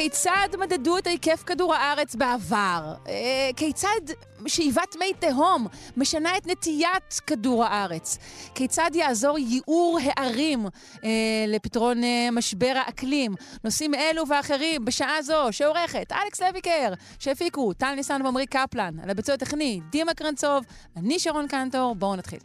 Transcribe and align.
כיצד 0.00 0.48
מדדו 0.58 0.98
את 0.98 1.06
היקף 1.06 1.42
כדור 1.46 1.74
הארץ 1.74 2.14
בעבר? 2.14 2.94
אה, 3.08 3.50
כיצד 3.56 4.00
שאיבת 4.46 4.96
מי 4.98 5.12
תהום 5.18 5.66
משנה 5.96 6.36
את 6.36 6.46
נטיית 6.46 7.20
כדור 7.26 7.64
הארץ? 7.64 8.18
כיצד 8.54 8.90
יעזור 8.94 9.38
ייעור 9.38 9.98
הערים 10.04 10.66
אה, 11.04 11.10
לפתרון 11.48 12.04
אה, 12.04 12.28
משבר 12.32 12.72
האקלים? 12.86 13.34
נושאים 13.64 13.94
אלו 13.94 14.28
ואחרים 14.28 14.84
בשעה 14.84 15.22
זו 15.22 15.48
שעורכת 15.50 16.12
אלכס 16.12 16.42
לויקר, 16.42 16.92
שהפיקו 17.18 17.72
טל 17.72 17.94
ניסן 17.94 18.20
ועמרי 18.24 18.46
קפלן, 18.46 18.94
על 19.02 19.10
הביצוע 19.10 19.34
הטכני 19.34 19.80
דימה 19.90 20.14
קרנצוב, 20.14 20.64
אני 20.96 21.18
שרון 21.18 21.48
קנטור, 21.48 21.94
בואו 21.94 22.16
נתחיל. 22.16 22.38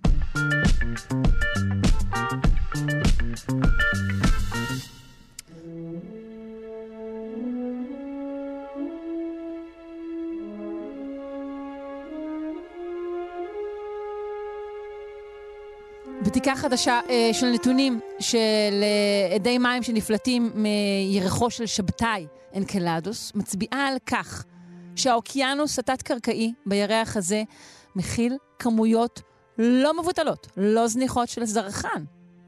בדיקה 16.33 16.55
חדשה 16.55 16.99
אה, 17.09 17.29
של 17.33 17.45
נתונים 17.45 17.99
של 18.19 18.83
אה, 18.83 19.35
אדי 19.35 19.57
מים 19.57 19.83
שנפלטים 19.83 20.51
מירכו 20.55 21.49
של 21.51 21.65
שבתאי 21.65 22.27
אנקלדוס 22.55 23.31
מצביעה 23.35 23.87
על 23.87 23.97
כך 24.05 24.43
שהאוקיינוס 24.95 25.79
התת-קרקעי 25.79 26.53
בירח 26.65 27.17
הזה 27.17 27.43
מכיל 27.95 28.37
כמויות 28.59 29.21
לא 29.57 30.01
מבוטלות, 30.01 30.47
לא 30.57 30.87
זניחות 30.87 31.29
של 31.29 31.45
זרחן. 31.45 32.03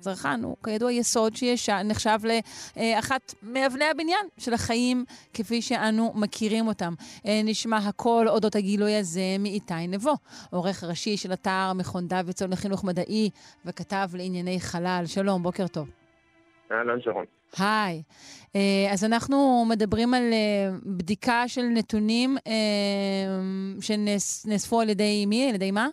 זרחן 0.06 0.40
הוא 0.44 0.56
כידוע 0.64 0.92
יסוד 0.92 1.34
שנחשב 1.56 2.20
לאחת 2.26 3.34
מאבני 3.44 3.86
הבניין 3.86 4.26
של 4.38 4.54
החיים 4.54 5.06
כפי 5.34 5.62
שאנו 5.62 6.12
מכירים 6.16 6.68
אותם. 6.68 6.94
אה, 7.28 7.42
נשמע 7.44 7.78
הכל 7.78 8.26
אודות 8.28 8.56
הגילוי 8.56 8.96
הזה 8.96 9.22
מאיתי 9.40 9.88
נבו, 9.88 10.14
עורך 10.52 10.84
ראשי 10.84 11.18
של 11.18 11.34
אתר 11.34 11.74
מכון 11.76 12.08
דוידסון 12.08 12.52
לחינוך 12.52 12.84
מדעי 12.84 13.30
וכתב 13.66 14.10
לענייני 14.14 14.60
חלל. 14.60 15.04
שלום, 15.06 15.44
בוקר 15.44 15.68
טוב. 15.68 15.90
אהלן 16.72 17.02
שרון. 17.02 17.26
היי. 17.58 18.04
אה, 18.56 18.88
אז 18.92 19.04
אנחנו 19.04 19.66
מדברים 19.70 20.14
על 20.14 20.34
אה, 20.34 20.78
בדיקה 20.86 21.48
של 21.48 21.62
נתונים 21.62 22.38
שנאספו 23.82 24.82
על 24.82 24.90
ידי 24.90 25.26
מי? 25.26 25.50
על 25.50 25.56
ידי 25.56 25.72
מה? 25.72 25.88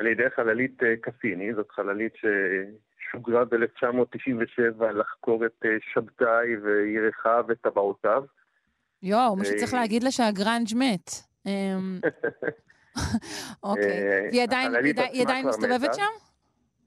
על 0.00 0.06
ידי 0.06 0.30
חללית 0.36 0.82
אה, 0.82 0.94
קסיני, 1.00 1.54
זאת 1.54 1.70
חללית 1.70 2.12
ששוגרה 2.16 3.44
ב-1997 3.44 4.84
לחקור 4.84 5.46
את 5.46 5.64
אה, 5.64 5.76
שבתאי 5.92 6.56
וירחיו 6.56 7.44
וטבעותיו. 7.48 8.24
יואו, 9.02 9.36
מה 9.36 9.44
שצריך 9.44 9.74
אה, 9.74 9.80
להגיד 9.80 10.02
לה 10.02 10.10
שהגראנג' 10.10 10.68
מת. 10.76 11.10
אמ, 11.46 11.98
אוקיי. 13.62 14.28
והיא 14.30 15.22
עדיין 15.22 15.48
מסתובבת 15.48 15.94
שם? 15.94 16.12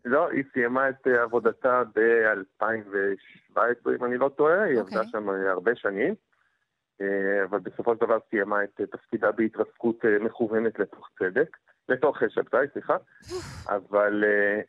לא, 0.05 0.29
היא 0.29 0.43
סיימה 0.53 0.89
את 0.89 1.07
עבודתה 1.07 1.83
ב-2017, 1.95 3.59
אם 3.99 4.05
אני 4.05 4.17
לא 4.17 4.29
טועה, 4.29 4.63
היא 4.63 4.79
עבדה 4.79 4.99
אוקיי. 4.99 5.11
שם 5.11 5.29
הרבה 5.29 5.71
שנים, 5.75 6.15
אבל 7.43 7.59
בסופו 7.59 7.95
של 7.95 8.05
דבר 8.05 8.17
סיימה 8.29 8.63
את 8.63 8.81
תפקידה 8.91 9.31
בהתרסקות 9.31 10.05
מכוונת 10.19 10.79
לתוך 10.79 11.09
צדק. 11.19 11.57
לתוך 11.89 12.17
שבתאי, 12.29 12.67
סליחה, 12.73 12.97
אבל 13.67 14.23
uh, 14.23 14.63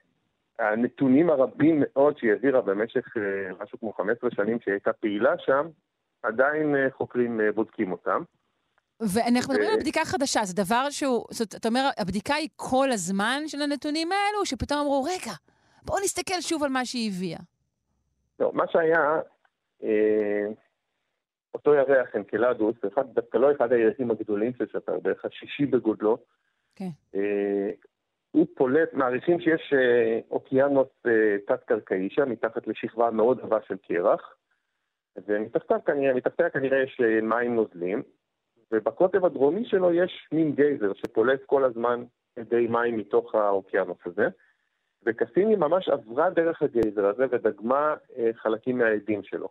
הנתונים 0.65 1.31
הרבים 1.31 1.77
מאוד 1.81 2.19
שהיא 2.19 2.31
העבירה 2.31 2.61
במשך 2.61 3.17
uh, 3.17 3.63
משהו 3.63 3.79
כמו 3.81 3.93
15 3.93 4.31
שנים 4.31 4.61
שהיא 4.61 4.73
הייתה 4.73 4.93
פעילה 4.93 5.35
שם, 5.39 5.69
עדיין 6.23 6.75
uh, 6.75 6.93
חוקרים 6.97 7.41
uh, 7.41 7.53
בודקים 7.53 7.93
אותם. 7.93 8.23
ואנחנו 9.01 9.55
מדברים 9.55 9.73
על 9.73 9.81
בדיקה 9.81 10.01
חדשה, 10.05 10.45
זה 10.45 10.55
דבר 10.65 10.91
שהוא, 10.91 11.25
זאת 11.31 11.41
אומרת, 11.41 11.55
אתה 11.61 11.69
אומר, 11.69 11.91
הבדיקה 11.99 12.35
היא 12.35 12.49
כל 12.57 12.91
הזמן 12.91 13.43
של 13.47 13.63
הנתונים 13.63 14.09
האלו, 14.13 14.47
שפתאום 14.47 14.81
אמרו, 14.81 15.03
רגע, 15.03 15.33
בואו 15.85 15.99
נסתכל 16.05 16.41
שוב 16.41 16.63
על 16.63 16.71
מה 16.71 16.85
שהיא 16.85 17.11
הביאה. 17.11 17.39
לא, 18.41 18.53
מה 18.55 18.65
שהיה, 18.69 19.21
אה, 19.83 20.47
אותו 21.55 21.75
ירח 21.75 22.17
אנקלדוס, 22.17 22.77
דווקא 23.15 23.39
לא 23.39 23.53
אחד 23.53 23.73
הירחים 23.73 24.11
הגדולים 24.11 24.53
של 24.59 24.67
שפר, 24.67 24.99
בערך 25.01 25.25
השישי 25.25 25.67
בגודלו, 25.67 26.19
כן. 26.77 26.89
אה, 27.15 27.71
הוא 28.31 28.47
פולט, 28.57 28.93
מעריכים 28.93 29.41
שיש 29.41 29.73
אה, 29.73 30.21
אוקיינוס 30.31 30.89
אה, 31.07 31.37
תת-קרקעי 31.47 32.09
שם, 32.11 32.31
מתחת 32.31 32.67
לשכבה 32.67 33.11
מאוד 33.11 33.41
עבה 33.41 33.59
של 33.69 33.77
קרח, 33.77 34.35
ומתחתיה 35.27 36.51
כנראה, 36.51 36.83
יש 36.83 37.01
מים 37.23 37.55
נוזלים, 37.55 38.03
ובקוטב 38.73 39.25
הדרומי 39.25 39.65
שלו 39.65 39.93
יש 39.93 40.29
מין 40.33 40.53
גייזר 40.55 40.93
שפולט 40.95 41.45
כל 41.47 41.65
הזמן 41.65 42.05
אדי 42.41 42.67
מים 42.67 42.97
מתוך 42.97 43.35
האוקיינוס 43.35 43.99
הזה. 44.07 44.29
וקסיני 45.07 45.57
ממש 45.57 45.89
עברה 45.89 46.31
דרך 46.31 46.63
הגייזר 46.63 47.07
הזה 47.07 47.25
ודגמה 47.31 47.95
חלקים 48.35 48.79
מהעדים 48.79 49.23
שלו. 49.23 49.49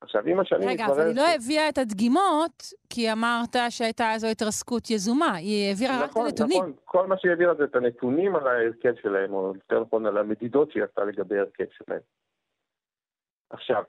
עכשיו, 0.00 0.22
עם 0.26 0.40
השנים 0.40 0.68
רגע, 0.68 0.86
אבל 0.86 1.06
היא 1.06 1.16
לא 1.16 1.22
הביאה 1.36 1.68
את 1.68 1.78
הדגימות, 1.78 2.62
כי 2.90 3.12
אמרת 3.12 3.56
שהייתה 3.68 4.12
איזו 4.14 4.26
התרסקות 4.26 4.90
יזומה. 4.90 5.34
היא 5.34 5.68
העבירה 5.68 5.92
נכון, 5.92 6.02
רק 6.02 6.10
את 6.10 6.16
נכון, 6.16 6.26
הנתונים. 6.26 6.58
נכון, 6.58 6.70
נכון. 6.70 6.82
כל 6.84 7.06
מה 7.06 7.18
שהיא 7.18 7.30
העבירה 7.30 7.54
זה 7.54 7.64
את 7.64 7.76
הנתונים 7.76 8.36
על 8.36 8.46
ההרכב 8.46 8.94
שלהם, 9.02 9.32
או 9.32 9.52
יותר 9.54 9.80
נכון 9.80 10.06
על 10.06 10.18
המדידות 10.18 10.70
שהיא 10.70 10.84
עשתה 10.84 11.04
לגבי 11.04 11.38
ההרכב 11.38 11.64
שלהם. 11.70 12.00
עכשיו, 13.50 13.82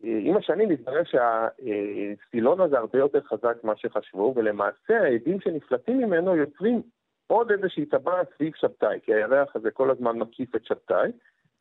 עם 0.00 0.36
השנים 0.36 0.68
מתברר 0.68 1.02
שהסילון 1.04 2.60
הזה 2.60 2.78
הרבה 2.78 2.98
יותר 2.98 3.20
חזק 3.20 3.56
ממה 3.64 3.76
שחשבו, 3.76 4.32
ולמעשה 4.36 5.00
העדים 5.02 5.40
שנפלטים 5.40 5.98
ממנו 5.98 6.36
יוצרים 6.36 6.82
עוד 7.26 7.50
איזושהי 7.50 7.86
טבעת 7.86 8.28
סביב 8.36 8.52
שבתאי, 8.56 8.98
כי 9.02 9.14
הירח 9.14 9.56
הזה 9.56 9.70
כל 9.70 9.90
הזמן 9.90 10.18
מקיף 10.18 10.56
את 10.56 10.64
שבתאי, 10.64 11.10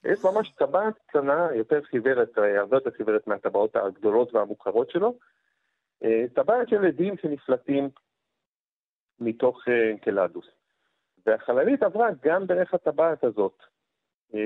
יש 0.04 0.20
ממש 0.26 0.50
טבעת 0.50 0.94
קטנה, 1.08 1.48
יותר 1.56 1.84
חיוורת, 1.84 2.38
אה, 2.38 2.60
הרבה 2.60 2.78
יותר 2.78 2.92
חיוורת 2.92 3.28
מהטבעות 3.28 3.76
הגדולות 3.76 4.34
והמוכרות 4.34 4.90
שלו. 4.90 5.18
אה, 6.04 6.26
טבעת 6.34 6.70
של 6.70 6.86
עדים 6.86 7.18
שנפלטים 7.18 7.90
מתוך 9.20 9.68
אנקלדוס. 9.92 10.46
אה, 10.46 10.52
והחללית 11.26 11.84
עברה 11.84 12.08
גם 12.24 12.46
דרך 12.46 12.74
הטבעת 12.74 13.24
הזאת 13.24 13.64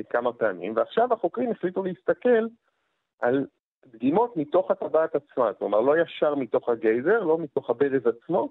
כמה 0.09 0.34
פעמים, 0.34 0.75
ועכשיו 0.75 1.13
החוקרים 1.13 1.51
החליטו 1.51 1.83
להסתכל 1.83 2.47
על 3.19 3.47
דגימות 3.85 4.38
מתוך 4.38 4.72
הטבעת 4.72 5.16
עצמה, 5.16 5.53
כלומר 5.53 5.81
לא 5.81 5.97
ישר 5.97 6.35
מתוך 6.35 6.69
הגייזר, 6.69 7.19
לא 7.19 7.38
מתוך 7.38 7.69
הברז 7.69 8.07
עצמו, 8.07 8.50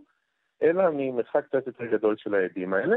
אלא 0.62 0.84
ממרחק 0.92 1.46
קצת 1.46 1.66
יותר 1.66 1.86
גדול 1.86 2.16
של 2.16 2.34
העדים 2.34 2.74
האלה. 2.74 2.96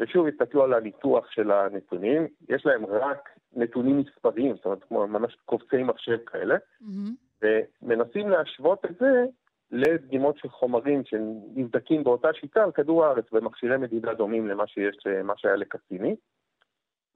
ושוב, 0.00 0.26
הסתכלו 0.26 0.64
על 0.64 0.74
הניתוח 0.74 1.30
של 1.30 1.50
הנתונים, 1.50 2.26
יש 2.48 2.66
להם 2.66 2.86
רק 2.86 3.28
נתונים 3.56 3.98
מספריים, 3.98 4.56
זאת 4.56 4.64
אומרת, 4.64 4.84
כמו 4.84 5.06
ממש 5.06 5.36
קובצי 5.44 5.82
מחשב 5.82 6.18
כאלה, 6.26 6.56
mm-hmm. 6.56 7.44
ומנסים 7.82 8.28
להשוות 8.28 8.84
את 8.84 8.96
זה 9.00 9.24
לדגימות 9.70 10.38
של 10.38 10.48
חומרים 10.48 11.02
שנבדקים 11.04 12.04
באותה 12.04 12.28
שיטה 12.32 12.64
על 12.64 12.72
כדור 12.72 13.04
הארץ 13.04 13.24
במכשירי 13.32 13.76
מדידה 13.76 14.14
דומים 14.14 14.48
למה 14.48 14.66
שיש, 14.66 14.96
מה 15.24 15.32
שהיה 15.36 15.56
לקסיני, 15.56 16.16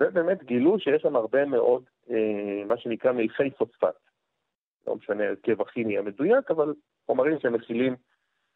ובאמת 0.00 0.44
גילו 0.44 0.78
שיש 0.78 1.02
שם 1.02 1.16
הרבה 1.16 1.44
מאוד, 1.44 1.84
אה, 2.10 2.64
מה 2.66 2.76
שנקרא 2.76 3.12
מלחי 3.12 3.50
פוספט. 3.50 3.98
לא 4.86 4.96
משנה 4.96 5.24
הרכב 5.24 5.60
הכימי 5.60 5.98
המדויק, 5.98 6.50
אבל 6.50 6.74
חומרים 7.06 7.38
שמכילים 7.40 7.96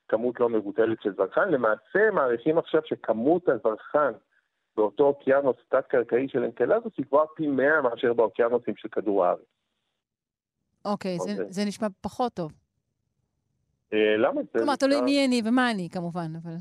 כמות 0.08 0.40
לא 0.40 0.48
מבוטלת 0.48 1.02
של 1.02 1.14
זרחן. 1.16 1.48
למעשה 1.50 2.10
מעריכים 2.12 2.58
עכשיו 2.58 2.80
שכמות 2.84 3.48
הזרחן 3.48 4.12
באותו 4.76 5.04
אוקיינוס 5.04 5.56
תת-קרקעי 5.68 6.28
של 6.28 6.44
אנקלדוס 6.44 6.92
היא 6.98 7.06
גבוהה 7.06 7.26
פי 7.36 7.46
100 7.46 7.82
מאשר 7.82 8.12
באוקיינוסים 8.12 8.74
של 8.76 8.88
כדור 8.88 9.24
הארץ. 9.24 9.38
אוקיי, 10.84 11.18
זה, 11.18 11.30
אוקיי. 11.30 11.52
זה 11.52 11.62
נשמע 11.66 11.86
פחות 12.00 12.32
טוב. 12.32 12.52
אה, 13.92 14.16
למה? 14.16 14.40
כלומר, 14.52 14.76
תלוי 14.76 15.00
מי 15.00 15.26
אני 15.26 15.42
ומה 15.44 15.70
אני, 15.70 15.88
כמובן, 15.92 16.28
אבל... 16.42 16.54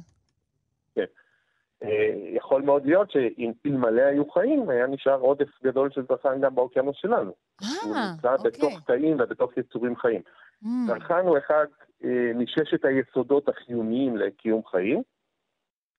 כן. 0.96 1.06
אה, 1.84 2.36
יכול 2.36 2.62
מאוד 2.62 2.86
להיות 2.86 3.12
שאם 3.12 3.52
אלמלא 3.66 4.02
היו 4.02 4.30
חיים, 4.30 4.70
היה 4.70 4.88
נשאר 4.88 5.20
עודף 5.20 5.48
גדול 5.64 5.92
של 5.92 6.02
זרחן 6.10 6.42
גם 6.42 6.56
באוקיינוס 6.56 6.96
שלנו. 6.98 7.34
אה, 7.64 7.68
אוקיי. 7.84 7.92
הוא 7.92 8.12
נמצא 8.12 8.44
בתוך 8.44 8.80
תאים 8.88 9.18
ובתוך 9.20 9.58
יצורים 9.58 9.96
חיים. 9.96 10.22
Mm. 10.64 10.68
זרחן 10.88 11.26
הוא 11.26 11.38
אחד 11.38 11.66
מששת 12.36 12.86
היסודות 12.86 13.50
החיוניים 13.50 14.18
לקיום 14.18 14.62
חיים, 14.66 15.02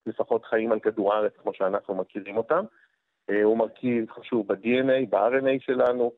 לפחות 0.06 0.44
חיים 0.44 0.72
על 0.72 0.80
כדור 0.80 1.14
הארץ 1.14 1.32
כמו 1.42 1.54
שאנחנו 1.54 1.94
מכירים 1.94 2.36
אותם. 2.36 2.64
הוא 3.42 3.58
מרכיב 3.58 4.10
חשוב 4.10 4.46
ב-DNA, 4.52 5.06
ב-RNA 5.10 5.60
שלנו. 5.60 6.12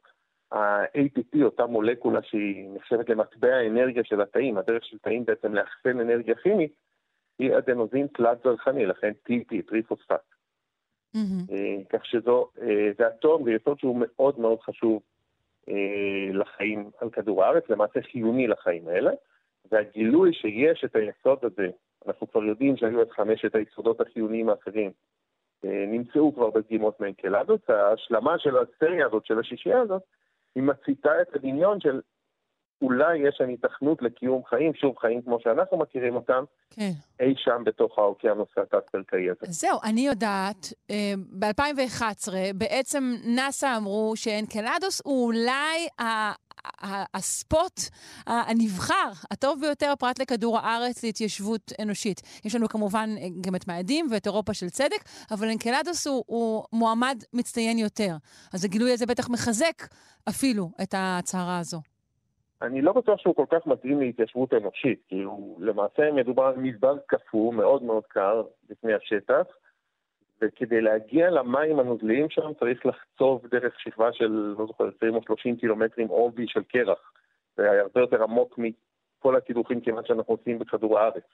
ה-ATP, 0.52 1.42
אותה 1.42 1.66
מולקולה 1.66 2.22
שהיא 2.22 2.68
נחשבת 2.74 3.08
למטבע 3.08 3.54
האנרגיה 3.54 4.04
של 4.04 4.20
התאים, 4.20 4.58
הדרך 4.58 4.84
של 4.84 4.98
תאים 4.98 5.24
בעצם 5.24 5.54
לאחסן 5.54 6.00
אנרגיה 6.00 6.34
כימית, 6.34 6.72
היא 7.38 7.58
אדנוזין 7.58 8.06
תלת 8.06 8.38
זרחני, 8.44 8.86
לכן 8.86 9.12
TP, 9.28 9.62
טריפוספט. 9.68 10.34
Mm-hmm. 11.16 11.52
כך 11.88 12.06
שזו, 12.06 12.48
זה 12.98 13.08
אטום, 13.08 13.44
זה 13.44 13.50
יסוד 13.50 13.78
שהוא 13.78 13.96
מאוד 14.00 14.40
מאוד 14.40 14.60
חשוב 14.60 15.02
אה, 15.68 16.32
לחיים 16.32 16.90
על 17.00 17.10
כדור 17.10 17.44
הארץ, 17.44 17.64
למעשה 17.68 18.02
חיוני 18.02 18.46
לחיים 18.46 18.88
האלה, 18.88 19.10
והגילוי 19.72 20.32
שיש 20.32 20.84
את 20.84 20.96
היסוד 20.96 21.38
הזה, 21.42 21.68
אנחנו 22.06 22.30
כבר 22.30 22.44
יודעים 22.44 22.76
שהיו 22.76 23.02
את 23.02 23.10
חמשת 23.10 23.54
היסודות 23.54 24.00
החיוניים 24.00 24.48
האחרים, 24.48 24.90
אה, 25.64 25.84
נמצאו 25.86 26.34
כבר 26.34 26.50
בדגימות 26.50 27.00
מאנקלדוס, 27.00 27.60
ההשלמה 27.68 28.38
של 28.38 28.56
הסריה 28.56 29.06
הזאת, 29.06 29.26
של 29.26 29.38
השישייה 29.38 29.80
הזאת, 29.80 30.02
היא 30.54 30.62
מציתה 30.62 31.22
את 31.22 31.36
הדמיון 31.36 31.80
של 31.80 32.00
אולי 32.82 33.18
יש 33.18 33.34
שם 33.38 33.48
היתכנות 33.48 34.02
לקיום 34.02 34.42
חיים, 34.48 34.74
שוב 34.74 34.98
חיים 34.98 35.22
כמו 35.22 35.38
שאנחנו 35.40 35.78
מכירים 35.78 36.14
אותם, 36.14 36.44
כן. 36.70 36.90
אי 37.20 37.34
שם 37.36 37.62
בתוך 37.64 37.98
האוקיינוס 37.98 38.48
התת-קרקעי 38.56 39.30
הזה. 39.30 39.52
זהו, 39.52 39.78
אני 39.84 40.00
יודעת, 40.00 40.72
אה, 40.90 41.12
ב-2011 41.38 42.32
בעצם 42.54 43.14
נאס"א 43.24 43.76
אמרו 43.76 44.12
שאנקלדוס 44.16 45.02
הוא 45.04 45.26
אולי 45.26 45.88
הספוט 47.14 47.80
הנבחר, 48.26 49.10
הטוב 49.30 49.60
ביותר 49.60 49.94
פרט 49.98 50.18
לכדור 50.18 50.58
הארץ 50.58 51.04
להתיישבות 51.04 51.72
אנושית. 51.82 52.22
יש 52.44 52.54
לנו 52.54 52.68
כמובן 52.68 53.10
אה, 53.18 53.26
גם 53.40 53.54
את 53.54 53.68
מאדים 53.68 54.06
ואת 54.10 54.26
אירופה 54.26 54.54
של 54.54 54.70
צדק, 54.70 55.04
אבל 55.30 55.48
אנקלדוס 55.48 56.06
הוא, 56.06 56.24
הוא 56.26 56.64
מועמד 56.72 57.22
מצטיין 57.32 57.78
יותר. 57.78 58.16
אז 58.52 58.64
הגילוי 58.64 58.92
הזה 58.92 59.06
בטח 59.06 59.28
מחזק 59.30 59.86
אפילו 60.28 60.70
את 60.82 60.94
ההצהרה 60.94 61.58
הזו. 61.58 61.80
אני 62.62 62.82
לא 62.82 62.92
בטוח 62.92 63.20
שהוא 63.20 63.34
כל 63.34 63.46
כך 63.50 63.66
מתאים 63.66 64.00
להתיישבות 64.00 64.54
אנושית, 64.54 65.02
כי 65.08 65.22
הוא 65.22 65.62
למעשה 65.62 66.12
מדובר 66.12 66.42
על 66.42 66.56
מדבר 66.56 66.98
קפוא, 67.06 67.54
מאוד 67.54 67.82
מאוד 67.82 68.04
קר, 68.06 68.42
לפני 68.70 68.94
השטח, 68.94 69.44
וכדי 70.42 70.80
להגיע 70.80 71.30
למים 71.30 71.78
הנוזליים 71.78 72.30
שם 72.30 72.54
צריך 72.60 72.86
לחצוב 72.86 73.46
דרך 73.46 73.80
שכבה 73.80 74.12
של, 74.12 74.54
לא 74.58 74.66
זוכר, 74.66 74.90
20 74.96 75.14
או 75.14 75.20
30 75.22 75.56
קילומטרים 75.56 76.08
עובי 76.08 76.48
של 76.48 76.62
קרח. 76.62 77.12
זה 77.56 77.70
היה 77.70 77.82
הרבה 77.82 78.00
יותר 78.00 78.22
עמוק 78.22 78.58
מכל 78.58 79.36
הקידוחים 79.36 79.80
כמעט 79.80 80.06
שאנחנו 80.06 80.34
עושים 80.34 80.58
בכדור 80.58 80.98
הארץ. 80.98 81.24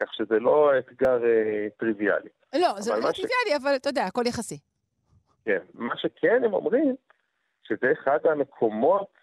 כך 0.00 0.14
שזה 0.14 0.38
לא 0.38 0.78
אתגר 0.78 1.24
אה, 1.24 1.66
טריוויאלי. 1.78 2.28
לא, 2.54 2.80
זה 2.80 2.90
לא 2.90 2.96
טריוויאלי, 2.96 3.50
ש... 3.50 3.62
אבל 3.62 3.76
אתה 3.76 3.88
יודע, 3.88 4.04
הכל 4.04 4.22
יחסי. 4.26 4.58
כן, 5.44 5.58
מה 5.74 5.96
שכן 5.96 6.44
הם 6.44 6.54
אומרים, 6.54 6.94
שזה 7.62 7.92
אחד 7.92 8.18
המקומות 8.26 9.21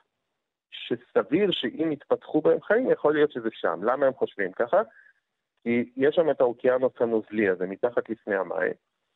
שסביר 0.71 1.51
שאם 1.51 1.92
יתפתחו 1.92 2.42
בהם 2.42 2.62
חיים, 2.62 2.92
יכול 2.92 3.13
להיות 3.13 3.31
שזה 3.31 3.50
שם. 3.51 3.80
למה 3.83 4.06
הם 4.06 4.13
חושבים 4.13 4.51
ככה? 4.51 4.81
כי 5.63 5.92
יש 5.98 6.16
שם 6.16 6.30
את 6.30 6.42
האוקיינוס 6.42 6.94
הנוזלי 7.00 7.50
הזה, 7.50 7.66
מתחת 7.66 8.10
לפני 8.10 8.36
המים, 8.36 8.74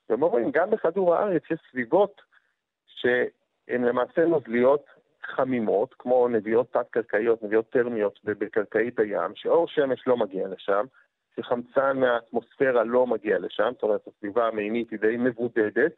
והם 0.10 0.24
אומרים, 0.24 0.52
גם 0.52 0.70
בכדור 0.70 1.16
הארץ 1.16 1.42
יש 1.52 1.60
סביבות 1.72 2.22
שהן 2.86 3.84
למעשה 3.84 4.26
נוזליות 4.26 4.86
חמימות, 5.24 5.96
כמו 6.00 6.28
נביאות 6.28 6.74
תת-קרקעיות, 6.74 7.44
נביאות 7.44 7.70
טרמיות 7.70 8.20
בקרקעית 8.24 9.00
הים, 9.00 9.36
שאור 9.36 9.68
שמש 9.68 10.08
לא 10.08 10.18
מגיע 10.18 10.48
לשם, 10.48 10.86
שחמצן 11.36 11.98
מהאטמוספירה 11.98 12.84
לא 12.84 13.08
מגיע 13.08 13.40
לשם, 13.40 13.70
זאת 13.74 13.84
אומרת, 13.84 14.08
הסביבה 14.08 14.48
המימית 14.48 14.92
היא 14.92 15.00
די 15.00 15.18
מבודדת, 15.18 15.94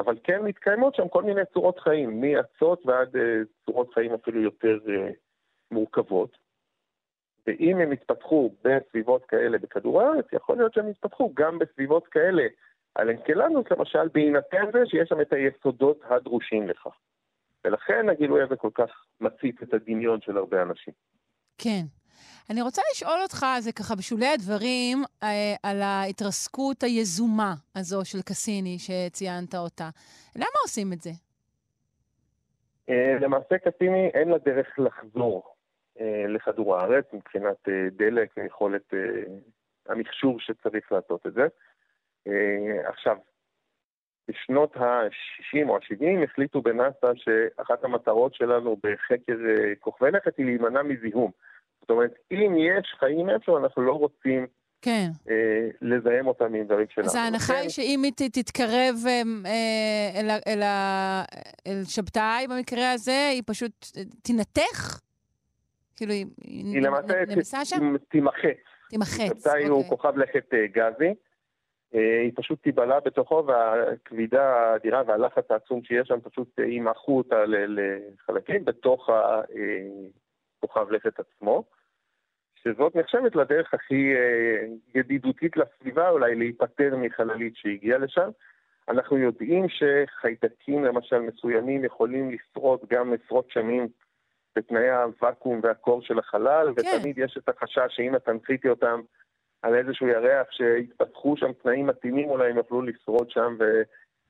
אבל 0.00 0.18
כן 0.24 0.42
מתקיימות 0.42 0.94
שם 0.94 1.08
כל 1.08 1.22
מיני 1.22 1.40
צורות 1.52 1.78
חיים, 1.78 2.20
מאצות 2.20 2.86
ועד 2.86 3.16
uh, 3.16 3.20
צורות 3.66 3.94
חיים 3.94 4.14
אפילו 4.14 4.42
יותר 4.42 4.78
uh, 4.86 4.90
מורכבות. 5.70 6.36
ואם 7.46 7.78
הם 7.78 7.92
יתפתחו 7.92 8.50
בסביבות 8.64 9.24
כאלה 9.24 9.58
בכדור 9.58 10.02
הארץ, 10.02 10.24
יכול 10.32 10.56
להיות 10.56 10.74
שהם 10.74 10.88
יתפתחו 10.88 11.32
גם 11.34 11.58
בסביבות 11.58 12.06
כאלה 12.06 12.42
על 12.94 13.10
אנקלנוס, 13.10 13.66
למשל, 13.70 14.08
בהינתן 14.14 14.64
זה 14.72 14.78
שיש 14.86 15.08
שם 15.08 15.20
את 15.20 15.32
היסודות 15.32 16.00
הדרושים 16.04 16.68
לכך. 16.68 16.96
ולכן 17.64 18.08
הגילוי 18.08 18.42
הזה 18.42 18.56
כל 18.56 18.70
כך 18.74 18.90
מציף 19.20 19.62
את 19.62 19.74
הדמיון 19.74 20.20
של 20.20 20.36
הרבה 20.36 20.62
אנשים. 20.62 20.94
כן. 21.58 21.99
אני 22.50 22.62
רוצה 22.62 22.82
לשאול 22.92 23.18
אותך, 23.22 23.46
זה 23.58 23.72
ככה 23.72 23.94
בשולי 23.94 24.26
הדברים, 24.26 24.98
אה, 25.22 25.54
על 25.62 25.82
ההתרסקות 25.82 26.82
היזומה 26.82 27.54
הזו 27.76 28.04
של 28.04 28.22
קסיני, 28.22 28.76
שציינת 28.78 29.54
אותה. 29.54 29.88
למה 30.36 30.58
עושים 30.62 30.92
את 30.92 31.00
זה? 31.00 31.10
אה, 32.88 33.16
למעשה 33.20 33.58
קסיני 33.58 34.08
אין 34.14 34.28
לה 34.28 34.38
דרך 34.38 34.78
לחזור 34.78 35.54
אה, 36.00 36.24
לכדור 36.28 36.76
הארץ 36.76 37.04
מבחינת 37.12 37.68
דלק 37.96 38.30
ויכולת 38.36 38.94
המכשור 39.86 40.40
שצריך 40.40 40.92
לעשות 40.92 41.26
את 41.26 41.32
זה. 41.32 41.46
עכשיו, 42.84 43.16
בשנות 44.28 44.76
ה-60 44.76 45.68
או 45.68 45.76
ה-70 45.76 46.24
החליטו 46.24 46.62
בנאס"א 46.62 47.12
שאחת 47.14 47.84
המטרות 47.84 48.34
שלנו 48.34 48.76
בחקר 48.76 49.36
כוכבי 49.80 50.10
לכת 50.10 50.36
היא 50.36 50.46
להימנע 50.46 50.82
מזיהום. 50.82 51.30
זאת 51.80 51.90
אומרת, 51.90 52.14
אם 52.32 52.56
יש 52.58 52.94
חיים 52.98 53.30
איפה, 53.30 53.58
אנחנו 53.58 53.82
לא 53.82 53.92
רוצים 53.92 54.46
כן. 54.82 55.10
אה, 55.30 55.68
לזהם 55.82 56.26
אותם 56.26 56.54
עם 56.54 56.64
דברים 56.64 56.86
שלנו. 56.90 57.06
אז 57.06 57.14
ההנחה 57.14 57.56
היא 57.56 57.68
שאם 57.68 58.02
היא 58.02 58.12
תתקרב 58.32 58.94
אה, 59.06 59.22
אה, 59.46 60.20
אל, 60.20 60.30
אל, 60.46 60.62
אל 61.66 61.84
שבתאי 61.84 62.46
במקרה 62.48 62.92
הזה, 62.92 63.28
היא 63.32 63.42
פשוט 63.46 63.86
תנתך? 64.22 65.00
כאילו, 65.96 66.12
היא, 66.12 66.26
היא 66.44 66.82
למעשה 66.82 67.14
תימחץ. 68.08 68.44
תימחץ, 68.88 69.44
שבתאי 69.44 69.64
הוא 69.64 69.76
אוקיי. 69.76 69.90
כוכב 69.90 70.18
לכת 70.18 70.54
גזי. 70.72 71.14
היא 71.92 72.32
פשוט 72.34 72.62
תיבלע 72.62 73.00
בתוכו, 73.00 73.44
והכבידה 73.46 74.42
האדירה 74.42 75.02
והלחץ 75.06 75.50
העצום 75.50 75.84
שיש 75.84 76.08
שם 76.08 76.20
פשוט 76.20 76.58
ימחו 76.58 77.18
אותה 77.18 77.44
לחלקים 77.46 78.64
בתוך 78.64 79.10
הכוכב 80.62 80.90
לכת 80.90 81.20
עצמו. 81.20 81.64
שזאת 82.64 82.96
נחשבת 82.96 83.36
לדרך 83.36 83.74
הכי 83.74 84.14
אה, 84.14 84.66
ידידותית 84.94 85.56
לסביבה 85.56 86.08
אולי 86.08 86.34
להיפטר 86.34 86.96
מחללית 86.96 87.56
שהגיעה 87.56 87.98
לשם. 87.98 88.30
אנחנו 88.88 89.18
יודעים 89.18 89.66
שחיידקים 89.68 90.84
למשל 90.84 91.18
מסוימים 91.18 91.84
יכולים 91.84 92.30
לשרוד 92.30 92.80
גם 92.90 93.12
עשרות 93.12 93.50
שנים 93.50 93.88
בתנאי 94.56 94.90
הוואקום 94.90 95.60
והקור 95.62 96.02
של 96.02 96.18
החלל, 96.18 96.72
כן. 96.76 96.96
ותמיד 96.96 97.18
יש 97.18 97.38
את 97.38 97.48
החשש 97.48 97.96
שאם 97.96 98.16
את 98.16 98.24
תנחיתי 98.24 98.68
אותם 98.68 99.00
על 99.62 99.74
איזשהו 99.74 100.08
ירח 100.08 100.46
שיתפתחו 100.50 101.36
שם 101.36 101.52
תנאים 101.52 101.86
מתאימים, 101.86 102.28
אולי 102.28 102.50
הם 102.50 102.56
יוכלו 102.56 102.82
לשרוד 102.82 103.30
שם 103.30 103.56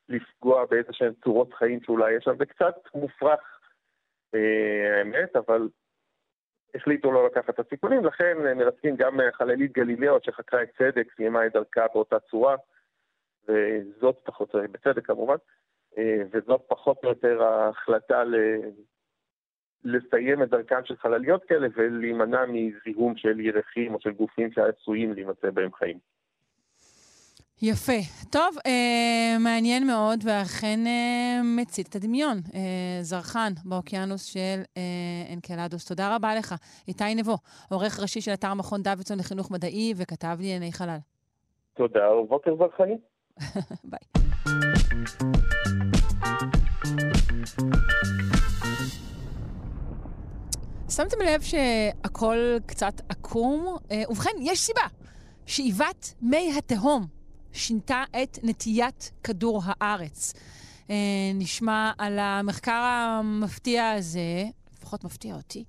ולפגוע 0.09 0.65
באיזה 0.65 0.93
שהן 0.93 1.13
צורות 1.25 1.55
חיים 1.55 1.81
שאולי 1.83 2.13
יש 2.13 2.25
שם. 2.25 2.37
זה 2.39 2.47
קצת 2.47 2.75
מופרך, 2.95 3.61
אה, 4.35 4.99
האמת, 4.99 5.37
אבל 5.37 5.69
החליטו 6.75 7.13
לא 7.13 7.27
לקחת 7.27 7.51
את 7.51 7.67
הסיכונים, 7.67 8.05
לכן 8.05 8.37
מרסקים 8.57 8.97
גם 8.97 9.19
חללית 9.33 9.73
גלילאו 9.73 10.19
שחקרה 10.23 10.63
את 10.63 10.69
צדק, 10.79 11.13
סיימה 11.17 11.47
את 11.47 11.53
דרכה 11.53 11.87
באותה 11.95 12.19
צורה, 12.21 12.57
וזאת 13.49 14.17
פחות, 14.25 14.55
בצדק 14.55 15.07
כמובן, 15.07 15.37
וזאת 16.33 16.61
פחות 16.69 17.05
או 17.05 17.09
יותר 17.09 17.43
ההחלטה 17.43 18.25
ל... 18.25 18.35
לסיים 19.85 20.43
את 20.43 20.49
דרכן 20.49 20.85
של 20.85 20.97
חלליות 20.97 21.45
כאלה 21.45 21.69
ולהימנע 21.75 22.45
מזיהום 22.49 23.17
של 23.17 23.41
ירחים 23.41 23.95
או 23.95 24.01
של 24.01 24.11
גופים 24.11 24.53
שעשויים 24.53 25.13
להימצא 25.13 25.51
בהם 25.51 25.73
חיים. 25.73 25.99
יפה. 27.63 27.93
טוב, 28.31 28.57
אה, 28.67 29.37
מעניין 29.41 29.87
מאוד, 29.87 30.21
ואכן 30.25 30.87
אה, 30.87 31.41
מצית 31.45 31.89
את 31.89 31.97
הדמיון. 31.97 32.37
אה, 32.55 33.03
זרחן 33.03 33.53
באוקיינוס 33.65 34.25
של 34.25 34.63
אה, 34.77 34.83
אנקלדוס. 35.33 35.85
תודה 35.85 36.17
רבה 36.17 36.35
לך. 36.35 36.55
איתי 36.89 37.15
נבו, 37.15 37.37
עורך 37.71 38.01
ראשי 38.01 38.21
של 38.21 38.33
אתר 38.33 38.55
מכון 38.55 38.83
דוידסון 38.83 39.19
לחינוך 39.19 39.51
מדעי 39.51 39.95
וכתב 39.97 40.37
לענייני 40.39 40.73
חלל. 40.73 40.97
תודה, 41.75 42.11
ובוקר 42.13 42.51
זרחני. 42.59 42.97
ביי. 43.91 44.01
שמתם 50.91 51.17
לב 51.27 51.41
שהכל 51.41 52.57
קצת 52.67 53.01
עקום? 53.09 53.77
אה, 53.91 54.03
ובכן, 54.11 54.31
יש 54.41 54.59
סיבה. 54.59 54.83
שאיבת 55.47 56.15
מי 56.23 56.53
התהום 56.59 57.20
שינתה 57.53 58.05
את 58.23 58.39
נטיית 58.43 59.13
כדור 59.25 59.63
הארץ. 59.65 60.35
אה, 60.91 60.95
נשמע 61.35 61.93
על 61.99 62.19
המחקר 62.19 62.83
המפתיע 62.83 63.91
הזה, 63.91 64.45
לפחות 64.73 65.05
מפתיע 65.05 65.35
אותי, 65.35 65.65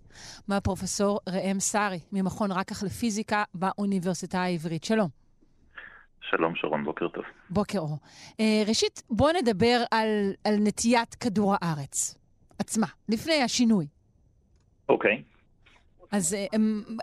מהפרופסור 0.48 1.20
ראם 1.30 1.60
סארי, 1.60 2.00
ממכון 2.12 2.52
רקח 2.52 2.84
לפיזיקה 2.84 3.44
באוניברסיטה 3.54 4.42
העברית. 4.42 4.84
שלום. 4.84 5.10
שלום 6.30 6.56
שרון, 6.56 6.84
בוקר 6.84 7.08
טוב. 7.08 7.24
בוקר 7.50 7.80
אור. 7.80 7.98
אה, 8.40 8.64
ראשית, 8.68 9.04
בואו 9.10 9.34
נדבר 9.42 9.84
על, 9.92 10.34
על 10.44 10.56
נטיית 10.60 11.16
כדור 11.16 11.56
הארץ 11.62 12.16
עצמה, 12.60 12.88
לפני 13.10 13.42
השינוי. 13.44 13.88
אוקיי. 14.90 15.24
אז 16.12 16.34
אה, 16.34 16.46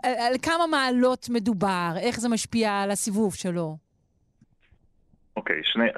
על, 0.03 0.13
על 0.13 0.33
כמה 0.41 0.67
מעלות 0.67 1.29
מדובר? 1.29 1.93
איך 1.97 2.19
זה 2.19 2.29
משפיע 2.29 2.81
על 2.81 2.91
הסיבוב 2.91 3.35
שלו? 3.35 3.88
אוקיי, 5.35 5.61
שני, 5.63 5.89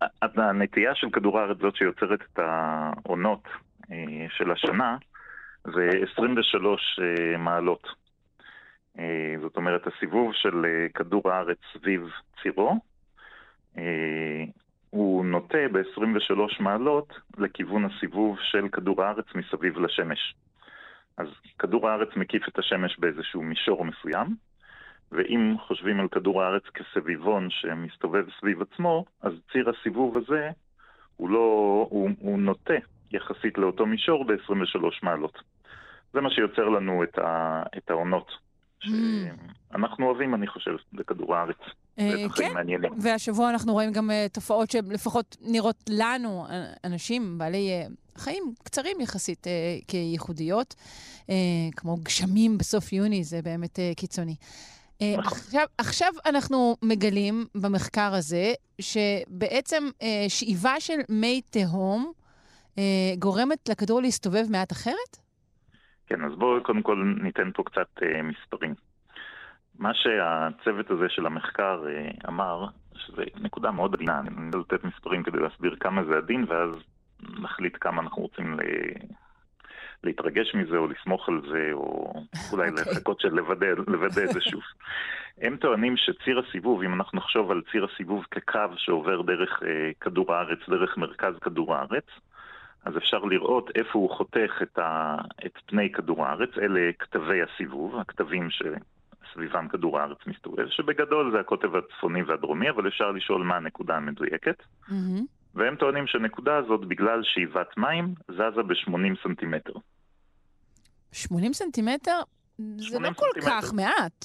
אז 0.00 0.30
הנטייה 0.36 0.94
של 0.94 1.10
כדור 1.10 1.38
הארץ 1.38 1.58
זאת 1.58 1.76
שיוצרת 1.76 2.20
את 2.32 2.38
העונות 2.38 3.42
אה, 3.92 4.26
של 4.30 4.50
השנה 4.50 4.96
זה 5.64 5.90
23 6.12 7.00
אה, 7.02 7.36
מעלות. 7.38 7.88
אה, 8.98 9.34
זאת 9.40 9.56
אומרת, 9.56 9.86
הסיבוב 9.86 10.32
של 10.34 10.66
כדור 10.94 11.30
הארץ 11.30 11.58
סביב 11.72 12.10
צירו 12.42 12.80
הוא 14.90 15.24
נוטה 15.24 15.68
ב-23 15.72 16.62
מעלות 16.62 17.12
לכיוון 17.38 17.84
הסיבוב 17.84 18.38
של 18.40 18.68
כדור 18.68 19.02
הארץ 19.02 19.26
מסביב 19.34 19.78
לשמש. 19.78 20.34
אז 21.16 21.26
כדור 21.58 21.88
הארץ 21.88 22.08
מקיף 22.16 22.48
את 22.48 22.58
השמש 22.58 22.98
באיזשהו 22.98 23.42
מישור 23.42 23.84
מסוים, 23.84 24.26
ואם 25.12 25.54
חושבים 25.66 26.00
על 26.00 26.08
כדור 26.08 26.42
הארץ 26.42 26.62
כסביבון 26.74 27.48
שמסתובב 27.50 28.24
סביב 28.40 28.62
עצמו, 28.62 29.04
אז 29.22 29.32
ציר 29.52 29.70
הסיבוב 29.70 30.16
הזה 30.18 30.50
הוא 31.16 31.30
לא, 31.30 31.86
הוא, 31.90 32.10
הוא 32.18 32.38
נוטה 32.38 32.74
יחסית 33.12 33.58
לאותו 33.58 33.86
מישור 33.86 34.24
ב-23 34.24 34.82
מעלות. 35.02 35.38
זה 36.12 36.20
מה 36.20 36.30
שיוצר 36.30 36.68
לנו 36.68 37.02
את, 37.02 37.18
ה, 37.18 37.62
את 37.76 37.90
העונות. 37.90 38.30
שאנחנו 38.80 40.06
אוהבים, 40.06 40.34
אני 40.34 40.46
חושב, 40.46 40.70
בכדור 40.92 41.36
הארץ. 41.36 41.56
אה, 41.98 42.28
כן, 42.36 42.52
והשבוע 43.02 43.50
אנחנו 43.50 43.72
רואים 43.72 43.92
גם 43.92 44.10
uh, 44.10 44.32
תופעות 44.32 44.70
שלפחות 44.70 45.36
נראות 45.40 45.84
לנו, 45.90 46.46
אנשים 46.84 47.38
בעלי 47.38 47.70
חיים 48.16 48.42
קצרים 48.64 49.00
יחסית 49.00 49.46
כייחודיות, 49.88 50.74
כמו 51.76 51.96
גשמים 51.96 52.58
בסוף 52.58 52.92
יוני, 52.92 53.24
זה 53.24 53.42
באמת 53.42 53.78
קיצוני. 53.96 54.34
אה, 55.02 55.14
נכון. 55.18 55.38
עכשיו, 55.38 55.66
עכשיו 55.78 56.12
אנחנו 56.26 56.76
מגלים 56.82 57.44
במחקר 57.54 58.10
הזה 58.14 58.52
שבעצם 58.80 59.84
אה, 60.02 60.24
שאיבה 60.28 60.80
של 60.80 60.98
מי 61.08 61.40
תהום 61.50 62.12
אה, 62.78 63.14
גורמת 63.18 63.68
לכדור 63.68 64.00
להסתובב 64.02 64.44
מעט 64.50 64.72
אחרת? 64.72 65.12
כן, 66.06 66.24
אז 66.24 66.32
בואו 66.38 66.62
קודם 66.62 66.82
כל 66.82 67.14
ניתן 67.22 67.50
פה 67.54 67.62
קצת 67.62 67.88
אה, 68.02 68.22
מספרים. 68.22 68.74
מה 69.78 69.90
שהצוות 69.94 70.90
הזה 70.90 71.06
של 71.08 71.26
המחקר 71.26 71.84
אה, 71.88 72.10
אמר, 72.28 72.66
שזו 72.94 73.22
נקודה 73.40 73.70
מאוד 73.70 73.94
עדינה, 73.94 74.20
אני 74.20 74.56
רוצה 74.56 74.74
לתת 74.74 74.84
מספרים 74.84 75.22
כדי 75.22 75.38
להסביר 75.38 75.76
כמה 75.80 76.04
זה 76.04 76.16
עדין, 76.16 76.44
ואז 76.48 76.70
נחליט 77.20 77.76
כמה 77.80 78.02
אנחנו 78.02 78.22
רוצים 78.22 78.56
להתרגש 80.04 80.54
מזה 80.54 80.76
או 80.76 80.86
לסמוך 80.86 81.28
על 81.28 81.40
זה, 81.50 81.70
או 81.72 82.12
אולי 82.52 82.68
okay. 82.68 82.70
אוקיי. 82.70 82.92
לחכות 82.92 83.20
של 83.20 83.34
לוודא 83.86 84.24
את 84.24 84.32
זה 84.32 84.40
שוב. 84.40 84.62
הם 85.42 85.56
טוענים 85.56 85.96
שציר 85.96 86.38
הסיבוב, 86.38 86.82
אם 86.82 86.94
אנחנו 86.94 87.18
נחשוב 87.18 87.50
על 87.50 87.62
ציר 87.72 87.86
הסיבוב 87.92 88.24
כקו 88.30 88.58
שעובר 88.76 89.22
דרך 89.22 89.62
אה, 89.62 89.90
כדור 90.00 90.34
הארץ, 90.34 90.58
דרך 90.68 90.98
מרכז 90.98 91.34
כדור 91.40 91.74
הארץ, 91.74 92.06
אז 92.84 92.96
אפשר 92.96 93.18
לראות 93.18 93.70
איפה 93.74 93.98
הוא 93.98 94.10
חותך 94.10 94.62
את, 94.62 94.78
ה, 94.78 95.16
את 95.46 95.58
פני 95.66 95.92
כדור 95.92 96.26
הארץ, 96.26 96.50
אלה 96.62 96.90
כתבי 96.98 97.40
הסיבוב, 97.42 97.96
הכתבים 97.96 98.48
שסביבם 98.50 99.68
כדור 99.68 99.98
הארץ 99.98 100.18
מסתובב, 100.26 100.68
שבגדול 100.68 101.32
זה 101.32 101.40
הקוטב 101.40 101.76
הצפוני 101.76 102.22
והדרומי, 102.22 102.70
אבל 102.70 102.88
אפשר 102.88 103.10
לשאול 103.10 103.42
מה 103.42 103.56
הנקודה 103.56 103.96
המדויקת. 103.96 104.62
Mm-hmm. 104.88 105.37
והם 105.54 105.76
טוענים 105.76 106.06
שהנקודה 106.06 106.56
הזאת, 106.56 106.80
בגלל 106.80 107.20
שאיבת 107.22 107.76
מים, 107.76 108.14
זזה 108.30 108.62
ב-80 108.62 109.22
סנטימטר. 109.22 109.72
80 111.12 111.52
סנטימטר? 111.52 112.20
זה 112.58 112.98
לא 112.98 113.10
כל 113.12 113.40
כך 113.46 113.72
מעט. 113.72 114.24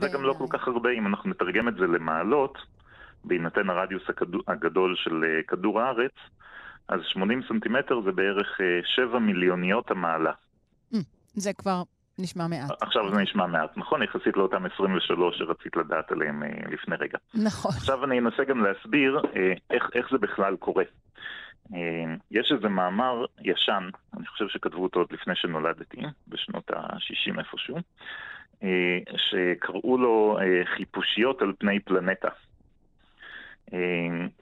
זה 0.00 0.08
גם 0.08 0.22
לא 0.22 0.34
כל 0.38 0.46
כך 0.50 0.68
הרבה, 0.68 0.90
אם 0.90 1.06
אנחנו 1.06 1.30
נתרגם 1.30 1.68
את 1.68 1.74
זה 1.74 1.86
למעלות, 1.86 2.58
בהינתן 3.24 3.70
הרדיוס 3.70 4.02
הגדול 4.48 4.96
של 4.96 5.24
אה, 5.24 5.42
כדור 5.48 5.80
הארץ, 5.80 6.12
אז 6.88 7.00
80 7.12 7.42
סנטימטר 7.48 8.00
זה 8.04 8.12
בערך 8.12 8.60
7 8.84 9.14
אה, 9.14 9.18
מיליוניות 9.18 9.90
המעלה. 9.90 10.32
זה 11.34 11.52
כבר 11.52 11.82
נשמע 12.20 12.46
מעט. 12.46 12.70
עכשיו 12.82 13.14
זה 13.14 13.20
נשמע 13.20 13.46
מעט, 13.46 13.76
נכון? 13.76 14.02
יחסית 14.02 14.36
לאותם 14.36 14.66
23 14.74 15.38
שרצית 15.38 15.76
לדעת 15.76 16.12
עליהם 16.12 16.42
אה, 16.42 16.48
לפני 16.70 16.96
רגע. 16.96 17.18
נכון. 17.34 17.70
עכשיו 17.76 18.04
אני 18.04 18.18
אנסה 18.18 18.44
גם 18.44 18.64
להסביר 18.64 19.20
אה, 19.36 19.52
איך, 19.70 19.90
איך 19.94 20.06
זה 20.10 20.18
בכלל 20.18 20.56
קורה. 20.56 20.84
אה, 21.74 22.14
יש 22.30 22.52
איזה 22.56 22.68
מאמר 22.68 23.24
ישן, 23.42 23.88
אני 24.16 24.26
חושב 24.26 24.48
שכתבו 24.48 24.82
אותו 24.82 25.00
עוד 25.00 25.12
לפני 25.12 25.34
שנולדתי, 25.36 26.00
בשנות 26.28 26.70
ה-60 26.70 27.38
איפשהו, 27.38 27.76
שקראו 29.16 29.98
לו 29.98 30.38
חיפושיות 30.76 31.42
על 31.42 31.52
פני 31.58 31.80
פלנטה. 31.80 32.28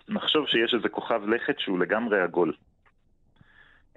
נחשוב 0.09 0.47
שיש 0.47 0.75
איזה 0.75 0.89
כוכב 0.89 1.29
לכת 1.29 1.59
שהוא 1.59 1.79
לגמרי 1.79 2.21
עגול. 2.21 2.53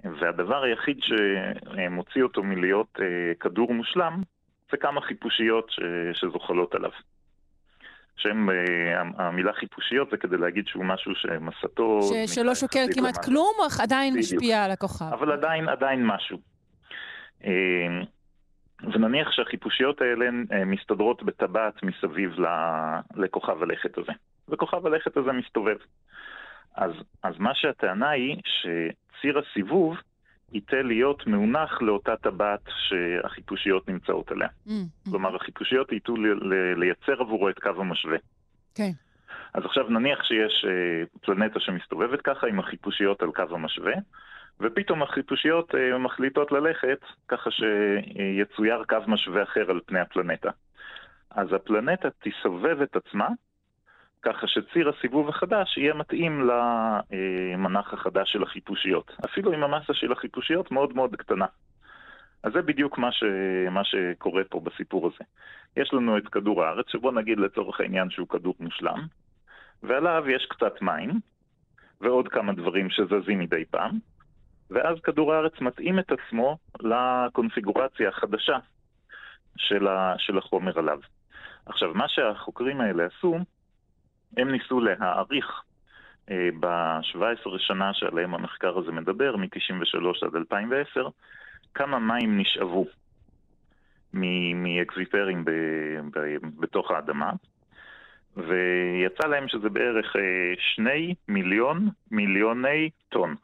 והדבר 0.04 0.62
היחיד 0.62 0.98
שמוציא 1.00 2.22
אותו 2.22 2.42
מלהיות 2.42 2.98
אה, 3.00 3.34
כדור 3.40 3.74
מושלם, 3.74 4.22
זה 4.70 4.76
כמה 4.76 5.00
חיפושיות 5.00 5.70
ש... 5.70 5.80
שזוחלות 6.12 6.74
עליו. 6.74 6.90
שם, 8.16 8.50
אה, 8.50 8.54
המילה 9.26 9.52
חיפושיות 9.52 10.10
זה 10.10 10.16
כדי 10.16 10.36
להגיד 10.36 10.66
שהוא 10.66 10.84
משהו 10.84 11.12
שמסתו... 11.14 12.00
ש... 12.02 12.34
שלא 12.34 12.54
שוקל 12.54 12.86
כמעט 12.94 13.18
משהו. 13.18 13.22
כלום, 13.22 13.52
אך 13.66 13.80
עדיין 13.80 14.14
בדיוק. 14.14 14.32
משפיע 14.32 14.64
על 14.64 14.70
הכוכב. 14.70 15.12
אבל 15.12 15.32
עדיין, 15.32 15.68
עדיין 15.68 16.06
משהו. 16.06 16.38
אה, 17.44 18.02
ונניח 18.82 19.30
שהחיפושיות 19.30 20.00
האלה 20.00 20.30
מסתדרות 20.66 21.22
בטבעת 21.22 21.82
מסביב 21.82 22.36
לכוכב 23.16 23.62
הלכת 23.62 23.98
הזה. 23.98 24.12
וכוכב 24.48 24.86
הלכת 24.86 25.16
הזה 25.16 25.32
מסתובב. 25.32 25.76
אז, 26.76 26.92
אז 27.22 27.34
מה 27.38 27.54
שהטענה 27.54 28.10
היא 28.10 28.36
שציר 28.44 29.38
הסיבוב 29.38 29.96
ייתה 30.52 30.82
להיות 30.82 31.26
מאונח 31.26 31.82
לאותה 31.82 32.16
טבעת 32.16 32.60
שהחיפושיות 32.88 33.88
נמצאות 33.88 34.30
עליה. 34.30 34.48
Mm, 34.48 34.70
hmm 34.70 35.10
כלומר, 35.10 35.36
החיפושיות 35.36 35.92
ייתו 35.92 36.14
לייצר 36.76 37.20
עבורו 37.20 37.48
את 37.48 37.58
קו 37.58 37.70
המשווה. 37.76 38.18
כן. 38.74 38.90
אז 39.54 39.64
עכשיו 39.64 39.88
נניח 39.88 40.24
שיש 40.24 40.64
uh, 40.64 41.18
פלנטה 41.20 41.60
שמסתובבת 41.60 42.20
ככה 42.22 42.46
עם 42.46 42.60
החיפושיות 42.60 43.22
על 43.22 43.30
קו 43.32 43.42
המשווה, 43.50 43.92
ופתאום 44.60 45.02
החיפושיות 45.02 45.74
uh, 45.74 45.98
מחליטות 45.98 46.52
ללכת 46.52 46.98
ככה 47.28 47.50
שיצויר 47.50 48.84
קו 48.88 48.96
משווה 49.06 49.42
אחר 49.42 49.70
על 49.70 49.80
פני 49.86 50.00
הפלנטה. 50.00 50.50
אז 51.30 51.52
הפלנטה 51.52 52.08
תסובב 52.22 52.80
את 52.82 52.96
עצמה 52.96 53.28
ככה 54.22 54.46
שציר 54.46 54.88
הסיבוב 54.88 55.28
החדש 55.28 55.78
יהיה 55.78 55.94
מתאים 55.94 56.48
למנח 56.48 57.92
החדש 57.92 58.32
של 58.32 58.42
החיפושיות. 58.42 59.12
אפילו 59.24 59.54
אם 59.54 59.62
המסה 59.62 59.94
של 59.94 60.12
החיפושיות 60.12 60.70
מאוד 60.70 60.96
מאוד 60.96 61.16
קטנה. 61.16 61.46
אז 62.42 62.52
זה 62.52 62.62
בדיוק 62.62 62.98
מה, 62.98 63.12
ש... 63.12 63.24
מה 63.70 63.84
שקורה 63.84 64.42
פה 64.44 64.60
בסיפור 64.60 65.06
הזה. 65.06 65.24
יש 65.76 65.94
לנו 65.94 66.18
את 66.18 66.28
כדור 66.28 66.64
הארץ, 66.64 66.86
שבוא 66.88 67.12
נגיד 67.12 67.38
לצורך 67.38 67.80
העניין 67.80 68.10
שהוא 68.10 68.28
כדור 68.28 68.54
מושלם, 68.60 69.06
ועליו 69.82 70.24
יש 70.28 70.46
קצת 70.50 70.82
מים, 70.82 71.20
ועוד 72.00 72.28
כמה 72.28 72.52
דברים 72.52 72.90
שזזים 72.90 73.38
מדי 73.38 73.64
פעם, 73.70 73.98
ואז 74.70 75.00
כדור 75.00 75.34
הארץ 75.34 75.60
מתאים 75.60 75.98
את 75.98 76.12
עצמו 76.12 76.56
לקונפיגורציה 76.80 78.08
החדשה 78.08 78.58
של, 79.56 79.88
ה... 79.88 80.14
של 80.18 80.38
החומר 80.38 80.78
עליו. 80.78 80.98
עכשיו, 81.66 81.94
מה 81.94 82.08
שהחוקרים 82.08 82.80
האלה 82.80 83.06
עשו, 83.06 83.38
הם 84.36 84.50
ניסו 84.50 84.80
להעריך 84.80 85.62
אה, 86.30 86.48
ב-17 86.60 87.58
שנה 87.58 87.94
שעליהם 87.94 88.34
המחקר 88.34 88.78
הזה 88.78 88.92
מדבר, 88.92 89.36
מ-93 89.36 90.26
עד 90.26 90.36
2010, 90.36 91.08
כמה 91.74 91.98
מים 91.98 92.40
נשאבו 92.40 92.86
מאקזיפרים 94.54 95.44
בתוך 96.60 96.90
האדמה, 96.90 97.32
ויצא 98.36 99.28
להם 99.28 99.48
שזה 99.48 99.68
בערך 99.68 100.16
אה, 100.16 100.22
שני 100.74 101.14
מיליון 101.28 101.88
מיליוני 102.10 102.90
טון. 103.08 103.34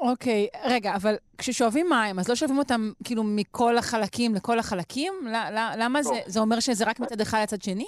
אוקיי, 0.00 0.46
okay. 0.54 0.68
רגע, 0.70 0.94
אבל 0.96 1.14
כששואבים 1.38 1.86
מים, 1.90 2.18
אז 2.18 2.28
לא 2.28 2.34
שואבים 2.34 2.58
אותם 2.58 2.90
כאילו 3.04 3.22
מכל 3.24 3.78
החלקים 3.78 4.34
לכל 4.34 4.58
החלקים? 4.58 5.12
למה 5.78 6.02
זה, 6.02 6.14
זה 6.26 6.40
אומר 6.40 6.60
שזה 6.60 6.84
רק 6.84 7.00
מצד 7.00 7.20
אחד 7.20 7.38
לצד 7.42 7.62
שני? 7.62 7.86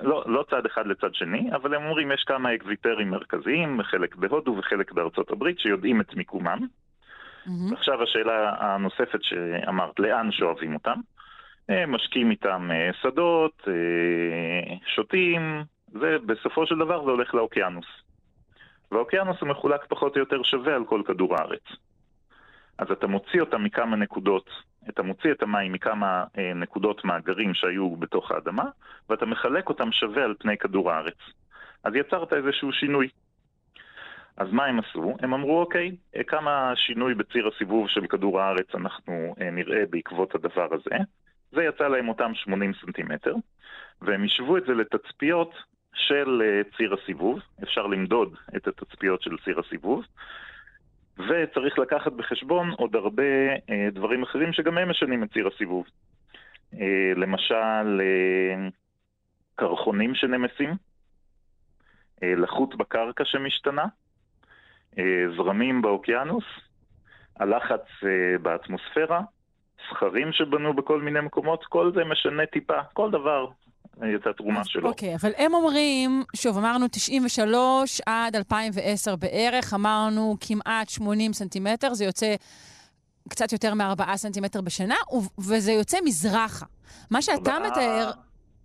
לא, 0.00 0.24
לא 0.26 0.44
צד 0.50 0.66
אחד 0.66 0.86
לצד 0.86 1.14
שני, 1.14 1.50
אבל 1.54 1.74
הם 1.74 1.84
אומרים 1.84 2.12
יש 2.12 2.24
כמה 2.26 2.54
אקוויפרים 2.54 3.10
מרכזיים, 3.10 3.82
חלק 3.82 4.16
בהודו 4.16 4.56
וחלק 4.58 4.92
בארצות 4.92 5.30
הברית, 5.30 5.58
שיודעים 5.58 6.00
את 6.00 6.14
מיקומם. 6.14 6.58
Mm-hmm. 7.46 7.74
עכשיו 7.74 8.02
השאלה 8.02 8.54
הנוספת 8.58 9.22
שאמרת, 9.22 9.98
לאן 9.98 10.32
שואבים 10.32 10.74
אותם? 10.74 11.00
משקים 11.88 12.30
איתם 12.30 12.70
אה, 12.72 12.90
שדות, 13.02 13.62
אה, 13.68 14.76
שותים, 14.94 15.62
זה 15.92 16.16
בסופו 16.26 16.66
של 16.66 16.78
דבר 16.78 17.04
זה 17.04 17.10
הולך 17.10 17.34
לאוקיינוס. 17.34 17.86
והאוקיינוס 18.92 19.40
הוא 19.40 19.48
מחולק 19.48 19.84
פחות 19.88 20.16
או 20.16 20.20
יותר 20.20 20.42
שווה 20.42 20.74
על 20.74 20.84
כל 20.84 21.02
כדור 21.06 21.36
הארץ. 21.36 21.62
אז 22.78 22.90
אתה 22.90 23.06
מוציא 23.06 23.40
אותם 23.40 23.64
מכמה 23.64 23.96
נקודות, 23.96 24.50
אתה 24.88 25.02
מוציא 25.02 25.32
את 25.32 25.42
המים 25.42 25.72
מכמה 25.72 26.24
אה, 26.38 26.54
נקודות 26.54 27.04
מאגרים 27.04 27.54
שהיו 27.54 27.96
בתוך 27.96 28.30
האדמה, 28.30 28.64
ואתה 29.10 29.26
מחלק 29.26 29.68
אותם 29.68 29.92
שווה 29.92 30.24
על 30.24 30.34
פני 30.38 30.56
כדור 30.56 30.92
הארץ. 30.92 31.18
אז 31.84 31.94
יצרת 31.94 32.32
איזשהו 32.32 32.72
שינוי. 32.72 33.08
אז 34.36 34.52
מה 34.52 34.64
הם 34.64 34.78
עשו? 34.78 35.16
הם 35.20 35.34
אמרו, 35.34 35.60
אוקיי, 35.60 35.96
אה, 36.16 36.24
כמה 36.24 36.72
שינוי 36.76 37.14
בציר 37.14 37.48
הסיבוב 37.48 37.88
של 37.88 38.06
כדור 38.06 38.40
הארץ 38.40 38.74
אנחנו 38.74 39.34
אה, 39.40 39.50
נראה 39.50 39.82
בעקבות 39.90 40.34
הדבר 40.34 40.68
הזה. 40.74 41.04
זה 41.52 41.64
יצא 41.64 41.88
להם 41.88 42.08
אותם 42.08 42.34
80 42.34 42.72
סנטימטר, 42.80 43.34
והם 44.02 44.24
השוו 44.24 44.56
את 44.56 44.62
זה 44.66 44.74
לתצפיות 44.74 45.54
של 45.94 46.42
אה, 46.44 46.76
ציר 46.76 46.94
הסיבוב, 46.94 47.40
אפשר 47.62 47.86
למדוד 47.86 48.34
את 48.56 48.68
התצפיות 48.68 49.22
של 49.22 49.36
ציר 49.44 49.60
הסיבוב, 49.60 50.04
וצריך 51.18 51.78
לקחת 51.78 52.12
בחשבון 52.12 52.70
עוד 52.70 52.96
הרבה 52.96 53.22
אה, 53.70 53.88
דברים 53.92 54.22
אחרים 54.22 54.52
שגם 54.52 54.78
הם 54.78 54.90
משנים 54.90 55.22
את 55.22 55.32
ציר 55.32 55.48
הסיבוב. 55.54 55.86
אה, 56.80 57.12
למשל, 57.16 58.00
אה, 58.00 58.68
קרחונים 59.54 60.14
שנמסים, 60.14 60.70
אה, 62.22 62.34
לחות 62.36 62.74
בקרקע 62.76 63.24
שמשתנה, 63.24 63.84
אה, 64.98 65.24
זרמים 65.36 65.82
באוקיינוס, 65.82 66.44
הלחץ 67.36 67.86
אה, 68.04 68.38
באטמוספירה, 68.42 69.20
סכרים 69.90 70.32
שבנו 70.32 70.74
בכל 70.74 71.00
מיני 71.00 71.20
מקומות, 71.20 71.64
כל 71.64 71.92
זה 71.94 72.04
משנה 72.04 72.46
טיפה, 72.46 72.82
כל 72.92 73.10
דבר 73.10 73.46
את 74.16 74.26
התרומה 74.26 74.64
שלו. 74.64 74.88
אוקיי, 74.88 75.14
אבל 75.14 75.30
הם 75.36 75.54
אומרים, 75.54 76.22
שוב, 76.36 76.58
אמרנו 76.58 76.86
93 76.90 78.00
עד 78.06 78.36
2010 78.36 79.16
בערך, 79.16 79.74
אמרנו 79.74 80.36
כמעט 80.40 80.88
80 80.88 81.32
סנטימטר, 81.32 81.94
זה 81.94 82.04
יוצא 82.04 82.34
קצת 83.28 83.52
יותר 83.52 83.74
מ-4 83.74 84.16
סנטימטר 84.16 84.60
בשנה, 84.60 84.96
וזה 85.38 85.72
יוצא 85.72 85.98
מזרחה. 86.04 86.66
מה 87.10 87.22
שאתה 87.22 87.58
מתאר... 87.66 88.10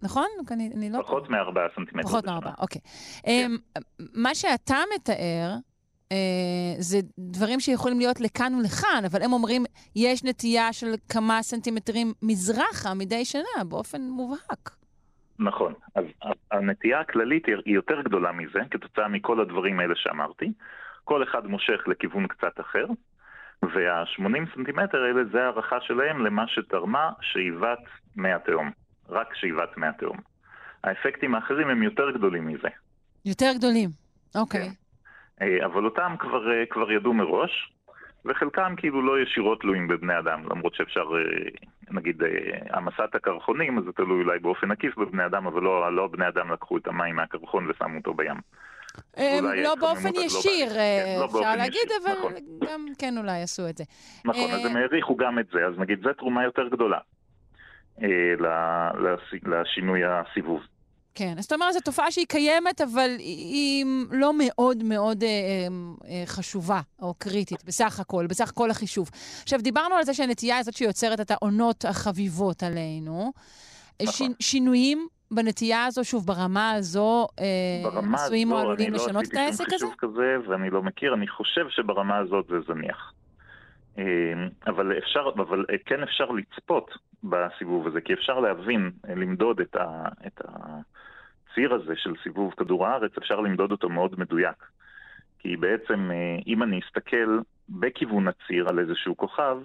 נכון? 0.02 0.28
אני, 0.52 0.70
אני 0.76 0.90
לא... 0.90 1.00
פחות 1.02 1.30
מארבעה 1.30 1.68
סנטימטר 1.76 2.08
פחות 2.08 2.26
מארבעה, 2.26 2.54
אוקיי. 2.60 2.82
כן. 3.24 3.52
Um, 3.80 3.82
מה 4.14 4.36
שאתה 4.36 4.78
מתאר, 4.96 5.56
uh, 6.10 6.14
זה 6.78 7.00
דברים 7.20 7.60
שיכולים 7.60 8.00
להיות 8.00 8.20
לכאן 8.20 8.56
ולכאן, 8.56 9.04
אבל 9.06 9.22
הם 9.22 9.34
אומרים, 9.34 9.66
יש 9.96 10.24
נטייה 10.24 10.74
של 10.74 10.94
כמה 11.10 11.44
סנטימטרים 11.44 12.14
מזרחה 12.22 12.94
מדי 12.94 13.26
שנה, 13.26 13.64
באופן 13.68 14.02
מובהק. 14.02 14.79
נכון. 15.40 15.74
אז 15.96 16.06
הנטייה 16.52 17.00
הכללית 17.00 17.46
היא 17.46 17.76
יותר 17.76 18.02
גדולה 18.02 18.32
מזה, 18.32 18.60
כתוצאה 18.72 19.08
מכל 19.08 19.40
הדברים 19.40 19.80
האלה 19.80 19.94
שאמרתי. 19.96 20.52
כל 21.04 21.24
אחד 21.24 21.46
מושך 21.48 21.88
לכיוון 21.88 22.28
קצת 22.28 22.60
אחר, 22.60 22.86
וה-80 23.64 24.56
סנטימטר 24.56 25.04
האלה 25.04 25.22
זה 25.32 25.44
הערכה 25.44 25.82
שלהם 25.82 26.26
למה 26.26 26.48
שתרמה 26.48 27.12
שאיבת 27.22 27.80
מי 28.16 28.34
התהום. 28.34 28.72
רק 29.10 29.36
שאיבת 29.36 29.78
מי 29.78 29.88
התהום. 29.88 30.18
האפקטים 30.84 31.36
האחרים 31.36 31.70
הם 31.70 31.84
יותר 31.84 32.12
גדולים 32.12 32.48
מזה. 32.48 32.68
יותר 33.26 33.52
גדולים, 33.58 33.90
אוקיי. 34.36 34.62
Okay. 34.62 34.70
כן. 35.40 35.46
אה, 35.46 35.66
אבל 35.66 35.86
אותם 35.86 36.16
כבר, 36.20 36.52
אה, 36.52 36.66
כבר 36.70 36.92
ידעו 36.92 37.14
מראש, 37.14 37.74
וחלקם 38.26 38.74
כאילו 38.78 39.02
לא 39.02 39.20
ישירות 39.20 39.62
תלויים 39.62 39.88
בבני 39.88 40.20
אדם, 40.20 40.44
למרות 40.52 40.76
שאפשר, 40.76 41.02
אה, 41.02 41.50
נגיד, 41.92 42.22
המסת 42.70 43.16
הקרחונים, 43.16 43.78
אז 43.78 43.84
זה 43.84 43.92
תלוי 43.92 44.24
אולי 44.24 44.40
באופן 44.40 44.72
עקיף 44.72 44.98
בבני 44.98 45.26
אדם, 45.26 45.48
אבל 45.48 45.62
לא, 45.62 45.96
לא 45.96 46.08
בני 46.08 46.28
אדם 46.28 46.52
לקחו 46.52 46.78
את 46.78 46.88
המים 46.88 47.16
מהקרחון 47.16 47.70
ושמו 47.70 47.98
אותו 47.98 48.14
בים. 48.14 48.38
לא 49.64 49.76
באופן 49.80 50.10
ישיר, 50.16 50.68
לא 50.68 51.28
כן, 51.28 51.38
אפשר 51.38 51.56
להגיד, 51.56 51.90
אבל 52.04 52.14
נכון. 52.14 52.34
גם 52.68 52.86
כן 53.00 53.18
אולי 53.18 53.42
עשו 53.42 53.70
את 53.70 53.78
זה. 53.78 53.84
נכון, 54.26 54.52
אז 54.52 54.66
הם 54.66 54.78
העריכו 54.78 55.16
גם 55.16 55.40
את 55.40 55.46
זה, 55.54 55.66
אז 55.66 55.74
נגיד, 55.80 56.04
זו 56.04 56.14
תרומה 56.14 56.44
יותר 56.44 56.68
גדולה. 56.68 57.00
לשינוי 59.46 60.02
הסיבוב. 60.06 60.62
כן, 61.16 61.34
אז 61.38 61.44
זאת 61.44 61.54
אומרת, 61.54 61.74
זו 61.74 61.80
תופעה 61.80 62.12
שהיא 62.12 62.26
קיימת, 62.30 62.82
אבל 62.82 63.10
היא 63.20 63.86
לא 64.12 64.32
מאוד 64.38 64.84
מאוד 64.84 65.24
אה, 65.24 65.30
אה, 66.10 66.24
חשובה 66.26 66.80
או 67.02 67.14
קריטית, 67.14 67.66
בסך 67.66 68.00
הכל, 68.00 68.28
בסך 68.28 68.52
כל 68.56 68.72
החישוב. 68.72 69.10
עכשיו, 69.44 69.60
דיברנו 69.62 69.96
על 69.96 70.04
זה 70.04 70.14
שהנטייה 70.14 70.58
הזאת 70.58 70.74
שיוצרת 70.74 71.20
את 71.20 71.32
העונות 71.32 71.86
החביבות 71.86 72.64
עלינו. 72.64 73.32
נכון. 74.02 74.34
ש, 74.40 74.50
שינויים 74.50 75.08
בנטייה 75.32 75.86
הזו, 75.86 76.04
שוב, 76.04 76.26
ברמה 76.26 76.72
הזו, 76.72 77.28
ברמה 77.84 78.18
עשויים 78.18 78.52
או 78.52 78.58
עלולים 78.58 78.94
לא 78.94 78.98
לשנות 78.98 79.26
את 79.26 79.34
העסק 79.34 79.74
הזה? 79.74 79.86
ברמה 79.86 79.94
הזו, 79.94 79.94
אני 79.94 80.00
לא 80.00 80.10
עשיתי 80.10 80.14
שום 80.20 80.20
חישוב 80.20 80.44
כזה, 80.46 80.50
ואני 80.50 80.70
לא 80.70 80.84
מכיר, 80.84 81.14
אני 81.14 81.28
חושב 81.28 81.66
שברמה 81.70 82.18
הזאת 82.18 82.46
זה 82.50 82.58
זניח. 82.68 83.14
אבל 84.68 84.98
אפשר, 84.98 85.30
אבל 85.36 85.66
כן 85.86 86.04
אפשר 86.04 86.26
לצפות 86.26 86.92
בסיבוב 87.24 87.88
הזה, 87.88 88.02
כי 88.02 88.14
אפשר 88.14 88.40
להבין, 88.40 88.92
למדוד 89.16 89.60
את, 89.60 89.76
ה, 89.76 90.04
את 90.28 90.42
הציר 90.46 91.74
הזה 91.74 91.94
של 91.96 92.14
סיבוב 92.24 92.54
כדור 92.58 92.88
הארץ, 92.88 93.12
אפשר 93.18 93.40
למדוד 93.40 93.72
אותו 93.72 93.90
מאוד 93.90 94.20
מדויק. 94.20 94.66
כי 95.40 95.58
בעצם, 95.58 96.12
אה, 96.12 96.38
אם 96.48 96.64
אני 96.64 96.80
אסתכל 96.88 97.40
בכיוון 97.70 98.28
הציר 98.28 98.70
על 98.70 98.80
איזשהו 98.80 99.18
כוכב, 99.18 99.58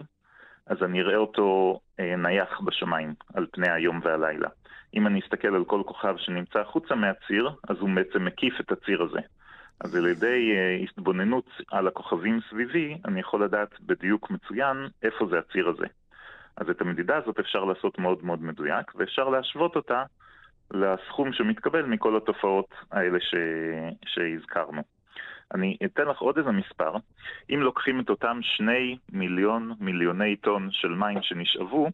אז 0.67 0.83
אני 0.83 1.01
אראה 1.01 1.17
אותו 1.17 1.81
אה, 2.01 2.17
נייח 2.17 2.61
בשמיים, 2.61 3.14
על 3.35 3.47
פני 3.53 3.71
היום 3.71 4.01
והלילה. 4.03 4.49
אם 4.95 5.07
אני 5.07 5.21
אסתכל 5.21 5.55
על 5.55 5.64
כל 5.64 5.83
כוכב 5.87 6.17
שנמצא 6.19 6.59
החוצה 6.59 6.95
מהציר, 6.95 7.51
אז 7.69 7.77
הוא 7.81 7.90
בעצם 7.95 8.25
מקיף 8.25 8.61
את 8.61 8.73
הציר 8.73 9.03
הזה. 9.03 9.21
אז 9.81 9.97
על 9.97 10.07
ידי 10.07 10.57
התבוננות 10.83 11.47
על 11.71 11.88
הכוכבים 11.88 12.40
סביבי, 12.51 12.99
אני 13.05 13.21
יכול 13.21 13.45
לדעת 13.45 13.81
בדיוק 13.81 14.31
מצוין 14.31 14.77
איפה 15.03 15.27
זה 15.31 15.38
הציר 15.38 15.69
הזה. 15.69 15.87
אז 16.57 16.71
את 16.71 16.81
המדידה 16.81 17.17
הזאת 17.17 17.38
אפשר 17.38 17.64
לעשות 17.64 17.99
מאוד 17.99 18.25
מאוד 18.25 18.43
מדויק, 18.43 18.95
ואפשר 18.95 19.29
להשוות 19.29 19.77
אותה 19.77 20.03
לסכום 20.71 21.33
שמתקבל 21.33 21.83
מכל 21.83 22.17
התופעות 22.17 22.75
האלה 22.90 23.19
ש... 23.21 23.35
שהזכרנו. 24.07 24.83
אני 25.55 25.77
אתן 25.85 26.07
לך 26.07 26.19
עוד 26.19 26.38
איזה 26.38 26.51
מספר. 26.51 26.95
אם 27.51 27.61
לוקחים 27.61 28.01
את 28.01 28.11
אותם 28.11 28.38
שני 28.43 28.99
מיליון 29.12 29.73
מיליוני 29.81 30.37
טון 30.37 30.69
של 30.73 30.88
מים 30.88 31.23
שנשאבו, 31.23 31.88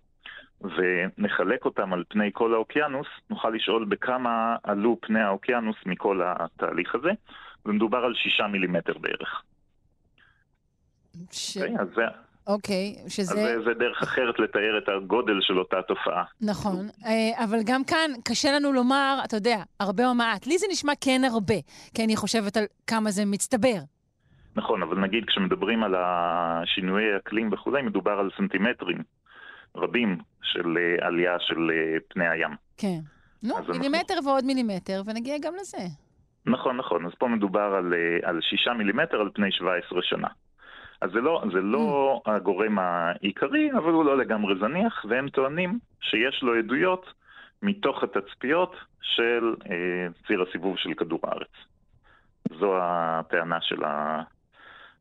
ונחלק 0.60 1.64
אותם 1.64 1.92
על 1.92 2.04
פני 2.08 2.30
כל 2.32 2.54
האוקיינוס, 2.54 3.06
נוכל 3.30 3.50
לשאול 3.50 3.84
בכמה 3.84 4.56
עלו 4.62 4.98
פני 5.00 5.20
האוקיינוס 5.20 5.76
מכל 5.86 6.20
התהליך 6.24 6.94
הזה, 6.94 7.10
ומדובר 7.66 7.98
על 7.98 8.14
שישה 8.14 8.46
מילימטר 8.46 8.98
בערך. 8.98 9.42
ש... 11.30 11.56
Okay, 11.56 11.60
אוקיי, 11.60 11.76
אז 11.80 11.88
זה... 11.94 12.02
אוקיי, 12.52 12.94
okay, 12.96 13.10
שזה... 13.10 13.32
אז 13.32 13.38
זה, 13.38 13.62
זה 13.64 13.74
דרך 13.74 14.02
אחרת 14.02 14.38
לתאר 14.38 14.78
את 14.78 14.88
הגודל 14.88 15.40
של 15.40 15.58
אותה 15.58 15.82
תופעה. 15.82 16.24
נכון, 16.40 16.88
אה, 17.06 17.44
אבל 17.44 17.58
גם 17.66 17.84
כאן 17.84 18.10
קשה 18.24 18.52
לנו 18.52 18.72
לומר, 18.72 19.18
אתה 19.24 19.36
יודע, 19.36 19.62
הרבה 19.80 20.08
או 20.08 20.14
מעט. 20.14 20.46
לי 20.46 20.58
זה 20.58 20.66
נשמע 20.70 20.92
כן 21.00 21.20
הרבה, 21.32 21.54
כי 21.94 22.04
אני 22.04 22.16
חושבת 22.16 22.56
על 22.56 22.64
כמה 22.86 23.10
זה 23.10 23.22
מצטבר. 23.26 23.78
נכון, 24.56 24.82
אבל 24.82 24.98
נגיד 24.98 25.24
כשמדברים 25.26 25.82
על 25.82 25.94
השינויי 25.98 27.16
אקלים 27.16 27.52
וכולי, 27.52 27.82
מדובר 27.82 28.12
על 28.12 28.30
סנטימטרים 28.36 28.98
רבים 29.76 30.18
של 30.42 30.78
אה, 30.78 31.06
עלייה 31.06 31.36
של 31.40 31.70
אה, 31.70 31.98
פני 32.08 32.28
הים. 32.28 32.50
כן. 32.76 32.98
נו, 33.42 33.54
מילימטר 33.68 34.14
אנחנו... 34.14 34.30
ועוד 34.30 34.44
מילימטר, 34.44 35.02
ונגיע 35.06 35.34
גם 35.42 35.52
לזה. 35.60 35.84
נכון, 36.46 36.76
נכון. 36.76 37.06
אז 37.06 37.12
פה 37.18 37.28
מדובר 37.28 37.74
על, 37.78 37.94
על 38.22 38.38
6 38.40 38.68
מילימטר 38.78 39.20
על 39.20 39.30
פני 39.34 39.52
17 39.52 39.98
שנה. 40.02 40.28
אז 41.00 41.10
זה 41.12 41.20
לא, 41.20 41.42
זה 41.52 41.60
לא 41.60 42.20
mm. 42.26 42.30
הגורם 42.30 42.78
העיקרי, 42.78 43.72
אבל 43.72 43.92
הוא 43.92 44.04
לא 44.04 44.18
לגמרי 44.18 44.54
זניח, 44.60 45.04
והם 45.08 45.28
טוענים 45.28 45.78
שיש 46.00 46.42
לו 46.42 46.58
עדויות 46.58 47.06
מתוך 47.62 48.02
התצפיות 48.02 48.76
של 49.02 49.54
אה, 49.70 50.06
ציר 50.26 50.42
הסיבוב 50.42 50.76
של 50.76 50.94
כדור 50.94 51.20
הארץ. 51.22 51.52
זו 52.60 52.78
הטענה 52.82 53.58
של, 53.60 53.84
ה, 53.84 54.22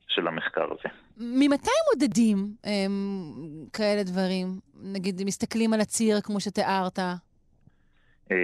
של 0.08 0.28
המחקר 0.28 0.66
הזה. 0.72 0.96
ממתי 1.18 1.70
מודדים 1.94 2.38
הם, 2.64 2.72
אמ, 2.74 3.66
כאלה 3.74 4.04
דברים? 4.04 4.48
נגיד, 4.84 5.22
מסתכלים 5.26 5.74
על 5.74 5.82
הציר 5.82 6.22
כמו 6.22 6.40
שתיארת? 6.40 7.00
אמ, 8.32 8.36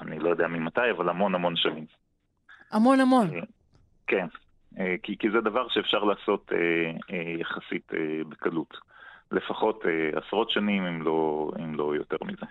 אני 0.00 0.18
לא 0.18 0.30
יודע 0.30 0.46
ממתי, 0.46 0.90
אבל 0.96 1.08
המון 1.08 1.34
המון 1.34 1.56
שנים. 1.56 1.86
המון 2.72 3.00
המון. 3.00 3.36
אה, 3.36 3.40
כן. 4.06 4.26
אה, 4.78 4.94
כי, 5.02 5.16
כי 5.18 5.30
זה 5.30 5.40
דבר 5.40 5.68
שאפשר 5.68 6.04
לעשות 6.04 6.52
אה, 6.52 6.58
אה, 7.16 7.34
יחסית 7.40 7.92
אה, 7.94 8.24
בקלות. 8.28 8.74
לפחות 9.32 9.82
אה, 9.86 10.20
עשרות 10.20 10.50
שנים, 10.50 10.86
אם 10.86 11.02
לא, 11.02 11.50
אם 11.58 11.74
לא 11.74 11.96
יותר 11.96 12.16
מזה. 12.24 12.46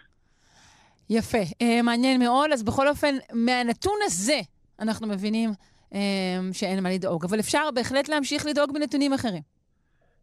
יפה, 1.10 1.38
אה, 1.62 1.82
מעניין 1.82 2.19
מאוד. 2.19 2.51
אז 2.51 2.63
בכל 2.63 2.88
אופן, 2.88 3.15
מהנתון 3.34 3.99
הזה 4.06 4.39
אנחנו 4.80 5.08
מבינים 5.08 5.49
אה, 5.93 5.99
שאין 6.54 6.84
מה 6.84 6.89
לדאוג. 6.89 7.25
אבל 7.25 7.39
אפשר 7.39 7.71
בהחלט 7.75 8.10
להמשיך 8.10 8.45
לדאוג 8.45 8.73
בנתונים 8.73 9.13
אחרים. 9.13 9.41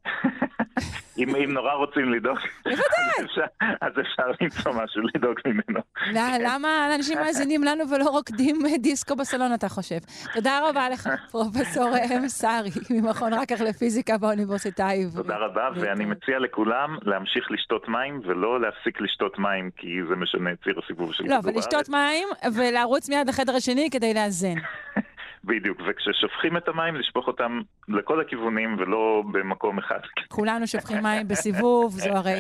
אם, 1.19 1.37
אם 1.37 1.53
נורא 1.53 1.73
רוצים 1.73 2.13
לדאוג, 2.13 2.39
בוודאי. 2.65 3.47
אז 3.81 3.93
אפשר, 4.01 4.23
למצוא 4.41 4.73
משהו 4.73 5.03
לדאוג 5.15 5.37
ממנו. 5.47 5.81
לא- 6.13 6.21
למה 6.41 6.95
אנשים 6.95 7.19
מאזינים 7.19 7.65
לנו 7.65 7.85
ולא 7.91 8.05
רוקדים 8.05 8.57
דיסקו 8.79 9.17
בסלון, 9.17 9.55
אתה 9.55 9.69
חושב? 9.69 9.99
תודה 10.35 10.69
רבה 10.69 10.89
לך, 10.89 11.09
פרופסור 11.31 11.89
אם 12.15 12.29
סארי, 12.29 12.71
ממכון 12.91 13.33
רקח 13.33 13.61
לפיזיקה 13.61 14.19
באוניברסיטה 14.19 14.87
העברית. 14.87 15.17
תודה 15.27 15.37
רבה, 15.37 15.69
ואני 15.77 16.05
מציע 16.05 16.39
לכולם 16.39 16.97
להמשיך 17.03 17.51
לשתות 17.51 17.89
מים 17.89 18.21
ולא 18.25 18.61
להפסיק 18.61 19.01
לשתות 19.01 19.39
מים, 19.39 19.71
כי 19.77 19.89
זה 20.09 20.17
משנה 20.17 20.51
את 20.53 20.57
ציר 20.65 20.81
הסיבוב 20.85 21.13
של 21.13 21.25
לא, 21.25 21.29
כדור 21.29 21.39
אבל 21.39 21.49
הארץ. 21.51 21.59
לשתות 21.67 21.89
מים 21.89 22.29
ולרוץ 22.55 23.09
מיד 23.09 23.29
לחדר 23.29 23.57
השני 23.57 23.89
כדי 23.93 24.15
לאזן. 24.15 24.55
בדיוק, 25.45 25.79
וכששופכים 25.89 26.57
את 26.57 26.69
המים, 26.69 26.97
לשפוך 26.97 27.27
אותם 27.27 27.61
לכל 27.89 28.21
הכיוונים 28.21 28.77
ולא 28.79 29.23
במקום 29.33 29.79
אחד. 29.79 29.99
כולנו 30.29 30.67
שופכים 30.67 31.03
מים 31.03 31.29
בסיבוב, 31.29 31.93
זו 31.93 32.11
הרי, 32.11 32.33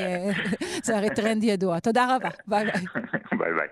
זה 0.86 0.96
הרי 0.96 1.10
טרנד 1.10 1.44
ידוע. 1.44 1.80
תודה 1.80 2.16
רבה, 2.16 2.28
ביי 2.46 2.64
ביי. 2.64 2.82
ביי 3.38 3.52
ביי. 3.52 3.68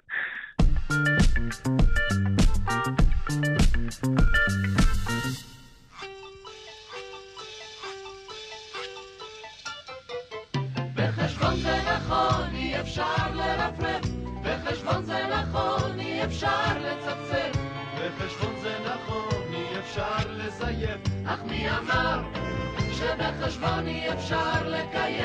בחשבון 10.96 11.54
זה 11.56 11.76
נכון, 11.94 12.54
אי 12.54 12.80
אפשר 12.80 13.34
לרפרף. 13.34 14.04
בחשבון 14.44 15.02
זה 15.02 15.18
נכון, 15.26 16.00
אי 16.00 16.24
אפשר 16.24 16.78
לצפצף. 16.80 17.58
בחשבון 17.96 18.49
לזייף. 20.80 21.00
אך 21.26 21.40
מי 21.46 21.70
אמר 21.70 22.22
שבחשבון 22.92 23.86
אי 23.86 24.12
אפשר 24.12 24.68
לקיים? 24.68 25.24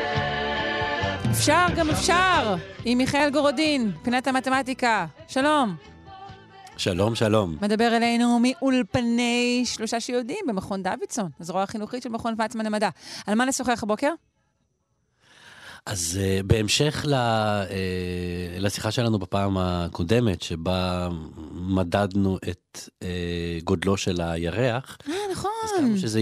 אפשר 1.31 1.65
גם 1.75 1.89
אפשר, 1.89 2.55
עם 2.85 2.97
מיכאל 2.97 3.29
גורודין, 3.29 3.91
פינת 4.03 4.27
המתמטיקה. 4.27 5.05
שלום. 5.27 5.75
שלום, 6.77 7.15
שלום. 7.15 7.57
מדבר 7.61 7.95
אלינו 7.97 8.39
מאולפני 8.41 9.63
שלושה 9.65 9.99
שיודעים 9.99 10.45
במכון 10.47 10.83
דוידסון, 10.83 11.29
הזרוע 11.39 11.63
החינוכית 11.63 12.03
של 12.03 12.09
מכון 12.09 12.33
ויצמן 12.37 12.65
למדע. 12.65 12.89
על 13.27 13.35
מה 13.35 13.45
נשוחח 13.45 13.83
הבוקר? 13.83 14.11
אז 15.85 16.19
uh, 16.21 16.43
בהמשך 16.43 17.05
ל, 17.07 17.13
uh, 17.13 18.59
לשיחה 18.59 18.91
שלנו 18.91 19.19
בפעם 19.19 19.57
הקודמת, 19.57 20.41
שבה 20.41 21.09
מדדנו 21.51 22.37
את 22.49 22.89
uh, 23.03 23.05
גודלו 23.63 23.97
של 23.97 24.21
הירח, 24.21 24.97
אה, 25.09 25.13
נכון. 25.31 25.97
שזה... 25.97 26.21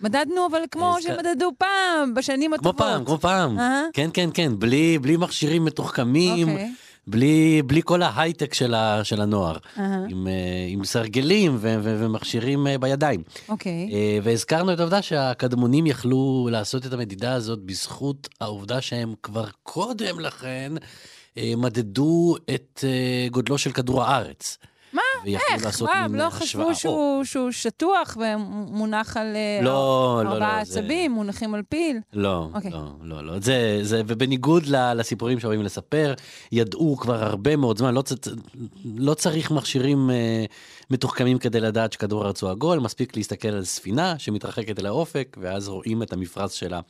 מדדנו, 0.00 0.46
אבל 0.50 0.62
כמו 0.70 0.96
שמדדו 1.00 1.50
פעם, 1.58 2.14
בשנים 2.14 2.50
כמו 2.58 2.70
הטובות. 2.70 2.76
פעם, 2.76 3.04
כמו 3.04 3.18
פעם. 3.18 3.58
אה? 3.58 3.82
כן, 3.92 4.10
כן, 4.14 4.30
כן, 4.34 4.58
בלי, 4.58 4.98
בלי 4.98 5.16
מכשירים 5.16 5.64
מתוחכמים, 5.64 6.48
אוקיי. 6.48 6.72
בלי, 7.06 7.62
בלי 7.66 7.80
כל 7.84 8.02
ההייטק 8.02 8.54
של, 8.54 8.74
ה, 8.74 9.04
של 9.04 9.20
הנוער, 9.20 9.56
אהה. 9.78 9.98
עם, 10.08 10.26
uh, 10.26 10.30
עם 10.68 10.84
סרגלים 10.84 11.56
ו, 11.60 11.76
ו, 11.82 11.96
ומכשירים 12.00 12.66
uh, 12.66 12.78
בידיים. 12.78 13.22
אוקיי. 13.48 13.90
אה, 13.92 14.18
והזכרנו 14.22 14.72
את 14.72 14.80
העובדה 14.80 15.02
שהקדמונים 15.02 15.86
יכלו 15.86 16.48
לעשות 16.52 16.86
את 16.86 16.92
המדידה 16.92 17.32
הזאת 17.32 17.58
בזכות 17.58 18.28
העובדה 18.40 18.80
שהם 18.80 19.14
כבר 19.22 19.46
קודם 19.62 20.20
לכן 20.20 20.72
אה, 21.38 21.52
מדדו 21.56 22.36
את 22.54 22.84
אה, 22.84 23.28
גודלו 23.30 23.58
של 23.58 23.72
כדור 23.72 24.02
הארץ. 24.02 24.58
מה? 25.24 25.30
ויכלו 25.30 25.54
איך? 25.54 25.64
לעשות 25.64 25.88
מה, 25.88 26.08
מין 26.08 26.20
לא 26.20 26.26
השוואה. 26.26 26.40
חשבו 26.40 26.74
שהוא, 26.74 27.24
שהוא 27.24 27.50
שטוח 27.50 28.16
ומונח 28.20 29.16
על 29.16 29.26
אה, 29.36 29.60
לא, 29.62 29.70
לא, 30.24 30.30
ארבעה 30.32 30.58
לא, 30.58 30.64
זה- 30.64 30.80
עצבים, 30.80 31.12
מונחים 31.12 31.54
על 31.54 31.62
פיל? 31.68 31.96
לא, 32.12 32.48
אוקיי. 32.54 32.70
לא, 32.70 32.82
לא, 33.02 33.24
לא. 33.26 33.40
זה, 33.40 33.78
זה, 33.82 34.02
ובניגוד 34.06 34.66
לסיפורים 34.66 35.40
שאוהבים 35.40 35.62
לספר, 35.62 36.14
ידעו 36.52 36.96
כבר 36.96 37.24
הרבה 37.24 37.56
מאוד 37.56 37.78
זמן, 37.78 37.94
לא, 37.94 38.02
צ- 38.02 38.28
לא 38.96 39.14
צריך 39.14 39.50
מכשירים 39.50 40.10
אה, 40.10 40.44
מתוחכמים 40.90 41.38
כדי 41.38 41.60
לדעת 41.60 41.92
שכדור 41.92 42.24
הארץ 42.24 42.42
הוא 42.42 42.50
עגול, 42.50 42.78
מספיק 42.78 43.16
להסתכל 43.16 43.48
על 43.48 43.64
ספינה 43.64 44.14
שמתרחקת 44.18 44.78
אל 44.78 44.86
האופק, 44.86 45.36
ואז 45.40 45.68
רואים 45.68 46.02
את 46.02 46.12
המפרש 46.12 46.60
שלה 46.60 46.80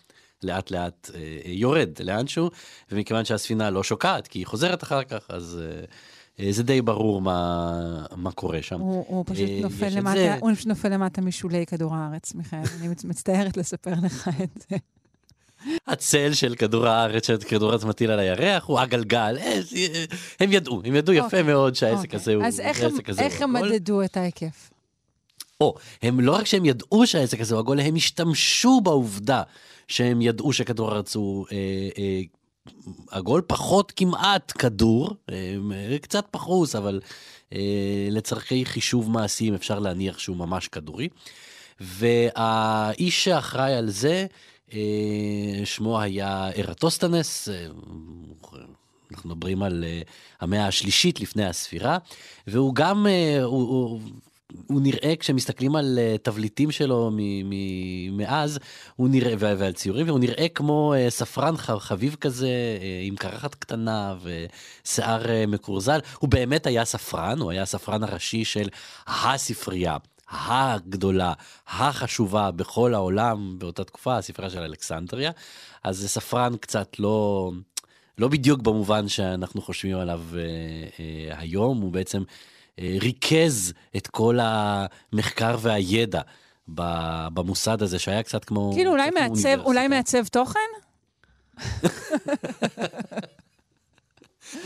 לאט 0.42 0.70
לאט 0.70 1.10
אה, 1.14 1.20
אה, 1.20 1.50
יורד 1.52 1.88
לאנשהו, 2.04 2.50
ומכיוון 2.92 3.24
שהספינה 3.24 3.70
לא 3.70 3.82
שוקעת, 3.82 4.28
כי 4.28 4.38
היא 4.38 4.46
חוזרת 4.46 4.82
אחר 4.82 5.02
כך, 5.04 5.26
אז 5.28 5.60
אה, 5.62 5.78
אה, 5.78 5.84
זה 6.50 6.62
די 6.62 6.82
ברור 6.82 7.20
מה, 7.20 7.72
מה 8.16 8.32
קורה 8.32 8.62
שם. 8.62 8.80
הוא, 8.80 9.04
הוא 9.08 9.24
פשוט 9.26 9.48
אה, 9.48 9.60
נופל 9.62 9.86
יש 9.86 9.92
את 9.92 9.98
למטה, 9.98 10.14
זה. 10.18 10.34
הוא 10.40 10.54
פשוט 10.54 10.66
נופל 10.66 10.88
למטה 10.88 11.20
משולי 11.20 11.66
כדור 11.66 11.94
הארץ, 11.94 12.34
מיכאל. 12.34 12.58
אני 12.80 12.88
מצ- 12.88 13.04
מצטערת 13.04 13.56
לספר 13.56 13.92
לך 14.02 14.30
את 14.42 14.64
זה. 14.70 14.76
הצל 15.86 16.32
של 16.34 16.54
כדור 16.54 16.86
הארץ 16.86 17.26
שכדור 17.26 17.70
הארץ 17.70 17.84
מטיל 17.84 18.10
על 18.10 18.18
הירח 18.18 18.64
הוא 18.64 18.80
הגלגל, 18.80 19.36
אה, 19.40 19.60
הם 20.40 20.52
ידעו, 20.52 20.82
הם 20.84 20.94
ידעו 20.94 21.14
יפה 21.14 21.24
אוקיי, 21.26 21.42
מאוד 21.42 21.74
שהעסק 21.74 22.04
אוקיי. 22.04 22.16
הזה 22.20 22.34
הוא 22.34 22.44
אז 22.44 22.60
איך 22.60 22.80
הם- 22.80 22.86
הזה 23.08 23.22
הוא 23.22 23.30
איך 23.30 23.42
הם 23.42 23.56
עגול. 23.56 23.68
מדדו 23.72 24.02
את 24.02 24.16
ההיקף? 24.16 24.70
או, 25.60 25.74
הם 26.02 26.20
לא 26.20 26.32
רק 26.32 26.46
שהם 26.46 26.64
ידעו 26.64 27.06
שהעסק 27.06 27.40
הזה 27.40 27.54
הוא 27.54 27.60
עגול, 27.60 27.80
הם 27.80 27.94
השתמשו 27.94 28.80
בעובדה 28.80 29.42
שהם 29.88 30.22
ידעו 30.22 30.52
שכדור 30.52 30.90
הארץ 30.92 31.16
הוא 31.16 31.46
אה, 31.52 31.56
אה, 31.98 32.20
עגול, 33.10 33.42
פחות 33.46 33.92
כמעט 33.96 34.52
כדור, 34.58 35.10
אה, 35.30 35.98
קצת 36.02 36.26
פחוס, 36.30 36.76
אבל 36.76 37.00
אה, 37.52 38.08
לצורכי 38.10 38.64
חישוב 38.64 39.10
מעשיים 39.10 39.54
אפשר 39.54 39.78
להניח 39.78 40.18
שהוא 40.18 40.36
ממש 40.36 40.68
כדורי. 40.68 41.08
והאיש 41.80 43.24
שאחראי 43.24 43.74
על 43.74 43.90
זה, 43.90 44.26
אה, 44.72 44.80
שמו 45.64 46.00
היה 46.00 46.50
ארטוסטנס, 46.58 47.48
אה, 47.48 47.66
אנחנו 49.12 49.30
מדברים 49.30 49.62
על 49.62 49.84
אה, 49.86 50.02
המאה 50.40 50.66
השלישית 50.66 51.20
לפני 51.20 51.44
הספירה, 51.46 51.98
והוא 52.46 52.74
גם, 52.74 53.06
אה, 53.06 53.42
הוא, 53.42 53.68
הוא, 53.68 54.00
הוא 54.66 54.80
נראה, 54.80 55.16
כשמסתכלים 55.16 55.76
על 55.76 55.98
אה, 55.98 56.16
תבליטים 56.22 56.70
שלו 56.70 57.10
מ- 57.12 57.50
מ- 57.50 58.16
מאז, 58.16 58.58
הוא 58.96 59.08
נראה, 59.08 59.34
ועל 59.38 59.72
ציורים, 59.72 60.06
והוא 60.06 60.18
נראה 60.18 60.48
כמו 60.48 60.94
אה, 60.94 61.10
ספרן 61.10 61.56
חביב 61.56 62.16
כזה, 62.20 62.48
אה, 62.48 63.00
עם 63.02 63.16
קרחת 63.16 63.54
קטנה 63.54 64.14
ושיער 64.22 65.22
מקורזל. 65.48 65.98
הוא 66.18 66.30
באמת 66.30 66.66
היה 66.66 66.84
ספרן, 66.84 67.38
הוא 67.40 67.50
היה 67.50 67.62
הספרן 67.62 68.02
הראשי 68.02 68.44
של 68.44 68.68
הספרייה. 69.06 69.96
הגדולה, 70.30 71.32
החשובה 71.68 72.50
בכל 72.50 72.94
העולם 72.94 73.58
באותה 73.58 73.84
תקופה, 73.84 74.16
הספרייה 74.16 74.50
של 74.50 74.58
אלכסנדריה. 74.58 75.30
אז 75.84 75.98
זה 75.98 76.08
ספרן 76.08 76.56
קצת 76.56 76.98
לא, 76.98 77.50
לא 78.18 78.28
בדיוק 78.28 78.62
במובן 78.62 79.08
שאנחנו 79.08 79.62
חושבים 79.62 79.98
עליו 79.98 80.20
אה, 80.34 80.40
אה, 80.40 81.38
היום, 81.38 81.80
הוא 81.80 81.92
בעצם 81.92 82.18
אה, 82.18 82.24
ריכז 82.80 83.72
את 83.96 84.06
כל 84.06 84.38
המחקר 84.42 85.56
והידע 85.60 86.20
במוסד 86.68 87.82
הזה, 87.82 87.98
שהיה 87.98 88.22
קצת 88.22 88.44
כמו... 88.44 88.72
כאילו, 88.74 88.90
אולי 88.90 89.10
כמו 89.10 89.20
מעצב, 89.20 89.60
אולי. 89.64 89.88
מעצב 89.88 90.26
תוכן? 90.26 90.60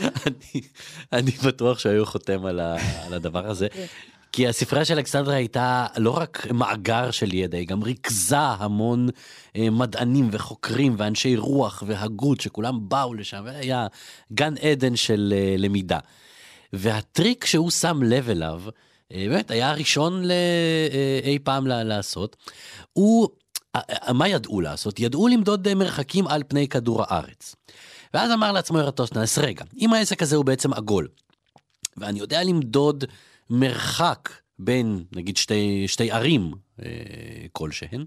אני, 0.01 0.61
אני 1.13 1.31
בטוח 1.31 1.79
שהיו 1.79 2.05
חותם 2.05 2.45
על, 2.45 2.59
ה, 2.59 2.75
על 3.05 3.13
הדבר 3.13 3.47
הזה. 3.47 3.67
כי 4.31 4.47
הספרייה 4.47 4.85
של 4.85 4.93
אלכסנדריה 4.93 5.37
הייתה 5.37 5.87
לא 5.97 6.17
רק 6.17 6.47
מאגר 6.51 7.11
של 7.11 7.33
ידע, 7.33 7.57
היא 7.57 7.67
גם 7.67 7.83
ריכזה 7.83 8.39
המון 8.39 9.09
אה, 9.55 9.69
מדענים 9.69 10.29
וחוקרים 10.31 10.95
ואנשי 10.97 11.37
רוח 11.37 11.83
והגות 11.87 12.41
שכולם 12.41 12.89
באו 12.89 13.13
לשם, 13.13 13.41
והיה 13.45 13.87
גן 14.33 14.53
עדן 14.57 14.95
של 14.95 15.33
אה, 15.35 15.55
למידה. 15.57 15.99
והטריק 16.73 17.45
שהוא 17.45 17.71
שם 17.71 18.03
לב 18.03 18.29
אליו, 18.29 18.61
אה, 19.13 19.25
באמת 19.29 19.51
היה 19.51 19.69
הראשון 19.69 20.23
ל- 20.25 20.31
אה, 20.91 21.19
אי 21.23 21.39
פעם 21.39 21.67
לעשות, 21.67 22.35
הוא, 22.93 23.29
אה, 23.75 23.81
אה, 24.07 24.13
מה 24.13 24.27
ידעו 24.27 24.61
לעשות? 24.61 24.99
ידעו 24.99 25.27
למדוד 25.27 25.67
אה, 25.67 25.75
מרחקים 25.75 26.27
על 26.27 26.43
פני 26.47 26.67
כדור 26.67 27.03
הארץ. 27.07 27.55
ואז 28.13 28.31
אמר 28.31 28.51
לעצמו 28.51 28.79
ארטוסטנס, 28.79 29.37
רגע, 29.37 29.65
אם 29.77 29.93
העסק 29.93 30.21
הזה 30.21 30.35
הוא 30.35 30.45
בעצם 30.45 30.73
עגול, 30.73 31.07
ואני 31.97 32.19
יודע 32.19 32.43
למדוד 32.43 33.03
מרחק 33.49 34.29
בין, 34.59 35.03
נגיד, 35.15 35.37
שתי, 35.37 35.87
שתי 35.87 36.11
ערים 36.11 36.51
אה, 36.81 36.89
כלשהן, 37.51 38.05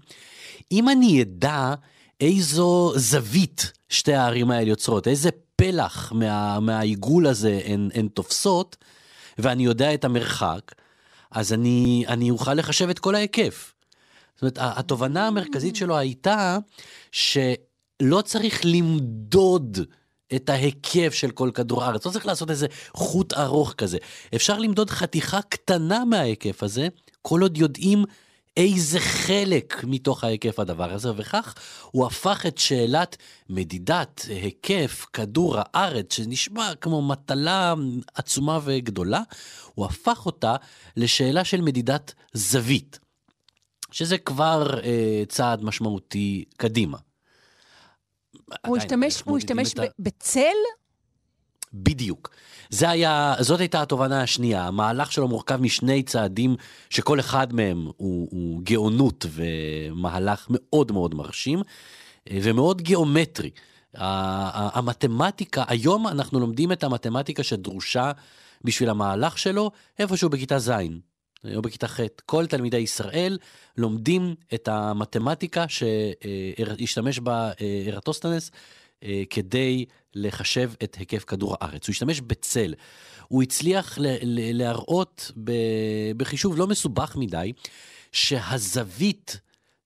אם 0.71 0.89
אני 0.89 1.21
אדע 1.21 1.73
איזו 2.21 2.93
זווית 2.95 3.71
שתי 3.89 4.13
הערים 4.13 4.51
האלה 4.51 4.69
יוצרות, 4.69 5.07
איזה 5.07 5.29
פלח 5.55 6.11
מה, 6.15 6.59
מהעיגול 6.59 7.27
הזה 7.27 7.61
הן, 7.65 7.89
הן 7.93 8.07
תופסות, 8.07 8.77
ואני 9.37 9.63
יודע 9.65 9.93
את 9.93 10.05
המרחק, 10.05 10.71
אז 11.31 11.53
אני, 11.53 12.03
אני 12.07 12.31
אוכל 12.31 12.53
לחשב 12.53 12.89
את 12.89 12.99
כל 12.99 13.15
ההיקף. 13.15 13.73
זאת 14.35 14.41
אומרת, 14.41 14.77
התובנה 14.77 15.27
המרכזית 15.27 15.75
שלו 15.75 15.97
הייתה 15.97 16.57
שלא 17.11 18.21
צריך 18.25 18.61
למדוד 18.65 19.79
את 20.35 20.49
ההיקף 20.49 21.13
של 21.13 21.31
כל 21.31 21.51
כדור 21.53 21.83
הארץ, 21.83 22.05
לא 22.05 22.11
צריך 22.11 22.25
לעשות 22.25 22.49
איזה 22.49 22.67
חוט 22.93 23.33
ארוך 23.33 23.73
כזה. 23.77 23.97
אפשר 24.35 24.59
למדוד 24.59 24.89
חתיכה 24.89 25.41
קטנה 25.41 26.05
מההיקף 26.05 26.63
הזה, 26.63 26.87
כל 27.21 27.41
עוד 27.41 27.57
יודעים 27.57 28.05
איזה 28.57 28.99
חלק 28.99 29.83
מתוך 29.83 30.23
ההיקף 30.23 30.59
הדבר 30.59 30.93
הזה, 30.93 31.11
וכך 31.17 31.53
הוא 31.91 32.05
הפך 32.05 32.45
את 32.47 32.57
שאלת 32.57 33.17
מדידת 33.49 34.25
היקף 34.29 35.05
כדור 35.13 35.55
הארץ, 35.57 36.13
שנשמע 36.13 36.75
כמו 36.81 37.01
מטלה 37.01 37.73
עצומה 38.13 38.59
וגדולה, 38.63 39.21
הוא 39.75 39.85
הפך 39.85 40.25
אותה 40.25 40.55
לשאלה 40.97 41.43
של 41.43 41.61
מדידת 41.61 42.13
זווית, 42.33 42.99
שזה 43.91 44.17
כבר 44.17 44.79
אה, 44.83 45.23
צעד 45.29 45.63
משמעותי 45.63 46.45
קדימה. 46.57 46.97
הוא 48.67 48.77
השתמש, 48.77 49.21
הוא 49.25 49.37
השתמש 49.37 49.73
ה- 49.77 49.81
בצל? 49.99 50.53
בדיוק. 51.73 52.29
זה 52.69 52.89
היה, 52.89 53.35
זאת 53.39 53.59
הייתה 53.59 53.81
התובנה 53.81 54.21
השנייה. 54.21 54.67
המהלך 54.67 55.11
שלו 55.11 55.27
מורכב 55.27 55.55
משני 55.55 56.03
צעדים 56.03 56.55
שכל 56.89 57.19
אחד 57.19 57.53
מהם 57.53 57.87
הוא, 57.97 58.27
הוא 58.31 58.61
גאונות 58.63 59.25
ומהלך 59.29 60.47
מאוד 60.49 60.91
מאוד 60.91 61.15
מרשים 61.15 61.61
אה, 62.31 62.37
ומאוד 62.43 62.81
גיאומטרי. 62.81 63.49
המתמטיקה, 63.95 65.63
היום 65.67 66.07
אנחנו 66.07 66.39
לומדים 66.39 66.71
את 66.71 66.83
המתמטיקה 66.83 67.43
שדרושה 67.43 68.11
בשביל 68.63 68.89
המהלך 68.89 69.37
שלו 69.37 69.71
איפשהו 69.99 70.29
בכיתה 70.29 70.59
ז'. 70.59 70.71
או 71.55 71.61
בכיתה 71.61 71.87
ח'. 71.87 71.99
כל 72.25 72.45
תלמידי 72.45 72.77
ישראל 72.77 73.37
לומדים 73.77 74.35
את 74.53 74.67
המתמטיקה 74.67 75.65
שהשתמש 75.67 77.19
בה 77.19 77.51
אה, 77.61 77.83
ארטוסטנס 77.87 78.51
אה, 79.03 79.23
כדי 79.29 79.85
לחשב 80.15 80.71
את 80.83 80.95
היקף 80.95 81.23
כדור 81.23 81.55
הארץ. 81.61 81.87
הוא 81.87 81.93
השתמש 81.93 82.21
בצל. 82.21 82.73
הוא 83.27 83.43
הצליח 83.43 83.97
ל- 83.97 84.17
ל- 84.21 84.57
להראות 84.57 85.31
ב- 85.43 86.11
בחישוב 86.17 86.57
לא 86.57 86.67
מסובך 86.67 87.15
מדי, 87.15 87.53
שהזווית, 88.11 89.39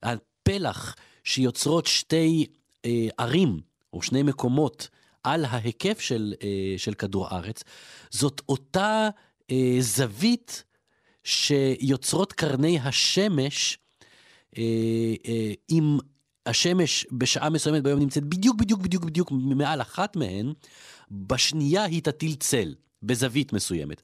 הפלח 0.03 0.95
שיוצרות 1.23 1.85
שתי 1.85 2.45
אה, 2.85 3.07
ערים 3.17 3.59
או 3.93 4.01
שני 4.01 4.23
מקומות 4.23 4.87
על 5.23 5.45
ההיקף 5.45 5.99
של, 5.99 6.33
אה, 6.43 6.77
של 6.77 6.93
כדור 6.93 7.27
הארץ, 7.27 7.63
זאת 8.09 8.41
אותה 8.49 9.09
אה, 9.51 9.77
זווית 9.79 10.63
שיוצרות 11.23 12.33
קרני 12.33 12.79
השמש 12.79 13.77
אה, 14.57 14.63
אה, 15.27 15.53
אם 15.69 15.97
השמש 16.47 17.05
בשעה 17.11 17.49
מסוימת 17.49 17.83
ביום 17.83 17.99
נמצאת 17.99 18.23
בדיוק 18.23 18.55
בדיוק 18.57 18.81
בדיוק 18.81 19.03
בדיוק 19.05 19.31
מעל 19.31 19.81
אחת 19.81 20.15
מהן, 20.15 20.53
בשנייה 21.11 21.83
היא 21.83 22.01
תטיל 22.01 22.35
צל 22.35 22.75
בזווית 23.03 23.53
מסוימת. 23.53 24.01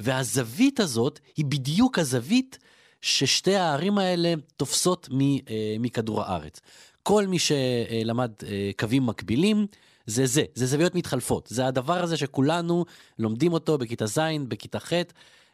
והזווית 0.00 0.80
הזאת 0.80 1.20
היא 1.36 1.44
בדיוק 1.44 1.98
הזווית 1.98 2.58
ששתי 3.02 3.56
הערים 3.56 3.98
האלה 3.98 4.34
תופסות 4.56 5.08
אה, 5.12 5.76
מכדור 5.80 6.22
הארץ. 6.22 6.60
כל 7.02 7.26
מי 7.26 7.38
שלמד 7.38 8.30
אה, 8.46 8.70
קווים 8.78 9.06
מקבילים, 9.06 9.66
זה 10.06 10.26
זה, 10.26 10.44
זה 10.54 10.66
זוויות 10.66 10.94
מתחלפות. 10.94 11.48
זה 11.50 11.66
הדבר 11.66 12.02
הזה 12.02 12.16
שכולנו 12.16 12.84
לומדים 13.18 13.52
אותו 13.52 13.78
בכיתה 13.78 14.06
ז', 14.06 14.18
בכיתה 14.48 14.80
ח', 14.80 14.92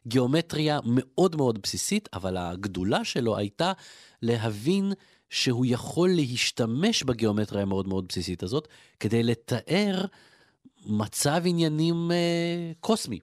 גיאומטריה 0.06 0.78
מאוד 0.84 1.36
מאוד 1.36 1.62
בסיסית, 1.62 2.08
אבל 2.12 2.36
הגדולה 2.36 3.04
שלו 3.04 3.36
הייתה 3.36 3.72
להבין 4.22 4.92
שהוא 5.30 5.66
יכול 5.68 6.10
להשתמש 6.14 7.02
בגיאומטריה 7.02 7.62
המאוד 7.62 7.88
מאוד 7.88 8.06
בסיסית 8.08 8.42
הזאת 8.42 8.68
כדי 9.00 9.22
לתאר 9.22 10.04
מצב 10.86 11.42
עניינים 11.44 12.10
אה, 12.10 12.72
קוסמי. 12.80 13.18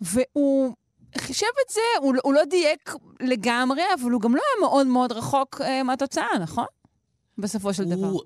והוא 0.00 0.74
חישב 1.18 1.46
את 1.66 1.72
זה, 1.72 1.80
הוא, 2.00 2.14
הוא 2.22 2.34
לא 2.34 2.44
דייק 2.44 2.94
לגמרי, 3.20 3.82
אבל 4.00 4.10
הוא 4.10 4.20
גם 4.20 4.34
לא 4.34 4.40
היה 4.40 4.68
מאוד 4.68 4.86
מאוד 4.86 5.12
רחוק 5.12 5.60
אה, 5.60 5.82
מהתוצאה, 5.82 6.38
נכון? 6.40 6.66
בסופו 7.38 7.74
של 7.74 7.84
דבר. 7.84 8.06
הוא... 8.06 8.22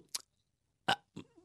אה, 0.88 0.94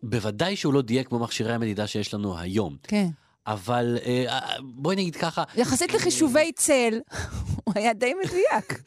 בוודאי 0.04 0.56
שהוא 0.56 0.74
לא 0.74 0.82
דייק 0.82 1.08
כמו 1.08 1.20
מכשירי 1.20 1.54
המדידה 1.54 1.88
שיש 1.88 2.14
לנו 2.14 2.38
היום, 2.38 2.78
כן. 2.84 3.08
אבל 3.48 3.98
אה, 4.06 4.26
אה, 4.28 4.56
בואי 4.64 4.96
נגיד 4.96 5.16
ככה, 5.16 5.44
יחסית 5.56 5.94
לחישובי 5.94 6.52
צל, 6.52 7.00
הוא 7.64 7.74
היה 7.76 7.94
די 7.94 8.14
מדויק. 8.14 8.84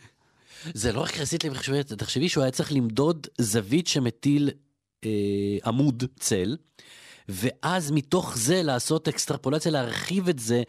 זה 0.74 0.92
לא 0.92 1.00
רק 1.00 1.16
יחסית 1.16 1.44
לחישובי, 1.44 1.82
תחשבי 1.82 2.28
שהוא 2.28 2.42
היה 2.42 2.50
צריך 2.50 2.72
למדוד 2.72 3.26
זווית 3.38 3.86
שמטיל 3.86 4.50
אה, 5.04 5.10
עמוד 5.64 6.04
צל, 6.18 6.56
ואז 7.28 7.90
מתוך 7.90 8.38
זה 8.38 8.62
לעשות 8.62 9.08
אקסטרפולציה, 9.08 9.72
להרחיב 9.72 10.28
את 10.28 10.38
זה. 10.38 10.62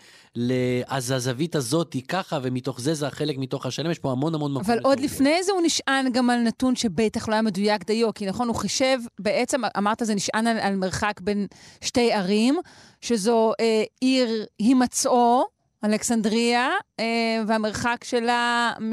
אז 0.88 1.12
הזווית 1.12 1.56
הזאת 1.56 1.94
היא 1.94 2.02
ככה, 2.08 2.40
ומתוך 2.44 2.82
זה 2.82 2.94
זה 2.94 3.08
החלק 3.08 3.38
מתוך 3.38 3.66
השלם, 3.66 3.92
יש 3.92 4.00
פה 4.00 4.12
המון 4.12 4.36
המון 4.36 4.54
מקום. 4.54 4.64
אבל 4.66 4.80
עוד. 4.84 5.00
לפני 5.00 5.44
זה 5.44 5.52
הוא 5.52 5.62
נשען 5.66 6.12
גם 6.12 6.30
על 6.30 6.40
נתון 6.40 6.76
שבטח 6.76 7.28
לא 7.28 7.34
היה 7.34 7.42
מדויק 7.42 7.86
דיו, 7.86 8.14
כי 8.14 8.26
נכון, 8.26 8.48
הוא 8.48 8.56
חישב, 8.56 8.98
בעצם 9.20 9.62
אמרת 9.78 10.02
זה 10.04 10.16
נשען 10.16 10.48
על, 10.48 10.58
על 10.58 10.76
מרחק 10.76 11.22
בין 11.22 11.48
שתי 11.82 12.14
ערים, 12.14 12.60
שזו 13.02 13.52
אה, 13.60 13.84
עיר 14.02 14.46
הימצאו, 14.60 15.44
אלכסנדריה, 15.84 16.70
אה, 17.00 17.44
והמרחק 17.48 18.04
שלה 18.04 18.74
מ... 18.82 18.92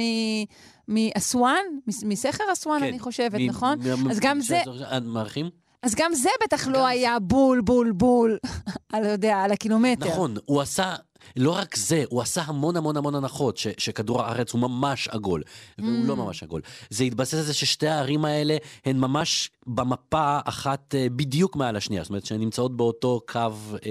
מאסואן, 0.90 1.56
מס- 1.86 2.04
מסכר 2.04 2.44
אסואן, 2.52 2.80
כן, 2.80 2.86
אני 2.86 2.98
חושבת, 2.98 3.40
נכון? 3.48 3.78
אז 4.10 4.20
גם 4.20 4.40
זה- 4.40 4.62
אה, 4.90 5.00
מעריכים? 5.00 5.50
אז 5.82 5.94
גם 5.94 6.14
זה 6.14 6.28
בטח 6.44 6.66
גם 6.66 6.72
לא 6.72 6.86
היה 6.86 7.18
בול, 7.18 7.60
בול, 7.60 7.92
בול, 7.92 8.38
על, 8.92 9.04
יודע, 9.04 9.36
על 9.36 9.52
הקילומטר. 9.52 10.08
נכון, 10.08 10.34
הוא 10.44 10.60
עשה, 10.60 10.94
לא 11.36 11.50
רק 11.56 11.76
זה, 11.76 12.04
הוא 12.08 12.22
עשה 12.22 12.42
המון 12.42 12.76
המון 12.76 12.96
המון 12.96 13.14
הנחות 13.14 13.56
ש, 13.56 13.66
שכדור 13.78 14.22
הארץ 14.22 14.52
הוא 14.52 14.60
ממש 14.60 15.08
עגול, 15.08 15.42
והוא 15.78 16.04
Mm. 16.04 16.08
לא 16.08 16.16
ממש 16.16 16.42
עגול. 16.42 16.60
זה 16.90 17.04
התבסס 17.04 17.34
על 17.34 17.42
זה 17.42 17.54
ששתי 17.54 17.88
הערים 17.88 18.24
האלה 18.24 18.56
הן 18.84 18.96
ממש 18.98 19.50
במפה 19.66 20.38
אחת 20.44 20.94
אה, 20.94 21.06
בדיוק 21.16 21.56
מעל 21.56 21.76
השנייה, 21.76 22.02
זאת 22.02 22.10
אומרת 22.10 22.26
שהן 22.26 22.40
נמצאות 22.40 22.76
באותו 22.76 23.20
קו 23.28 23.38
אה, 23.86 23.90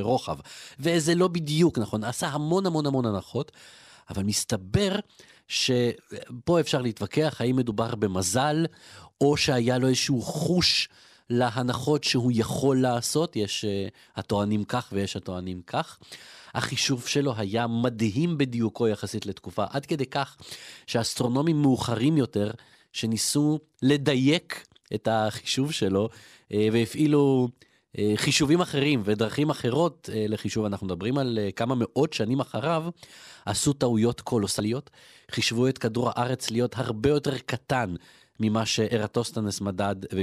רוחב. 0.00 0.36
וזה 0.80 1.14
לא 1.14 1.28
בדיוק 1.28 1.78
נכון, 1.78 2.04
עשה 2.04 2.28
המון 2.28 2.66
המון 2.66 2.86
המון 2.86 3.06
הנחות, 3.06 3.52
אבל 4.10 4.22
מסתבר 4.22 4.92
שפה 5.48 6.60
אפשר 6.60 6.82
להתווכח 6.82 7.40
האם 7.40 7.56
מדובר 7.56 7.94
במזל, 7.94 8.66
או 9.20 9.36
שהיה 9.36 9.78
לו 9.78 9.88
איזשהו 9.88 10.22
חוש 10.22 10.88
להנחות 11.30 12.04
שהוא 12.04 12.32
יכול 12.34 12.80
לעשות, 12.80 13.36
יש 13.36 13.64
uh, 13.64 13.92
הטוענים 14.16 14.64
כך 14.64 14.88
ויש 14.92 15.16
הטוענים 15.16 15.62
כך. 15.66 15.98
החישוב 16.54 17.06
שלו 17.06 17.34
היה 17.36 17.66
מדהים 17.66 18.38
בדיוקו 18.38 18.88
יחסית 18.88 19.26
לתקופה, 19.26 19.64
עד 19.70 19.86
כדי 19.86 20.06
כך 20.06 20.36
שאסטרונומים 20.86 21.62
מאוחרים 21.62 22.16
יותר, 22.16 22.50
שניסו 22.92 23.58
לדייק 23.82 24.66
את 24.94 25.08
החישוב 25.10 25.72
שלו, 25.72 26.08
uh, 26.08 26.54
והפעילו 26.72 27.48
חישובים 28.16 28.60
אחרים 28.60 29.02
ודרכים 29.04 29.50
אחרות 29.50 30.08
uh, 30.12 30.16
לחישוב, 30.28 30.64
אנחנו 30.64 30.86
מדברים 30.86 31.18
על 31.18 31.38
uh, 31.38 31.52
כמה 31.52 31.74
מאות 31.74 32.12
שנים 32.12 32.40
אחריו, 32.40 32.84
עשו 33.46 33.72
טעויות 33.72 34.20
קולוסליות, 34.20 34.90
חישבו 35.30 35.68
את 35.68 35.78
כדור 35.78 36.10
הארץ 36.14 36.50
להיות 36.50 36.74
הרבה 36.76 37.10
יותר 37.10 37.38
קטן 37.38 37.94
ממה 38.40 38.66
שארטוסטנס 38.66 39.60
מדד 39.60 39.96
אה, 40.04 40.18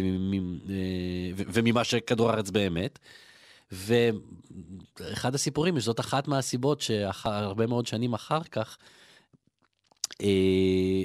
וממה 1.38 1.84
שכדור 1.84 2.30
הארץ 2.30 2.50
באמת. 2.50 3.00
ואחד 3.72 5.36
הסיפורים, 5.36 5.80
שזאת 5.80 6.00
אחת 6.00 6.28
מהסיבות 6.28 6.82
שהרבה 6.82 7.68
מאוד 7.68 7.88
שנים 7.88 8.14
אחר 8.14 8.44
כך, 8.44 8.78
אה, 10.22 10.28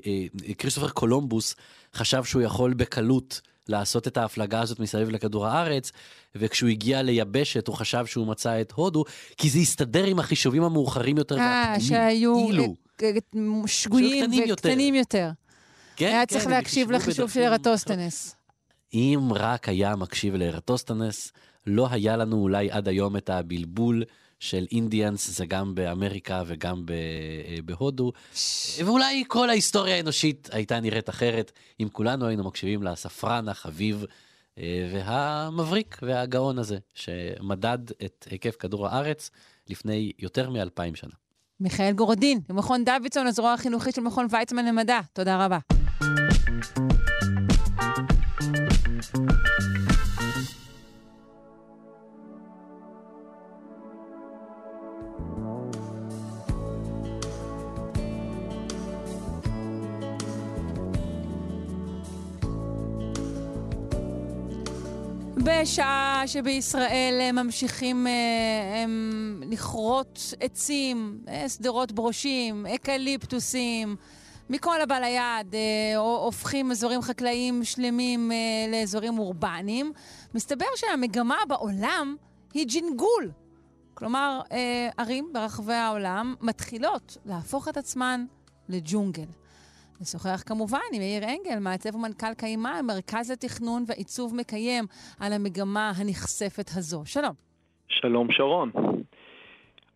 אה, 0.07 0.55
כריסטופר 0.55 0.89
קולומבוס 0.89 1.57
חשב 1.95 2.25
שהוא 2.25 2.43
יכול 2.43 2.75
בקלות 2.75 3.41
לעשות 3.69 4.07
את 4.07 4.17
ההפלגה 4.17 4.61
הזאת 4.61 4.81
מסביב 4.81 5.11
לכדור 5.11 5.47
הארץ, 5.47 5.93
וכשהוא 6.35 6.71
הגיע 6.71 7.03
ליבשת 7.03 7.69
הוא 7.69 7.77
חשב 7.77 8.07
שהוא 8.07 8.27
מצא 8.27 8.61
את 8.61 8.73
הודו, 8.73 9.05
כי 9.37 9.51
זה 9.51 9.59
הסתדר 9.59 10.05
עם 10.05 10.19
החישובים 10.19 10.63
המאוחרים 10.63 11.19
יותר 11.19 11.39
אה. 11.39 11.77
שהיו 11.81 12.49
אילו. 12.49 12.75
אה, 13.03 13.09
אה, 13.09 13.67
שגויים 13.67 14.25
קטנים 14.25 14.43
יותר. 14.43 14.53
וקטנים 14.53 14.95
יותר. 14.95 15.31
כן, 15.97 16.07
היה 16.07 16.27
כן, 16.27 16.35
צריך 16.35 16.47
להקשיב 16.47 16.91
לחישוב 16.91 17.31
של 17.31 17.43
ארטוסטנס. 17.43 18.35
אם 18.95 19.21
רק 19.35 19.69
היה 19.69 19.97
מקשיב 19.97 20.35
לארטוסטנס, 20.35 21.33
לא 21.67 21.89
היה 21.91 22.17
לנו 22.17 22.37
אולי 22.37 22.71
עד 22.71 22.89
היום 22.89 23.17
את 23.17 23.31
הבלבול 23.31 24.05
של 24.41 24.67
אינדיאנס, 24.73 25.31
זה 25.31 25.47
גם 25.47 25.75
באמריקה 25.75 26.43
וגם 26.47 26.87
ב- 26.87 26.91
אה, 26.91 27.59
בהודו. 27.65 28.13
ואולי 28.85 29.25
כל 29.29 29.51
ההיסטוריה 29.51 29.97
האנושית 29.97 30.49
הייתה 30.53 30.81
נראית 30.81 31.09
אחרת 31.09 31.53
אם 31.81 31.89
כולנו 31.93 32.27
היינו 32.27 32.45
מקשיבים 32.45 32.83
לספרן 32.83 33.49
החביב 33.49 34.05
אה, 34.59 34.91
והמבריק 34.93 35.99
והגאון 36.03 36.59
הזה, 36.59 36.79
שמדד 36.95 37.79
את 38.05 38.27
היקף 38.31 38.57
כדור 38.57 38.87
הארץ 38.87 39.31
לפני 39.69 40.13
יותר 40.19 40.51
מאלפיים 40.51 40.95
שנה. 40.95 41.15
מיכאל 41.61 41.93
גורדין, 41.93 42.41
במכון 42.49 42.85
דוידסון, 42.85 43.27
הזרוע 43.27 43.53
החינוכית 43.53 43.95
של 43.95 44.01
מכון 44.01 44.27
ויצמן 44.31 44.65
למדע. 44.67 45.01
תודה 45.13 45.45
רבה. 45.45 45.59
בשעה 65.49 66.23
שבישראל 66.27 67.19
אה, 67.21 67.33
ממשיכים 67.33 68.07
אה, 68.07 68.13
לכרות 69.51 70.35
עצים, 70.41 71.21
אה, 71.29 71.49
שדרות 71.49 71.93
ברושים, 71.93 72.67
אקליפטוסים, 72.67 73.97
מכל 74.51 74.81
הבא 74.81 74.99
ליד, 74.99 75.55
הופכים 75.97 76.71
אזורים 76.71 77.03
חקלאיים 77.03 77.65
שלמים 77.65 78.31
לאזורים 78.73 79.19
אורבניים. 79.19 79.93
מסתבר 80.35 80.67
שהמגמה 80.77 81.37
בעולם 81.49 82.17
היא 82.55 82.67
ג'ינגול. 82.67 83.31
כלומר, 83.95 84.41
ערים 84.99 85.31
ברחבי 85.33 85.75
העולם 85.75 86.35
מתחילות 86.41 87.17
להפוך 87.25 87.69
את 87.69 87.77
עצמן 87.77 88.25
לג'ונגל. 88.69 89.27
נשוחח 90.01 90.43
כמובן 90.47 90.89
עם 90.95 91.03
יאיר 91.03 91.25
אנגל, 91.25 91.59
מעצב 91.61 91.95
ומנכ"ל 91.95 92.35
קיימה, 92.37 92.81
מרכז 92.83 93.31
לתכנון 93.31 93.85
ועיצוב 93.89 94.35
מקיים, 94.37 94.85
על 95.21 95.33
המגמה 95.33 95.93
הנכספת 95.97 96.71
הזו. 96.77 97.03
שלום. 97.07 97.33
שלום 97.89 98.33
שרון. 98.33 98.71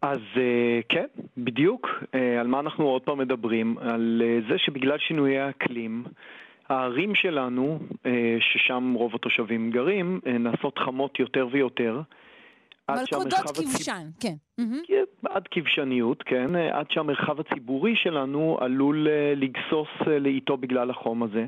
אז 0.02 0.20
אה, 0.36 0.80
כן, 0.88 1.06
בדיוק. 1.36 1.88
אה, 2.14 2.40
על 2.40 2.46
מה 2.46 2.60
אנחנו 2.60 2.84
עוד 2.84 3.02
פעם 3.02 3.18
מדברים? 3.18 3.78
על 3.78 4.22
אה, 4.24 4.38
זה 4.48 4.58
שבגלל 4.58 4.98
שינויי 4.98 5.38
האקלים, 5.38 6.04
הערים 6.68 7.14
שלנו, 7.14 7.78
ששם 8.40 8.92
רוב 8.96 9.14
התושבים 9.14 9.70
גרים, 9.70 10.20
נעשות 10.40 10.78
חמות 10.78 11.18
יותר 11.18 11.48
ויותר. 11.52 12.00
מלכודות 13.00 13.50
כבשן, 13.54 14.06
כן. 14.20 14.34
עד 15.24 15.48
כבשניות, 15.50 16.22
כן. 16.22 16.56
עד 16.56 16.86
שהמרחב 16.90 17.40
הציבורי 17.40 17.96
שלנו 17.96 18.58
עלול 18.60 19.08
אה, 19.08 19.32
לגסוס 19.36 19.88
אה, 20.06 20.18
לאיטו 20.18 20.56
בגלל 20.56 20.90
החום 20.90 21.22
הזה. 21.22 21.46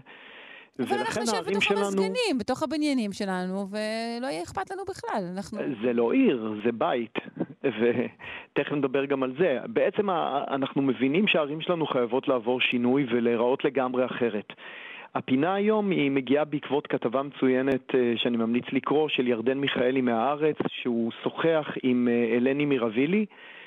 אבל 0.79 0.99
אנחנו 0.99 1.23
נשב 1.23 1.43
בתוך 1.47 1.63
שלנו... 1.63 1.81
המזגנים, 1.81 2.39
בתוך 2.39 2.63
הבניינים 2.63 3.13
שלנו, 3.13 3.67
ולא 3.71 4.27
יהיה 4.27 4.43
אכפת 4.43 4.71
לנו 4.71 4.83
בכלל. 4.89 5.25
אנחנו... 5.37 5.59
זה 5.83 5.93
לא 5.93 6.13
עיר, 6.13 6.55
זה 6.65 6.73
בית, 6.73 7.15
ותכף 7.65 8.73
נדבר 8.73 9.05
גם 9.05 9.23
על 9.23 9.35
זה. 9.39 9.59
בעצם 9.67 10.11
אנחנו 10.51 10.83
מבינים 10.83 11.29
שהערים 11.29 11.61
שלנו 11.61 11.87
חייבות 11.87 12.29
לעבור 12.29 12.61
שינוי 12.61 13.07
ולהיראות 13.11 13.65
לגמרי 13.65 14.07
אחרת. 14.07 14.53
הפינה 15.15 15.55
היום 15.55 15.91
היא 15.91 16.11
מגיעה 16.11 16.45
בעקבות 16.45 16.87
כתבה 16.87 17.23
מצוינת 17.23 17.95
אה, 17.95 18.13
שאני 18.17 18.37
ממליץ 18.37 18.65
לקרוא 18.73 19.09
של 19.09 19.29
ירדן 19.29 19.59
מיכאלי 19.59 20.01
מהארץ, 20.01 20.57
שהוא 20.69 21.13
שוחח 21.23 21.67
עם 21.83 22.09
אה, 22.11 22.37
אלני 22.37 22.65
מירבילי. 22.65 23.27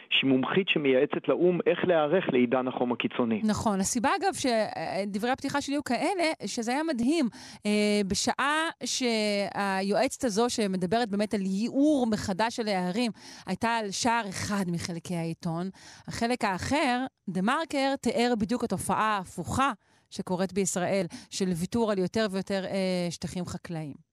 שהיא 0.09 0.29
מומחית 0.29 0.69
שמייעצת 0.69 1.27
לאו"ם 1.27 1.59
איך 1.65 1.79
להיערך 1.87 2.25
לעידן 2.33 2.67
החום 2.67 2.91
הקיצוני. 2.91 3.41
נכון. 3.43 3.79
הסיבה, 3.79 4.09
אגב, 4.21 4.33
שדברי 4.33 5.31
הפתיחה 5.31 5.61
שלי 5.61 5.75
היו 5.75 5.83
כאלה, 5.83 6.23
שזה 6.45 6.71
היה 6.71 6.83
מדהים. 6.83 7.25
אה, 7.65 8.01
בשעה 8.07 8.63
שהיועצת 8.85 10.23
הזו, 10.23 10.49
שמדברת 10.49 11.09
באמת 11.09 11.33
על 11.33 11.41
ייעור 11.41 12.07
מחדש 12.11 12.55
של 12.55 12.67
הערים, 12.67 13.11
הייתה 13.47 13.69
על 13.69 13.91
שער 13.91 14.29
אחד 14.29 14.63
מחלקי 14.71 15.15
העיתון, 15.15 15.69
החלק 16.07 16.43
האחר, 16.43 17.05
דה 17.29 17.41
מרקר, 17.41 17.95
תיאר 18.01 18.33
בדיוק 18.39 18.63
התופעה 18.63 19.15
ההפוכה. 19.17 19.71
שקורית 20.09 20.53
בישראל, 20.53 21.05
של 21.29 21.45
ויתור 21.61 21.91
על 21.91 21.97
יותר 21.97 22.25
ויותר 22.31 22.65
אה, 22.65 23.07
שטחים 23.09 23.45
חקלאיים. 23.45 24.07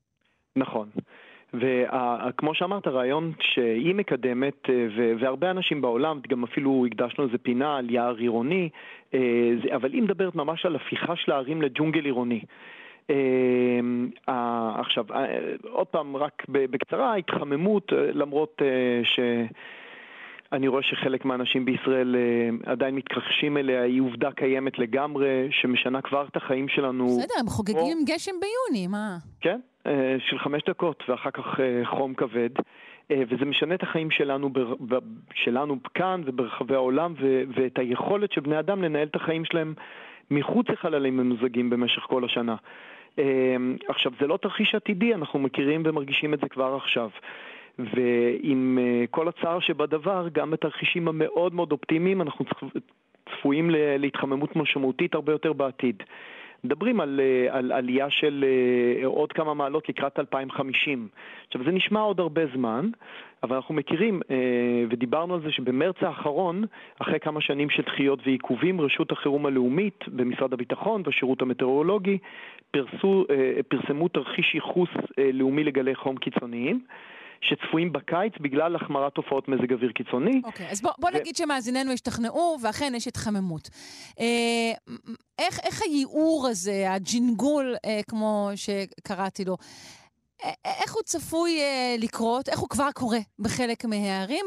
נכון. 0.56 0.88
וכמו 1.54 2.54
שאמרת, 2.54 2.86
הרעיון 2.86 3.32
שהיא 3.40 3.94
מקדמת, 3.94 4.70
אה, 4.70 4.86
והרבה 5.20 5.50
אנשים 5.50 5.80
בעולם, 5.80 6.20
גם 6.28 6.44
אפילו 6.44 6.86
הקדשנו 6.86 7.24
איזה 7.24 7.38
פינה 7.38 7.76
על 7.76 7.90
יער 7.90 8.16
עירוני, 8.16 8.68
אה, 9.14 9.20
אבל 9.74 9.92
היא 9.92 10.02
מדברת 10.02 10.34
ממש 10.34 10.66
על 10.66 10.76
הפיכה 10.76 11.16
של 11.16 11.32
הערים 11.32 11.62
לג'ונגל 11.62 12.04
עירוני. 12.04 12.40
אה, 13.10 13.80
עכשיו, 14.80 15.04
עוד 15.70 15.86
פעם, 15.86 16.16
רק 16.16 16.42
בקצרה, 16.48 17.16
התחממות, 17.16 17.92
למרות 17.92 18.62
ש... 19.04 19.20
אני 20.52 20.68
רואה 20.68 20.82
שחלק 20.82 21.24
מהאנשים 21.24 21.64
בישראל 21.64 22.16
אה, 22.16 22.72
עדיין 22.72 22.94
מתכחשים 22.94 23.56
אליה, 23.56 23.82
היא 23.82 24.00
עובדה 24.00 24.32
קיימת 24.32 24.78
לגמרי, 24.78 25.48
שמשנה 25.50 26.02
כבר 26.02 26.26
את 26.30 26.36
החיים 26.36 26.68
שלנו. 26.68 27.06
בסדר, 27.06 27.34
הם 27.40 27.46
חוגגים 27.46 27.98
או... 27.98 28.04
גשם 28.06 28.32
ביוני, 28.40 28.86
מה? 28.86 29.16
כן, 29.40 29.60
אה, 29.86 30.16
של 30.18 30.38
חמש 30.38 30.62
דקות, 30.68 31.02
ואחר 31.08 31.30
כך 31.30 31.60
אה, 31.60 31.82
חום 31.84 32.14
כבד. 32.14 32.50
וזה 33.10 33.44
משנה 33.44 33.74
את 33.74 33.82
החיים 33.82 34.10
שלנו, 34.10 34.50
שלנו 35.34 35.76
כאן 35.94 36.22
וברחבי 36.24 36.74
העולם, 36.74 37.14
ואת 37.54 37.78
היכולת 37.78 38.32
של 38.32 38.40
בני 38.40 38.58
אדם 38.58 38.82
לנהל 38.82 39.08
את 39.08 39.16
החיים 39.16 39.44
שלהם 39.44 39.74
מחוץ 40.30 40.66
לחללים 40.68 41.16
ממוזגים 41.16 41.70
במשך 41.70 42.02
כל 42.02 42.24
השנה. 42.24 42.56
עכשיו, 43.88 44.12
זה 44.20 44.26
לא 44.26 44.36
תרחיש 44.36 44.74
עתידי, 44.74 45.14
אנחנו 45.14 45.38
מכירים 45.38 45.82
ומרגישים 45.84 46.34
את 46.34 46.40
זה 46.40 46.48
כבר 46.48 46.74
עכשיו. 46.74 47.10
ועם 47.78 48.78
אה, 48.82 49.04
כל 49.10 49.28
הצער 49.28 49.60
שבדבר, 49.60 50.28
גם 50.32 50.50
בתרחישים 50.50 51.08
המאוד 51.08 51.54
מאוד 51.54 51.72
אופטימיים, 51.72 52.22
אנחנו 52.22 52.44
צפויים 53.30 53.70
להתחממות 53.70 54.56
משמעותית 54.56 55.14
הרבה 55.14 55.32
יותר 55.32 55.52
בעתיד. 55.52 56.02
מדברים 56.64 57.00
על, 57.00 57.20
אה, 57.20 57.58
על 57.58 57.72
עלייה 57.72 58.10
של 58.10 58.44
אה, 58.44 59.06
עוד 59.06 59.32
כמה 59.32 59.54
מעלות 59.54 59.88
לקראת 59.88 60.18
2050. 60.18 61.08
עכשיו, 61.46 61.64
זה 61.64 61.70
נשמע 61.70 62.00
עוד 62.00 62.20
הרבה 62.20 62.42
זמן, 62.54 62.90
אבל 63.42 63.56
אנחנו 63.56 63.74
מכירים 63.74 64.20
ודיברנו 64.90 65.34
על 65.34 65.40
זה 65.40 65.52
שבמרץ 65.52 65.96
האחרון, 66.00 66.64
אחרי 66.98 67.20
כמה 67.20 67.40
שנים 67.40 67.70
של 67.70 67.82
דחיות 67.82 68.18
ועיכובים, 68.26 68.80
רשות 68.80 69.12
החירום 69.12 69.46
הלאומית 69.46 70.04
במשרד 70.08 70.52
הביטחון 70.52 71.02
והשירות 71.04 71.42
המטאורולוגי 71.42 72.18
פרסו, 72.70 73.24
פרסמו 73.68 74.08
תרחיש 74.08 74.54
ייחוס 74.54 74.88
לאומי 75.32 75.64
לגלי 75.64 75.94
חום 75.94 76.16
קיצוניים. 76.16 76.80
שצפויים 77.40 77.92
בקיץ 77.92 78.32
בגלל 78.40 78.76
החמרת 78.76 79.12
תופעות 79.12 79.48
מזג 79.48 79.72
אוויר 79.72 79.92
קיצוני. 79.92 80.40
אוקיי, 80.44 80.68
okay, 80.68 80.72
אז 80.72 80.82
בוא, 80.82 80.90
בוא 80.98 81.10
ו... 81.14 81.18
נגיד 81.18 81.36
שמאזיננו 81.36 81.92
השתכנעו, 81.92 82.56
ואכן 82.62 82.92
יש 82.96 83.08
התחממות. 83.08 83.70
אה, 84.20 84.72
איך, 85.38 85.60
איך 85.60 85.82
הייעור 85.82 86.46
הזה, 86.50 86.92
הג'ינגול, 86.92 87.74
אה, 87.84 88.00
כמו 88.08 88.50
שקראתי 88.54 89.44
לו, 89.44 89.56
איך 90.64 90.94
הוא 90.94 91.02
צפוי 91.02 91.60
אה, 91.60 91.96
לקרות, 91.98 92.48
איך 92.48 92.58
הוא 92.58 92.68
כבר 92.68 92.88
קורה 92.94 93.18
בחלק 93.38 93.84
מהערים, 93.84 94.46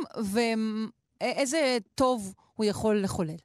ואיזה 1.21 1.77
טוב 1.95 2.33
הוא 2.55 2.65
יכול 2.65 3.01
לחולל? 3.03 3.35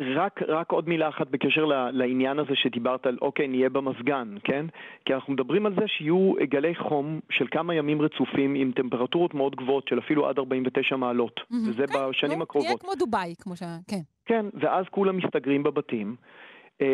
רק, 0.00 0.40
רק 0.48 0.72
עוד 0.72 0.88
מילה 0.88 1.08
אחת 1.08 1.26
בקשר 1.30 1.64
לעניין 1.92 2.38
הזה 2.38 2.52
שדיברת 2.54 3.06
על 3.06 3.18
אוקיי, 3.22 3.48
נהיה 3.48 3.68
במזגן, 3.68 4.34
כן? 4.44 4.66
כי 5.04 5.14
אנחנו 5.14 5.32
מדברים 5.32 5.66
על 5.66 5.74
זה 5.74 5.86
שיהיו 5.86 6.32
גלי 6.42 6.74
חום 6.74 7.20
של 7.30 7.46
כמה 7.50 7.74
ימים 7.74 8.02
רצופים 8.02 8.54
עם 8.54 8.72
טמפרטורות 8.72 9.34
מאוד 9.34 9.56
גבוהות 9.56 9.88
של 9.88 9.98
אפילו 9.98 10.28
עד 10.28 10.38
49 10.38 10.96
מעלות, 10.96 11.40
mm-hmm. 11.40 11.54
וזה 11.68 11.86
כן, 11.86 11.92
בשנים 12.10 12.38
נו, 12.38 12.42
הקרובות. 12.42 12.68
יהיה 12.68 12.78
כמו 12.78 12.90
דובאי, 12.98 13.34
כמו 13.40 13.56
ש... 13.56 13.62
כן. 13.88 14.00
כן, 14.26 14.46
ואז 14.54 14.84
כולם 14.90 15.16
מסתגרים 15.16 15.62
בבתים. 15.62 16.16
אה, 16.82 16.86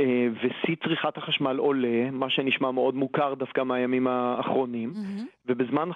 אה, 0.00 0.28
ושיא 0.42 0.76
צריכת 0.84 1.16
החשמל 1.16 1.56
עולה, 1.56 2.10
מה 2.10 2.30
שנשמע 2.30 2.70
מאוד 2.70 2.94
מוכר 2.94 3.34
דווקא 3.34 3.62
מהימים 3.62 4.06
האחרונים, 4.06 4.92
mm-hmm. 4.94 5.22
ובזמן 5.46 5.88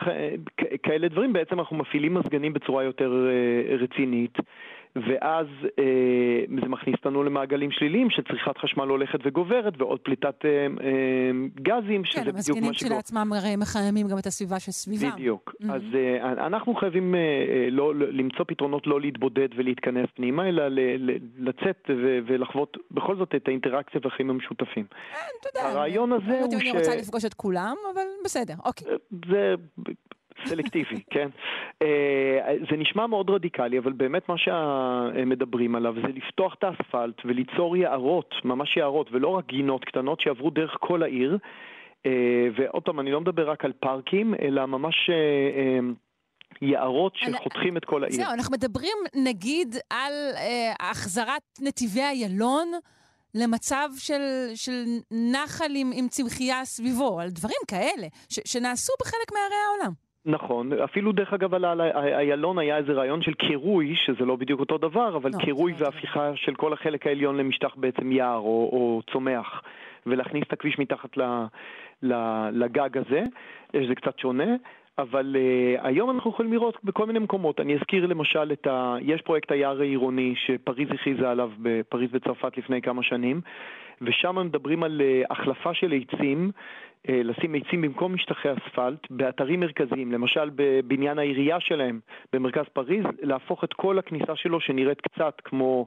כאלה 0.82 1.08
דברים 1.08 1.32
בעצם 1.32 1.60
אנחנו 1.60 1.76
מפעילים 1.76 2.14
מזגנים 2.14 2.52
בצורה 2.52 2.84
יותר 2.84 3.28
אה, 3.28 3.76
רצינית. 3.76 4.38
ואז 4.96 5.46
אה, 5.78 6.44
זה 6.62 6.68
מכניס 6.68 6.94
אותנו 6.96 7.22
למעגלים 7.22 7.70
שליליים 7.70 8.10
שצריכת 8.10 8.58
חשמל 8.58 8.88
הולכת 8.88 9.18
וגוברת 9.24 9.74
ועוד 9.78 10.00
פליטת 10.00 10.44
אה, 10.44 10.50
אה, 10.50 11.30
גזים, 11.62 12.04
שזה 12.04 12.20
כן, 12.20 12.32
בדיוק 12.32 12.36
מה 12.36 12.42
שקורה. 12.42 12.54
כן, 12.54 12.64
המזגנים 12.64 12.72
כשלעצמם 12.72 13.32
הרי 13.32 13.56
מחממים 13.56 14.08
גם 14.08 14.18
את 14.18 14.26
הסביבה 14.26 14.60
שסביבם. 14.60 15.10
בדיוק. 15.14 15.54
Mm-hmm. 15.54 15.72
אז 15.72 15.82
אה, 15.94 16.46
אנחנו 16.46 16.74
חייבים 16.74 17.14
אה, 17.14 17.20
אה, 17.20 17.70
לא, 17.70 17.94
למצוא 17.94 18.44
פתרונות 18.48 18.86
לא 18.86 19.00
להתבודד 19.00 19.48
ולהתכנס 19.56 20.08
פנימה, 20.14 20.48
אלא 20.48 20.68
ל, 20.68 20.80
ל, 20.80 21.18
לצאת 21.38 21.90
ו, 21.90 22.18
ולחוות 22.26 22.76
בכל 22.90 23.16
זאת 23.16 23.34
את 23.34 23.48
האינטראקציה 23.48 24.00
והחיים 24.04 24.30
המשותפים. 24.30 24.84
אה, 24.92 25.18
אתה 25.40 25.48
יודע. 25.48 25.68
הרעיון 25.68 26.12
הזה 26.12 26.40
הוא 26.40 26.50
ש... 26.50 26.54
אני 26.54 26.70
רוצה 26.70 26.96
לפגוש 26.96 27.24
את 27.24 27.34
כולם, 27.34 27.74
אבל 27.94 28.06
בסדר, 28.24 28.54
אוקיי. 28.64 28.88
אה, 28.88 28.96
זה... 29.28 29.54
סלקטיבי, 30.46 31.02
כן? 31.14 31.28
אה, 31.82 32.54
זה 32.70 32.76
נשמע 32.76 33.06
מאוד 33.06 33.30
רדיקלי, 33.30 33.78
אבל 33.78 33.92
באמת 33.92 34.28
מה 34.28 34.34
שמדברים 34.38 35.74
עליו 35.74 35.94
זה 35.94 36.08
לפתוח 36.14 36.54
את 36.54 36.64
האספלט 36.64 37.20
וליצור 37.24 37.76
יערות, 37.76 38.34
ממש 38.44 38.76
יערות, 38.76 39.08
ולא 39.12 39.28
רק 39.28 39.46
גינות 39.46 39.84
קטנות 39.84 40.20
שיעברו 40.20 40.50
דרך 40.50 40.76
כל 40.80 41.02
העיר. 41.02 41.38
אה, 42.06 42.48
ועוד 42.56 42.82
פעם, 42.82 43.00
אני 43.00 43.12
לא 43.12 43.20
מדבר 43.20 43.50
רק 43.50 43.64
על 43.64 43.72
פארקים, 43.72 44.34
אלא 44.42 44.66
ממש... 44.66 45.10
אה, 45.10 45.78
יערות 46.62 47.16
שחותכים 47.16 47.76
את 47.76 47.84
כל 47.84 48.04
העיר. 48.04 48.16
זהו, 48.16 48.32
אנחנו 48.32 48.52
מדברים 48.52 48.96
נגיד 49.14 49.76
על 49.90 50.12
אה, 50.36 50.90
החזרת 50.90 51.42
נתיבי 51.60 52.02
איילון 52.02 52.72
למצב 53.34 53.88
של, 53.98 54.50
של 54.54 54.84
נחל 55.10 55.72
עם, 55.74 55.90
עם 55.94 56.08
צמחייה 56.08 56.64
סביבו, 56.64 57.20
על 57.20 57.30
דברים 57.30 57.60
כאלה, 57.68 58.06
ש, 58.28 58.40
שנעשו 58.44 58.92
בחלק 59.00 59.32
מערי 59.32 59.54
העולם. 59.66 59.92
נכון, 60.26 60.72
אפילו 60.72 61.12
דרך 61.12 61.32
אגב 61.32 61.54
על 61.54 61.80
איילון 61.80 62.58
היה 62.58 62.76
איזה 62.76 62.92
רעיון 62.92 63.22
של 63.22 63.34
קירוי, 63.34 63.96
שזה 63.96 64.24
לא 64.24 64.36
בדיוק 64.36 64.60
אותו 64.60 64.78
דבר, 64.78 65.16
אבל 65.16 65.30
לא, 65.34 65.44
קירוי 65.44 65.72
לא 65.72 65.76
והפיכה 65.78 66.36
של 66.36 66.54
כל 66.54 66.72
החלק 66.72 67.06
העליון 67.06 67.36
למשטח 67.36 67.74
בעצם 67.76 68.12
יער 68.12 68.38
או, 68.38 68.70
או 68.72 69.02
צומח. 69.12 69.62
ולהכניס 70.06 70.44
את 70.46 70.52
הכביש 70.52 70.78
מתחת 70.78 71.16
ל, 71.16 71.22
ל, 72.02 72.14
לגג 72.52 72.98
הזה, 72.98 73.22
זה 73.88 73.94
קצת 73.94 74.18
שונה. 74.18 74.54
אבל 74.98 75.36
uh, 75.36 75.86
היום 75.86 76.10
אנחנו 76.10 76.30
יכולים 76.30 76.52
לראות 76.52 76.78
בכל 76.84 77.06
מיני 77.06 77.18
מקומות. 77.18 77.60
אני 77.60 77.74
אזכיר 77.74 78.06
למשל 78.06 78.52
את 78.52 78.66
ה... 78.66 78.96
יש 79.00 79.22
פרויקט 79.22 79.52
היער 79.52 79.80
העירוני 79.80 80.34
שפריז 80.36 80.88
הכריזה 80.90 81.30
עליו 81.30 81.50
בפריז 81.58 82.10
בצרפת 82.10 82.58
לפני 82.58 82.82
כמה 82.82 83.02
שנים, 83.02 83.40
ושם 84.02 84.46
מדברים 84.46 84.82
על 84.82 85.00
uh, 85.00 85.32
החלפה 85.32 85.74
של 85.74 85.92
עצים, 85.92 86.50
לשים 87.08 87.54
עצים 87.54 87.82
במקום 87.82 88.14
משטחי 88.14 88.48
אספלט 88.52 89.10
באתרים 89.10 89.60
מרכזיים, 89.60 90.12
למשל 90.12 90.50
בבניין 90.54 91.18
העירייה 91.18 91.60
שלהם 91.60 92.00
במרכז 92.32 92.64
פריז, 92.72 93.04
להפוך 93.22 93.64
את 93.64 93.72
כל 93.72 93.98
הכניסה 93.98 94.36
שלו 94.36 94.60
שנראית 94.60 95.00
קצת 95.00 95.40
כמו... 95.44 95.86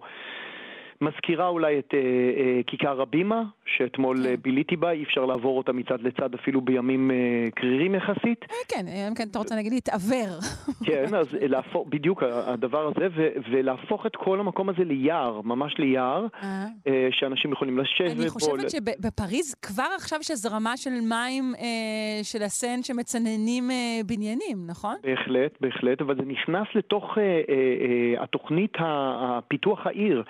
מזכירה 1.01 1.47
אולי 1.47 1.79
את 1.79 1.93
אה, 1.93 1.99
אה, 1.99 2.61
כיכר 2.67 3.01
הבימה, 3.01 3.43
שאתמול 3.65 4.17
כן. 4.23 4.29
אה, 4.29 4.37
ביליתי 4.41 4.75
בה, 4.75 4.91
אי 4.91 5.03
אפשר 5.03 5.25
לעבור 5.25 5.57
אותה 5.57 5.73
מצד 5.73 6.01
לצד 6.01 6.33
אפילו 6.33 6.61
בימים 6.61 7.11
אה, 7.11 7.15
קרירים 7.55 7.95
יחסית. 7.95 8.45
אה, 8.51 8.55
כן, 8.67 8.87
אה, 8.87 9.07
כן, 9.15 9.23
אתה 9.31 9.39
רוצה 9.39 9.55
להגיד 9.55 9.73
להתעוור. 9.73 10.39
כן, 10.85 11.15
אז 11.15 11.27
להפוך, 11.41 11.87
בדיוק 11.89 12.23
הדבר 12.23 12.87
הזה, 12.87 13.07
ו, 13.15 13.27
ולהפוך 13.51 14.05
את 14.05 14.15
כל 14.15 14.39
המקום 14.39 14.69
הזה 14.69 14.83
ליער, 14.83 15.41
ממש 15.41 15.75
ליער, 15.77 16.25
אה. 16.43 16.65
אה, 16.87 17.07
שאנשים 17.11 17.51
יכולים 17.51 17.77
לשבת 17.79 18.11
אני 18.11 18.25
בו. 18.25 18.29
חושבת 18.29 18.69
שבפריז 18.69 19.55
כבר 19.61 19.87
עכשיו 19.95 20.19
יש 20.21 20.31
הזרמה 20.31 20.77
של 20.77 20.89
מים 20.89 21.53
אה, 21.59 22.23
של 22.23 22.43
הסן 22.43 22.83
שמצננים 22.83 23.71
אה, 23.71 23.75
בניינים, 24.05 24.57
נכון? 24.67 24.95
בהחלט, 25.03 25.57
בהחלט, 25.61 26.01
אבל 26.01 26.15
זה 26.15 26.21
נכנס 26.25 26.67
לתוך 26.75 27.17
אה, 27.17 27.23
אה, 27.23 27.39
אה, 27.49 28.23
התוכנית 28.23 28.71
הפיתוח 28.79 29.87
העיר. 29.87 30.23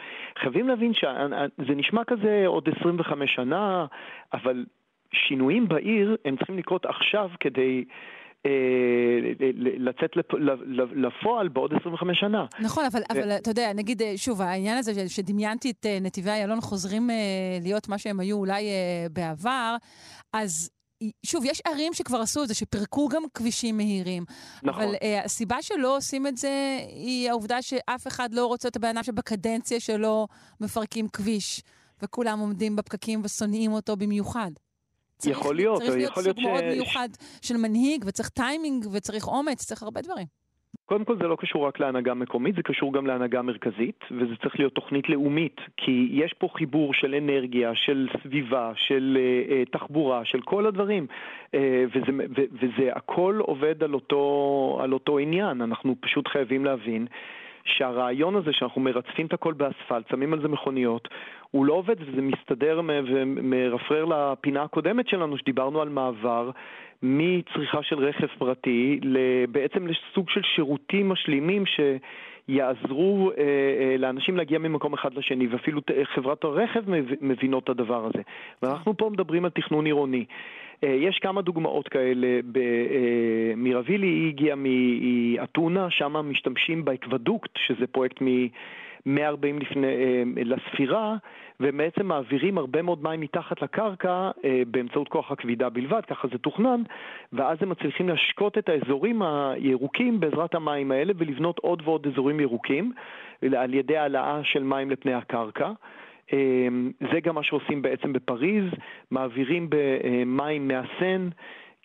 חייבים 0.55 0.69
להבין 0.69 0.93
שזה 0.93 1.75
נשמע 1.75 2.01
כזה 2.07 2.43
עוד 2.47 2.69
25 2.79 3.35
שנה, 3.35 3.85
אבל 4.33 4.65
שינויים 5.27 5.67
בעיר 5.67 6.17
הם 6.25 6.37
צריכים 6.37 6.57
לקרות 6.57 6.85
עכשיו 6.85 7.29
כדי... 7.39 7.85
אה, 8.45 8.51
לצאת 9.77 10.15
לפ- 10.15 10.33
לפועל 10.95 11.47
בעוד 11.47 11.73
25 11.73 12.19
שנה. 12.19 12.45
נכון, 12.59 12.83
אבל, 12.91 12.99
אבל 13.09 13.31
אתה 13.31 13.49
יודע, 13.51 13.71
נגיד, 13.75 14.01
אה, 14.01 14.13
שוב, 14.17 14.41
העניין 14.41 14.77
הזה 14.77 15.09
שדמיינתי 15.09 15.71
את 15.71 15.85
אה, 15.85 15.97
נתיבי 16.01 16.29
איילון 16.29 16.61
חוזרים 16.61 17.09
אה, 17.09 17.15
להיות 17.61 17.89
מה 17.89 17.97
שהם 17.97 18.19
היו 18.19 18.37
אולי 18.37 18.63
אה, 18.65 19.07
בעבר, 19.11 19.75
אז... 20.33 20.74
שוב, 21.25 21.43
יש 21.45 21.61
ערים 21.67 21.93
שכבר 21.93 22.17
עשו 22.21 22.43
את 22.43 22.47
זה, 22.47 22.53
שפירקו 22.53 23.07
גם 23.09 23.23
כבישים 23.33 23.77
מהירים. 23.77 24.23
נכון. 24.63 24.83
אבל 24.83 24.95
uh, 24.95 25.25
הסיבה 25.25 25.61
שלא 25.61 25.97
עושים 25.97 26.27
את 26.27 26.37
זה 26.37 26.77
היא 26.89 27.29
העובדה 27.29 27.61
שאף 27.61 28.07
אחד 28.07 28.33
לא 28.33 28.45
רוצה 28.45 28.67
את 28.67 28.75
הבן 28.75 28.87
אדם 28.87 29.03
שבקדנציה 29.03 29.79
שלו 29.79 30.27
מפרקים 30.61 31.07
כביש, 31.07 31.61
וכולם 32.01 32.39
עומדים 32.39 32.75
בפקקים 32.75 33.21
ושונאים 33.23 33.71
אותו 33.71 33.95
במיוחד. 33.97 34.51
צריך- 35.17 35.37
יכול 35.37 35.55
להיות, 35.55 35.81
צריך 35.81 35.95
להיות 35.95 36.11
יכול 36.11 36.23
סוג 36.23 36.37
להיות 36.39 36.51
מאוד 36.53 36.71
ש- 36.71 36.77
מיוחד 36.77 37.09
של 37.41 37.57
מנהיג, 37.57 38.03
וצריך 38.07 38.29
טיימינג, 38.29 38.87
וצריך 38.91 39.27
אומץ, 39.27 39.65
צריך 39.65 39.83
הרבה 39.83 40.01
דברים. 40.01 40.27
קודם 40.85 41.05
כל 41.05 41.17
זה 41.17 41.27
לא 41.27 41.35
קשור 41.39 41.67
רק 41.67 41.79
להנהגה 41.79 42.13
מקומית, 42.13 42.55
זה 42.55 42.63
קשור 42.63 42.93
גם 42.93 43.07
להנהגה 43.07 43.41
מרכזית, 43.41 44.05
וזה 44.11 44.35
צריך 44.41 44.59
להיות 44.59 44.73
תוכנית 44.75 45.09
לאומית, 45.09 45.61
כי 45.77 46.09
יש 46.11 46.33
פה 46.33 46.47
חיבור 46.53 46.93
של 46.93 47.15
אנרגיה, 47.15 47.75
של 47.75 48.07
סביבה, 48.23 48.71
של 48.75 49.17
uh, 49.17 49.69
uh, 49.69 49.71
תחבורה, 49.71 50.25
של 50.25 50.41
כל 50.41 50.65
הדברים, 50.65 51.07
uh, 51.07 51.55
וזה, 51.87 52.11
ו, 52.37 52.41
וזה 52.51 52.89
הכל 52.93 53.39
עובד 53.41 53.83
על 53.83 53.93
אותו, 53.93 54.79
על 54.83 54.93
אותו 54.93 55.17
עניין, 55.17 55.61
אנחנו 55.61 55.95
פשוט 55.99 56.27
חייבים 56.27 56.65
להבין. 56.65 57.07
שהרעיון 57.65 58.35
הזה 58.35 58.53
שאנחנו 58.53 58.81
מרצפים 58.81 59.25
את 59.25 59.33
הכל 59.33 59.53
באספלט, 59.53 60.09
שמים 60.09 60.33
על 60.33 60.41
זה 60.41 60.47
מכוניות, 60.47 61.07
הוא 61.51 61.65
לא 61.65 61.73
עובד 61.73 61.95
וזה 61.99 62.21
מסתדר 62.21 62.81
ומרפרר 62.85 64.05
לפינה 64.05 64.63
הקודמת 64.63 65.07
שלנו 65.07 65.37
שדיברנו 65.37 65.81
על 65.81 65.89
מעבר 65.89 66.51
מצריכה 67.03 67.83
של 67.83 67.99
רכב 67.99 68.27
פרטי 68.37 68.99
בעצם 69.49 69.87
לסוג 69.87 70.29
של 70.29 70.41
שירותים 70.55 71.09
משלימים 71.09 71.63
שיעזרו 71.65 73.31
אה, 73.31 73.43
אה, 73.43 73.97
לאנשים 73.97 74.37
להגיע 74.37 74.59
ממקום 74.59 74.93
אחד 74.93 75.13
לשני 75.13 75.47
ואפילו 75.47 75.81
חברת 76.03 76.43
הרכב 76.43 76.89
מב- 76.89 77.15
מבינות 77.21 77.63
את 77.63 77.69
הדבר 77.69 78.05
הזה. 78.05 78.21
ואנחנו 78.61 78.97
פה 78.97 79.09
מדברים 79.09 79.45
על 79.45 79.51
תכנון 79.51 79.85
עירוני. 79.85 80.25
אה, 80.83 80.89
יש 80.89 81.19
כמה 81.19 81.41
דוגמאות 81.41 81.87
כאלה, 81.87 82.27
אה, 82.27 83.53
מירבילי 83.57 84.07
היא 84.07 84.27
הגיעה 84.27 84.55
מאתונה, 84.55 85.89
שם 85.89 86.13
משתמשים 86.13 86.85
באקוודוקט, 86.85 87.51
שזה 87.57 87.87
פרויקט 87.87 88.21
מ-140 89.05 89.59
לפני, 89.59 89.87
אה, 89.87 90.23
לספירה, 90.35 91.15
ובעצם 91.59 92.05
מעבירים 92.05 92.57
הרבה 92.57 92.81
מאוד 92.81 93.03
מים 93.03 93.19
מתחת 93.19 93.61
לקרקע 93.61 94.31
אה, 94.45 94.61
באמצעות 94.67 95.07
כוח 95.07 95.31
הכבידה 95.31 95.69
בלבד, 95.69 96.01
ככה 96.07 96.27
זה 96.27 96.37
תוכנן, 96.37 96.81
ואז 97.33 97.57
הם 97.61 97.69
מצליחים 97.69 98.09
להשקות 98.09 98.57
את 98.57 98.69
האזורים 98.69 99.21
הירוקים 99.21 100.19
בעזרת 100.19 100.55
המים 100.55 100.91
האלה 100.91 101.13
ולבנות 101.17 101.59
עוד 101.59 101.81
ועוד 101.85 102.07
אזורים 102.07 102.39
ירוקים 102.39 102.91
על 103.57 103.73
ידי 103.73 103.97
העלאה 103.97 104.39
של 104.43 104.63
מים 104.63 104.91
לפני 104.91 105.13
הקרקע. 105.13 105.71
אה, 106.33 106.67
זה 107.13 107.19
גם 107.19 107.35
מה 107.35 107.43
שעושים 107.43 107.81
בעצם 107.81 108.13
בפריז, 108.13 108.65
מעבירים 109.11 109.69
במים 109.69 110.67
מהסן 110.67 111.29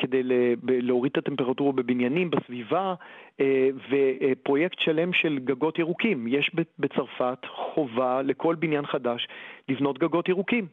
כדי 0.00 0.22
להוריד 0.62 1.12
את 1.12 1.18
הטמפרטורה 1.18 1.72
בבניינים, 1.72 2.30
בסביבה, 2.30 2.94
אה, 3.40 3.68
ופרויקט 3.90 4.78
שלם 4.80 5.12
של 5.12 5.38
גגות 5.44 5.78
ירוקים. 5.78 6.26
יש 6.28 6.50
בצרפת 6.78 7.38
חובה 7.46 8.22
לכל 8.22 8.54
בניין 8.54 8.86
חדש 8.86 9.28
לבנות 9.68 9.98
גגות 9.98 10.28
ירוקים. 10.28 10.66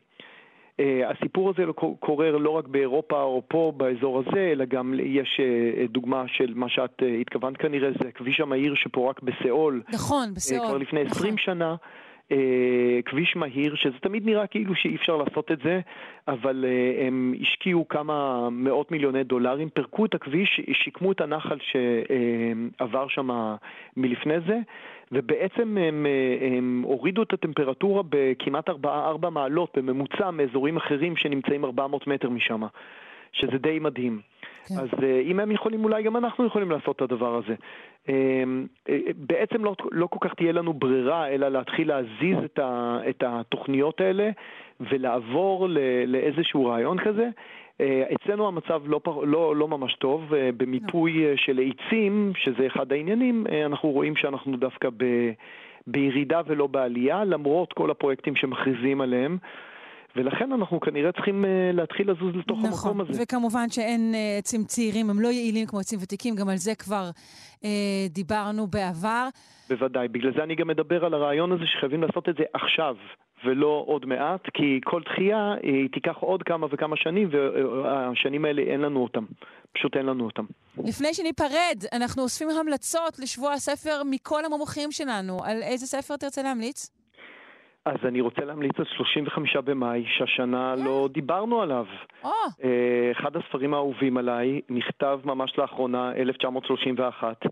אה, 0.80 1.10
הסיפור 1.10 1.50
הזה 1.50 1.66
לא 1.66 1.74
קורה 2.00 2.32
לא 2.32 2.50
רק 2.50 2.68
באירופה 2.68 3.22
או 3.22 3.42
פה 3.48 3.74
באזור 3.78 4.20
הזה, 4.20 4.50
אלא 4.52 4.66
גם 4.66 4.94
יש 5.04 5.40
אה, 5.40 5.86
דוגמה 5.88 6.24
של 6.28 6.54
מה 6.56 6.70
שאת 6.70 7.04
התכוונת 7.22 7.58
כנראה, 7.58 7.90
זה 7.92 8.08
הכביש 8.08 8.40
המהיר 8.40 8.76
שפורק 8.76 9.22
בסיאול. 9.22 9.82
נכון, 9.94 10.34
בסיאול. 10.34 10.68
כבר 10.68 10.78
לפני 10.78 11.04
נכון. 11.04 11.18
20 11.18 11.38
שנה. 11.38 11.76
אה, 12.32 13.00
כביש 13.06 13.36
מהיר, 13.36 13.76
שזה 13.76 14.00
תמיד 14.02 14.26
נראה 14.26 14.48
כאילו 14.48 14.76
שאי 14.76 14.96
אפשר 14.96 15.18
לעשות 15.18 15.52
את 15.52 15.60
זה, 15.64 15.80
אבל 16.28 16.66
אה, 16.68 17.08
הם 17.08 17.34
השקיעו 17.42 17.88
כמה 17.88 18.48
מאות 18.52 18.92
מיליוני 18.92 19.24
דולרים, 19.24 19.70
פירקו 19.70 20.06
את 20.06 20.16
הכביש, 20.16 20.62
שיקמו 20.74 21.12
את 21.12 21.22
הנחל 21.22 21.58
שעבר 21.60 23.08
שם 23.08 23.56
מלפני 23.98 24.40
זה, 24.48 24.60
ובעצם 25.12 25.78
הם, 25.78 26.06
אה, 26.06 26.48
הם 26.58 26.82
הורידו 26.86 27.24
את 27.24 27.34
הטמפרטורה 27.34 28.04
בכמעט 28.10 28.70
4, 28.70 29.08
4 29.08 29.30
מעלות 29.30 29.78
בממוצע 29.78 30.32
מאזורים 30.32 30.78
אחרים 30.78 31.16
שנמצאים 31.16 31.66
400 31.66 32.08
מטר 32.08 32.30
משם, 32.30 32.62
שזה 33.32 33.58
די 33.58 33.80
מדהים. 33.80 34.22
כן. 34.68 34.76
אז 34.76 35.04
אה, 35.04 35.20
אם 35.20 35.40
הם 35.40 35.52
יכולים, 35.52 35.84
אולי 35.84 36.04
גם 36.04 36.18
אנחנו 36.18 36.46
יכולים 36.46 36.72
לעשות 36.72 36.96
את 36.96 37.02
הדבר 37.02 37.36
הזה. 37.36 37.56
אה, 38.10 38.44
אה, 38.90 38.98
בעצם 39.16 39.66
לא, 39.66 39.76
לא 39.92 40.08
כל 40.08 40.28
כך 40.28 40.34
תהיה 40.34 40.52
לנו 40.52 40.74
ברירה, 40.74 41.28
אלא 41.28 41.50
להתחיל 41.50 41.88
להזיז 41.88 42.38
את, 42.46 42.60
ה, 42.60 43.00
את 43.10 43.24
התוכניות 43.28 44.02
האלה 44.02 44.30
ולעבור 44.80 45.70
ל, 45.70 45.78
לאיזשהו 46.06 46.66
רעיון 46.66 46.98
כזה. 47.00 47.30
אה, 47.82 48.04
אצלנו 48.16 48.48
המצב 48.48 48.82
לא, 48.86 49.00
לא, 49.24 49.56
לא 49.56 49.68
ממש 49.68 49.96
טוב, 49.96 50.34
במיפוי 50.58 51.26
אה, 51.26 51.34
של 51.38 51.60
עצים, 51.60 52.32
שזה 52.36 52.68
אחד 52.68 52.92
העניינים, 52.92 53.46
אנחנו 53.66 53.90
רואים 53.90 54.16
שאנחנו 54.16 54.58
דווקא 54.58 54.90
ב, 54.98 55.32
בירידה 55.88 56.42
ולא 56.48 56.68
בעלייה, 56.68 57.26
למרות 57.26 57.74
כל 57.74 57.92
הפרויקטים 57.92 58.36
שמכריזים 58.36 59.02
עליהם. 59.02 59.38
ולכן 60.18 60.52
אנחנו 60.52 60.80
כנראה 60.80 61.12
צריכים 61.12 61.46
אה, 61.46 61.72
להתחיל 61.74 62.12
לזוז 62.12 62.36
לתוך 62.36 62.60
נכון, 62.64 62.90
המקום 62.92 63.02
הזה. 63.02 63.24
וכמובן 63.24 63.70
שאין 63.70 64.16
אה, 64.16 64.38
עצים 64.38 64.64
צעירים, 64.64 65.10
הם 65.10 65.20
לא 65.20 65.28
יעילים 65.28 65.68
כמו 65.68 65.80
עצים 65.80 66.00
ותיקים, 66.02 66.36
גם 66.36 66.50
על 66.50 66.58
זה 66.58 66.76
כבר 66.76 67.10
אה, 67.64 68.06
דיברנו 68.10 68.68
בעבר. 68.68 69.28
בוודאי, 69.70 70.08
בגלל 70.08 70.34
זה 70.38 70.44
אני 70.44 70.56
גם 70.56 70.68
מדבר 70.68 71.06
על 71.06 71.14
הרעיון 71.14 71.52
הזה 71.52 71.64
שחייבים 71.66 72.04
לעשות 72.04 72.30
את 72.30 72.36
זה 72.36 72.44
עכשיו, 72.54 72.96
ולא 73.46 73.84
עוד 73.88 74.06
מעט, 74.06 74.42
כי 74.54 74.80
כל 74.84 75.02
דחייה 75.06 75.54
היא 75.64 75.90
תיקח 75.94 76.16
עוד 76.20 76.44
כמה 76.44 76.68
וכמה 76.72 76.96
שנים, 76.98 77.30
והשנים 77.32 78.46
האלה 78.46 78.62
אין 78.62 78.82
לנו 78.82 79.04
אותם. 79.04 79.26
פשוט 79.72 79.98
אין 79.98 80.06
לנו 80.06 80.26
אותם. 80.26 80.46
לפני 80.78 81.14
שניפרד, 81.14 81.84
אנחנו 81.94 82.24
אוספים 82.24 82.50
המלצות 82.50 83.20
לשבוע 83.20 83.54
הספר 83.54 84.02
מכל 84.12 84.46
המומחים 84.46 84.92
שלנו. 84.92 85.44
על 85.44 85.64
איזה 85.64 85.86
ספר 85.86 86.18
תרצה 86.18 86.44
להמליץ? 86.44 86.97
אז 87.88 88.06
אני 88.06 88.22
רוצה 88.22 88.46
להמליץ 88.46 88.80
על 88.80 88.86
35 88.86 89.56
במאי, 89.56 90.06
שהשנה 90.08 90.76
לא 90.86 91.10
דיברנו 91.12 91.62
עליו. 91.62 91.86
אה, 92.64 93.12
אחד 93.12 93.36
הספרים 93.36 93.74
האהובים 93.74 94.18
עליי, 94.18 94.62
נכתב 94.70 95.20
ממש 95.26 95.58
לאחרונה, 95.58 96.12
1931. 96.16 97.46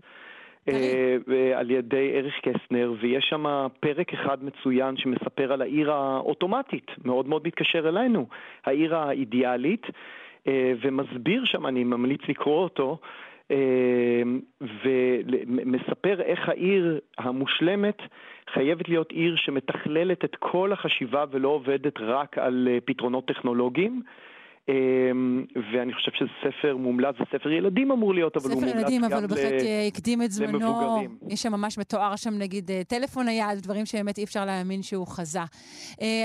אה, 0.68 1.16
על 1.54 1.70
ידי 1.70 2.12
אריך 2.14 2.34
קסטנר, 2.42 2.92
ויש 3.00 3.24
שם 3.30 3.66
פרק 3.80 4.12
אחד 4.12 4.44
מצוין 4.44 4.96
שמספר 4.96 5.52
על 5.52 5.62
העיר 5.62 5.92
האוטומטית, 5.92 6.90
מאוד 7.04 7.28
מאוד 7.28 7.46
מתקשר 7.46 7.88
אלינו, 7.88 8.26
העיר 8.64 8.96
האידיאלית, 8.96 9.86
אה, 10.46 10.72
ומסביר 10.80 11.44
שם, 11.44 11.66
אני 11.66 11.84
ממליץ 11.84 12.20
לקרוא 12.28 12.62
אותו, 12.62 12.98
ומספר 14.84 16.20
איך 16.20 16.48
העיר 16.48 17.00
המושלמת 17.18 17.98
חייבת 18.54 18.88
להיות 18.88 19.12
עיר 19.12 19.36
שמתכללת 19.36 20.24
את 20.24 20.36
כל 20.38 20.72
החשיבה 20.72 21.24
ולא 21.30 21.48
עובדת 21.48 22.00
רק 22.00 22.38
על 22.38 22.68
פתרונות 22.84 23.26
טכנולוגיים. 23.26 24.02
אמ, 24.68 25.44
ואני 25.72 25.94
חושב 25.94 26.12
שזה 26.14 26.28
ספר 26.40 26.76
מומלץ, 26.76 27.14
זה 27.18 27.24
ספר 27.38 27.48
ילדים 27.50 27.90
אמור 27.90 28.14
להיות, 28.14 28.36
אבל 28.36 28.50
הוא 28.50 28.54
מומלץ 28.54 28.74
גם 28.74 28.78
למבוגרים. 28.78 29.00
ספר 29.00 29.02
ילדים, 29.02 29.04
אבל 29.04 29.22
הוא 29.22 29.30
בהחלט 29.30 29.62
אה, 29.62 29.86
הקדים 29.86 30.22
את 30.22 30.30
זמנו. 30.30 31.02
יש 31.28 31.42
שם 31.42 31.52
ממש 31.52 31.78
מתואר 31.78 32.16
שם 32.16 32.34
נגיד 32.38 32.70
אה, 32.70 32.84
טלפון 32.84 33.26
נייד, 33.26 33.58
דברים 33.62 33.86
שבאמת 33.86 34.18
אי 34.18 34.24
אפשר 34.24 34.44
להאמין 34.44 34.82
שהוא 34.82 35.06
חזה. 35.06 35.40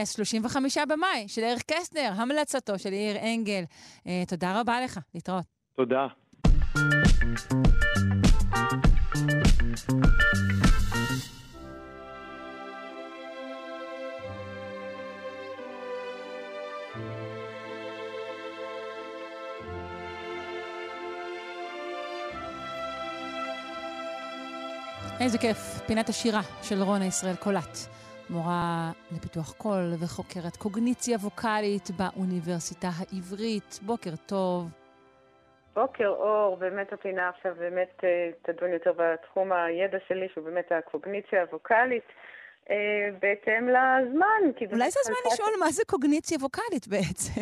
אז 0.01 0.11
35 0.15 0.77
במאי, 0.77 1.27
של 1.27 1.41
ערך 1.41 1.61
קסטנר, 1.61 2.09
המלצתו 2.15 2.79
של 2.79 2.93
יאיר 2.93 3.15
אנגל. 3.35 3.63
אה, 4.07 4.23
תודה 4.27 4.61
רבה 4.61 4.81
לך, 4.83 4.99
להתראות. 5.15 5.45
תודה. 5.75 6.07
איזה 7.31 7.37
כיף, 25.37 25.79
פינת 25.85 26.09
השירה 26.09 26.41
של 26.63 26.83
רונה 26.83 27.05
ישראל 27.05 27.35
קולט, 27.35 27.77
מורה 28.29 28.91
לפיתוח 29.11 29.53
קול 29.57 29.93
וחוקרת 29.99 30.57
קוגניציה 30.57 31.17
ווקאלית 31.17 31.91
באוניברסיטה 31.91 32.89
העברית. 32.97 33.79
בוקר 33.85 34.15
טוב. 34.25 34.80
בוקר 35.73 36.07
אור, 36.07 36.55
באמת 36.55 36.93
הפינה 36.93 37.29
עכשיו 37.29 37.55
באמת 37.59 38.03
אה, 38.03 38.29
תדון 38.41 38.69
יותר 38.69 38.91
בתחום 38.97 39.51
הידע 39.51 39.97
שלי, 40.07 40.27
שהוא 40.33 40.43
באמת 40.43 40.71
הקוגניציה 40.71 41.41
הווקאלית. 41.41 42.03
אה, 42.69 43.09
בהתאם 43.19 43.67
לזמן. 43.67 44.41
אולי 44.71 44.91
זה 44.91 44.99
הזמן 45.03 45.31
לשאול 45.33 45.49
מה 45.59 45.71
זה 45.71 45.83
קוגניציה 45.87 46.37
ווקאלית 46.41 46.87
בעצם. 46.87 47.41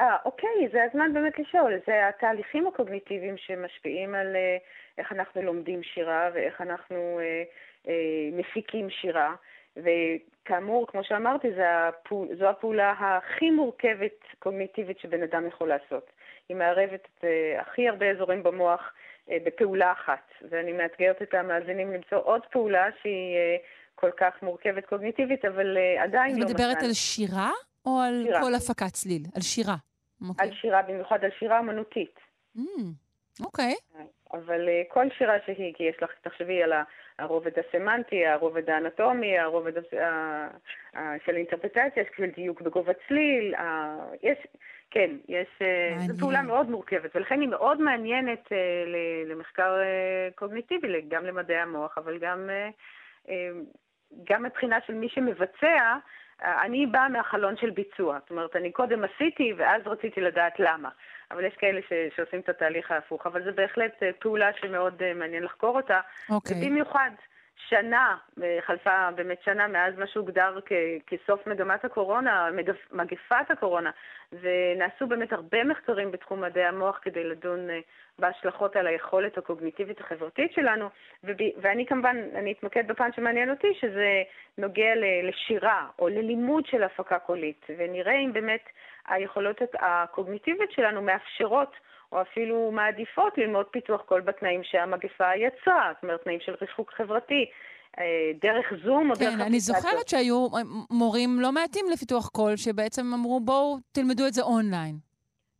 אה, 0.00 0.16
אוקיי, 0.24 0.68
זה 0.72 0.84
הזמן 0.84 1.14
באמת 1.14 1.38
לשאול. 1.38 1.72
זה 1.86 2.08
התהליכים 2.08 2.66
הקוגניטיביים 2.66 3.36
שמשפיעים 3.36 4.14
על 4.14 4.36
אה, 4.36 4.56
איך 4.98 5.12
אנחנו 5.12 5.42
לומדים 5.42 5.82
שירה 5.82 6.30
ואיך 6.34 6.60
אנחנו 6.60 7.20
אה, 7.20 7.42
אה, 7.88 8.28
מפיקים 8.32 8.90
שירה. 8.90 9.34
וכאמור, 9.76 10.86
כמו 10.86 11.04
שאמרתי, 11.04 11.48
זו 12.38 12.46
הפעולה 12.48 12.94
הכי 12.98 13.50
מורכבת 13.50 14.18
קוגניטיבית 14.38 14.98
שבן 14.98 15.22
אדם 15.22 15.46
יכול 15.46 15.68
לעשות. 15.68 16.10
היא 16.48 16.56
מערבת 16.56 17.00
את 17.18 17.24
אה, 17.24 17.60
הכי 17.60 17.88
הרבה 17.88 18.10
אזורים 18.10 18.42
במוח 18.42 18.80
אה, 19.30 19.36
בפעולה 19.44 19.92
אחת, 19.92 20.30
ואני 20.50 20.72
מאתגרת 20.72 21.22
את 21.22 21.34
המאזינים 21.34 21.92
למצוא 21.92 22.18
עוד 22.18 22.42
פעולה 22.50 22.86
שהיא 23.02 23.36
אה, 23.36 23.56
כל 23.94 24.10
כך 24.16 24.42
מורכבת 24.42 24.86
קוגניטיבית, 24.86 25.44
אבל 25.44 25.76
עדיין 25.98 26.38
לא... 26.38 26.44
את 26.44 26.50
מדברת 26.50 26.82
על 26.82 26.92
שירה 26.92 27.50
או 27.86 28.00
על 28.00 28.24
שירה. 28.26 28.42
כל 28.42 28.54
הפקת 28.54 28.92
צליל? 28.92 29.22
על 29.34 29.42
שירה. 29.42 29.74
Okay. 29.74 30.28
אוקיי. 30.28 30.48
על 30.48 30.54
שירה, 30.54 30.82
במיוחד 30.82 31.24
על 31.24 31.30
שירה 31.38 31.58
אמנותית. 31.58 32.18
Mm, 32.56 32.60
אוקיי. 33.44 33.72
Mm, 33.74 33.96
okay. 33.96 34.36
אבל 34.36 34.68
uh, 34.68 34.94
כל 34.94 35.06
שירה 35.18 35.34
שהיא, 35.46 35.74
כי 35.74 35.82
יש 35.82 35.96
לך, 36.02 36.10
תחשבי 36.22 36.62
על 36.62 36.72
הרובד 37.18 37.50
הסמנטי, 37.58 38.26
הרובד 38.26 38.70
האנטומי, 38.70 39.38
הרובד 39.38 39.76
uh, 39.76 39.80
uh, 40.94 40.98
של 41.26 41.36
אינטרפטציה, 41.36 42.04
של 42.16 42.30
דיוק 42.36 42.60
בגובה 42.60 42.92
צליל, 43.08 43.54
יש, 44.22 44.38
כן, 44.94 45.10
יש, 45.28 45.48
uh, 45.58 46.00
זו 46.00 46.18
פעולה 46.20 46.42
מאוד 46.42 46.70
מורכבת, 46.70 47.16
ולכן 47.16 47.40
היא 47.40 47.48
מאוד 47.48 47.80
מעניינת 47.80 48.46
uh, 48.46 48.54
למחקר 49.26 49.74
uh, 49.74 50.34
קוגניטיבי, 50.34 51.00
גם 51.08 51.24
למדעי 51.24 51.56
המוח, 51.56 51.98
אבל 51.98 52.18
גם, 52.18 52.50
גם 54.24 54.42
מבחינה 54.42 54.78
של 54.86 54.94
מי 54.94 55.08
שמבצע, 55.08 55.96
אני 56.42 56.86
באה 56.86 57.08
מהחלון 57.08 57.56
של 57.56 57.70
ביצוע. 57.70 58.18
זאת 58.20 58.30
אומרת, 58.30 58.56
אני 58.56 58.72
קודם 58.72 59.04
עשיתי, 59.04 59.52
ואז 59.56 59.82
רציתי 59.86 60.20
לדעת 60.20 60.60
למה. 60.60 60.88
אבל 61.30 61.44
יש 61.44 61.54
כאלה 61.54 61.80
ש, 61.88 61.92
שעושים 62.16 62.40
את 62.40 62.48
התהליך 62.48 62.90
ההפוך. 62.90 63.26
אבל 63.26 63.44
זו 63.44 63.50
בהחלט 63.54 64.02
אה, 64.02 64.10
פעולה 64.18 64.50
שמאוד 64.60 65.02
אה, 65.02 65.14
מעניין 65.14 65.42
לחקור 65.42 65.76
אותה. 65.76 66.00
אוקיי. 66.30 66.56
ובמיוחד, 66.56 67.10
שנה, 67.56 68.16
אה, 68.42 68.58
חלפה 68.60 69.10
באמת 69.14 69.42
שנה 69.42 69.68
מאז 69.68 69.98
מה 69.98 70.06
שהוגדר 70.06 70.58
כסוף 71.06 71.46
מגמת 71.46 71.84
הקורונה, 71.84 72.48
מגפ, 72.52 72.92
מגפת 72.92 73.50
הקורונה, 73.50 73.90
ונעשו 74.32 75.06
באמת 75.06 75.32
הרבה 75.32 75.64
מחקרים 75.64 76.10
בתחום 76.10 76.40
מדעי 76.40 76.64
המוח 76.64 76.98
כדי 77.02 77.24
לדון 77.24 77.68
בהשלכות 78.18 78.76
על 78.76 78.86
היכולת 78.86 79.38
הקוגניטיבית 79.38 80.00
החברתית 80.00 80.52
שלנו, 80.52 80.88
וב, 81.24 81.36
ואני 81.60 81.86
כמובן, 81.86 82.16
אני 82.34 82.52
אתמקד 82.52 82.88
בפן 82.88 83.12
שמעניין 83.12 83.50
אותי, 83.50 83.74
שזה 83.80 84.22
נוגע 84.58 84.92
לשירה 85.22 85.86
או 85.98 86.08
ללימוד 86.08 86.66
של 86.66 86.82
הפקה 86.82 87.18
קולית, 87.18 87.66
ונראה 87.78 88.18
אם 88.18 88.32
באמת 88.32 88.64
היכולות 89.08 89.60
הקוגניטיביות 89.74 90.72
שלנו 90.72 91.02
מאפשרות 91.02 91.76
או 92.12 92.22
אפילו 92.22 92.70
מעדיפות 92.72 93.38
ללמוד 93.38 93.66
פיתוח 93.66 94.00
קול 94.00 94.20
בתנאים 94.20 94.60
שהמגפה 94.64 95.34
יצרה, 95.36 95.92
זאת 95.94 96.02
אומרת, 96.02 96.22
תנאים 96.24 96.40
של 96.40 96.54
ריחוק 96.60 96.92
חברתי, 96.96 97.46
אה, 97.98 98.30
דרך 98.40 98.72
זום 98.84 99.10
או 99.10 99.16
כן, 99.16 99.24
דרך... 99.24 99.34
כן, 99.34 99.40
אני 99.40 99.60
זוכרת 99.60 100.08
שהיו 100.08 100.48
מורים 100.90 101.40
לא 101.40 101.52
מעטים 101.52 101.86
לפיתוח 101.92 102.28
קול, 102.28 102.56
שבעצם 102.56 103.14
אמרו, 103.14 103.40
בואו 103.40 103.76
תלמדו 103.92 104.26
את 104.26 104.32
זה 104.32 104.42
אונליין. 104.42 104.96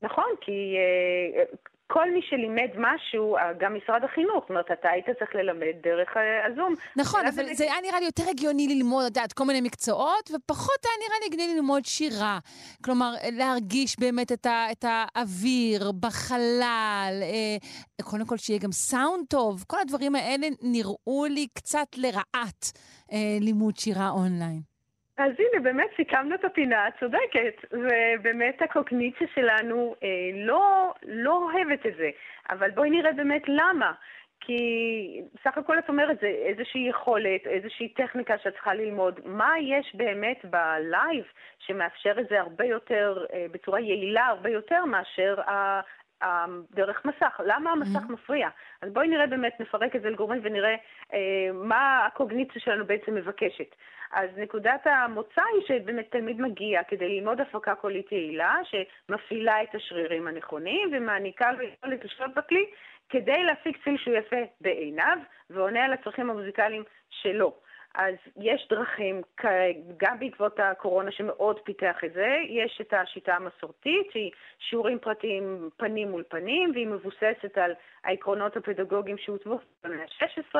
נכון, 0.02 0.30
כי 0.40 0.76
אה, 0.78 1.44
כל 1.86 2.10
מי 2.10 2.20
שלימד 2.22 2.70
משהו, 2.78 3.36
אה, 3.36 3.52
גם 3.60 3.74
משרד 3.74 4.04
החינוך, 4.04 4.40
זאת 4.40 4.50
אומרת, 4.50 4.70
אתה 4.72 4.88
היית 4.90 5.06
צריך 5.18 5.34
ללמד 5.34 5.74
דרך 5.82 6.16
אה, 6.16 6.46
הזום. 6.46 6.74
נכון, 6.96 7.26
אבל 7.26 7.44
זה 7.54 7.64
היה 7.64 7.80
נראה 7.82 8.00
לי 8.00 8.06
יותר 8.06 8.22
הגיוני 8.30 8.68
ללמוד, 8.68 9.04
את 9.04 9.16
יודעת, 9.16 9.32
כל 9.32 9.44
מיני 9.44 9.60
מקצועות, 9.60 10.30
ופחות 10.34 10.78
היה 10.84 11.08
נראה 11.08 11.18
לי 11.20 11.26
הגיוני 11.26 11.54
ללמוד 11.54 11.84
שירה. 11.84 12.38
כלומר, 12.84 13.12
להרגיש 13.32 13.96
באמת 14.00 14.32
את, 14.32 14.46
ה, 14.46 14.66
את 14.72 14.84
האוויר 14.88 15.92
בחלל, 16.00 17.20
אה, 17.22 18.04
קודם 18.04 18.26
כל 18.26 18.36
שיהיה 18.36 18.58
גם 18.58 18.72
סאונד 18.72 19.26
טוב, 19.28 19.64
כל 19.66 19.76
הדברים 19.80 20.14
האלה 20.14 20.46
נראו 20.62 21.24
לי 21.30 21.46
קצת 21.54 21.88
לרעת 21.96 22.72
אה, 23.12 23.38
לימוד 23.40 23.76
שירה 23.76 24.10
אונליין. 24.10 24.73
אז 25.16 25.32
הנה, 25.38 25.62
באמת 25.62 25.90
סיכמנו 25.96 26.34
את 26.34 26.44
הפינה, 26.44 26.86
צודקת. 27.00 27.64
ובאמת 27.72 28.62
הקוגניציה 28.62 29.26
שלנו 29.34 29.94
אה, 30.02 30.08
לא, 30.34 30.92
לא 31.06 31.36
אוהבת 31.36 31.86
את 31.86 31.96
זה. 31.96 32.10
אבל 32.50 32.70
בואי 32.70 32.90
נראה 32.90 33.12
באמת 33.12 33.42
למה. 33.48 33.92
כי 34.40 35.22
סך 35.44 35.58
הכל 35.58 35.78
את 35.78 35.88
אומרת, 35.88 36.20
זה 36.20 36.26
איזושהי 36.26 36.88
יכולת, 36.88 37.46
איזושהי 37.46 37.88
טכניקה 37.88 38.38
שאת 38.38 38.52
צריכה 38.52 38.74
ללמוד. 38.74 39.20
מה 39.24 39.54
יש 39.60 39.94
באמת 39.94 40.44
בלייב 40.44 41.24
שמאפשר 41.58 42.20
את 42.20 42.28
זה 42.28 42.40
הרבה 42.40 42.64
יותר, 42.64 43.24
אה, 43.32 43.46
בצורה 43.50 43.80
יעילה 43.80 44.26
הרבה 44.26 44.50
יותר 44.50 44.84
מאשר 44.84 45.34
דרך 46.74 47.04
מסך. 47.04 47.40
למה 47.46 47.72
המסך 47.72 47.96
mm-hmm. 47.96 48.12
מפריע? 48.12 48.48
אז 48.82 48.92
בואי 48.92 49.08
נראה 49.08 49.26
באמת, 49.26 49.60
נפרק 49.60 49.96
את 49.96 50.02
זה 50.02 50.10
לגורמים 50.10 50.40
ונראה 50.44 50.74
אה, 51.14 51.52
מה 51.52 52.06
הקוגניציה 52.06 52.62
שלנו 52.62 52.86
בעצם 52.86 53.14
מבקשת. 53.14 53.74
אז 54.12 54.30
נקודת 54.36 54.86
המוצא 54.86 55.42
היא 55.54 55.62
שבאמת 55.66 56.10
תלמיד 56.10 56.40
מגיע 56.40 56.82
כדי 56.88 57.08
ללמוד 57.08 57.40
הפקה 57.40 57.74
קולית 57.74 58.12
יעילה, 58.12 58.54
שמפעילה 58.64 59.62
את 59.62 59.74
השרירים 59.74 60.26
הנכונים 60.26 60.90
ומעניקה 60.92 61.52
לו 61.52 61.62
יכולת 61.62 62.04
לשלוט 62.04 62.30
בכלי 62.36 62.66
כדי 63.08 63.44
להפיק 63.44 63.84
ציל 63.84 63.96
שהוא 63.98 64.14
יפה 64.14 64.36
בעיניו 64.60 65.18
ועונה 65.50 65.84
על 65.84 65.92
הצרכים 65.92 66.30
המוזיקליים 66.30 66.82
שלו. 67.10 67.54
אז 67.94 68.14
יש 68.36 68.66
דרכים, 68.70 69.22
גם 69.96 70.18
בעקבות 70.18 70.60
הקורונה 70.60 71.10
שמאוד 71.10 71.60
פיתח 71.60 71.96
את 72.04 72.12
זה, 72.12 72.36
יש 72.48 72.80
את 72.80 72.92
השיטה 72.92 73.34
המסורתית, 73.34 74.10
שהיא 74.12 74.30
שיעורים 74.58 74.98
פרטיים 74.98 75.70
פנים 75.76 76.10
מול 76.10 76.22
פנים, 76.28 76.70
והיא 76.74 76.86
מבוססת 76.86 77.58
על 77.58 77.72
העקרונות 78.04 78.56
הפדגוגיים 78.56 79.18
שהוצבו 79.18 79.58
במאה 79.84 80.02
ה-16, 80.02 80.54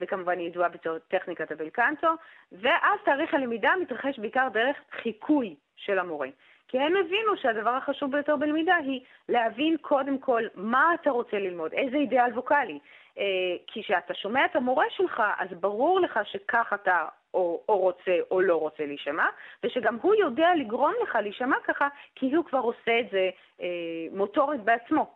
וכמובן 0.00 0.40
ידועה 0.40 0.68
בתור 0.68 0.98
טכניקת 0.98 1.50
הבלקנטו, 1.50 2.08
ואז 2.52 3.00
תאריך 3.04 3.34
הלמידה 3.34 3.72
מתרחש 3.80 4.18
בעיקר 4.18 4.48
דרך 4.52 4.76
חיקוי 5.02 5.54
של 5.76 5.98
המורה. 5.98 6.28
כי 6.68 6.78
הם 6.78 6.96
הבינו 6.96 7.36
שהדבר 7.36 7.70
החשוב 7.70 8.12
ביותר 8.12 8.36
בלמידה 8.36 8.76
היא 8.76 9.00
להבין 9.28 9.76
קודם 9.80 10.18
כל 10.18 10.42
מה 10.54 10.94
אתה 10.94 11.10
רוצה 11.10 11.38
ללמוד, 11.38 11.72
איזה 11.72 11.96
אידיאל 11.96 12.32
ווקאלי. 12.32 12.78
אה, 13.18 13.24
כי 13.66 13.82
כשאתה 13.82 14.14
שומע 14.14 14.44
את 14.44 14.56
המורה 14.56 14.84
שלך, 14.90 15.22
אז 15.38 15.48
ברור 15.60 16.00
לך 16.00 16.20
שכך 16.24 16.72
אתה 16.74 17.06
או, 17.34 17.62
או 17.68 17.78
רוצה 17.78 18.12
או 18.30 18.40
לא 18.40 18.56
רוצה 18.56 18.86
להישמע, 18.86 19.26
ושגם 19.64 19.96
הוא 20.02 20.14
יודע 20.14 20.48
לגרום 20.56 20.92
לך 21.02 21.14
להישמע 21.14 21.56
ככה, 21.64 21.88
כי 22.14 22.34
הוא 22.34 22.44
כבר 22.44 22.58
עושה 22.58 23.00
את 23.00 23.10
זה 23.10 23.30
אה, 23.60 23.66
מוטורית 24.12 24.60
בעצמו. 24.60 25.14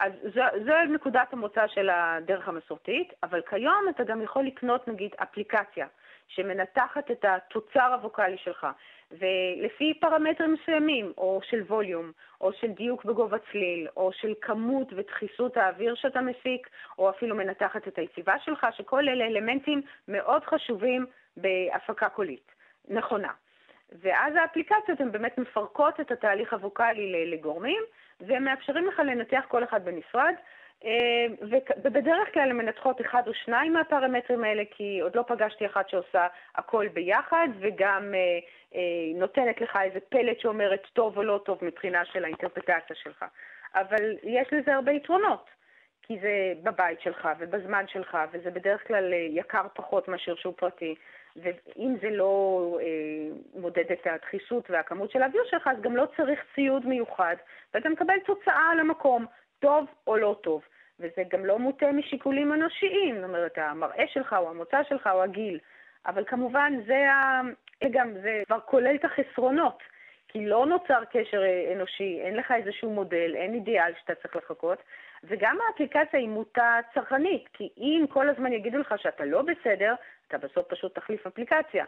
אז 0.00 0.12
זו, 0.34 0.42
זו 0.64 0.72
נקודת 0.88 1.32
המוצא 1.32 1.66
של 1.66 1.90
הדרך 1.92 2.48
המסורתית, 2.48 3.12
אבל 3.22 3.40
כיום 3.50 3.84
אתה 3.90 4.04
גם 4.04 4.22
יכול 4.22 4.44
לקנות 4.44 4.88
נגיד 4.88 5.10
אפליקציה 5.22 5.86
שמנתחת 6.28 7.10
את 7.10 7.24
התוצר 7.24 7.92
הווקאלי 7.92 8.38
שלך, 8.38 8.66
ולפי 9.10 9.94
פרמטרים 10.00 10.52
מסוימים, 10.52 11.12
או 11.18 11.40
של 11.42 11.62
ווליום, 11.62 12.12
או 12.40 12.52
של 12.52 12.68
דיוק 12.68 13.04
בגובה 13.04 13.36
צליל, 13.52 13.88
או 13.96 14.12
של 14.12 14.34
כמות 14.40 14.92
ודחיסות 14.96 15.56
האוויר 15.56 15.94
שאתה 15.94 16.20
מפיק, 16.20 16.68
או 16.98 17.10
אפילו 17.10 17.36
מנתחת 17.36 17.88
את 17.88 17.98
היציבה 17.98 18.34
שלך, 18.38 18.66
שכל 18.76 19.08
אלה 19.08 19.24
אלמנטים 19.24 19.82
מאוד 20.08 20.44
חשובים 20.44 21.06
בהפקה 21.36 22.08
קולית. 22.08 22.52
נכונה. 22.88 23.32
ואז 23.92 24.34
האפליקציות 24.36 25.00
הן 25.00 25.12
באמת 25.12 25.38
מפרקות 25.38 26.00
את 26.00 26.10
התהליך 26.10 26.52
הווקאלי 26.52 27.30
לגורמים, 27.30 27.82
ומאפשרים 28.20 28.86
לך 28.86 28.98
לנתח 28.98 29.44
כל 29.48 29.64
אחד 29.64 29.84
בנפרד. 29.84 30.34
אה, 30.84 31.26
ובדרך 31.82 32.34
כלל 32.34 32.50
הן 32.50 32.56
מנתחות 32.56 33.00
אחד 33.00 33.22
או 33.26 33.34
שניים 33.34 33.72
מהפרמטרים 33.72 34.44
האלה, 34.44 34.62
כי 34.70 35.00
עוד 35.00 35.16
לא 35.16 35.24
פגשתי 35.28 35.66
אחת 35.66 35.88
שעושה 35.88 36.26
הכל 36.54 36.88
ביחד, 36.88 37.48
וגם 37.60 38.14
אה, 38.14 38.38
אה, 38.74 38.80
נותנת 39.14 39.60
לך 39.60 39.78
איזה 39.82 40.00
פלט 40.08 40.40
שאומרת 40.40 40.82
טוב 40.92 41.16
או 41.16 41.22
לא 41.22 41.40
טוב 41.44 41.58
מבחינה 41.62 42.04
של 42.04 42.24
האינטרפטציה 42.24 42.96
שלך. 42.96 43.24
אבל 43.74 44.16
יש 44.22 44.48
לזה 44.52 44.74
הרבה 44.74 44.92
יתרונות, 44.92 45.50
כי 46.02 46.18
זה 46.20 46.52
בבית 46.62 47.00
שלך 47.00 47.28
ובזמן 47.38 47.84
שלך, 47.88 48.18
וזה 48.32 48.50
בדרך 48.50 48.88
כלל 48.88 49.12
יקר 49.12 49.66
פחות 49.74 50.08
מאשר 50.08 50.34
שהוא 50.34 50.54
פרטי. 50.56 50.94
ואם 51.36 51.94
זה 52.02 52.10
לא 52.10 52.78
אה, 52.80 53.60
מודד 53.60 53.92
את 53.92 54.06
הדחיסות 54.06 54.70
והכמות 54.70 55.10
של 55.10 55.22
האוויר 55.22 55.42
שלך, 55.50 55.66
אז 55.66 55.80
גם 55.80 55.96
לא 55.96 56.06
צריך 56.16 56.40
ציוד 56.54 56.86
מיוחד, 56.86 57.36
ואתה 57.74 57.88
מקבל 57.88 58.14
תוצאה 58.26 58.70
על 58.72 58.80
המקום, 58.80 59.26
טוב 59.60 59.86
או 60.06 60.16
לא 60.16 60.36
טוב. 60.42 60.62
וזה 61.02 61.22
גם 61.30 61.44
לא 61.44 61.58
מוטה 61.58 61.92
משיקולים 61.92 62.52
אנושיים, 62.52 63.14
זאת 63.14 63.24
אומרת, 63.24 63.58
המראה 63.58 64.04
שלך 64.06 64.36
או 64.38 64.50
המוצא 64.50 64.82
שלך 64.88 65.06
או 65.12 65.22
הגיל. 65.22 65.58
אבל 66.06 66.24
כמובן, 66.24 66.72
זה, 66.86 67.10
ה... 67.10 67.40
גם, 67.90 68.12
זה 68.22 68.42
כבר 68.46 68.60
כולל 68.60 68.94
את 68.94 69.04
החסרונות, 69.04 69.82
כי 70.28 70.46
לא 70.46 70.66
נוצר 70.66 71.04
קשר 71.04 71.42
אה, 71.42 71.72
אנושי, 71.72 72.20
אין 72.20 72.36
לך 72.36 72.52
איזשהו 72.52 72.90
מודל, 72.90 73.32
אין 73.34 73.54
אידיאל 73.54 73.92
שאתה 74.00 74.14
צריך 74.14 74.36
לחכות, 74.36 74.78
וגם 75.24 75.58
האפליקציה 75.68 76.20
היא 76.20 76.28
מוטה 76.28 76.78
צרכנית, 76.94 77.48
כי 77.52 77.68
אם 77.76 78.04
כל 78.10 78.28
הזמן 78.28 78.52
יגידו 78.52 78.78
לך 78.78 78.94
שאתה 78.98 79.24
לא 79.24 79.42
בסדר, 79.42 79.94
אתה 80.28 80.38
בסוף 80.38 80.68
פשוט 80.68 80.94
תחליף 80.94 81.26
אפליקציה. 81.26 81.84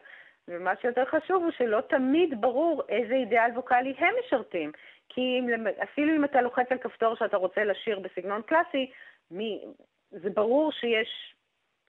ומה 0.48 0.72
שיותר 0.80 1.04
חשוב 1.04 1.42
הוא 1.42 1.50
שלא 1.50 1.80
תמיד 1.80 2.40
ברור 2.40 2.82
איזה 2.88 3.14
אידיאל 3.14 3.50
ווקאלי 3.54 3.94
הם 3.98 4.14
משרתים. 4.24 4.72
כי 5.08 5.20
אם, 5.20 5.66
אפילו 5.82 6.16
אם 6.16 6.24
אתה 6.24 6.40
לוחץ 6.40 6.66
על 6.70 6.78
כפתור 6.78 7.16
שאתה 7.16 7.36
רוצה 7.36 7.64
לשיר 7.64 7.98
בסגנון 7.98 8.42
קלאסי, 8.42 8.90
מי, 9.30 9.64
זה 10.10 10.30
ברור 10.30 10.72
שיש 10.72 11.34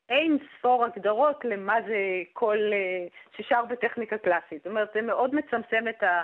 אין 0.09 0.38
ספור 0.57 0.86
הגדרות 0.86 1.45
למה 1.45 1.76
זה 1.88 2.24
כל 2.34 2.57
אה, 2.74 3.07
ששר 3.38 3.66
בטכניקה 3.66 4.18
קלאסית. 4.18 4.57
זאת 4.57 4.68
אומרת, 4.68 4.89
זה 4.93 5.01
מאוד 5.01 5.36
מצמצם 5.36 5.86
את 5.89 6.03
ה... 6.03 6.22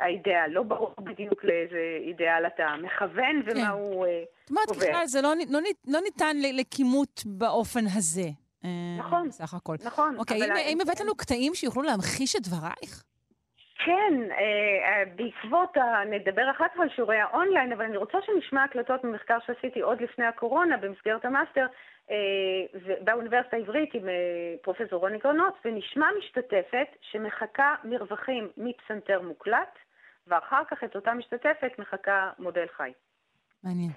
האידאל, 0.00 0.50
לא 0.50 0.62
ברור 0.62 0.94
בדיוק 0.98 1.44
לאיזה 1.44 1.98
אידאל 2.06 2.46
אתה 2.46 2.74
מכוון 2.82 3.42
ומה 3.44 3.54
כן. 3.54 3.66
הוא 3.66 3.90
קובע. 3.90 4.06
זאת 4.46 4.50
אומרת, 4.50 4.68
בכלל, 4.68 5.06
זה 5.06 5.22
לא, 5.22 5.32
לא, 5.50 5.60
לא 5.86 6.00
ניתן 6.00 6.36
לכימות 6.52 7.22
באופן 7.26 7.84
הזה. 7.96 8.28
אה, 8.64 8.70
נכון. 8.98 9.28
בסך 9.28 9.54
הכל. 9.54 9.76
נכון. 9.84 10.16
אוקיי, 10.18 10.42
האם 10.42 10.80
הבאת 10.80 11.00
לנו 11.00 11.14
קטעים 11.14 11.54
שיוכלו 11.54 11.82
להמחיש 11.82 12.36
את 12.36 12.42
דברייך? 12.42 13.04
כן, 13.84 14.30
אה, 14.30 14.36
אה, 14.38 15.02
בעקבות, 15.16 15.76
נדבר 16.10 16.50
אחר 16.50 16.64
כך 16.74 16.80
על 16.80 16.88
שיעורי 16.88 17.20
האונליין, 17.20 17.72
אבל 17.72 17.84
אני 17.84 17.96
רוצה 17.96 18.18
שנשמע 18.26 18.64
הקלטות 18.64 19.04
ממחקר 19.04 19.38
שעשיתי 19.46 19.80
עוד 19.80 20.00
לפני 20.02 20.24
הקורונה 20.24 20.76
במסגרת 20.76 21.24
המאסטר 21.24 21.66
באוניברסיטה 23.00 23.56
העברית 23.56 23.94
עם 23.94 24.08
פרופסור 24.62 25.00
רוני 25.00 25.18
גרנות, 25.18 25.54
ונשמע 25.64 26.06
משתתפת 26.18 26.86
שמחקה 27.00 27.74
מרווחים 27.84 28.48
מפסנתר 28.56 29.20
מוקלט, 29.22 29.78
ואחר 30.26 30.62
כך 30.70 30.84
את 30.84 30.96
אותה 30.96 31.14
משתתפת 31.14 31.78
מחקה 31.78 32.30
מודל 32.38 32.66
חי. 32.76 32.92
מעניין. 33.64 33.90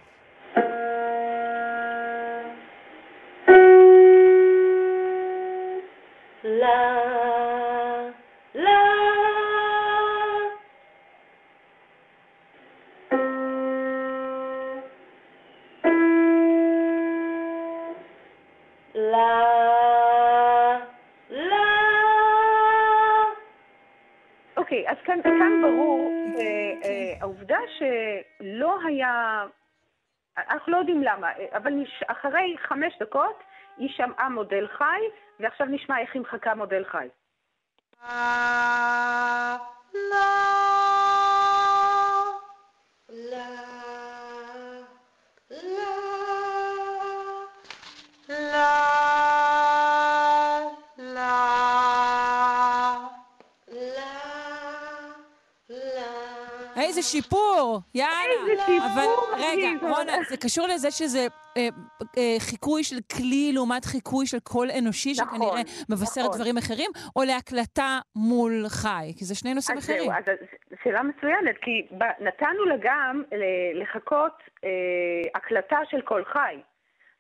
la 6.43 7.46
כאן, 25.07 25.21
כאן 25.23 25.61
ברור 25.61 26.11
אה, 26.37 26.43
אה, 26.83 27.13
העובדה 27.21 27.57
שלא 27.77 28.79
היה, 28.87 29.45
אנחנו 30.37 30.71
לא 30.71 30.77
יודעים 30.77 31.03
למה, 31.03 31.27
אבל 31.55 31.73
אחרי 32.07 32.55
חמש 32.59 32.93
דקות 32.99 33.43
היא 33.77 33.89
שמעה 33.89 34.29
מודל 34.29 34.67
חי, 34.67 35.01
ועכשיו 35.39 35.67
נשמע 35.67 35.99
איך 35.99 36.13
היא 36.13 36.21
מחכה 36.21 36.55
מודל 36.55 36.83
חי. 36.85 37.07
איזה 56.97 57.09
שיפור, 57.09 57.79
יאללה. 57.95 58.51
איזה 58.51 58.61
שיפור. 58.65 58.87
אבל 58.93 59.43
רגע, 59.43 59.67
רונה, 59.81 60.13
זה 60.29 60.37
קשור 60.37 60.67
לזה 60.67 60.91
שזה 60.91 61.27
אה, 61.57 61.67
אה, 62.17 62.35
חיקוי 62.39 62.83
של 62.83 62.95
כלי 63.17 63.51
לעומת 63.53 63.85
חיקוי 63.85 64.25
של 64.25 64.39
קול 64.39 64.67
אנושי, 64.79 65.13
נכון, 65.17 65.27
שכנראה 65.27 65.61
מבשר 65.89 66.21
נכון. 66.21 66.35
דברים 66.35 66.57
אחרים, 66.57 66.91
או 67.15 67.23
להקלטה 67.23 67.99
מול 68.15 68.65
חי? 68.67 69.13
כי 69.17 69.25
זה 69.25 69.35
שני 69.35 69.53
נושאים 69.53 69.77
אז 69.77 69.83
אחרים. 69.83 69.99
זהו, 70.01 70.11
אז 70.11 70.23
זו 70.69 70.75
שאלה 70.83 71.03
מצוינת, 71.03 71.55
כי 71.61 71.87
נתנו 72.19 72.65
לה 72.65 72.75
גם 72.81 73.23
ל- 73.31 73.81
לחכות 73.81 74.37
אה, 74.63 74.69
הקלטה 75.35 75.79
של 75.89 76.01
קול 76.01 76.25
חי. 76.25 76.55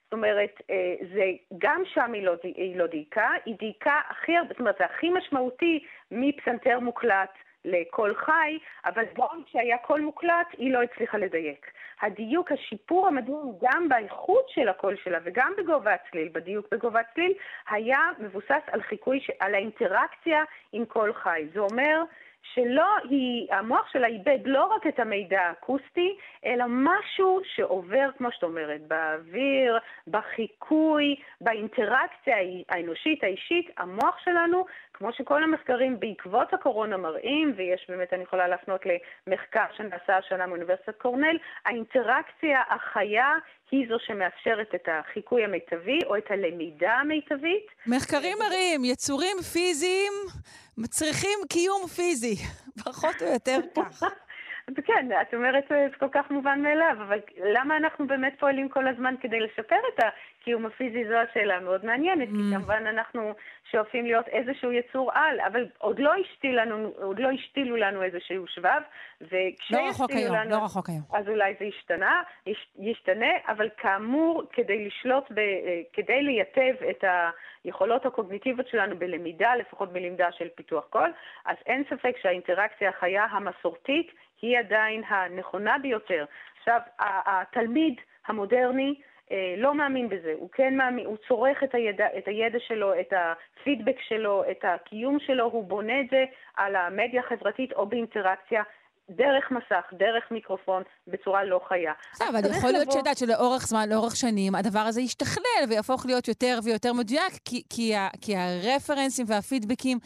זאת 0.03 0.13
אומרת, 0.13 0.61
אה, 0.69 0.95
זה, 1.13 1.23
גם 1.57 1.81
שם 1.93 2.13
היא 2.13 2.23
לא, 2.23 2.33
היא 2.43 2.77
לא 2.77 2.87
דייקה, 2.87 3.29
היא 3.45 3.55
דייקה 3.59 3.99
הכי 4.09 4.37
הרבה, 4.37 4.49
זאת 4.49 4.59
אומרת, 4.59 4.75
זה 4.79 4.85
הכי 4.85 5.09
משמעותי 5.09 5.79
מפסנתר 6.11 6.79
מוקלט 6.79 7.29
לקול 7.67 8.15
חי, 8.15 8.57
אבל 8.85 9.03
גם 9.17 9.43
כשהיה 9.45 9.77
קול 9.77 10.01
מוקלט, 10.01 10.47
היא 10.57 10.73
לא 10.73 10.81
הצליחה 10.81 11.17
לדייק. 11.17 11.71
הדיוק, 12.01 12.51
השיפור 12.51 13.07
המדהים 13.07 13.53
גם 13.61 13.89
באיכות 13.89 14.49
של 14.49 14.67
הקול 14.69 14.95
שלה 15.03 15.17
וגם 15.23 15.53
בגובה 15.57 15.93
הצליל, 15.93 16.29
בדיוק 16.31 16.65
בגובה 16.71 16.99
הצליל, 16.99 17.33
היה 17.69 17.99
מבוסס 18.19 18.63
על 18.71 18.81
חיקוי, 18.81 19.19
על 19.39 19.55
האינטראקציה 19.55 20.43
עם 20.71 20.85
קול 20.85 21.13
חי. 21.13 21.47
זה 21.53 21.59
אומר 21.59 22.03
שלא, 22.53 22.95
היא, 23.09 23.47
המוח 23.51 23.89
שלה 23.91 24.07
איבד 24.07 24.39
לא 24.45 24.65
רק 24.65 24.87
את 24.87 24.99
המידע 24.99 25.41
האקוסטי, 25.41 26.17
אלא 26.45 26.65
משהו 26.67 27.41
שעובר, 27.43 28.09
כמו 28.17 28.31
שאת 28.31 28.43
אומרת, 28.43 28.81
באוויר, 28.87 29.77
בחיקוי, 30.07 31.15
באינטראקציה 31.41 32.35
האנושית, 32.69 33.23
האישית, 33.23 33.69
המוח 33.77 34.17
שלנו, 34.23 34.65
כמו 34.97 35.13
שכל 35.13 35.43
המחקרים 35.43 35.99
בעקבות 35.99 36.53
הקורונה 36.53 36.97
מראים, 36.97 37.53
ויש 37.57 37.85
באמת, 37.89 38.13
אני 38.13 38.23
יכולה 38.23 38.47
להפנות 38.47 38.81
למחקר 39.27 39.65
שנעשה 39.77 40.17
השנה 40.17 40.47
מאוניברסיטת 40.47 40.97
קורנל, 40.97 41.37
האינטראקציה 41.65 42.61
החיה 42.69 43.33
היא 43.71 43.87
זו 43.89 43.97
שמאפשרת 43.99 44.75
את 44.75 44.89
החיקוי 44.91 45.43
המיטבי 45.43 45.99
או 46.05 46.17
את 46.17 46.31
הלמידה 46.31 46.93
המיטבית. 46.93 47.65
מחקרים 47.87 48.37
מראים, 48.39 48.85
יצורים 48.85 49.37
פיזיים 49.53 50.13
צריכים 50.89 51.39
קיום 51.49 51.87
פיזי, 51.87 52.35
פחות 52.85 53.21
או 53.21 53.27
יותר 53.33 53.57
כך. 53.75 54.03
כן, 54.87 55.09
את 55.21 55.33
אומרת 55.33 55.63
זה 55.69 55.87
כל 55.99 56.09
כך 56.11 56.31
מובן 56.31 56.61
מאליו, 56.61 56.95
אבל 57.07 57.19
למה 57.53 57.77
אנחנו 57.77 58.07
באמת 58.07 58.33
פועלים 58.39 58.69
כל 58.69 58.87
הזמן 58.87 59.15
כדי 59.21 59.39
לשפר 59.39 59.79
את 59.93 60.03
הקיום 60.47 60.65
הפיזי? 60.65 61.07
זו 61.07 61.15
השאלה 61.15 61.55
המאוד 61.55 61.85
מעניינת, 61.85 62.27
כי 62.27 62.35
Mm. 62.35 62.55
כמובן 62.55 62.87
אנחנו 62.87 63.33
שואפים 63.71 64.05
להיות 64.05 64.27
איזשהו 64.27 64.71
יצור 64.71 65.11
על, 65.13 65.39
אבל 65.39 65.65
עוד 65.77 65.99
לא 65.99 66.11
לנו, 66.43 66.93
עוד 67.01 67.19
לא 67.19 67.29
השתילו 67.31 67.75
לנו 67.75 68.03
איזשהו 68.03 68.47
שבב, 68.47 68.81
לא 69.21 69.27
וכשהשתילו 69.27 70.19
היום, 70.19 70.35
לנו... 70.35 70.49
לא 70.49 70.63
רחוק 70.65 70.89
היום. 70.89 71.01
אז 71.13 71.29
אולי 71.29 71.55
זה 71.59 71.65
ישתנה, 71.65 72.23
יש, 72.45 72.67
ישתנה, 72.79 73.31
אבל 73.47 73.69
כאמור, 73.77 74.43
כדי 74.51 74.85
לשלוט, 74.85 75.31
ב, 75.31 75.39
אה, 75.39 75.81
כדי 75.93 76.21
לייטב 76.21 76.75
את 76.89 77.03
היכולות 77.63 78.05
הקוגניטיביות 78.05 78.67
שלנו 78.67 78.97
בלמידה, 78.97 79.55
לפחות 79.55 79.93
בלמידה 79.93 80.31
של 80.31 80.47
פיתוח 80.55 80.85
קול, 80.89 81.11
אז 81.45 81.57
אין 81.65 81.83
ספק 81.89 82.15
שהאינטראקציה 82.21 82.89
החיה 82.89 83.25
המסורתית 83.25 84.11
היא 84.41 84.59
עדיין 84.59 85.03
הנכונה 85.07 85.77
ביותר. 85.77 86.25
עכשיו, 86.59 86.79
התלמיד 86.99 87.95
המודרני 88.27 88.95
לא 89.57 89.75
מאמין 89.75 90.09
בזה, 90.09 90.33
הוא 90.37 90.49
כן 90.51 90.77
מאמין, 90.77 91.05
הוא 91.05 91.17
צורך 91.27 91.63
את 91.63 91.75
הידע, 91.75 92.05
את 92.17 92.27
הידע 92.27 92.59
שלו, 92.67 92.99
את 92.99 93.13
הפידבק 93.13 93.95
שלו, 94.07 94.43
את 94.51 94.59
הקיום 94.63 95.17
שלו, 95.19 95.45
הוא 95.45 95.63
בונה 95.63 96.01
את 96.01 96.05
זה 96.11 96.25
על 96.55 96.75
המדיה 96.75 97.21
החברתית 97.21 97.73
או 97.73 97.85
באינטראקציה 97.85 98.63
דרך 99.09 99.51
מסך, 99.51 99.93
דרך 99.93 100.31
מיקרופון, 100.31 100.83
בצורה 101.07 101.43
לא 101.43 101.61
חיה. 101.67 101.93
בסדר, 102.13 102.29
אבל 102.29 102.39
יכול 102.57 102.71
להיות 102.71 102.91
שאת 102.91 102.97
יודעת 102.97 103.17
שלאורך 103.17 103.67
זמן, 103.67 103.89
לאורך 103.89 104.15
שנים, 104.15 104.55
הדבר 104.55 104.79
הזה 104.79 105.01
ישתכלל 105.01 105.63
ויהפוך 105.69 106.05
להיות 106.05 106.27
יותר 106.27 106.59
ויותר 106.63 106.93
מדויק, 106.93 107.33
כי, 107.45 107.63
כי, 107.69 107.93
כי 108.21 108.35
הרפרנסים 108.37 109.25
והפידבקים, 109.29 109.97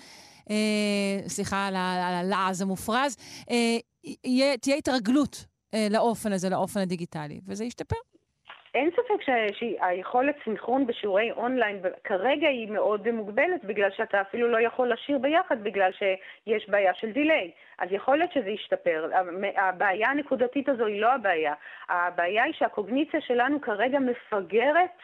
אה, 0.50 1.28
סליחה 1.28 1.68
על 1.68 1.76
הלעז 1.76 2.62
המופרז, 2.62 3.18
אה, 3.52 4.58
תהיה 4.62 4.76
התרגלות 4.76 5.46
אה, 5.74 5.88
לאופן 5.90 6.32
הזה, 6.32 6.50
לאופן 6.50 6.80
הדיגיטלי, 6.80 7.42
וזה 7.48 7.66
ישתפר. 7.66 7.96
אין 8.76 8.90
ספק 8.92 9.22
שהיכולת 9.54 10.36
סינכרון 10.44 10.88
בשיעורי 10.88 11.32
אונליין 11.32 11.82
כרגע 12.04 12.48
היא 12.48 12.72
מאוד 12.72 13.12
מוגבלת, 13.12 13.64
בגלל 13.64 13.92
שאתה 13.92 14.22
אפילו 14.22 14.48
לא 14.48 14.62
יכול 14.62 14.92
לשיר 14.92 15.18
ביחד, 15.18 15.64
בגלל 15.64 15.92
שיש 15.92 16.70
בעיה 16.70 16.94
של 16.94 17.12
דיליי. 17.12 17.52
אז 17.78 17.90
יכול 17.92 18.18
להיות 18.18 18.32
שזה 18.32 18.50
ישתפר. 18.50 19.10
הבעיה 19.58 20.10
הנקודתית 20.10 20.70
הזו 20.70 20.86
היא 20.86 21.02
לא 21.02 21.14
הבעיה. 21.14 21.54
הבעיה 21.90 22.44
היא 22.44 22.54
שהקוגניציה 22.54 23.22
שלנו 23.22 23.62
כרגע 23.62 24.00
מפגרת 24.00 24.98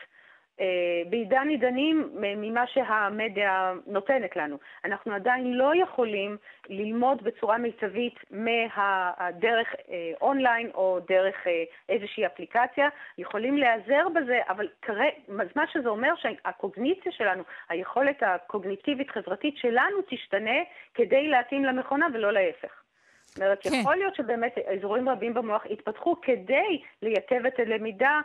בעידן 1.09 1.49
עידנים 1.49 2.09
ממה 2.15 2.67
שהמדיה 2.67 3.73
נותנת 3.87 4.35
לנו. 4.35 4.57
אנחנו 4.85 5.13
עדיין 5.13 5.53
לא 5.53 5.71
יכולים 5.75 6.37
ללמוד 6.69 7.23
בצורה 7.23 7.57
מיטבית 7.57 8.15
מהדרך 8.31 9.75
אה, 9.89 10.11
אונליין 10.21 10.69
או 10.75 10.99
דרך 11.07 11.47
אה, 11.47 11.63
איזושהי 11.89 12.25
אפליקציה, 12.25 12.89
יכולים 13.17 13.57
להיעזר 13.57 14.09
בזה, 14.15 14.39
אבל 14.49 14.67
כרגע, 14.81 15.11
מה 15.27 15.67
שזה 15.73 15.89
אומר 15.89 16.13
שהקוגניציה 16.15 17.11
שלנו, 17.11 17.43
היכולת 17.69 18.23
הקוגניטיבית-חברתית 18.23 19.57
שלנו 19.57 19.97
תשתנה 20.09 20.59
כדי 20.93 21.27
להתאים 21.27 21.65
למכונה 21.65 22.07
ולא 22.13 22.33
להפך. 22.33 22.81
זאת 23.25 23.37
אומרת, 23.37 23.63
כן. 23.63 23.69
יכול 23.81 23.95
להיות 23.95 24.15
שבאמת 24.15 24.55
אזורים 24.57 25.09
רבים 25.09 25.33
במוח 25.33 25.65
יתפתחו 25.65 26.15
כדי 26.21 26.81
לייתב 27.01 27.45
את 27.47 27.59
הלמידה 27.59 28.11
אה, 28.11 28.21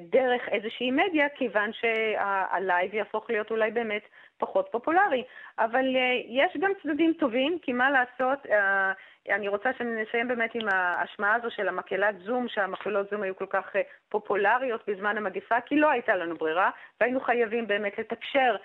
דרך 0.00 0.48
איזושהי 0.48 0.90
מדיה, 0.90 1.28
כיוון 1.28 1.70
שה 1.72 2.24
live 2.24 2.94
יהפוך 2.94 3.30
להיות 3.30 3.50
אולי 3.50 3.70
באמת 3.70 4.02
פחות 4.42 4.68
פופולרי. 4.72 5.24
אבל 5.58 5.96
אה, 5.96 6.20
יש 6.28 6.56
גם 6.60 6.72
צדדים 6.82 7.12
טובים, 7.18 7.58
כי 7.62 7.72
מה 7.72 7.90
לעשות, 7.90 8.46
אה, 8.46 8.92
אני 9.36 9.48
רוצה 9.48 9.70
שנסיים 9.78 10.28
באמת 10.28 10.54
עם 10.54 10.68
ההשמעה 10.72 11.34
הזו 11.34 11.50
של 11.50 11.68
המקהלת 11.68 12.18
זום, 12.18 12.48
שהמקהלות 12.48 13.10
זום 13.10 13.22
היו 13.22 13.36
כל 13.36 13.46
כך 13.50 13.76
פופולריות 14.08 14.88
בזמן 14.88 15.16
המגפה, 15.16 15.60
כי 15.60 15.76
לא 15.76 15.90
הייתה 15.90 16.16
לנו 16.16 16.34
ברירה, 16.36 16.70
והיינו 17.00 17.20
חייבים 17.20 17.66
באמת 17.66 17.98
לתקשר 17.98 18.56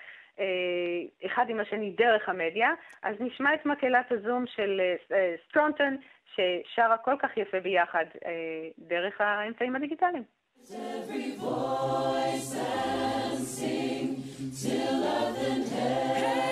אחד 1.26 1.44
עם 1.48 1.60
השני 1.60 1.90
דרך 1.90 2.28
המדיה. 2.28 2.70
אז 3.02 3.16
נשמע 3.20 3.54
את 3.54 3.66
מקהלת 3.66 4.12
הזום 4.12 4.46
של 4.46 4.80
סטרונטון, 5.48 5.96
ששרה 6.34 6.96
כל 6.96 7.14
כך 7.18 7.36
יפה 7.36 7.60
ביחד 7.60 8.04
דרך 8.78 9.20
האמצעים 9.20 9.76
הדיגיטליים. 9.76 10.37
Every 10.66 11.36
voice 11.36 12.54
and 12.54 13.46
sing 13.46 14.24
till 14.60 15.04
earth 15.04 15.38
and 15.38 15.68
heaven. 15.68 16.47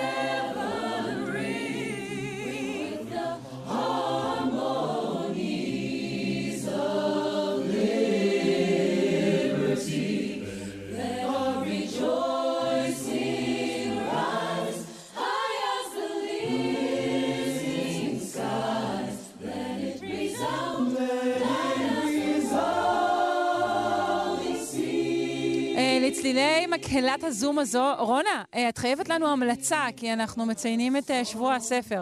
לצלילי 26.27 26.67
מקהלת 26.67 27.23
הזום 27.23 27.59
הזו, 27.59 27.83
רונה, 27.99 28.43
אה, 28.55 28.69
את 28.69 28.77
חייבת 28.77 29.09
לנו 29.09 29.27
המלצה, 29.27 29.81
כי 29.97 30.13
אנחנו 30.13 30.45
מציינים 30.45 30.93
את 30.97 31.11
אה, 31.11 31.25
שבוע 31.25 31.53
הספר. 31.53 32.01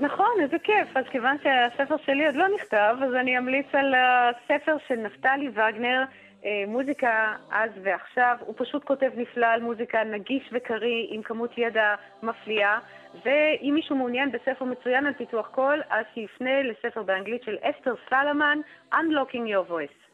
נכון, 0.00 0.32
איזה 0.42 0.56
כיף. 0.58 0.96
אז 0.96 1.04
כיוון 1.10 1.36
שהספר 1.42 1.96
שלי 2.06 2.26
עוד 2.26 2.34
לא 2.34 2.44
נכתב, 2.54 2.96
אז 3.02 3.14
אני 3.14 3.38
אמליץ 3.38 3.66
על 3.72 3.94
הספר 3.94 4.76
של 4.88 4.94
נפתלי 4.94 5.48
וגנר, 5.48 6.04
אה, 6.44 6.64
מוזיקה 6.68 7.34
אז 7.50 7.70
ועכשיו. 7.82 8.36
הוא 8.40 8.54
פשוט 8.58 8.84
כותב 8.84 9.10
נפלא 9.16 9.46
על 9.46 9.62
מוזיקה 9.62 10.04
נגיש 10.04 10.50
וקריא, 10.52 11.06
עם 11.10 11.22
כמות 11.22 11.58
ידע 11.58 11.94
מפליאה. 12.22 12.78
ואם 13.24 13.72
מישהו 13.74 13.96
מעוניין 13.96 14.32
בספר 14.32 14.64
מצוין 14.64 15.06
על 15.06 15.12
פיתוח 15.12 15.48
קול, 15.48 15.82
אז 15.90 16.04
שיפנה 16.14 16.62
לספר 16.62 17.02
באנגלית 17.02 17.42
של 17.42 17.56
אסתר 17.62 17.94
סלמן, 18.10 18.58
Unlocking 18.92 19.46
Your 19.52 19.70
Voice. 19.70 20.05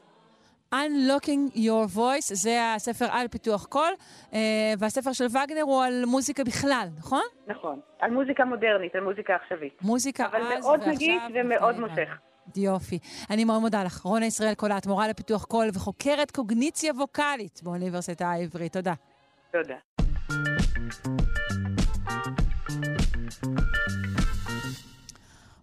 Unlocking 0.75 1.57
Your 1.57 1.97
Voice, 1.97 2.35
זה 2.35 2.75
הספר 2.75 3.07
על 3.11 3.29
פיתוח 3.29 3.65
קול, 3.67 3.93
אה, 4.33 4.39
והספר 4.79 5.13
של 5.13 5.25
וגנר 5.25 5.63
הוא 5.63 5.85
על 5.85 6.05
מוזיקה 6.07 6.45
בכלל, 6.45 6.89
נכון? 6.99 7.23
נכון, 7.47 7.81
על 8.01 8.11
מוזיקה 8.11 8.45
מודרנית, 8.45 8.95
על 8.95 9.01
מוזיקה 9.01 9.35
עכשווית. 9.35 9.83
מוזיקה 9.83 10.27
אז 10.27 10.33
ועכשיו. 10.33 10.53
אבל 10.53 10.61
מאוד 10.61 10.81
נגיש 10.89 11.23
ומאוד 11.35 11.81
מושך. 11.81 12.09
יופי. 12.57 12.99
אני 13.31 13.45
מאוד 13.45 13.61
מודה 13.61 13.85
לך. 13.85 14.03
רונה 14.03 14.27
ישראל 14.27 14.55
קולט, 14.55 14.87
מורה 14.87 15.09
לפיתוח 15.09 15.45
קול 15.45 15.69
וחוקרת 15.75 16.31
קוגניציה 16.31 16.93
ווקאלית 16.93 17.61
באוניברסיטה 17.63 18.31
העברית. 18.31 18.73
תודה. 18.73 18.95
תודה. 19.53 19.75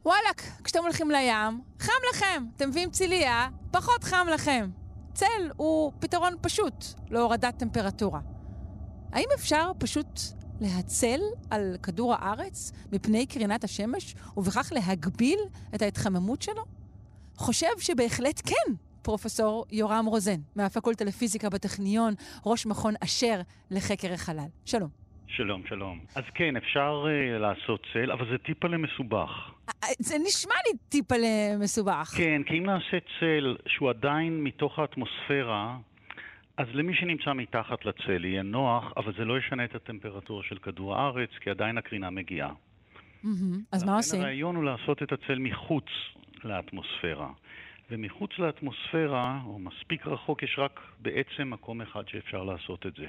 וואלאק, 0.06 0.42
כשאתם 0.64 0.80
הולכים 0.80 1.12
לים, 1.12 1.62
חם 1.80 2.02
לכם. 2.14 2.44
אתם 2.56 2.70
מביאים 2.70 2.90
צילייה, 2.90 3.48
פחות 3.72 4.04
חם 4.04 4.28
לכם. 4.34 4.79
צל 5.20 5.52
הוא 5.58 5.92
פתרון 6.00 6.34
פשוט 6.42 6.86
להורדת 7.12 7.58
טמפרטורה. 7.60 8.20
האם 9.14 9.26
אפשר 9.36 9.72
פשוט 9.80 10.20
להצל 10.62 11.20
על 11.52 11.76
כדור 11.84 12.14
הארץ 12.14 12.72
מפני 12.92 13.26
קרינת 13.28 13.64
השמש, 13.64 14.16
ובכך 14.38 14.72
להגביל 14.76 15.40
את 15.76 15.82
ההתחממות 15.82 16.42
שלו? 16.42 16.64
חושב 17.36 17.80
שבהחלט 17.80 18.42
כן, 18.46 18.74
פרופסור 19.02 19.66
יורם 19.72 20.06
רוזן, 20.06 20.40
מהפקולטה 20.56 21.06
לפיזיקה 21.06 21.50
בטכניון, 21.50 22.14
ראש 22.46 22.66
מכון 22.66 22.94
אשר 23.04 23.40
לחקר 23.72 24.14
החלל. 24.14 24.50
שלום. 24.66 24.90
שלום, 25.28 25.62
שלום. 25.70 26.00
אז 26.16 26.24
כן, 26.36 26.56
אפשר 26.56 27.04
uh, 27.06 27.40
לעשות 27.40 27.82
צל, 27.94 28.12
אבל 28.12 28.26
זה 28.32 28.38
טיפה 28.38 28.68
למסובך. 28.68 29.30
זה 30.00 30.16
נשמע 30.26 30.56
לי 30.68 30.78
טיפה 30.90 31.16
למסובך. 31.18 32.14
כן, 32.18 32.42
כי 32.46 32.58
אם 32.58 32.66
נעשה 32.66 32.98
צל 33.20 33.58
שהוא 33.68 33.90
עדיין 33.90 34.44
מתוך 34.44 34.80
האטמוספירה, 34.80 35.78
אז 36.58 36.68
למי 36.74 36.96
שנמצא 36.96 37.34
מתחת 37.34 37.86
לצל 37.86 38.26
יהיה 38.26 38.44
נוח, 38.44 38.94
אבל 38.98 39.14
זה 39.18 39.26
לא 39.26 39.38
ישנה 39.38 39.66
את 39.66 39.76
הטמפרטורה 39.76 40.44
של 40.44 40.58
כדור 40.58 40.96
הארץ, 40.96 41.30
כי 41.42 41.50
עדיין 41.50 41.78
הקרינה 41.78 42.10
מגיעה. 42.10 42.50
Mm-hmm. 42.50 43.28
אז 43.72 43.84
מה 43.84 43.96
עושים? 43.96 44.22
הרעיון 44.22 44.56
הוא 44.56 44.64
לעשות 44.64 45.04
את 45.04 45.12
הצל 45.12 45.40
מחוץ 45.40 45.86
לאטמוספירה. 46.44 47.30
ומחוץ 47.92 48.32
לאטמוספירה, 48.40 49.40
או 49.46 49.60
מספיק 49.60 50.08
רחוק, 50.08 50.44
יש 50.44 50.56
רק 50.60 50.80
בעצם 51.00 51.50
מקום 51.50 51.82
אחד 51.82 52.08
שאפשר 52.08 52.44
לעשות 52.44 52.86
את 52.86 52.94
זה. 52.96 53.08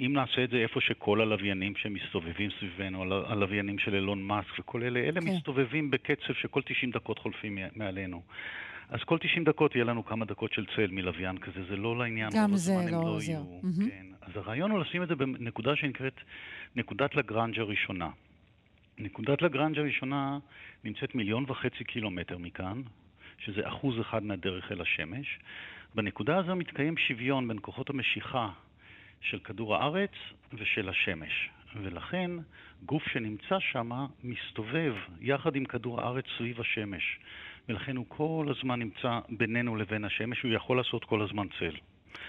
אם 0.00 0.12
נעשה 0.12 0.44
את 0.44 0.50
זה 0.50 0.56
איפה 0.56 0.80
שכל 0.80 1.20
הלוויינים 1.20 1.76
שמסתובבים 1.76 2.50
סביבנו, 2.58 3.24
הלוויינים 3.26 3.78
של 3.78 3.94
אילון 3.94 4.22
מאסק 4.22 4.58
וכל 4.58 4.82
אלה, 4.82 5.00
אלה 5.00 5.20
כן. 5.20 5.26
מסתובבים 5.26 5.90
בקצב 5.90 6.32
שכל 6.32 6.62
90 6.62 6.90
דקות 6.90 7.18
חולפים 7.18 7.58
מעלינו. 7.76 8.22
אז 8.88 9.00
כל 9.04 9.18
90 9.18 9.44
דקות 9.44 9.74
יהיה 9.74 9.84
לנו 9.84 10.04
כמה 10.04 10.24
דקות 10.24 10.52
של 10.52 10.66
צל 10.76 10.86
מלוויין 10.90 11.38
כזה, 11.38 11.64
זה 11.68 11.76
לא 11.76 11.98
לעניין. 11.98 12.30
גם 12.34 12.56
זה 12.56 12.74
לא, 12.74 12.90
לא 12.90 12.96
עוזר. 12.96 13.32
לא 13.32 13.60
mm-hmm. 13.62 13.90
כן. 13.90 14.06
אז 14.22 14.36
הרעיון 14.36 14.70
הוא 14.70 14.80
לשים 14.80 15.02
את 15.02 15.08
זה 15.08 15.14
בנקודה 15.14 15.76
שנקראת 15.76 16.20
נקודת 16.76 17.14
לגרנג' 17.14 17.60
הראשונה. 17.60 18.08
נקודת 18.98 19.42
לגרנג' 19.42 19.78
הראשונה 19.78 20.38
נמצאת 20.84 21.14
מיליון 21.14 21.44
וחצי 21.48 21.84
קילומטר 21.84 22.38
מכאן, 22.38 22.82
שזה 23.38 23.68
אחוז 23.68 24.00
אחד 24.00 24.22
מהדרך 24.22 24.72
אל 24.72 24.80
השמש. 24.80 25.38
בנקודה 25.94 26.36
הזו 26.36 26.56
מתקיים 26.56 26.96
שוויון 26.96 27.48
בין 27.48 27.58
כוחות 27.62 27.90
המשיכה 27.90 28.48
של 29.30 29.38
כדור 29.38 29.76
הארץ 29.76 30.10
ושל 30.52 30.88
השמש. 30.88 31.50
ולכן 31.82 32.30
גוף 32.86 33.02
שנמצא 33.12 33.58
שם 33.72 33.90
מסתובב 34.24 34.94
יחד 35.20 35.56
עם 35.56 35.64
כדור 35.64 36.00
הארץ 36.00 36.24
סביב 36.38 36.60
השמש. 36.60 37.18
ולכן 37.68 37.96
הוא 37.96 38.06
כל 38.08 38.46
הזמן 38.56 38.78
נמצא 38.78 39.18
בינינו 39.28 39.76
לבין 39.76 40.04
השמש, 40.04 40.42
הוא 40.42 40.52
יכול 40.52 40.76
לעשות 40.76 41.04
כל 41.04 41.22
הזמן 41.22 41.46
צל. 41.58 41.76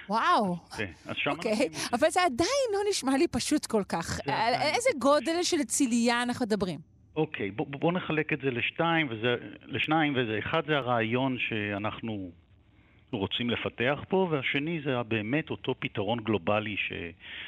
וואו. 0.09 0.57
כן, 0.77 0.91
אז 1.05 1.15
שם... 1.15 1.29
אוקיי, 1.29 1.51
okay. 1.51 1.89
אבל 1.93 2.09
זה 2.09 2.19
עדיין 2.23 2.67
לא 2.73 2.79
נשמע 2.89 3.17
לי 3.17 3.27
פשוט 3.27 3.65
כל 3.65 3.83
כך. 3.89 4.19
על 4.27 4.53
איזה 4.53 4.89
גודל 4.99 5.43
של 5.43 5.63
צילייה 5.63 6.23
אנחנו 6.23 6.45
מדברים? 6.45 6.79
אוקיי, 7.15 7.51
בוא, 7.51 7.65
בוא 7.69 7.91
נחלק 7.91 8.33
את 8.33 8.39
זה 8.41 8.51
לשתיים, 8.51 9.07
וזה, 9.09 9.35
לשניים, 9.65 10.13
וזה 10.17 10.39
אחד 10.39 10.61
זה 10.67 10.77
הרעיון 10.77 11.37
שאנחנו 11.39 12.31
רוצים 13.11 13.49
לפתח 13.49 13.99
פה, 14.09 14.27
והשני 14.31 14.81
זה 14.85 15.03
באמת 15.03 15.49
אותו 15.49 15.75
פתרון 15.79 16.19
גלובלי 16.19 16.75
ש... 16.77 16.93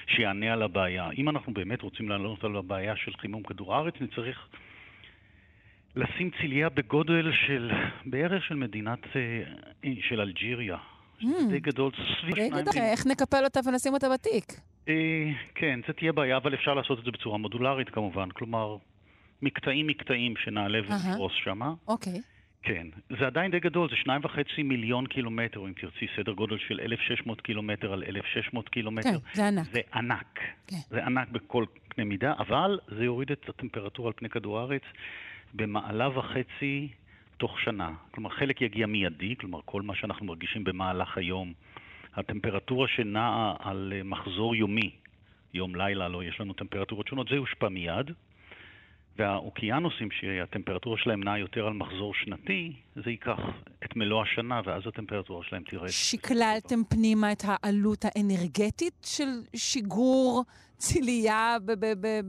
שיענה 0.08 0.54
על 0.54 0.64
הבעיה. 0.64 1.10
אם 1.18 1.30
אנחנו 1.30 1.54
באמת 1.54 1.82
רוצים 1.82 2.10
לענות 2.10 2.44
על 2.44 2.56
הבעיה 2.56 2.96
של 2.96 3.12
חימום 3.18 3.44
כדור 3.44 3.76
הארץ, 3.76 3.94
נצטרך 4.02 4.48
לשים 5.96 6.30
ציליה 6.42 6.70
בגודל 6.70 7.32
של 7.48 7.72
בערך 8.06 8.44
של 8.44 8.56
מדינת, 8.56 9.00
אה, 9.16 9.92
של 10.02 10.22
אלג'יריה. 10.22 10.78
שזה 11.20 11.38
Mm. 11.38 11.50
די 11.50 11.60
גדול, 11.60 11.92
סביב 12.22 12.36
די 12.36 12.48
שניים 12.50 12.66
איך 12.92 13.08
נקפל 13.08 13.44
אותה 13.44 13.60
ונשים 13.66 13.94
אותה 13.94 14.08
בתיק? 14.14 14.44
אה, 14.90 15.32
כן, 15.56 15.80
זה 15.88 15.94
תהיה 15.94 16.12
בעיה, 16.12 16.38
אבל 16.38 16.54
אפשר 16.54 16.74
לעשות 16.74 17.00
את 17.00 17.06
זה 17.06 17.12
בצורה 17.12 17.38
מודולרית 17.38 17.90
כמובן. 17.90 18.30
כלומר, 18.30 18.78
מקטעים 19.42 19.88
מקטעים 19.88 20.34
שנעלה. 20.38 20.80
ונפרוס 20.80 21.34
שמה. 21.44 21.74
אוקיי. 21.88 22.22
כן. 22.68 22.88
זה 23.20 23.28
עדיין 23.28 23.52
די 23.52 23.60
גדול, 23.60 23.90
זה 23.90 23.96
שניים 23.96 24.22
וחצי 24.24 24.64
מיליון 24.64 25.08
קילומטר, 25.08 25.60
אם 25.60 25.74
תרצי, 25.74 26.08
סדר 26.16 26.32
גודל 26.32 26.58
של 26.58 26.80
1,600 26.80 27.42
קילומטר 27.42 27.94
על 27.94 28.04
1,600 28.04 28.70
קילומטר. 28.70 29.10
כן, 29.10 29.18
זה 29.34 29.48
ענק. 29.48 29.68
זה 29.72 29.82
ענק. 29.94 30.40
כן. 30.68 30.76
זה 30.90 31.06
ענק 31.06 31.30
בכל 31.30 31.66
קנה 31.88 32.06
מידה, 32.06 32.34
אבל 32.40 32.80
זה 32.88 33.06
יוריד 33.06 33.32
את 33.32 33.50
הטמפרטורה 33.50 34.08
על 34.08 34.14
פני 34.14 34.30
כדור 34.30 34.60
הארץ 34.60 34.82
במעלה 35.54 36.18
וחצי 36.20 36.88
תוך 37.38 37.60
שנה. 37.60 37.92
כלומר, 38.12 38.30
חלק 38.30 38.62
יגיע 38.62 38.88
מיידי, 38.88 39.36
כלומר, 39.36 39.60
כל 39.66 39.82
מה 39.82 39.96
שאנחנו 39.96 40.26
מרגישים 40.26 40.64
במהלך 40.64 41.18
היום, 41.18 41.54
הטמפרטורה 42.16 42.88
שנעה 42.88 43.56
על 43.60 43.94
אה, 43.96 44.04
מחזור 44.04 44.56
יומי, 44.56 44.92
יום-לילה, 45.54 46.08
לא, 46.08 46.24
יש 46.24 46.42
לנו 46.42 46.54
טמפרטורות 46.54 47.08
שונות, 47.08 47.28
זה 47.28 47.36
יושפע 47.36 47.70
מיד. 47.70 48.12
והאוקיינוסים 49.18 50.10
שהטמפרטורה 50.12 50.98
שלהם 50.98 51.24
נעה 51.24 51.40
יותר 51.40 51.68
על 51.68 51.74
מחזור 51.74 52.14
שנתי, 52.14 52.74
זה 52.96 53.10
ייקח 53.10 53.38
את 53.86 53.96
מלוא 53.96 54.22
השנה, 54.24 54.62
ואז 54.66 54.82
הטמפרטורה 54.88 55.44
שלהם 55.50 55.64
תרד. 55.64 55.88
שקללתם 55.88 56.84
פנימה 56.90 57.32
את 57.32 57.44
העלות 57.46 58.06
האנרגטית 58.06 58.94
של 59.06 59.28
שיגור 59.56 60.44
צילייה 60.78 61.58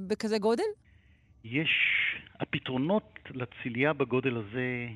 בכזה 0.08 0.38
גודל? 0.38 0.62
יש, 1.44 1.68
הפתרונות 2.40 3.02
לצלייה 3.30 3.92
בגודל 3.92 4.36
הזה 4.36 4.86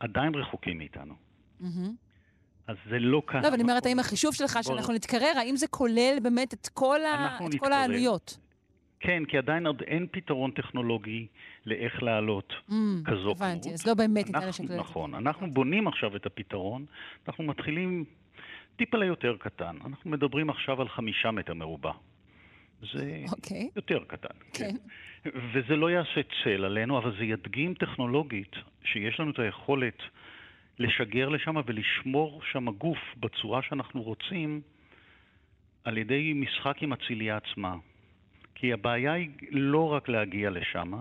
עדיין 0.00 0.34
רחוקים 0.34 0.78
מאיתנו. 0.78 1.14
אז 2.66 2.76
זה 2.90 2.98
לא 2.98 3.22
כאן. 3.26 3.42
לא, 3.42 3.46
אבל 3.48 3.54
אני 3.54 3.62
אומרת. 3.62 3.86
האם 3.86 3.98
החישוב 3.98 4.34
שלך, 4.34 4.58
שאנחנו 4.62 4.94
נתקרר, 4.94 5.32
האם 5.38 5.56
זה 5.56 5.66
כולל 5.68 6.16
באמת 6.22 6.54
את 6.54 6.68
כל 6.74 7.00
ה- 7.04 7.14
אנחנו 7.14 7.46
את 7.46 7.50
כל 7.50 7.56
נתקרב. 7.56 7.72
העלויות? 7.72 8.38
כן, 9.02 9.24
כי 9.24 9.38
עדיין 9.38 9.66
עוד 9.66 9.82
אין 9.86 10.06
פתרון 10.10 10.50
טכנולוגי 10.50 11.26
לאיך 11.66 12.02
להעלות 12.02 12.52
Mm, 12.68 12.72
כזו 13.04 13.30
הבנתי, 13.30 13.62
כמות. 13.62 13.74
אז 13.74 13.86
לא 13.86 13.94
באמת 13.94 14.26
ניתן 14.26 14.48
לשקלל. 14.48 14.76
נכון, 14.76 15.14
אנחנו 15.14 15.50
בונים 15.50 15.88
עכשיו 15.88 16.16
את 16.16 16.26
הפתרון, 16.26 16.86
אנחנו 17.28 17.44
מתחילים 17.44 18.04
טיפה 18.76 18.96
ליותר 18.96 19.36
קטן. 19.38 19.76
אנחנו 19.86 20.10
מדברים 20.10 20.50
עכשיו 20.50 20.80
על 20.80 20.88
חמישה 20.88 21.30
מטר 21.30 21.54
מרובע. 21.54 21.92
זה 22.92 23.24
אוקיי, 23.32 23.68
יותר 23.76 24.04
קטן. 24.06 24.36
כן. 24.52 24.76
וזה 25.24 25.76
לא 25.76 25.90
יעשה 25.90 26.20
צל 26.44 26.64
עלינו, 26.64 26.98
אבל 26.98 27.16
זה 27.18 27.24
ידגים 27.24 27.74
טכנולוגית 27.74 28.56
שיש 28.84 29.20
לנו 29.20 29.30
את 29.30 29.38
היכולת 29.38 29.98
לשגר 30.78 31.28
לשם 31.28 31.54
ולשמור 31.66 32.40
שם 32.52 32.70
גוף 32.70 32.98
בצורה 33.16 33.62
שאנחנו 33.62 34.02
רוצים 34.02 34.60
על 35.84 35.98
ידי 35.98 36.32
משחק 36.34 36.82
עם 36.82 36.92
הצלייה 36.92 37.36
עצמה. 37.36 37.76
כי 38.62 38.72
הבעיה 38.72 39.12
היא 39.12 39.30
לא 39.50 39.92
רק 39.92 40.08
להגיע 40.08 40.50
לשם, 40.50 40.92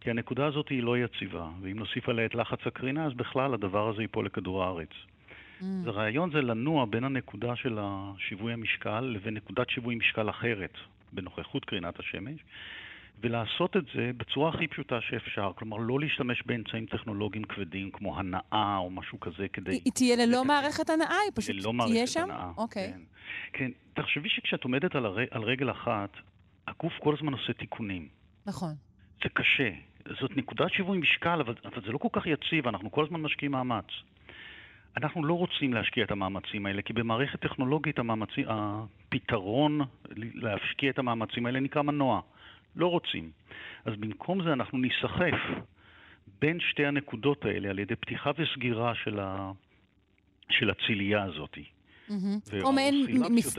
כי 0.00 0.10
הנקודה 0.10 0.46
הזאת 0.46 0.68
היא 0.68 0.82
לא 0.82 0.98
יציבה, 0.98 1.48
ואם 1.60 1.78
נוסיף 1.78 2.08
עליה 2.08 2.26
את 2.26 2.34
לחץ 2.34 2.58
הקרינה, 2.66 3.06
אז 3.06 3.14
בכלל 3.14 3.54
הדבר 3.54 3.88
הזה 3.88 4.02
ייפול 4.02 4.26
לכדור 4.26 4.64
הארץ. 4.64 4.88
Mm. 4.90 5.64
אז 5.64 5.86
הרעיון 5.86 6.30
זה 6.30 6.40
לנוע 6.40 6.86
בין 6.86 7.04
הנקודה 7.04 7.56
של 7.56 7.78
השיווי 7.80 8.52
המשקל 8.52 9.00
לבין 9.00 9.34
נקודת 9.34 9.70
שיווי 9.70 9.94
משקל 9.94 10.30
אחרת, 10.30 10.72
בנוכחות 11.12 11.64
קרינת 11.64 11.98
השמש, 11.98 12.40
ולעשות 13.20 13.76
את 13.76 13.84
זה 13.94 14.10
בצורה 14.16 14.48
הכי 14.48 14.66
פשוטה 14.66 15.00
שאפשר. 15.00 15.52
כלומר, 15.54 15.76
לא 15.76 16.00
להשתמש 16.00 16.42
באמצעים 16.46 16.86
טכנולוגיים 16.86 17.44
כבדים 17.44 17.90
כמו 17.90 18.18
הנעה 18.18 18.76
או 18.78 18.90
משהו 18.90 19.20
כזה 19.20 19.48
כדי... 19.52 19.80
היא 19.84 19.92
תהיה 19.94 20.16
ללא. 20.16 20.44
מערכת 20.44 20.90
הנעה, 20.90 21.16
היא 21.24 21.32
פשוט 21.34 21.50
ללא 21.50 21.62
תהיה 21.62 21.72
מערכת 21.72 22.08
שם? 22.08 22.24
הנעה, 22.24 22.52
אוקיי. 22.56 22.92
כן. 22.92 23.00
כן, 23.52 23.70
תחשבי 23.94 24.28
שכשאת 24.28 24.64
עומדת 24.64 24.94
על, 24.94 25.06
הר... 25.06 25.16
על 25.30 25.42
רגל 25.42 25.70
אחת, 25.70 26.10
הגוף 26.68 26.92
כל 26.98 27.14
הזמן 27.14 27.32
עושה 27.32 27.52
תיקונים. 27.52 28.08
נכון. 28.46 28.74
זה 29.22 29.28
קשה. 29.28 29.70
זאת 30.20 30.36
נקודת 30.36 30.72
שיווי 30.72 30.98
משקל, 30.98 31.40
אבל, 31.40 31.54
אבל 31.64 31.82
זה 31.86 31.92
לא 31.92 31.98
כל 31.98 32.08
כך 32.12 32.26
יציב, 32.26 32.68
אנחנו 32.68 32.90
כל 32.92 33.04
הזמן 33.04 33.20
משקיעים 33.20 33.52
מאמץ. 33.52 33.84
אנחנו 34.96 35.24
לא 35.24 35.34
רוצים 35.34 35.74
להשקיע 35.74 36.04
את 36.04 36.10
המאמצים 36.10 36.66
האלה, 36.66 36.82
כי 36.82 36.92
במערכת 36.92 37.40
טכנולוגית 37.40 37.98
המאמצים, 37.98 38.44
הפתרון 38.48 39.80
להשקיע 40.34 40.90
את 40.90 40.98
המאמצים 40.98 41.46
האלה 41.46 41.60
נקרא 41.60 41.82
מנוע. 41.82 42.20
לא 42.76 42.86
רוצים. 42.86 43.30
אז 43.84 43.94
במקום 43.96 44.42
זה 44.44 44.52
אנחנו 44.52 44.78
ניסחף 44.78 45.40
בין 46.40 46.60
שתי 46.60 46.86
הנקודות 46.86 47.44
האלה 47.44 47.70
על 47.70 47.78
ידי 47.78 47.96
פתיחה 47.96 48.30
וסגירה 48.38 48.94
של, 48.94 49.20
ה... 49.20 49.52
של 50.50 50.70
הצלייה 50.70 51.22
הזאת. 51.22 51.58
כמו 52.60 52.72
מעין. 52.72 53.06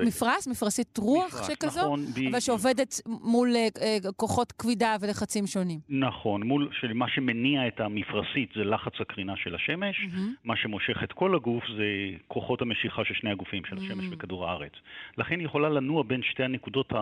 מפרש, 0.07 0.47
מפרשית 0.47 0.97
רוח 0.97 1.33
מפרש, 1.33 1.47
שכזו, 1.47 1.79
נכון, 1.81 1.99
אבל. 2.29 2.39
שעובדת 2.39 3.01
מול 3.05 3.55
אה, 3.55 3.67
אה, 3.81 3.97
כוחות 4.15 4.51
כבידה 4.51 4.95
ולחצים 5.01 5.47
שונים. 5.47 5.79
נכון, 5.89 6.43
מול 6.43 6.69
של 6.79 6.93
מה 6.93 7.05
שמניע 7.09 7.67
את 7.67 7.79
המפרשית 7.79 8.49
זה 8.55 8.63
לחץ 8.63 8.93
הקרינה 8.99 9.33
של 9.37 9.55
השמש, 9.55 9.99
מהמם. 10.11 10.33
מה 10.43 10.55
שמושך 10.55 11.03
את 11.03 11.11
כל 11.11 11.35
הגוף 11.35 11.63
זה 11.77 11.85
כוחות 12.27 12.61
המשיכה 12.61 13.05
של 13.05 13.13
שני 13.13 13.31
הגופים, 13.31 13.65
של 13.65 13.77
השמש 13.77 14.05
Mm. 14.05 14.13
וכדור 14.13 14.47
הארץ. 14.47 14.71
לכן 15.17 15.39
היא 15.39 15.45
יכולה 15.45 15.69
לנוע 15.69 16.03
בין 16.03 16.21
שתי 16.23 16.43
הנקודות 16.43 16.93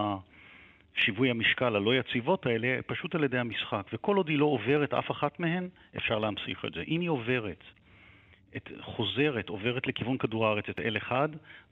השיווי 0.95 1.29
המשקל 1.29 1.75
הלא 1.75 1.95
יציבות 1.95 2.45
האלה, 2.45 2.79
פשוט 2.87 3.15
על 3.15 3.23
ידי 3.23 3.37
המשחק. 3.37 3.87
וכל 3.93 4.17
עוד 4.17 4.29
היא 4.29 4.37
לא 4.37 4.45
עוברת 4.45 4.93
אף 4.93 5.11
אחת 5.11 5.39
מהן, 5.39 5.67
אפשר 5.97 6.19
להמשיך 6.19 6.65
את 6.65 6.73
זה. 6.73 6.83
אם 6.87 7.01
היא 7.01 7.09
עוברת, 7.09 7.63
את, 8.55 8.69
חוזרת, 8.81 9.49
עוברת 9.49 9.87
לכיוון 9.87 10.17
כדור 10.17 10.47
הארץ, 10.47 10.65
את 10.69 10.79
L1, 10.79 11.11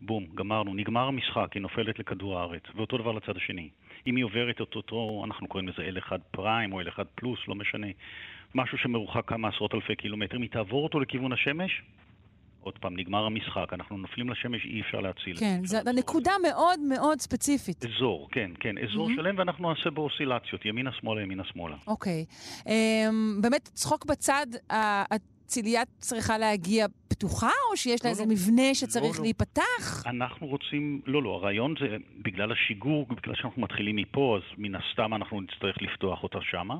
בום, 0.01 0.25
גמרנו, 0.35 0.73
נגמר 0.73 1.07
המשחק, 1.07 1.47
היא 1.53 1.61
נופלת 1.61 1.99
לכדור 1.99 2.39
הארץ. 2.39 2.63
ואותו 2.75 2.97
דבר 2.97 3.11
לצד 3.11 3.37
השני. 3.37 3.69
אם 4.07 4.15
היא 4.15 4.25
עוברת 4.25 4.61
את 4.61 4.75
אותו, 4.75 5.21
אנחנו 5.25 5.47
קוראים 5.47 5.67
לזה 5.67 5.89
L1 5.99 6.17
פריים 6.31 6.73
או 6.73 6.81
L1 6.81 7.03
פלוס, 7.15 7.39
לא 7.47 7.55
משנה, 7.55 7.87
משהו 8.55 8.77
שמרוחק 8.77 9.23
כמה 9.27 9.47
עשרות 9.47 9.73
אלפי 9.75 9.95
קילומטרים, 9.95 10.41
היא 10.41 10.49
תעבור 10.49 10.83
אותו 10.83 10.99
לכיוון 10.99 11.31
השמש, 11.31 11.81
עוד 12.65 12.77
פעם, 12.77 12.99
נגמר 12.99 13.25
המשחק, 13.25 13.73
אנחנו 13.73 13.97
נופלים 13.97 14.29
לשמש, 14.29 14.65
אי 14.65 14.81
אפשר 14.81 15.01
להציל. 15.01 15.37
כן, 15.37 15.59
זו. 15.63 15.77
נקודה 15.95 16.31
מאוד 16.43 16.79
מאוד 16.79 17.19
ספציפית. 17.19 17.85
אזור, 17.85 18.27
כן, 18.31 18.51
כן, 18.59 18.77
אזור 18.77 19.07
מהמם. 19.07 19.21
שלם, 19.21 19.37
ואנחנו 19.37 19.73
נעשה 19.73 19.89
בו 19.89 20.01
אוסילציות, 20.01 20.65
ימינה-שמאלה, 20.65 21.21
ימינה-שמאלה. 21.21 21.75
אוקיי. 21.87 22.25
אמ, 22.67 23.39
באמת, 23.41 23.69
צחוק 23.73 24.05
בצד, 24.05 24.47
ה- 25.45 25.47
הצילייה 25.47 25.81
צריכה 25.97 26.37
להגיע 26.37 26.85
פתוחה, 27.07 27.51
או 27.71 27.77
שיש 27.77 28.03
לה 28.03 28.09
לא, 28.09 28.11
איזה 28.11 28.23
לא. 28.23 28.29
מבנה 28.31 28.73
שצריך 28.73 29.17
לא. 29.17 29.23
להיפתח? 29.23 30.03
אנחנו 30.05 30.47
רוצים, 30.47 31.01
לא, 31.05 31.23
לא, 31.23 31.29
הרעיון 31.29 31.73
זה, 31.79 31.97
בגלל 32.21 32.51
השיגור, 32.51 33.05
בגלל 33.05 33.35
שאנחנו 33.35 33.61
מתחילים 33.61 33.95
מפה, 33.95 34.37
אז 34.37 34.57
מן 34.57 34.75
הסתם 34.75 35.13
אנחנו 35.13 35.41
נצטרך 35.41 35.81
לפתוח 35.81 36.23
אותה 36.23 36.39
שמה. 36.41 36.75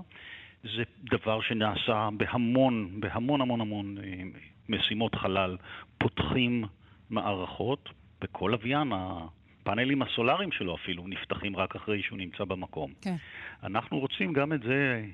זה 0.63 0.83
דבר 1.11 1.41
שנעשה 1.41 2.09
בהמון, 2.17 2.99
בהמון 2.99 3.41
המון 3.41 3.61
המון 3.61 3.97
אה, 3.97 4.23
משימות 4.69 5.15
חלל. 5.15 5.57
פותחים 5.97 6.65
מערכות, 7.09 7.89
בכל 8.21 8.49
לוויין, 8.51 8.91
הפאנלים 8.93 10.01
הסולאריים 10.01 10.51
שלו 10.51 10.75
אפילו 10.75 11.07
נפתחים 11.07 11.55
רק 11.55 11.75
אחרי 11.75 12.01
שהוא 12.03 12.17
נמצא 12.17 12.43
במקום. 12.43 12.93
כן. 13.01 13.15
אנחנו 13.63 13.99
רוצים 13.99 14.33
גם 14.33 14.53
את 14.53 14.61
זה 14.61 15.05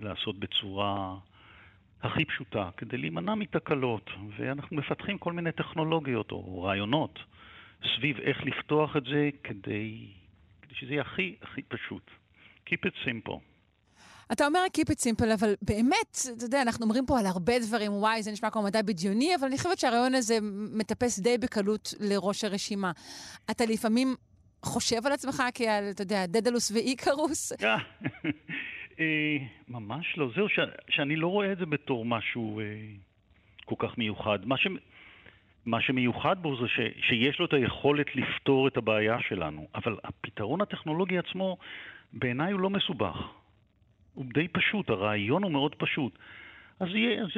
לעשות 0.00 0.38
בצורה 0.38 1.14
הכי 2.02 2.24
פשוטה, 2.24 2.70
כדי 2.76 2.96
להימנע 2.96 3.34
מתקלות, 3.34 4.10
ואנחנו 4.38 4.76
מפתחים 4.76 5.18
כל 5.18 5.32
מיני 5.32 5.52
טכנולוגיות 5.52 6.32
או 6.32 6.62
רעיונות 6.62 7.18
סביב 7.96 8.16
איך 8.20 8.38
לפתוח 8.44 8.96
את 8.96 9.04
זה 9.04 9.28
כדי, 9.44 10.06
כדי 10.62 10.74
שזה 10.74 10.92
יהיה 10.92 11.02
הכי 11.02 11.36
הכי 11.42 11.62
פשוט. 11.62 12.10
Keep 12.66 12.86
it 12.86 13.08
simple. 13.08 13.38
אתה 14.32 14.46
אומר 14.46 14.60
Keep 14.78 14.92
it 14.92 15.00
simple, 15.00 15.34
אבל 15.34 15.54
באמת, 15.62 16.18
אתה 16.36 16.44
יודע, 16.44 16.62
אנחנו 16.62 16.84
אומרים 16.84 17.06
פה 17.06 17.18
על 17.18 17.26
הרבה 17.26 17.58
דברים, 17.58 17.92
וואי, 17.92 18.22
זה 18.22 18.32
נשמע 18.32 18.50
כמו 18.50 18.62
מדע 18.62 18.82
בדיוני, 18.82 19.34
אבל 19.34 19.46
אני 19.46 19.56
חושבת 19.56 19.78
שהרעיון 19.78 20.14
הזה 20.14 20.38
מטפס 20.72 21.18
די 21.18 21.38
בקלות 21.38 21.94
לראש 22.00 22.44
הרשימה. 22.44 22.92
אתה 23.50 23.64
לפעמים 23.64 24.14
חושב 24.62 25.06
על 25.06 25.12
עצמך 25.12 25.42
כעל, 25.54 25.90
אתה 25.90 26.02
יודע, 26.02 26.26
דדלוס 26.26 26.70
ואיקרוס? 26.70 27.52
אה, 29.00 29.36
ממש 29.68 30.18
לא. 30.18 30.30
זהו, 30.34 30.48
ש, 30.48 30.58
שאני 30.88 31.16
לא 31.16 31.28
רואה 31.28 31.52
את 31.52 31.58
זה 31.58 31.66
בתור 31.66 32.04
משהו 32.04 32.60
אה, 32.60 32.64
כל 33.64 33.74
כך 33.78 33.98
מיוחד. 33.98 34.38
מה, 34.46 34.56
ש, 34.56 34.66
מה 35.66 35.80
שמיוחד 35.80 36.42
בו 36.42 36.56
זה 36.56 36.68
ש, 36.68 36.80
שיש 37.08 37.38
לו 37.38 37.46
את 37.46 37.52
היכולת 37.52 38.16
לפתור 38.16 38.68
את 38.68 38.76
הבעיה 38.76 39.16
שלנו, 39.28 39.66
אבל 39.74 39.96
הפתרון 40.04 40.60
הטכנולוגי 40.60 41.18
עצמו, 41.18 41.56
בעיניי 42.12 42.52
הוא 42.52 42.60
לא 42.60 42.70
מסובך. 42.70 43.16
הוא 44.14 44.24
די 44.34 44.48
פשוט, 44.48 44.90
הרעיון 44.90 45.42
הוא 45.42 45.52
מאוד 45.52 45.74
פשוט. 45.74 46.18
אז 46.80 46.88
יהיה, 46.88 47.22
אז, 47.22 47.28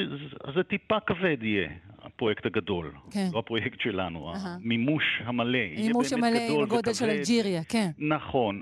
אז 0.45 0.55
זה 0.55 0.63
טיפה 0.63 1.01
כבד 1.01 1.43
יהיה, 1.43 1.69
הפרויקט 1.99 2.47
הגדול. 2.47 2.93
כן. 3.11 3.29
לא 3.33 3.39
הפרויקט 3.39 3.81
שלנו, 3.81 4.29
אהה. 4.29 4.55
המימוש 4.55 5.05
המלא. 5.25 5.57
יהיה 5.57 5.87
מימוש 5.87 6.13
באמת 6.13 6.25
המלא 6.25 6.57
עם 6.57 6.63
הגודל 6.63 6.95
של. 6.95 7.05
אלג'יריה, 7.05 7.65
כן. 7.65 7.91
נכון, 7.99 8.61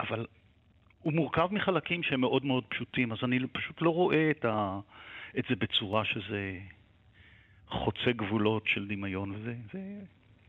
אבל 0.00 0.26
הוא 1.02 1.12
מורכב 1.12 1.48
מחלקים 1.50 2.02
שהם 2.02 2.20
מאוד 2.20 2.44
מאוד 2.44 2.64
פשוטים, 2.68 3.12
אז 3.12 3.18
אני 3.22 3.38
פשוט 3.52 3.82
לא 3.82 3.90
רואה 3.90 4.30
את, 4.30 4.44
ה, 4.44 4.80
את 5.38 5.44
זה 5.48 5.56
בצורה 5.56 6.04
שזה 6.04 6.58
חוצה 7.68 8.12
גבולות 8.16 8.62
של 8.66 8.88
דמיון, 8.88 9.30
וזה 9.30 9.54
זה 9.72 9.80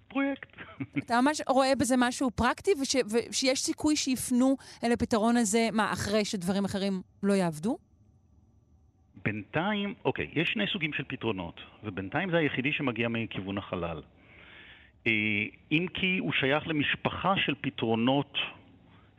פרויקט. 0.08 0.50
אתה 1.06 1.22
ממש 1.22 1.42
רואה 1.48 1.76
בזה 1.80 1.96
משהו 1.98 2.32
פרקטי, 2.32 2.72
וש, 2.82 2.96
ושיש 3.12 3.60
סיכוי 3.60 3.96
שיפנו 3.96 4.58
אל 4.84 4.92
הפתרון 4.92 5.38
הזה, 5.38 5.70
מה, 5.74 5.94
אחרי 5.94 6.26
שדברים 6.26 6.66
אחרים 6.66 7.02
לא 7.24 7.34
יעבדו? 7.34 7.78
בינתיים, 9.26 9.94
אוקיי, 10.06 10.28
יש 10.34 10.50
שני 10.54 10.68
סוגים 10.68 10.94
של 10.94 11.04
פתרונות, 11.08 11.62
ובינתיים 11.84 12.32
זה 12.32 12.38
היחידי 12.38 12.74
שמגיע 12.74 13.08
מכיוון 13.08 13.58
החלל. 13.58 14.02
אה, 15.08 15.12
אם 15.72 15.86
כי 15.94 16.18
הוא 16.18 16.34
שייך 16.34 16.68
למשפחה 16.68 17.34
של 17.46 17.56
פתרונות 17.62 18.38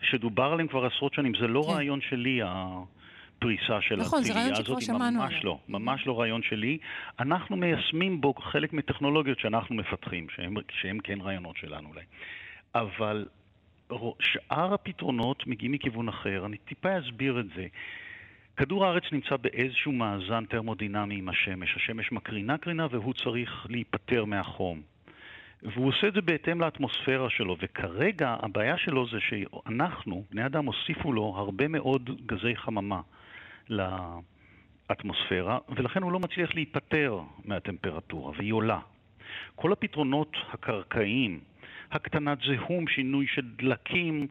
שדובר 0.02 0.44
עליהם 0.44 0.68
כבר 0.68 0.86
עשרות 0.86 1.14
שנים. 1.14 1.32
זה 1.40 1.46
לא 1.46 1.62
כן. 1.66 1.72
רעיון 1.72 2.00
שלי, 2.00 2.40
הפריסה 2.44 3.80
של 3.80 3.96
נכון, 3.96 4.24
שכבר 4.24 4.40
הזאת, 4.52 4.82
שמענו 4.82 5.18
ממש. 5.20 5.34
לא, 5.44 5.58
ממש 5.68 6.06
לא 6.06 6.20
רעיון 6.20 6.42
שלי. 6.42 6.78
אנחנו 7.20 7.56
מיישמים 7.56 8.20
בו 8.20 8.34
חלק 8.34 8.72
מטכנולוגיות 8.72 9.38
שאנחנו 9.38 9.74
מפתחים, 9.74 10.26
שהם, 10.36 10.54
שהם 10.70 10.98
כן 10.98 11.20
רעיונות 11.20 11.56
שלנו 11.56 11.88
אולי. 11.88 12.04
אבל 12.74 13.26
שאר 14.20 14.74
הפתרונות 14.74 15.46
מגיעים 15.46 15.72
מכיוון 15.72 16.08
אחר. 16.08 16.46
אני 16.46 16.56
טיפה 16.56 16.98
אסביר 16.98 17.40
את 17.40 17.46
זה. 17.56 17.66
כדור 18.56 18.86
הארץ 18.86 19.02
נמצא 19.12 19.36
באיזשהו 19.36 19.92
מאזן 19.92 20.44
טרמודינמי 20.44 21.14
עם 21.14 21.28
השמש. 21.28 21.76
השמש 21.76 22.12
מקרינה 22.12 22.58
קרינה 22.58 22.86
והוא 22.90 23.14
צריך 23.14 23.66
להיפטר 23.70 24.24
מהחום. 24.24 24.82
והוא 25.62 25.88
עושה 25.88 26.08
את 26.08 26.14
זה 26.14 26.20
בהתאם 26.20 26.60
לאטמוספירה 26.60 27.30
שלו, 27.30 27.56
וכרגע 27.60 28.36
הבעיה 28.42 28.78
שלו 28.78 29.06
זה 29.08 29.18
שאנחנו, 29.20 30.24
בני 30.30 30.46
אדם, 30.46 30.66
הוסיפו 30.66 31.12
לו 31.12 31.34
הרבה 31.36 31.68
מאוד 31.68 32.10
גזי 32.26 32.56
חממה 32.56 33.00
לאטמוספירה, 33.68 35.58
ולכן 35.68 36.02
הוא 36.02 36.12
לא 36.12 36.20
מצליח 36.20 36.54
להיפטר 36.54 37.20
מהטמפרטורה, 37.44 38.32
והיא 38.36 38.52
עולה. 38.52 38.78
כל 39.54 39.72
הפתרונות 39.72 40.36
הקרקעיים, 40.52 41.40
הקטנת 41.90 42.38
זיהום, 42.46 42.88
שינוי 42.88 43.26
של 43.26 43.42
דלקים, 43.56 44.26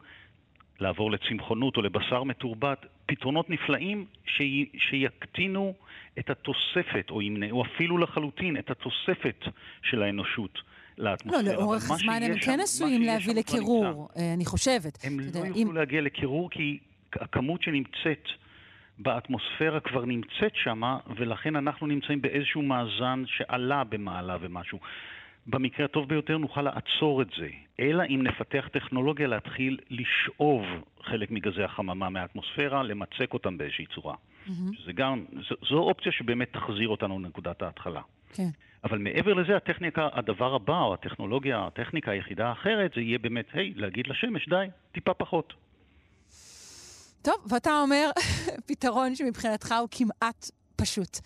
לעבור 0.80 1.10
לצמחונות 1.10 1.76
או 1.76 1.82
לבשר 1.82 2.22
מתורבת, 2.22 2.86
פתרונות 3.06 3.50
נפלאים 3.50 4.06
שי, 4.26 4.68
שיקטינו 4.78 5.74
את 6.18 6.30
התוספת, 6.30 7.10
או 7.10 7.22
ימנעו 7.22 7.62
אפילו 7.64 7.98
לחלוטין 7.98 8.56
את 8.56 8.70
התוספת 8.70 9.44
של 9.82 10.02
האנושות 10.02 10.58
לא, 10.98 11.10
לאטמוספירה. 11.10 11.56
לאורך 11.56 11.90
אבל 11.90 11.98
מה 12.06 12.16
הזמן 12.16 12.32
הם 12.32 12.38
כן 12.38 12.60
עשויים 12.60 13.02
להביא 13.02 13.34
לקירור, 13.34 14.08
אה, 14.16 14.34
אני 14.34 14.44
חושבת. 14.44 14.98
הם 15.04 15.20
לא 15.20 15.46
יוכלו 15.46 15.72
להגיע 15.72 16.00
לקירור 16.00 16.50
כי 16.50 16.78
הכמות 17.14 17.62
שנמצאת 17.62 18.24
באטמוספירה 18.98 19.80
כבר 19.80 20.04
נמצאת 20.04 20.52
שמה, 20.54 20.98
ולכן 21.16 21.56
אנחנו 21.56 21.86
נמצאים 21.86 22.22
באיזשהו 22.22 22.62
מאזן 22.62 23.22
שעלה 23.26 23.84
במעלה 23.84 24.36
ומשהו. 24.40 24.78
במקרה 25.46 25.84
הטוב 25.84 26.08
ביותר 26.08 26.38
נוכל 26.38 26.62
לעצור 26.62 27.22
את 27.22 27.26
זה, 27.38 27.48
אלא 27.80 28.02
אם 28.08 28.22
נפתח 28.22 28.68
טכנולוגיה 28.72 29.26
להתחיל 29.26 29.78
לשאוב 29.90 30.62
חלק 31.02 31.30
מגזי 31.30 31.62
החממה 31.62 32.10
מהאטמוספירה, 32.10 32.82
למצק 32.82 33.32
אותם 33.32 33.58
באיזושהי 33.58 33.86
צורה. 33.94 34.14
מהמם, 34.46 34.70
זה 34.86 34.92
גם, 34.92 35.24
זו, 35.48 35.54
זו 35.68 35.78
אופציה 35.78 36.12
שבאמת 36.12 36.52
תחזיר 36.52 36.88
אותנו 36.88 37.18
לנקודת 37.18 37.62
ההתחלה. 37.62 38.00
כן. 38.34 38.48
אבל 38.84 38.98
מעבר 38.98 39.34
לזה, 39.34 39.56
הטכניקה, 39.56 40.08
הדבר 40.12 40.54
הבא, 40.54 40.80
או 40.80 40.94
הטכנולוגיה, 40.94 41.66
הטכניקה 41.66 42.10
היחידה 42.10 42.46
האחרת, 42.46 42.92
זה 42.94 43.00
יהיה 43.00 43.18
באמת, 43.18 43.46
היי, 43.52 43.72
להגיד 43.76 44.06
לשמש, 44.06 44.48
די, 44.48 44.66
טיפה 44.92 45.14
פחות. 45.14 45.52
טוב, 47.22 47.34
ואתה 47.50 47.80
אומר 47.82 48.10
פתרון 48.68 49.14
שמבחינתך 49.14 49.74
הוא 49.80 49.88
כמעט 49.90 50.50
פשוט. 50.76 51.18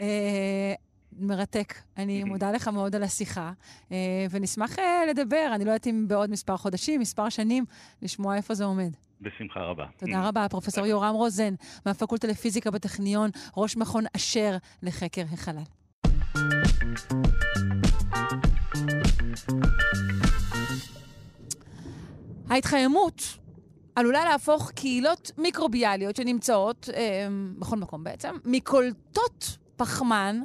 אה, 0.00 0.74
מרתק. 1.18 1.74
אני 1.96 2.24
מודה 2.24 2.52
לך 2.52 2.68
מאוד 2.68 2.96
על 2.96 3.02
השיחה, 3.02 3.52
אה, 3.92 3.96
ונשמח 4.30 4.78
אה, 4.78 5.06
לדבר, 5.10 5.50
אני 5.54 5.64
לא 5.64 5.70
יודעת 5.70 5.86
אם 5.86 6.08
בעוד 6.08 6.30
מספר 6.30 6.56
חודשים, 6.56 7.00
מספר 7.00 7.28
שנים, 7.28 7.64
לשמוע 8.02 8.36
איפה 8.36 8.54
זה 8.54 8.64
עומד. 8.64 8.90
בשמחה 9.20 9.60
רבה. 9.60 9.86
תודה 9.96 10.28
רבה, 10.28 10.46
פרופ' 10.48 10.76
יורם 10.86 11.14
רוזן, 11.14 11.54
מהפקולטה 11.86 12.26
לפיזיקה 12.26 12.70
בטכניון, 12.70 13.30
ראש 13.56 13.76
מכון 13.76 14.04
אשר 14.16 14.56
לחקר 14.82 15.24
החלל. 15.32 15.62
ההתחממות 22.50 23.22
עלולה 23.96 24.24
להפוך 24.24 24.70
קהילות 24.70 25.30
מיקרוביאליות 25.38 26.16
שנמצאות 26.16 26.88
אה, 26.94 27.26
בכל 27.58 27.76
מקום 27.76 28.04
בעצם, 28.04 28.36
מקולטות 28.44 29.58
פחמן 29.76 30.40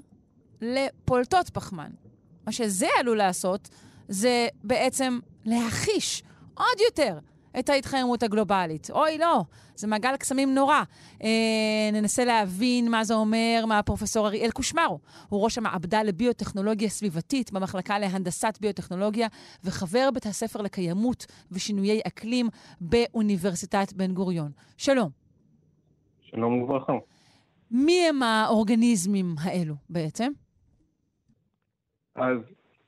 לפולטות 0.62 1.50
פחמן. 1.50 1.92
מה 2.46 2.52
שזה 2.52 2.88
עלול 3.00 3.18
לעשות 3.18 3.70
זה 4.08 4.48
בעצם 4.64 5.20
להחיש 5.46 6.24
עוד 6.54 6.80
יותר 6.90 7.20
את 7.60 7.70
ההתחממות 7.70 8.24
הגלובלית. 8.24 8.90
אוי, 8.92 9.18
לא, 9.18 9.44
זה 9.76 9.88
מעגל 9.88 10.18
קסמים 10.18 10.56
נורא. 10.56 10.84
אה, 11.24 11.90
ננסה 11.94 12.26
להבין 12.26 12.92
מה 12.92 13.04
זה 13.04 13.14
אומר 13.14 13.64
מהפרופסור 13.68 14.28
אריאל 14.28 14.52
קושמרו. 14.52 15.00
הוא 15.30 15.44
ראש 15.44 15.58
המעבדה 15.58 16.04
לביוטכנולוגיה 16.04 16.90
סביבתית 16.90 17.52
במחלקה 17.52 18.00
להנדסת 18.00 18.58
ביוטכנולוגיה 18.62 19.28
וחבר 19.64 20.10
בית 20.14 20.26
הספר 20.26 20.62
לקיימות 20.62 21.26
ושינויי 21.52 22.02
אקלים 22.08 22.48
באוניברסיטת 22.82 23.94
בן 23.94 24.14
גוריון. 24.14 24.52
שלום. 24.78 25.10
שלום 26.22 26.62
וברכה. 26.62 26.94
מי 27.72 28.08
הם 28.10 28.24
האורגניזמים 28.24 29.36
האלו 29.44 29.76
בעצם? 29.90 30.32
אז 32.16 32.38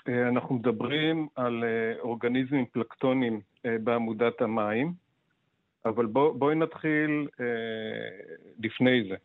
אה, 0.09 0.30
אנחנו 0.30 0.55
מדברים 0.55 1.28
על 1.36 1.63
אה, 1.63 1.99
אורגניזמים 2.01 2.65
פלקטונים 2.65 3.41
בעמודת 3.84 4.41
המים, 4.41 4.93
אבל 5.86 6.05
בוא, 6.05 6.34
בואי 6.34 6.55
נתחיל 6.55 7.28
אה, 7.39 7.45
לפני 8.63 9.03
זה. 9.09 9.15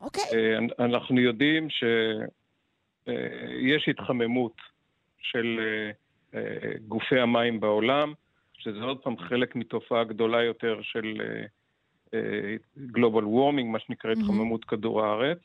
אוקיי. 0.00 0.22
אה, 0.34 0.58
אנחנו 0.84 1.20
יודעים 1.20 1.68
שיש 1.70 3.08
התחממות 3.88 4.56
של 5.18 5.60
אה, 5.60 5.90
אה, 6.40 6.72
גופי 6.88 7.18
המים 7.20 7.60
בעולם, 7.60 8.12
שזה 8.52 8.82
עוד 8.82 9.02
פעם 9.02 9.18
חלק 9.18 9.56
מתופעה 9.56 10.04
גדולה 10.04 10.42
יותר 10.42 10.82
של 10.82 11.20
אה, 11.20 11.44
אה, 12.14 12.56
Global 12.78 13.24
Warming, 13.24 13.64
מה 13.64 13.78
שנקרא 13.78 14.10
מהמם. 14.10 14.22
התחממות 14.22 14.64
כדור 14.64 15.04
הארץ. 15.04 15.38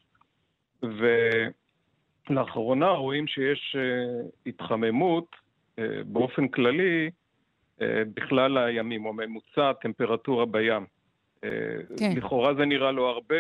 ולאחרונה 2.30 2.90
רואים 2.90 3.28
שיש 3.28 3.76
אה, 3.80 4.22
התחממות 4.46 5.36
אה, 5.80 6.04
באופן 6.06 6.48
כללי 6.48 7.06
אה, 7.06 7.10
בכלל 7.82 8.58
הימים, 8.58 9.06
או 9.06 9.14
ממוצע 9.14 9.70
הטמפרטורה 9.70 10.46
בים. 10.46 10.86
כן. 11.98 12.12
לכאורה 12.16 12.54
זה 12.54 12.66
נראה 12.66 12.92
לו 12.92 13.08
הרבה, 13.08 13.36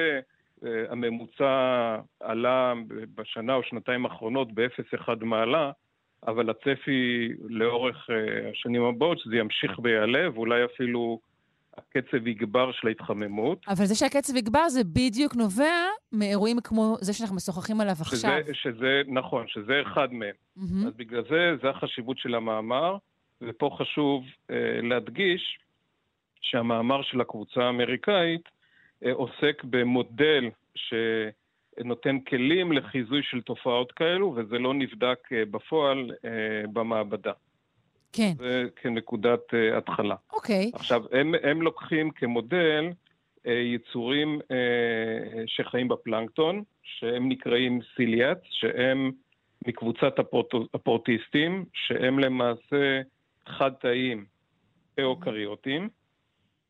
הממוצע 0.61 1.97
עלה 2.19 2.73
בשנה 3.15 3.55
או 3.55 3.63
שנתיים 3.63 4.05
האחרונות 4.05 4.53
ב-0.1 4.53 5.09
מעלה, 5.21 5.71
אבל 6.27 6.49
הצפי 6.49 7.29
לאורך 7.49 8.09
אה, 8.09 8.49
השנים 8.51 8.83
הבאות 8.83 9.19
שזה 9.19 9.35
ימשיך 9.35 9.79
ויעלה, 9.83 10.29
ואולי 10.33 10.65
אפילו 10.65 11.19
הקצב 11.77 12.27
יגבר 12.27 12.71
של 12.71 12.87
ההתחממות. 12.87 13.65
אבל 13.67 13.85
זה 13.85 13.95
שהקצב 13.95 14.35
יגבר 14.35 14.69
זה 14.69 14.83
בדיוק 14.83 15.35
נובע 15.35 15.87
מאירועים 16.11 16.57
כמו 16.63 16.97
זה 17.01 17.13
שאנחנו 17.13 17.35
משוחחים 17.35 17.81
עליו 17.81 17.95
עכשיו. 18.01 18.31
שזה, 18.43 18.53
שזה, 18.53 19.01
נכון, 19.07 19.47
שזה 19.47 19.81
אחד 19.81 20.13
מהם. 20.13 20.31
מהמם. 20.55 20.87
אז 20.87 20.93
בגלל 20.95 21.23
זה, 21.29 21.55
זה 21.61 21.69
החשיבות 21.69 22.17
של 22.17 22.35
המאמר, 22.35 22.97
ופה 23.41 23.75
חשוב 23.79 24.23
אה, 24.51 24.81
להדגיש 24.83 25.59
שהמאמר 26.41 27.01
של 27.01 27.21
הקבוצה 27.21 27.63
האמריקאית 27.63 28.49
אה, 29.05 29.11
עוסק 29.13 29.63
במודל 29.63 30.49
שנותן 30.75 32.19
כלים 32.19 32.71
לחיזוי 32.71 33.23
של 33.23 33.41
תופעות 33.41 33.91
כאלו, 33.91 34.33
וזה 34.35 34.57
לא 34.59 34.73
נבדק 34.73 35.19
אה, 35.31 35.45
בפועל 35.51 36.11
במעבדה. 36.73 37.31
כן, 38.13 38.31
זה 38.37 38.63
כנקודת 38.81 39.39
התחלה. 39.77 40.15
אוקיי. 40.33 40.71
עכשיו, 40.73 41.03
הם, 41.11 41.33
הם 41.43 41.61
לוקחים 41.61 42.11
כמודל 42.11 42.89
יצורים 43.45 44.39
שחיים 45.45 45.87
בפלנקטון, 45.87 46.63
שהם 46.83 47.29
נקראים 47.29 47.79
סיליאץ, 47.95 48.37
שהם 48.49 49.11
מקבוצת 49.67 50.19
הפורט, 50.19 50.53
הפורטיסטים, 50.73 51.65
שהם 51.73 52.19
למעשה 52.19 53.01
חד-תאיים 53.47 54.25
אוקריוטים, 54.99 55.89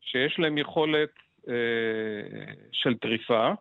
שיש 0.00 0.38
להם 0.38 0.58
יכולת 0.58 1.10
אה, 1.48 1.54
של 2.72 2.94
טריפה, 2.94 3.52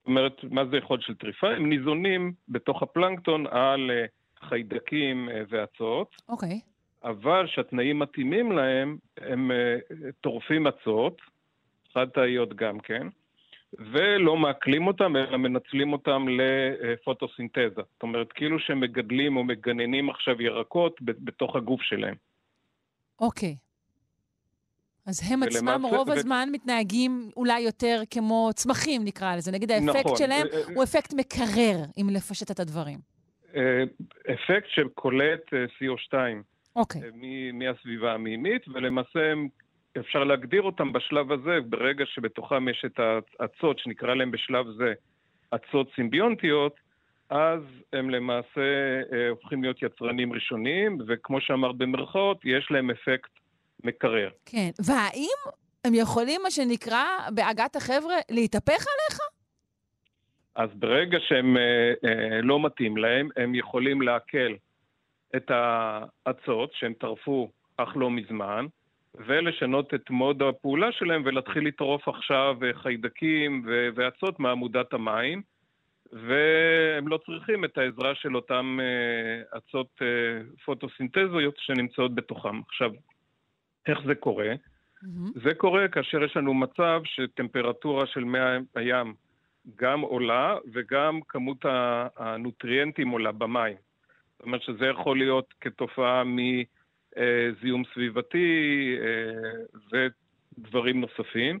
זאת 0.00 0.06
אומרת, 0.06 0.44
מה 0.50 0.64
זה 0.70 0.76
יכולת 0.76 1.02
של 1.02 1.14
טריפה? 1.14 1.50
הם 1.50 1.68
ניזונים 1.68 2.32
בתוך 2.48 2.82
הפלנקטון 2.82 3.46
על 3.46 3.90
אה, 3.90 4.04
חיידקים 4.48 5.28
אה, 5.28 5.42
ואצות. 5.48 6.16
אוקיי. 6.28 6.60
אבל 7.04 7.46
שהתנאים 7.46 7.98
מתאימים 7.98 8.52
להם, 8.52 8.98
הם 9.16 9.50
אה, 9.50 9.76
טורפים 10.20 10.66
אצות, 10.66 11.20
חד 11.94 12.08
תאיות 12.08 12.54
גם 12.54 12.80
כן, 12.80 13.06
ולא 13.78 14.36
מעכלים 14.36 14.86
אותם, 14.86 15.16
אלא 15.16 15.36
מנצלים 15.36 15.92
אותם 15.92 16.26
לפוטוסינתזה. 16.28 17.60
זאת 17.92 18.02
אומרת, 18.02 18.32
כאילו 18.32 18.58
שהם 18.58 18.80
מגדלים 18.80 19.36
או 19.36 19.44
מגננים 19.44 20.10
עכשיו 20.10 20.42
ירקות 20.42 20.96
בתוך 21.02 21.56
הגוף 21.56 21.82
שלהם. 21.82 22.14
אוקיי. 23.20 23.56
אז 25.06 25.22
הם 25.32 25.40
ולמעשה- 25.42 25.58
עצמם 25.58 25.86
רוב 25.86 26.08
ו- 26.08 26.12
הזמן 26.12 26.48
מתנהגים 26.52 27.30
אולי 27.36 27.60
יותר 27.60 28.02
כמו 28.10 28.50
צמחים, 28.54 29.04
נקרא 29.04 29.36
לזה. 29.36 29.52
נגיד 29.52 29.70
האפקט 29.70 29.96
נכון. 30.06 30.16
שלהם 30.16 30.46
אה, 30.52 30.58
אה, 30.58 30.62
הוא 30.74 30.82
אפקט 30.84 31.14
מקרר, 31.14 31.76
אם 31.98 32.06
לפשט 32.10 32.50
את 32.50 32.60
הדברים. 32.60 32.98
אה, 33.56 33.82
אפקט 34.34 34.68
של 34.68 34.88
קולט 34.88 35.54
אה, 35.54 35.64
CO2 35.64 36.14
אוקיי. 36.76 37.00
מ- 37.14 37.58
מהסביבה 37.58 38.12
המימית, 38.14 38.68
ולמעשה 38.68 39.32
הם- 39.32 39.48
אפשר 39.98 40.24
להגדיר 40.24 40.62
אותם 40.62 40.92
בשלב 40.92 41.32
הזה, 41.32 41.58
ברגע 41.68 42.04
שבתוכם 42.06 42.68
יש 42.68 42.84
את 42.86 43.00
האצות, 43.40 43.78
שנקרא 43.78 44.14
להם 44.14 44.30
בשלב 44.30 44.66
זה 44.76 44.92
אצות 45.54 45.88
סימביונטיות, 45.94 46.74
אז 47.30 47.60
הם 47.92 48.10
למעשה 48.10 48.60
אה, 49.12 49.28
הופכים 49.30 49.62
להיות 49.62 49.82
יצרנים 49.82 50.32
ראשוניים, 50.32 50.98
וכמו 51.08 51.40
שאמרת 51.40 51.76
במרכאות, 51.76 52.40
יש 52.44 52.70
להם 52.70 52.90
אפקט 52.90 53.30
מקרר. 53.84 54.30
כן. 54.46 54.70
והאם 54.86 55.52
הם 55.84 55.94
יכולים, 55.94 56.40
מה 56.42 56.50
שנקרא, 56.50 57.04
בעגת 57.34 57.76
החבר'ה, 57.76 58.14
להתהפך 58.30 58.86
עליך? 58.86 59.20
אז 60.54 60.70
ברגע 60.74 61.18
שהם 61.28 61.56
אה, 61.56 61.92
אה, 62.04 62.40
לא 62.42 62.64
מתאים 62.66 62.96
להם, 62.96 63.28
הם 63.36 63.54
יכולים 63.54 64.02
לעכל 64.02 64.54
את 65.36 65.50
האצות 65.50 66.70
שהם 66.74 66.92
טרפו 66.92 67.50
אך 67.76 67.96
לא 67.96 68.10
מזמן, 68.10 68.66
ולשנות 69.14 69.94
את 69.94 70.10
מוד 70.10 70.42
הפעולה 70.42 70.92
שלהם 70.92 71.22
ולהתחיל 71.24 71.66
לטרוף 71.66 72.08
עכשיו 72.08 72.56
אה, 72.62 72.74
חיידקים 72.74 73.66
ואצות 73.94 74.40
מעמודת 74.40 74.92
המים, 74.92 75.42
והם 76.12 77.08
לא 77.08 77.18
צריכים 77.26 77.64
את 77.64 77.78
העזרה 77.78 78.14
של 78.14 78.36
אותם 78.36 78.78
אה, 78.80 79.58
אצות 79.58 79.88
אה, 80.02 80.06
פוטוסינתזיות 80.64 81.54
שנמצאות 81.58 82.14
בתוכם. 82.14 82.60
עכשיו, 82.68 82.90
איך 83.86 83.98
זה 84.06 84.14
קורה? 84.14 84.54
זה 85.34 85.54
קורה 85.54 85.88
כאשר 85.88 86.22
יש 86.24 86.36
לנו 86.36 86.54
מצב 86.54 87.00
שטמפרטורה 87.04 88.06
של 88.06 88.24
מי 88.24 88.38
הים 88.74 89.14
גם 89.76 90.00
עולה 90.00 90.56
וגם 90.72 91.20
כמות 91.28 91.64
הנוטריאנטים 92.16 93.08
עולה 93.08 93.32
במים. 93.32 93.76
זאת 94.32 94.46
אומרת 94.46 94.62
שזה 94.62 94.86
יכול 94.86 95.18
להיות 95.18 95.54
כתופעה 95.60 96.24
מזיהום 97.16 97.82
סביבתי 97.94 98.96
אה, 99.00 100.06
ודברים 100.58 101.00
נוספים. 101.00 101.58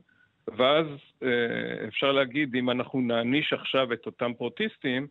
ואז 0.56 0.86
אה, 1.22 1.88
אפשר 1.88 2.12
להגיד, 2.12 2.54
אם 2.54 2.70
אנחנו 2.70 3.00
נעניש 3.00 3.52
עכשיו 3.52 3.92
את 3.92 4.06
אותם 4.06 4.32
פרוטיסטים, 4.34 5.06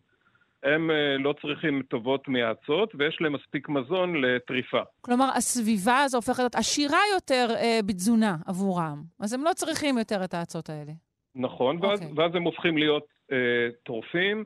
הם 0.62 0.90
אה, 0.90 1.16
לא 1.18 1.34
צריכים 1.42 1.82
טובות 1.82 2.28
מהאצות 2.28 2.94
ויש 2.98 3.18
להם 3.20 3.32
מספיק 3.32 3.68
מזון 3.68 4.16
לטריפה. 4.16 4.82
כלומר, 5.00 5.30
הסביבה 5.34 5.98
הזו 5.98 6.18
הופכת 6.18 6.38
להיות 6.38 6.54
עשירה 6.54 6.98
יותר 7.14 7.46
אה, 7.56 7.80
בתזונה 7.86 8.36
עבורם. 8.46 9.02
אז 9.20 9.32
הם 9.32 9.44
לא 9.44 9.50
צריכים 9.54 9.98
יותר 9.98 10.24
את 10.24 10.34
האצות 10.34 10.68
האלה. 10.68 10.92
נכון, 11.34 11.84
ואז, 11.84 12.02
אוקיי. 12.02 12.14
ואז 12.16 12.34
הם 12.34 12.42
הופכים 12.42 12.78
להיות 12.78 13.06
אה, 13.32 13.68
טורפים 13.82 14.44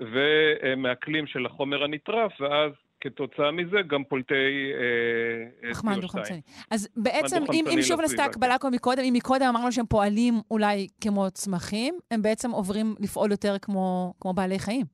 ומעכלים 0.00 1.26
של 1.26 1.46
החומר 1.46 1.84
הנטרף, 1.84 2.40
ואז 2.40 2.72
כתוצאה 3.04 3.50
מזה 3.50 3.76
גם 3.86 4.04
פולטי 4.04 4.34
אה, 4.34 5.68
אה, 5.68 5.74
פחמן 5.74 5.92
CO2. 5.92 6.00
דו-חמצני. 6.00 6.40
אז 6.70 6.88
בעצם, 6.96 7.42
אם, 7.52 7.64
אם 7.74 7.82
שוב 7.82 8.00
נעשתה 8.00 8.24
הקבלה 8.24 8.58
כמו 8.58 8.70
מקודם, 8.70 9.02
אם 9.08 9.14
מקודם 9.16 9.46
אמרנו 9.46 9.72
שהם 9.72 9.86
פועלים 9.86 10.34
אולי 10.50 10.86
כמו 11.00 11.30
צמחים, 11.30 11.94
הם 12.10 12.22
בעצם 12.22 12.50
עוברים 12.50 12.94
לפעול 13.00 13.30
יותר 13.30 13.56
כמו, 13.62 14.14
כמו 14.20 14.32
בעלי 14.32 14.58
חיים. 14.58 14.86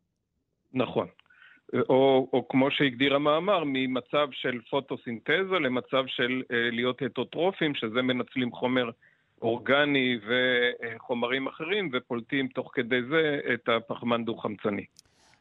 נכון. 0.73 1.07
או, 1.89 2.29
או 2.33 2.49
כמו 2.49 2.71
שהגדיר 2.71 3.15
המאמר, 3.15 3.63
ממצב 3.67 4.29
של 4.33 4.61
פוטוסינתזה 4.71 5.59
למצב 5.61 6.05
של 6.07 6.43
אה, 6.53 6.71
להיות 6.73 7.03
הטוטרופים, 7.03 7.75
שזה 7.75 8.03
מנצלים 8.03 8.53
חומר 8.53 8.91
אורגני 9.43 10.19
וחומרים 10.27 11.47
אחרים 11.47 11.91
ופולטים 11.93 12.49
תוך 12.49 12.71
כדי 12.75 13.03
זה 13.11 13.41
את 13.55 13.69
הפחמן 13.69 14.25
דו-חמצני. 14.25 14.85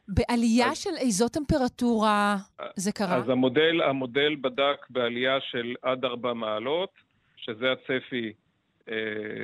בעלייה 0.08 0.74
של 0.74 0.90
איזו 0.96 1.28
טמפרטורה 1.28 2.36
זה 2.76 2.92
קרה? 2.92 3.16
אז 3.16 3.28
המודל, 3.28 3.82
המודל 3.82 4.36
בדק 4.40 4.86
בעלייה 4.90 5.38
של 5.40 5.74
עד 5.82 6.04
4 6.04 6.34
מעלות, 6.34 6.90
שזה 7.36 7.72
הצפי 7.72 8.32
אה, 8.90 8.96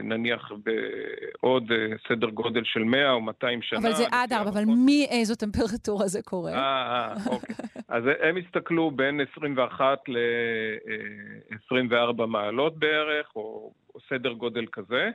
נניח 0.02 0.52
בעוד 0.62 1.72
אה, 1.72 1.76
סדר 2.08 2.28
גודל 2.28 2.64
של 2.64 2.84
100 2.84 3.12
או 3.12 3.20
200 3.20 3.62
שנה. 3.62 3.78
אבל 3.78 3.92
זה 3.92 4.04
עד 4.12 4.32
ארבע, 4.32 4.50
אבל 4.50 4.64
מאיזו 4.86 5.34
טמפרטורה 5.34 6.06
זה 6.06 6.22
קורה? 6.22 6.52
אה, 6.52 6.58
אה, 6.58 7.14
אוקיי. 7.26 7.54
אז 7.88 8.04
הם 8.22 8.36
הסתכלו 8.36 8.90
בין 8.90 9.20
21 9.32 9.98
ל-24 10.08 12.26
מעלות 12.26 12.78
בערך, 12.78 13.36
או, 13.36 13.72
או 13.94 14.00
סדר 14.08 14.32
גודל 14.32 14.64
כזה, 14.72 15.04
אה, 15.04 15.10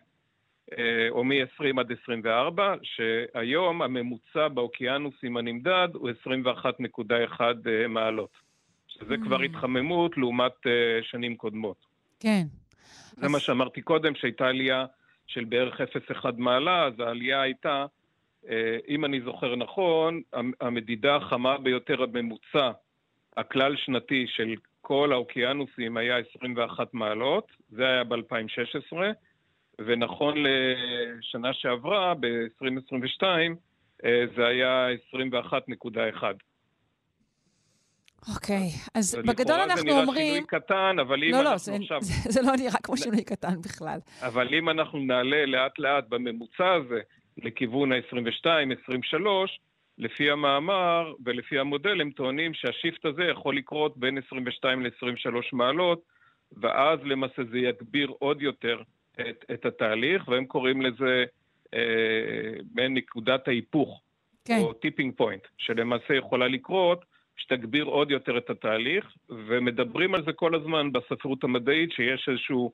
או 1.10 1.24
מ-20 1.24 1.80
עד 1.80 1.92
24, 2.04 2.76
שהיום 2.84 3.82
הממוצע 3.82 4.48
באוקיינוסים 4.48 5.38
הנמדד 5.38 5.88
הוא 5.94 6.10
21.1 6.10 7.42
אה, 7.68 7.88
מעלות, 7.88 8.30
שזה 8.88 9.16
Mm. 9.16 9.24
כבר 9.24 9.42
התחממות 9.42 10.18
לעומת 10.18 10.68
אה, 10.68 10.72
שנים 11.04 11.36
קודמות. 11.36 11.86
כן. 12.20 12.44
זה 13.12 13.28
מה 13.30 13.40
שאמרתי 13.40 13.82
קודם, 13.82 14.16
שהייתה 14.16 14.48
עלייה 14.48 14.86
של 15.28 15.44
בערך 15.44 15.82
0.1 15.82 16.26
מעלה, 16.38 16.84
אז 16.86 16.94
העלייה 17.00 17.42
הייתה, 17.42 17.86
אה, 18.50 18.78
אם 18.88 19.06
אני 19.06 19.22
זוכר 19.22 19.56
נכון, 19.56 20.22
המ- 20.34 20.52
המדידה 20.62 21.16
החמה 21.16 21.58
ביותר 21.58 22.04
הממוצע, 22.04 22.72
הכלל 23.38 23.76
שנתי 23.76 24.26
של 24.28 24.54
כל 24.82 25.12
האוקיינוסים 25.14 25.98
היה 25.98 26.18
21 26.36 26.94
מעלות, 26.94 27.48
זה 27.70 27.88
היה 27.88 28.04
ב-2016, 28.04 28.98
ונכון 29.86 30.36
לשנה 30.38 31.54
שעברה, 31.54 32.14
ב-2022, 32.14 33.24
אה, 34.06 34.24
זה 34.36 34.48
היה 34.48 34.88
21.1. 35.14 36.24
אוקיי, 38.36 38.70
אז 38.94 39.16
לכאורה 39.16 39.34
בגדול 39.34 39.58
זה 39.58 39.64
אנחנו 39.64 39.84
נראה 39.84 40.02
אומרים... 40.02 40.34
שינוי 40.34 40.48
קטן, 40.48 40.96
אבל 41.02 41.24
אם 41.24 41.32
לא, 41.32 41.44
לא, 41.44 41.52
אנחנו 41.52 41.58
זה, 41.58 41.76
עכשיו... 41.82 42.02
זה, 42.02 42.32
זה 42.32 42.42
לא 42.42 42.52
נראה 42.58 42.78
כמו 42.84 42.98
שינוי 42.98 43.24
קטן 43.24 43.62
בכלל. 43.62 44.00
אבל 44.22 44.54
אם 44.54 44.70
אנחנו 44.70 45.00
נעלה 45.00 45.46
לאט 45.46 45.80
לאט 45.80 46.04
בממוצע 46.10 46.74
הזה 46.74 47.00
לכיוון 47.38 47.92
ה-22, 47.92 48.46
23, 48.84 49.60
לפי 49.98 50.32
המאמר 50.32 51.14
ולפי 51.26 51.60
המודל 51.60 52.02
הם 52.02 52.12
טוענים 52.12 52.54
שהשיפט 52.54 53.06
הזה 53.06 53.24
יכול 53.24 53.58
לקרות 53.58 53.98
בין 53.98 54.18
22 54.18 54.86
ל-23 54.86 55.36
מעלות, 55.54 56.02
ואז 56.58 57.00
למעשה 57.04 57.42
זה 57.52 57.58
יגביר 57.58 58.08
עוד 58.20 58.42
יותר 58.42 58.82
את, 59.30 59.46
את 59.54 59.66
התהליך, 59.66 60.28
והם 60.28 60.46
קוראים 60.46 60.82
לזה 60.82 61.26
אה, 61.74 62.54
מעין 62.74 62.94
נקודת 62.94 63.48
ההיפוך, 63.48 64.02
כן. 64.46 64.60
או 64.62 64.74
tipping 64.74 65.14
point, 65.18 65.48
שלמעשה 65.58 66.14
יכולה 66.16 66.48
לקרות, 66.48 67.06
שתגביר 67.38 67.84
עוד 67.84 68.12
יותר 68.12 68.38
את 68.38 68.50
התהליך, 68.50 69.16
ומדברים 69.30 70.16
על 70.16 70.26
זה 70.26 70.34
כל 70.34 70.56
הזמן 70.56 70.92
בספרות 70.92 71.44
המדעית, 71.44 71.92
שיש 71.92 72.30
איזשהו 72.30 72.72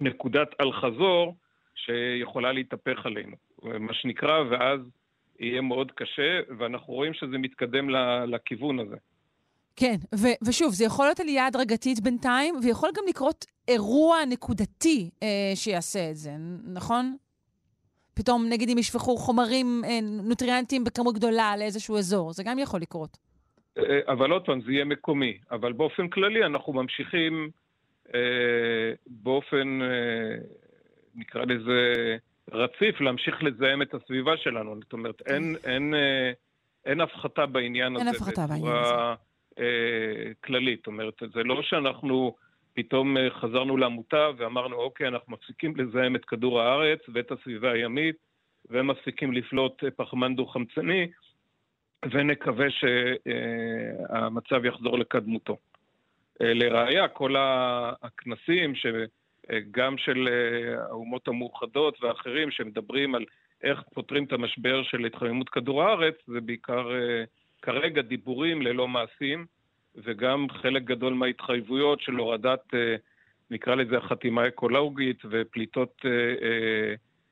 נקודת 0.00 0.48
אל-חזור 0.60 1.36
שיכולה 1.74 2.52
להתהפך 2.52 3.06
עלינו, 3.06 3.36
מה 3.62 3.94
שנקרא, 3.94 4.42
ואז 4.50 4.80
יהיה 5.40 5.60
מאוד 5.60 5.92
קשה, 5.92 6.40
ואנחנו 6.58 6.92
רואים 6.94 7.14
שזה 7.14 7.38
מתקדם 7.38 7.90
לכיוון 8.26 8.78
הזה. 8.78 8.96
כן, 9.76 9.96
ו- 10.14 10.46
ושוב, 10.46 10.72
זה 10.74 10.84
יכול 10.84 11.04
להיות 11.04 11.20
עלייה 11.20 11.46
הדרגתית 11.46 12.00
בינתיים, 12.00 12.54
ויכול 12.62 12.90
גם 12.96 13.04
לקרות 13.08 13.44
אירוע 13.68 14.18
נקודתי 14.28 15.10
אה, 15.22 15.52
שיעשה 15.54 16.10
את 16.10 16.16
זה, 16.16 16.30
נכון? 16.64 17.16
פתאום, 18.14 18.46
נגיד, 18.50 18.68
אם 18.68 18.78
ישפכו 18.78 19.16
חומרים 19.16 19.82
אה, 19.84 19.98
נוטריאנטים 20.02 20.84
בכמות 20.84 21.14
גדולה 21.14 21.56
לאיזשהו 21.56 21.96
אזור, 21.96 22.32
זה 22.32 22.42
גם 22.42 22.58
יכול 22.58 22.80
לקרות. 22.80 23.18
אה, 23.78 24.00
אבל 24.08 24.30
עוד 24.30 24.44
פעם, 24.44 24.60
זה 24.62 24.72
יהיה 24.72 24.84
מקומי. 24.84 25.38
אבל 25.50 25.72
באופן 25.72 26.08
כללי 26.08 26.44
אנחנו 26.44 26.72
ממשיכים 26.72 27.50
אה, 28.14 28.92
באופן, 29.06 29.82
אה, 29.82 30.36
נקרא 31.14 31.44
לזה, 31.44 32.16
רציף, 32.52 33.00
להמשיך 33.00 33.42
לזהם 33.42 33.82
את 33.82 33.94
הסביבה 33.94 34.36
שלנו. 34.36 34.74
זאת 34.82 34.92
אומרת, 34.92 35.22
אין, 35.26 35.56
אין, 35.64 35.94
אה, 35.94 36.32
אין 36.84 37.00
הפחתה 37.00 37.46
בעניין 37.46 37.96
אין 37.96 38.08
הזה. 38.08 38.16
הפחתה 38.16 38.46
בעניין 38.46 38.74
אה, 38.74 39.14
כללית. 40.44 40.78
זאת 40.78 40.86
אומרת, 40.86 41.22
זה 41.34 41.42
לא 41.42 41.62
שאנחנו 41.62 42.34
פתאום 42.74 43.16
אה, 43.16 43.30
חזרנו 43.30 43.76
לעמותה 43.76 44.28
ואמרנו, 44.36 44.76
אוקיי, 44.76 45.08
אנחנו 45.08 45.32
מפסיקים 45.32 45.76
לזהם 45.76 46.16
את 46.16 46.24
כדור 46.24 46.60
הארץ 46.60 47.00
ואת 47.14 47.32
הסביבה 47.32 47.72
הימית, 47.72 48.16
ומפסיקים 48.70 49.32
לפלוט 49.32 49.84
פחמן 49.96 50.36
דו-חמצני, 50.36 51.08
ונקווה 52.10 52.66
שהמצב 52.70 54.64
יחזור 54.64 54.98
לקדמותו. 54.98 55.56
לראיה, 56.40 57.08
כל 57.08 57.34
הכנסים, 57.38 58.72
גם 59.70 59.98
של 59.98 60.28
האומות 60.90 61.28
המאוחדות 61.28 62.02
ואחרים, 62.02 62.50
שמדברים 62.50 63.14
על 63.14 63.24
איך 63.62 63.82
פותרים 63.94 64.24
את 64.24 64.32
המשבר 64.32 64.82
של 64.82 65.04
התחממות 65.04 65.48
כדור 65.48 65.82
הארץ, 65.82 66.14
זה 66.26 66.40
בעיקר 66.40 66.88
כרגע 67.62 68.02
דיבורים 68.02 68.62
ללא 68.62 68.88
מעשים, 68.88 69.46
וגם 69.96 70.46
חלק 70.50 70.84
גדול 70.84 71.14
מההתחייבויות 71.14 72.00
של 72.00 72.12
הורדת, 72.12 72.74
נקרא 73.50 73.74
לזה 73.74 73.96
החתימה 73.96 74.42
האקולוגית 74.42 75.22
ופליטות 75.30 76.02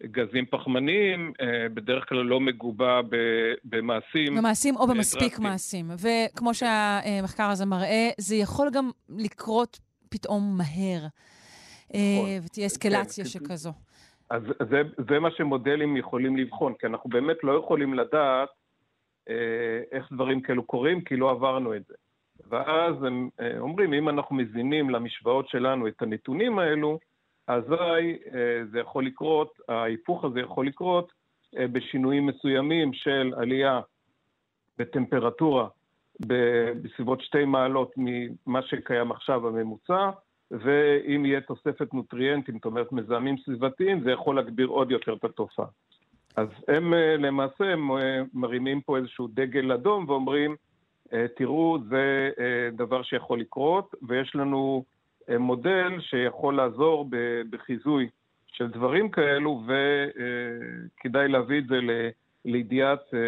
גזים 0.02 0.46
פחמניים, 0.46 1.32
בדרך 1.74 2.08
כלל 2.08 2.22
לא 2.22 2.40
מגובה 2.40 3.00
במעשים. 3.64 4.36
במעשים 4.36 4.76
או 4.76 4.86
במספיק 4.86 5.38
מעשים. 5.38 5.90
וכמו 5.90 6.54
שהמחקר 6.54 7.50
הזה 7.50 7.66
מראה, 7.66 8.08
זה 8.18 8.36
יכול 8.36 8.68
גם 8.72 8.90
לקרות 9.08 9.78
פתאום 10.08 10.58
מהר. 10.58 11.06
נכון. 11.88 12.28
ותהיה 12.44 12.66
אסקלציה 12.66 13.24
כן, 13.24 13.30
שכזו. 13.30 13.72
אז 14.30 14.42
זה, 14.70 14.82
זה 15.08 15.18
מה 15.18 15.28
שמודלים 15.36 15.96
יכולים 15.96 16.36
לבחון, 16.36 16.74
כי 16.78 16.86
אנחנו 16.86 17.10
באמת 17.10 17.36
לא 17.42 17.58
יכולים 17.58 17.94
לדעת 17.94 18.48
אה, 18.48 18.59
איך 19.92 20.12
דברים 20.12 20.40
כאלו 20.40 20.64
קורים, 20.64 21.00
כי 21.00 21.16
לא 21.16 21.30
עברנו 21.30 21.76
את 21.76 21.86
זה. 21.86 21.94
ואז 22.48 23.02
הם 23.02 23.28
אה, 23.40 23.58
אומרים, 23.58 23.92
אם 23.92 24.08
אנחנו 24.08 24.36
מזינים 24.36 24.90
למשוואות 24.90 25.48
שלנו 25.48 25.88
את 25.88 26.02
הנתונים 26.02 26.58
האלו, 26.58 26.98
אזי 27.46 28.18
אה, 28.34 28.64
זה 28.70 28.78
יכול 28.80 29.06
לקרות, 29.06 29.60
ההיפוך 29.68 30.24
הזה 30.24 30.40
יכול 30.40 30.66
לקרות 30.66 31.12
אה, 31.58 31.68
בשינויים 31.68 32.26
מסוימים 32.26 32.92
של 32.92 33.32
עלייה 33.36 33.80
בטמפרטורה 34.78 35.68
בסביבות 36.82 37.20
שתי 37.20 37.44
מעלות 37.44 37.92
ממה 37.96 38.62
שקיים 38.62 39.10
עכשיו 39.12 39.48
הממוצע, 39.48 40.10
ואם 40.50 41.26
יהיה 41.26 41.40
תוספת 41.40 41.94
נוטריאנטים, 41.94 42.54
זאת 42.54 42.64
אומרת 42.64 42.92
מזהמים 42.92 43.36
סביבתיים, 43.44 44.00
זה 44.00 44.10
יכול 44.10 44.36
להגביר 44.36 44.66
עוד 44.66 44.90
יותר 44.90 45.14
את 45.14 45.24
התופעה. 45.24 45.66
אז 46.36 46.48
הם 46.68 46.94
אה, 46.94 47.16
למעשה 47.16 47.64
הם 47.64 47.90
מרימים 48.34 48.80
פה 48.80 48.96
איזשהו 48.96 49.28
דגל 49.34 49.72
אדום 49.72 50.04
ואומרים, 50.08 50.56
תראו, 51.36 51.78
זה 51.88 52.30
דבר 52.72 53.02
שיכול 53.02 53.40
לקרות, 53.40 53.94
ויש 54.08 54.34
לנו 54.34 54.84
מודל 55.38 56.00
שיכול 56.00 56.56
לעזור 56.56 57.08
בחיזוי 57.50 58.08
של 58.46 58.68
דברים 58.68 59.10
כאלו, 59.10 59.62
וכדאי 59.66 61.28
להביא 61.28 61.58
את 61.58 61.66
זה 61.66 61.80
לידיעת, 62.44 62.98
אה, 63.14 63.18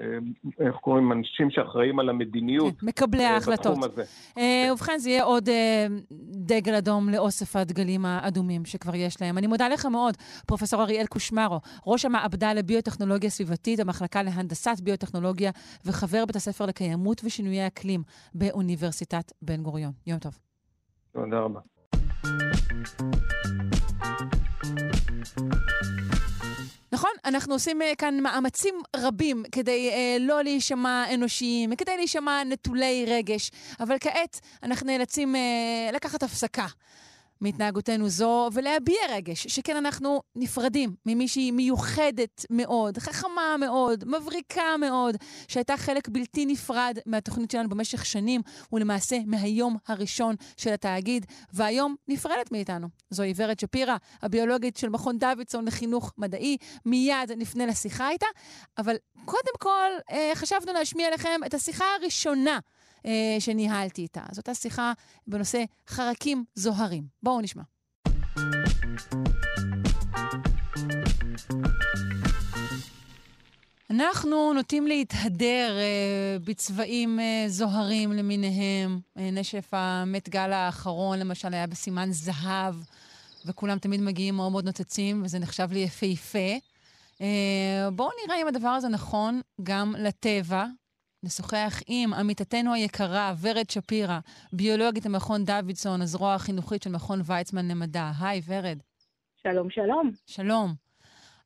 אה, 0.00 0.18
איך 0.66 0.76
קוראים, 0.76 1.12
אנשים 1.12 1.50
שאחראים 1.50 1.98
על 1.98 2.08
המדיניות. 2.08 2.80
כן, 2.80 2.86
מקבלי 2.86 3.24
אה, 3.24 3.30
ההחלטות. 3.30 3.78
בתחום 3.78 3.84
הזה. 3.84 4.04
ובכן, 4.72 4.98
זה 4.98 5.10
יהיה 5.10 5.24
עוד 5.24 5.48
דגל 6.30 6.74
אדום 6.74 7.08
לאוסף 7.08 7.56
הדגלים 7.56 8.04
האדומים 8.04 8.64
שכבר 8.64 8.94
יש 8.94 9.22
להם. 9.22 9.38
אני 9.38 9.46
מודה 9.46 9.68
לך 9.68 9.86
מאוד, 9.86 10.16
פרופ' 10.46 10.74
אריאל 10.74 11.06
קושמרו, 11.06 11.60
ראש 11.86 12.04
המעבדה 12.04 12.54
לביוטכנולוגיה 12.54 13.30
סביבתית, 13.30 13.80
המחלקה 13.80 14.22
להנדסת 14.22 14.80
ביוטכנולוגיה 14.82 15.50
וחבר 15.84 16.24
בית 16.26 16.36
הספר 16.36 16.66
לקיימות 16.66 17.20
ושינויי 17.24 17.66
אקלים 17.66 18.02
באוניברסיטת 18.34 19.32
בן 19.42 19.62
גוריון. 19.62 19.92
יום 20.06 20.18
טוב. 20.18 20.38
תודה 21.12 21.38
רבה. 21.38 21.60
נכון, 26.92 27.10
אנחנו 27.24 27.54
עושים 27.54 27.82
uh, 27.82 27.96
כאן 27.96 28.20
מאמצים 28.20 28.74
רבים 28.96 29.42
כדי 29.52 29.90
uh, 29.90 30.22
לא 30.22 30.42
להישמע 30.42 31.04
אנושיים, 31.14 31.76
כדי 31.76 31.96
להישמע 31.96 32.44
נטולי 32.44 33.04
רגש, 33.08 33.50
אבל 33.80 33.96
כעת 34.00 34.40
אנחנו 34.62 34.86
נאלצים 34.86 35.34
uh, 35.34 35.94
לקחת 35.94 36.22
הפסקה. 36.22 36.66
מהתנהגותנו 37.40 38.08
זו, 38.08 38.48
ולהביע 38.52 38.98
רגש, 39.10 39.46
שכן 39.46 39.76
אנחנו 39.76 40.22
נפרדים 40.36 40.94
ממישהי 41.06 41.50
מיוחדת 41.50 42.46
מאוד, 42.50 42.98
חכמה 42.98 43.56
מאוד, 43.60 44.04
מבריקה 44.04 44.76
מאוד, 44.80 45.16
שהייתה 45.48 45.76
חלק 45.76 46.08
בלתי 46.08 46.46
נפרד 46.46 46.98
מהתוכנית 47.06 47.50
שלנו 47.50 47.68
במשך 47.68 48.06
שנים, 48.06 48.40
ולמעשה 48.72 49.16
מהיום 49.26 49.76
הראשון 49.88 50.34
של 50.56 50.72
התאגיד, 50.72 51.26
והיום 51.52 51.94
נפרדת 52.08 52.52
מאיתנו. 52.52 52.88
זוהי 53.10 53.32
ורד 53.36 53.58
שפירא, 53.58 53.96
הביולוגית 54.22 54.76
של 54.76 54.88
מכון 54.88 55.18
דוידסון 55.18 55.64
לחינוך 55.64 56.12
מדעי. 56.18 56.56
מיד 56.86 57.32
נפנה 57.36 57.66
לשיחה 57.66 58.10
איתה, 58.10 58.26
אבל 58.78 58.96
קודם 59.24 59.52
כל 59.58 59.90
אה, 60.10 60.32
חשבנו 60.34 60.72
להשמיע 60.72 61.10
לכם 61.14 61.40
את 61.46 61.54
השיחה 61.54 61.84
הראשונה. 62.00 62.58
אה, 63.06 63.36
שניהלתי 63.38 64.02
איתה. 64.02 64.22
זאת 64.32 64.48
השיחה 64.48 64.92
בנושא 65.26 65.64
חרקים 65.88 66.44
זוהרים. 66.54 67.04
בואו 67.22 67.40
נשמע. 67.40 67.62
אנחנו 73.90 74.52
נוטים 74.52 74.86
להתהדר 74.86 75.76
אה, 75.78 76.36
בצבעים 76.44 77.20
אה, 77.20 77.44
זוהרים 77.48 78.12
למיניהם. 78.12 79.00
אה, 79.18 79.30
נשף 79.30 79.68
המת 79.72 80.28
גל 80.28 80.52
האחרון, 80.52 81.18
למשל, 81.18 81.54
היה 81.54 81.66
בסימן 81.66 82.08
זהב, 82.12 82.74
וכולם 83.46 83.78
תמיד 83.78 84.00
מגיעים 84.00 84.36
מאוד 84.36 84.52
מאוד 84.52 84.64
נוצצים, 84.64 85.22
וזה 85.24 85.38
נחשב 85.38 85.68
לי 85.72 85.78
יפהפה. 85.78 86.58
אה, 87.20 87.88
בואו 87.92 88.08
נראה 88.26 88.42
אם 88.42 88.48
הדבר 88.48 88.68
הזה 88.68 88.88
נכון 88.88 89.40
גם 89.62 89.94
לטבע, 89.98 90.66
נשוחח 91.22 91.80
עם 91.86 92.12
עמיתתנו 92.14 92.74
היקרה, 92.74 93.32
ורד 93.42 93.70
שפירא, 93.70 94.18
ביולוגית 94.52 95.06
המכון 95.06 95.44
דוידסון, 95.44 96.02
הזרוע 96.02 96.34
החינוכית 96.34 96.82
של 96.82 96.90
מכון 96.90 97.18
ויצמן 97.26 97.68
למדע. 97.70 98.10
היי, 98.20 98.40
ורד. 98.48 98.78
שלום, 99.42 99.70
שלום. 99.70 100.10
שלום. 100.26 100.68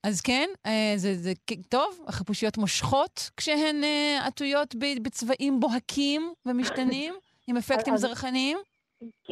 אז 0.07 0.21
כן, 0.21 0.49
אה, 0.67 0.93
זה, 0.97 1.15
זה 1.15 1.33
טוב, 1.69 2.05
החיפושיות 2.09 2.59
מושכות 2.59 3.31
כשהן 3.37 3.85
אה, 3.85 4.27
עטויות 4.27 4.75
בצבעים 5.03 5.61
בוהקים 5.61 6.33
ומשתנים, 6.47 7.15
עם 7.49 7.57
אפקטים 7.57 7.97
זרחניים? 7.97 8.59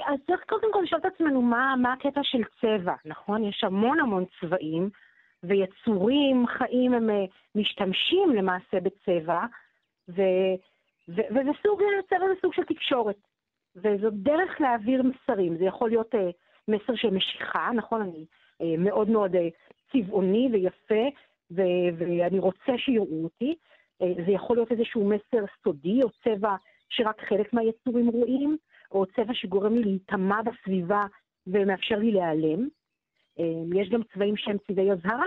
אז 0.07 0.19
צריך 0.27 0.41
קודם 0.49 0.73
כל 0.73 0.81
לשאול 0.85 1.01
את 1.01 1.13
עצמנו 1.15 1.43
מה, 1.43 1.75
מה 1.83 1.93
הקטע 1.93 2.21
של 2.23 2.43
צבע, 2.61 2.95
נכון? 3.05 3.45
יש 3.45 3.65
המון 3.65 4.01
המון 4.01 4.25
צבעים, 4.41 4.91
ויצורים 5.43 6.47
חיים 6.59 6.95
הם 6.95 7.11
אה, 7.11 7.25
משתמשים 7.55 8.31
למעשה 8.37 8.81
בצבע, 8.81 9.41
ו, 10.09 10.23
ו, 11.09 11.21
וזה 11.31 11.51
סוג, 11.63 11.81
צבע 12.09 12.29
זה 12.35 12.41
סוג 12.43 12.55
של 12.55 12.65
תקשורת. 12.65 13.17
וזו 13.77 14.11
דרך 14.11 14.61
להעביר 14.61 15.03
מסרים. 15.03 15.57
זה 15.59 15.65
יכול 15.65 15.91
להיות 15.91 16.15
uh, 16.15 16.19
מסר 16.69 16.95
של 16.97 17.11
משיכה, 17.11 17.71
נכון? 17.75 18.01
אני 18.03 18.25
uh, 18.63 18.79
מאוד 18.79 19.11
מאוד 19.11 19.35
uh, 19.35 19.39
צבעוני 19.93 20.49
ויפה, 20.53 21.09
ו- 21.51 21.97
ואני 21.99 22.39
רוצה 22.39 22.79
שיראו 22.79 23.25
אותי. 23.25 23.55
Uh, 24.03 24.07
זה 24.27 24.33
יכול 24.33 24.57
להיות 24.57 24.73
איזשהו 24.73 25.09
מסר 25.09 25.45
סודי, 25.65 26.01
או 26.03 26.09
צבע 26.25 26.57
שרק 26.89 27.21
חלק 27.21 27.53
מהיצורים 27.53 28.09
רואים, 28.09 28.57
או 28.91 29.07
צבע 29.07 29.35
שגורם 29.35 29.75
לי 29.75 29.83
להיטמע 29.83 30.43
בסביבה 30.43 31.03
ומאפשר 31.47 31.99
לי 31.99 32.13
להיעלם. 32.13 32.69
Uh, 33.39 33.43
יש 33.81 33.89
גם 33.89 34.03
צבעים 34.15 34.37
שהם 34.37 34.57
צבעי 34.67 34.93
אזהרה, 34.93 35.27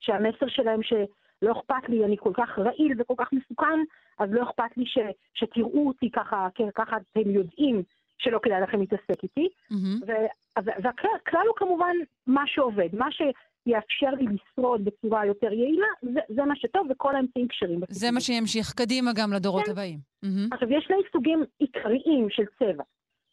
שהמסר 0.00 0.48
שלהם 0.48 0.82
ש... 0.82 0.92
לא 1.42 1.52
אכפת 1.52 1.88
לי, 1.88 2.04
אני 2.04 2.16
כל 2.18 2.32
כך 2.34 2.58
רעיל 2.58 2.92
וכל 2.98 3.14
כך 3.16 3.32
מסוכן, 3.32 3.80
אז 4.18 4.30
לא 4.32 4.42
אכפת 4.42 4.76
לי 4.76 4.86
ש, 4.86 4.98
שתראו 5.34 5.88
אותי 5.88 6.10
ככה, 6.10 6.48
כן, 6.54 6.70
ככה 6.74 6.96
אתם 6.96 7.30
יודעים 7.30 7.82
שלא 8.18 8.38
כדאי 8.42 8.60
לכם 8.60 8.80
להתעסק 8.80 9.22
איתי. 9.22 9.48
Mm-hmm. 9.72 10.12
והכלל 10.56 11.46
הוא 11.46 11.56
כמובן 11.56 11.96
מה 12.26 12.42
שעובד, 12.46 12.88
מה 12.92 13.08
שיאפשר 13.10 14.10
לי 14.10 14.26
לשרוד 14.26 14.84
בצורה 14.84 15.26
יותר 15.26 15.52
יעילה, 15.52 15.86
זה, 16.02 16.20
זה 16.28 16.42
מה 16.42 16.56
שטוב, 16.56 16.86
וכל 16.90 17.16
האמצעים 17.16 17.48
כשרים. 17.48 17.80
זה 17.88 18.10
מה 18.10 18.20
שימשיך 18.20 18.72
קדימה 18.72 19.10
גם 19.16 19.32
לדורות 19.32 19.64
כן. 19.64 19.72
הבאים. 19.72 19.98
Mm-hmm. 20.24 20.54
עכשיו, 20.54 20.72
יש 20.72 20.84
שני 20.84 20.96
סוגים 21.12 21.44
עיקריים 21.58 22.30
של 22.30 22.44
צבע. 22.58 22.84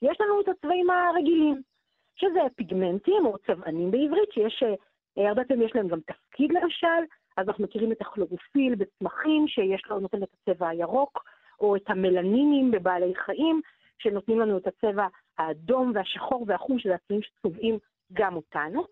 יש 0.01 0.17
לנו 0.21 0.41
את 0.41 0.47
הצבעים 0.47 0.87
הרגילים, 0.89 1.61
שזה 2.15 2.39
פיגמנטים 2.55 3.25
או 3.25 3.37
צבענים 3.47 3.91
בעברית, 3.91 4.31
שיש, 4.33 4.63
אה, 5.17 5.29
הרבה 5.29 5.43
פעמים 5.43 5.67
יש 5.67 5.71
להם 5.75 5.87
גם 5.87 5.99
תפקיד 5.99 6.51
למשל, 6.51 7.01
אז 7.39 7.47
אנחנו 7.47 7.63
מכירים 7.63 7.91
את 7.91 8.01
הכלורופיל 8.01 8.75
בצמחים, 8.75 9.47
שיש 9.47 9.85
לו, 9.89 9.99
נותן 9.99 10.23
את 10.23 10.29
הצבע 10.33 10.67
הירוק, 10.67 11.23
או 11.59 11.75
את 11.75 11.89
המלנינים 11.89 12.71
בבעלי 12.71 13.15
חיים, 13.15 13.61
שנותנים 13.99 14.39
לנו 14.39 14.57
את 14.57 14.67
הצבע 14.67 15.07
האדום 15.37 15.91
והשחור 15.95 16.45
והחום, 16.47 16.79
שזה 16.79 16.95
הצבעים 16.95 17.21
שצובעים 17.21 17.77
גם 18.13 18.35
אותנו. 18.35 18.83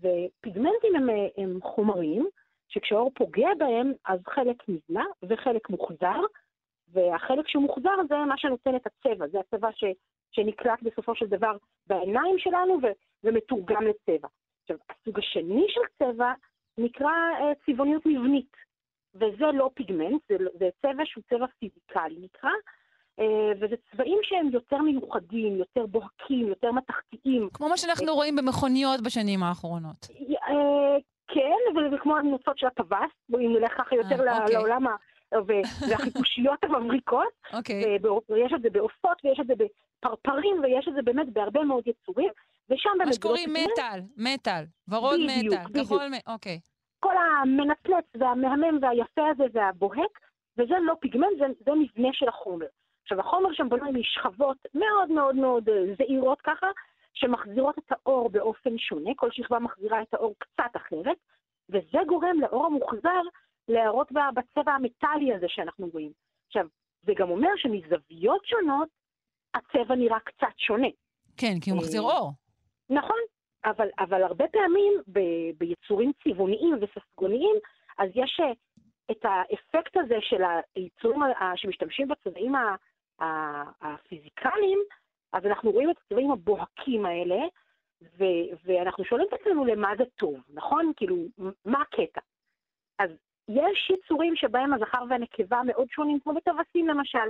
ופיגמנטים 0.00 0.96
הם, 0.96 1.08
הם 1.36 1.58
חומרים 1.62 2.26
שכשהאור 2.68 3.10
פוגע 3.14 3.48
בהם, 3.58 3.92
אז 4.04 4.20
חלק 4.26 4.56
נבלע 4.68 5.04
וחלק 5.22 5.70
מוחזר, 5.70 6.20
והחלק 6.92 7.48
שמוחזר 7.48 7.94
זה 8.08 8.14
מה 8.16 8.38
שנותן 8.38 8.76
את 8.76 8.86
הצבע, 8.86 9.26
זה 9.28 9.38
הצבע 9.40 9.68
ש, 9.72 9.84
שנקלט 10.32 10.82
בסופו 10.82 11.14
של 11.14 11.26
דבר 11.26 11.56
בעיניים 11.86 12.38
שלנו 12.38 12.78
ו, 12.82 12.86
ומתורגם 13.24 13.82
לצבע. 13.82 14.28
עכשיו, 14.62 14.76
הסוג 14.90 15.18
השני 15.18 15.66
של 15.68 15.80
צבע 15.98 16.32
נקרא 16.78 17.10
אה, 17.40 17.52
צבעוניות 17.66 18.06
מבנית, 18.06 18.56
וזה 19.14 19.46
לא 19.54 19.70
פיגמנט, 19.74 20.22
זה, 20.28 20.36
זה 20.58 20.68
צבע 20.82 21.02
שהוא 21.04 21.24
צבע 21.30 21.46
פיזיקלי 21.58 22.18
נקרא, 22.20 22.50
אה, 23.20 23.52
וזה 23.60 23.76
צבעים 23.90 24.18
שהם 24.22 24.48
יותר 24.52 24.78
מיוחדים, 24.78 25.56
יותר 25.56 25.86
בוהקים, 25.86 26.48
יותר 26.48 26.72
מתכתיים. 26.72 27.48
כמו 27.54 27.68
מה 27.68 27.76
שאנחנו 27.76 28.14
רואים 28.14 28.36
במכוניות 28.36 29.00
בשנים 29.00 29.42
האחרונות. 29.42 30.06
אה, 30.48 30.96
כן, 31.28 31.78
וזה 31.78 31.96
כמו 31.98 32.16
הנוצות 32.16 32.58
של 32.58 32.66
הטווס, 32.66 33.10
אם 33.34 33.52
נלך 33.52 33.72
ככה 33.78 33.96
יותר 33.96 34.14
אוקיי. 34.14 34.54
לעולם 34.54 34.84
והחיפושיות 35.88 36.64
המבריקות, 36.64 37.32
אוקיי. 37.52 37.98
ויש 38.28 38.52
את 38.52 38.62
זה 38.62 38.70
בעופות, 38.70 39.24
ויש 39.24 39.40
את 39.40 39.46
זה 39.46 39.54
בפרפרים, 39.98 40.60
ויש 40.62 40.88
את 40.88 40.94
זה 40.94 41.02
באמת 41.02 41.32
בהרבה 41.32 41.64
מאוד 41.64 41.86
יצורים, 41.86 42.30
ושם 42.70 42.90
באמת... 42.98 43.06
מה 43.08 43.12
שקוראים. 43.12 43.50
מטאל, 43.52 44.00
מטאל, 44.16 44.64
ורוד 44.88 45.20
מטאל. 45.20 45.82
כחול 45.84 46.08
מטאל, 46.08 46.32
אוקיי. 46.32 46.60
כל 47.00 47.14
המנצלץ 47.16 48.04
והמהמם 48.16 48.78
והיפה 48.82 49.28
הזה 49.30 49.44
והבוהק, 49.52 50.20
וזה 50.58 50.74
לא 50.82 50.94
פיגמנט, 51.00 51.38
זה, 51.38 51.44
זה 51.64 51.70
מבנה 51.72 52.08
של 52.12 52.28
החומר. 52.28 52.66
עכשיו, 53.02 53.20
החומר 53.20 53.52
שם 53.52 53.68
בנוי 53.68 53.90
משכבות 54.00 54.56
מאוד 54.74 55.10
מאוד 55.10 55.34
מאוד 55.34 55.68
אה, 55.68 55.94
זעירות 55.98 56.40
ככה, 56.40 56.66
שמחזירות 57.14 57.78
את 57.78 57.92
האור 57.92 58.28
באופן 58.30 58.78
שונה, 58.78 59.10
כל 59.16 59.30
שכבה 59.30 59.58
מחזירה 59.58 60.02
את 60.02 60.14
האור 60.14 60.34
קצת 60.38 60.76
אחרת, 60.76 61.16
וזה 61.68 61.98
גורם 62.06 62.40
לאור 62.40 62.66
המוחזר 62.66 63.22
להראות 63.68 64.12
בצבע 64.12 64.72
המטאלי 64.72 65.34
הזה 65.34 65.46
שאנחנו 65.48 65.88
רואים. 65.92 66.12
עכשיו, 66.46 66.66
זה 67.02 67.12
גם 67.16 67.30
אומר 67.30 67.50
שמזוויות 67.56 68.46
שונות, 68.46 68.88
הצבע 69.56 69.94
נראה 69.94 70.20
קצת 70.20 70.58
שונה. 70.58 70.88
כן, 71.36 71.60
כי 71.60 71.70
הוא 71.70 71.78
מחזיר 71.78 72.02
אה, 72.02 72.06
אור. 72.06 72.32
נכון, 72.90 73.20
אבל, 73.64 73.88
אבל 73.98 74.22
הרבה 74.22 74.44
פעמים 74.48 74.92
ב, 75.08 75.20
ביצורים 75.58 76.12
צבעוניים 76.24 76.78
וססגוניים, 76.80 77.56
אז 77.98 78.10
יש 78.14 78.40
אה, 78.40 78.52
את 79.10 79.24
האפקט 79.24 79.96
הזה 79.96 80.16
של 80.20 80.42
היצורים 80.76 81.20
שמשתמשים 81.56 82.08
בצבעים 82.08 82.54
הפיזיקליים, 83.80 84.78
אז 85.32 85.46
אנחנו 85.46 85.70
רואים 85.70 85.90
את 85.90 85.96
הצבעים 86.04 86.30
הבוהקים 86.30 87.06
האלה, 87.06 87.38
ו, 88.18 88.24
ואנחנו 88.64 89.04
שואלים 89.04 89.26
את 89.28 89.40
עצמנו 89.40 89.64
למה 89.64 89.92
זה 89.98 90.04
טוב, 90.16 90.34
נכון? 90.48 90.92
כאילו, 90.96 91.16
מה 91.64 91.82
הקטע? 91.82 92.20
אז 92.98 93.10
יש 93.48 93.90
יצורים 93.90 94.36
שבהם 94.36 94.72
הזכר 94.74 95.04
והנקבה 95.10 95.60
מאוד 95.66 95.86
שונים, 95.90 96.20
כמו 96.20 96.34
בטווסים 96.34 96.88
למשל, 96.88 97.28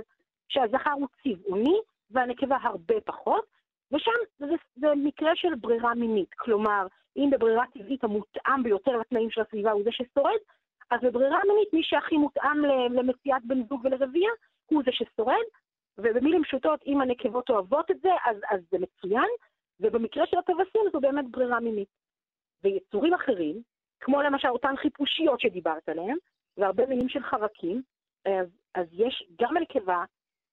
שהזכר 0.49 0.91
הוא 0.91 1.07
צבעוני 1.23 1.79
והנקבה 2.11 2.57
הרבה 2.61 3.01
פחות, 3.05 3.45
ושם 3.91 4.11
זה, 4.39 4.55
זה 4.75 4.87
מקרה 4.95 5.31
של 5.35 5.55
ברירה 5.55 5.93
מינית. 5.93 6.33
כלומר, 6.33 6.87
אם 7.17 7.29
בברירה 7.31 7.63
טבעית 7.73 8.03
המותאם 8.03 8.63
ביותר 8.63 8.97
לתנאים 8.97 9.29
של 9.29 9.41
הסביבה 9.41 9.71
הוא 9.71 9.83
זה 9.83 9.91
ששורד, 9.91 10.39
אז 10.91 10.99
בברירה 11.03 11.39
מינית 11.47 11.73
מי 11.73 11.83
שהכי 11.83 12.17
מותאם 12.17 12.65
למציאת 12.91 13.41
בן 13.45 13.67
זוג 13.67 13.85
ולרבייה 13.85 14.31
הוא 14.65 14.83
זה 14.85 14.91
ששורד, 14.91 15.45
ובמילים 15.97 16.43
פשוטות, 16.43 16.79
אם 16.85 17.01
הנקבות 17.01 17.49
אוהבות 17.49 17.91
את 17.91 18.01
זה, 18.01 18.09
אז, 18.25 18.37
אז 18.49 18.61
זה 18.71 18.77
מצוין, 18.79 19.29
ובמקרה 19.79 20.25
של 20.27 20.37
הטווסים 20.37 20.81
זו 20.93 20.99
באמת 20.99 21.25
ברירה 21.31 21.59
מינית. 21.59 21.87
ויצורים 22.63 23.13
אחרים, 23.13 23.61
כמו 23.99 24.21
למשל 24.21 24.47
אותן 24.47 24.75
חיפושיות 24.77 25.39
שדיברת 25.39 25.89
עליהן, 25.89 26.17
והרבה 26.57 26.85
מינים 26.85 27.09
של 27.09 27.23
חרקים, 27.23 27.81
אז, 28.25 28.47
אז 28.75 28.87
יש 28.91 29.23
גם 29.41 29.57
הנקבה 29.57 30.03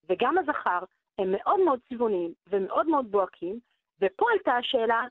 וגם 0.09 0.39
הזכר, 0.39 0.81
הם 1.19 1.33
מאוד 1.33 1.61
מאוד 1.61 1.81
צבעוניים 1.89 2.33
ומאוד 2.51 2.87
מאוד 2.87 3.11
בוהקים, 3.11 3.59
ופה 4.01 4.27
הייתה 4.33 4.53
השאלה, 4.53 5.03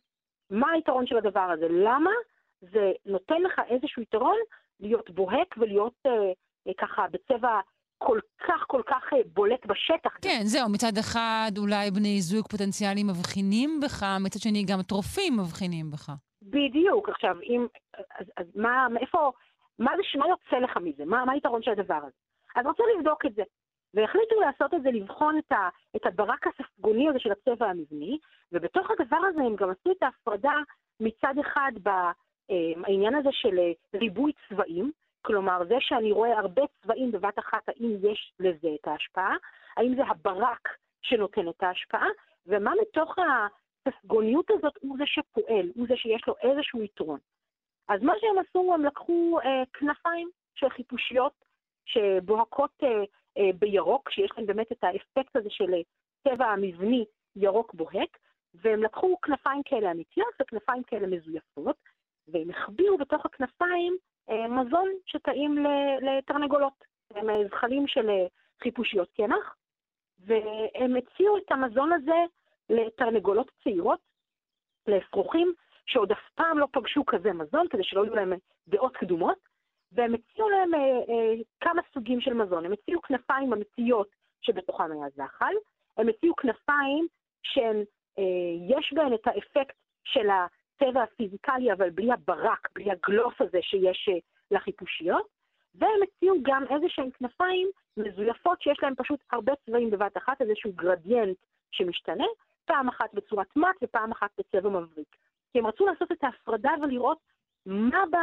מה 0.49 0.71
היתרון 0.71 1.07
של 1.07 1.17
הדבר 1.17 1.49
הזה? 1.53 1.67
למה 1.69 2.11
זה 2.61 2.91
נותן 3.05 3.41
לך 3.41 3.61
איזשהו 3.69 4.01
יתרון 4.01 4.37
להיות 4.79 5.09
בוהק 5.09 5.55
ולהיות 5.57 5.93
אה, 6.05 6.11
אה, 6.67 6.73
ככה 6.77 7.05
בצבע 7.11 7.59
כל 7.97 8.19
כך 8.47 8.63
כל 8.67 8.81
כך 8.85 9.03
אה, 9.13 9.17
בולט 9.33 9.65
בשטח? 9.65 10.17
כן, 10.21 10.41
זהו, 10.43 10.69
מצד 10.69 10.97
אחד 10.99 11.51
אולי 11.57 11.91
בני 11.91 12.21
זוג 12.21 12.47
פוטנציאליים 12.47 13.07
מבחינים 13.07 13.79
בך, 13.83 14.03
מצד 14.19 14.39
שני 14.39 14.63
גם 14.67 14.81
טרופים 14.81 15.33
מבחינים 15.37 15.91
בך. 15.91 16.09
בדיוק. 16.41 17.09
עכשיו, 17.09 17.35
אם... 17.41 17.67
אז, 18.19 18.25
אז 18.37 18.45
מה, 18.55 18.87
מאיפה... 18.89 19.31
מה, 19.79 19.91
זה, 19.97 20.19
מה 20.19 20.25
יוצא 20.27 20.57
לך 20.57 20.77
מזה? 20.77 21.05
מה, 21.05 21.25
מה 21.25 21.31
היתרון 21.33 21.61
של 21.63 21.71
הדבר 21.71 21.95
הזה? 21.95 22.17
אז 22.55 22.65
רצו 22.65 22.83
לבדוק 22.97 23.25
את 23.25 23.35
זה. 23.35 23.43
והחליטו 23.93 24.41
לעשות 24.41 24.73
את 24.73 24.83
זה, 24.83 24.89
לבחון 24.91 25.37
את, 25.37 25.51
ה, 25.51 25.69
את 25.95 26.05
הברק 26.05 26.47
הספגוני 26.47 27.09
הזה 27.09 27.19
של 27.19 27.31
הצבע 27.31 27.65
המבני, 27.65 28.17
ובתוך 28.51 28.91
הדבר 28.91 29.17
הזה 29.29 29.41
הם 29.41 29.55
גם 29.55 29.69
עשו 29.69 29.91
את 29.91 30.03
ההפרדה 30.03 30.53
מצד 30.99 31.33
אחד 31.41 31.71
בעניין 31.83 33.15
הזה 33.15 33.29
של 33.31 33.59
אה, 33.59 33.71
ריבוי 33.93 34.31
צבעים, 34.49 34.91
כלומר 35.21 35.65
זה 35.67 35.75
שאני 35.79 36.11
רואה 36.11 36.39
הרבה 36.39 36.61
צבעים 36.81 37.11
בבת 37.11 37.39
אחת, 37.39 37.69
האם 37.69 37.95
יש 38.11 38.33
לזה 38.39 38.67
את 38.81 38.87
ההשפעה, 38.87 39.35
האם 39.77 39.95
זה 39.95 40.01
הברק 40.07 40.69
שנותן 41.01 41.49
את 41.49 41.63
ההשפעה, 41.63 42.07
ומה 42.47 42.71
מתוך 42.81 43.15
הספגוניות 43.87 44.51
הזאת 44.51 44.73
הוא 44.81 44.97
זה 44.97 45.03
שפועל, 45.05 45.71
הוא 45.75 45.87
זה 45.87 45.97
שיש 45.97 46.27
לו 46.27 46.35
איזשהו 46.41 46.83
יתרון. 46.83 47.19
אז 47.87 48.01
מה 48.01 48.13
שהם 48.19 48.39
עשו, 48.39 48.73
הם 48.73 48.85
לקחו 48.85 49.39
אה, 49.45 49.63
כנפיים 49.73 50.29
של 50.55 50.69
חיפושיות 50.69 51.33
שבוהקות 51.85 52.71
אה, 52.83 53.03
בירוק, 53.59 54.09
שיש 54.09 54.31
להן 54.37 54.45
באמת 54.45 54.71
את 54.71 54.83
האפקט 54.83 55.35
הזה 55.35 55.49
של 55.49 55.73
אה, 55.73 55.81
צבע 56.23 56.45
המבני 56.45 57.05
ירוק 57.35 57.73
בוהק, 57.73 58.17
והם 58.53 58.83
לקחו 58.83 59.17
כנפיים 59.21 59.63
כאלה 59.65 59.91
אמיתיות 59.91 60.33
וכנפיים 60.41 60.83
כאלה 60.83 61.07
מזויפות, 61.07 61.75
והם 62.27 62.49
החביאו 62.49 62.97
בתוך 62.97 63.25
הכנפיים 63.25 63.97
אה, 64.29 64.47
מזון 64.47 64.89
שטעים 65.05 65.65
לתרנגולות. 66.01 66.85
הם 67.11 67.29
אה, 67.29 67.47
זחלים 67.47 67.87
של 67.87 68.09
אה, 68.09 68.25
חיפושיות 68.63 69.09
קמח, 69.17 69.55
והם 70.19 70.95
הציעו 70.95 71.37
את 71.37 71.51
המזון 71.51 71.91
הזה 71.91 72.23
לתרנגולות 72.69 73.51
צעירות, 73.63 73.99
לאפרוחים, 74.87 75.53
שעוד 75.85 76.11
אף 76.11 76.29
פעם 76.35 76.59
לא 76.59 76.67
פגשו 76.71 77.05
כזה 77.05 77.33
מזון, 77.33 77.67
כדי 77.69 77.83
שלא 77.83 78.05
יהיו 78.05 78.15
להם 78.15 78.33
דעות 78.67 78.97
קדומות, 78.97 79.37
והם 79.93 80.13
הציעו 80.13 80.49
להם 80.49 80.73
אה, 80.73 80.79
אה, 80.79 81.33
כמה 81.61 81.81
סוגים 81.93 82.21
של 82.21 82.33
מזון. 82.33 82.65
הם 82.65 82.71
הציעו 82.71 83.01
כנפיים 83.01 83.53
אמיתיות 83.53 84.07
שבתוכם 84.41 84.91
היה 84.91 85.09
זחל, 85.15 85.53
הם 85.97 86.09
הציעו 86.09 86.35
כנפיים 86.35 87.07
שיש 87.43 88.93
בהן 88.93 89.13
את 89.13 89.27
האפקט 89.27 89.75
של 90.03 90.27
הצבע 90.29 91.03
הפיזיקלי, 91.03 91.73
אבל 91.73 91.89
בלי 91.89 92.11
הברק, 92.11 92.69
בלי 92.75 92.91
הגלוף 92.91 93.41
הזה 93.41 93.59
שיש 93.61 94.09
אה, 94.09 94.19
לחיפושיות, 94.51 95.27
והם 95.75 95.99
הציעו 96.03 96.37
גם 96.41 96.63
איזה 96.69 96.85
שהן 96.89 97.09
כנפיים 97.19 97.69
מזויפות 97.97 98.61
שיש 98.61 98.77
להן 98.83 98.93
פשוט 98.97 99.19
הרבה 99.31 99.53
צבעים 99.65 99.89
בבת 99.89 100.17
אחת, 100.17 100.41
איזשהו 100.41 100.71
גרדיאנט 100.75 101.37
שמשתנה, 101.71 102.25
פעם 102.65 102.87
אחת 102.87 103.13
בצורת 103.13 103.55
מט 103.55 103.75
ופעם 103.83 104.11
אחת 104.11 104.29
בצבע 104.37 104.69
מבריק. 104.69 105.15
כי 105.51 105.59
הם 105.59 105.67
רצו 105.67 105.85
לעשות 105.85 106.11
את 106.11 106.23
ההפרדה 106.23 106.71
ולראות 106.81 107.17
מה 107.65 108.03
ב... 108.11 108.17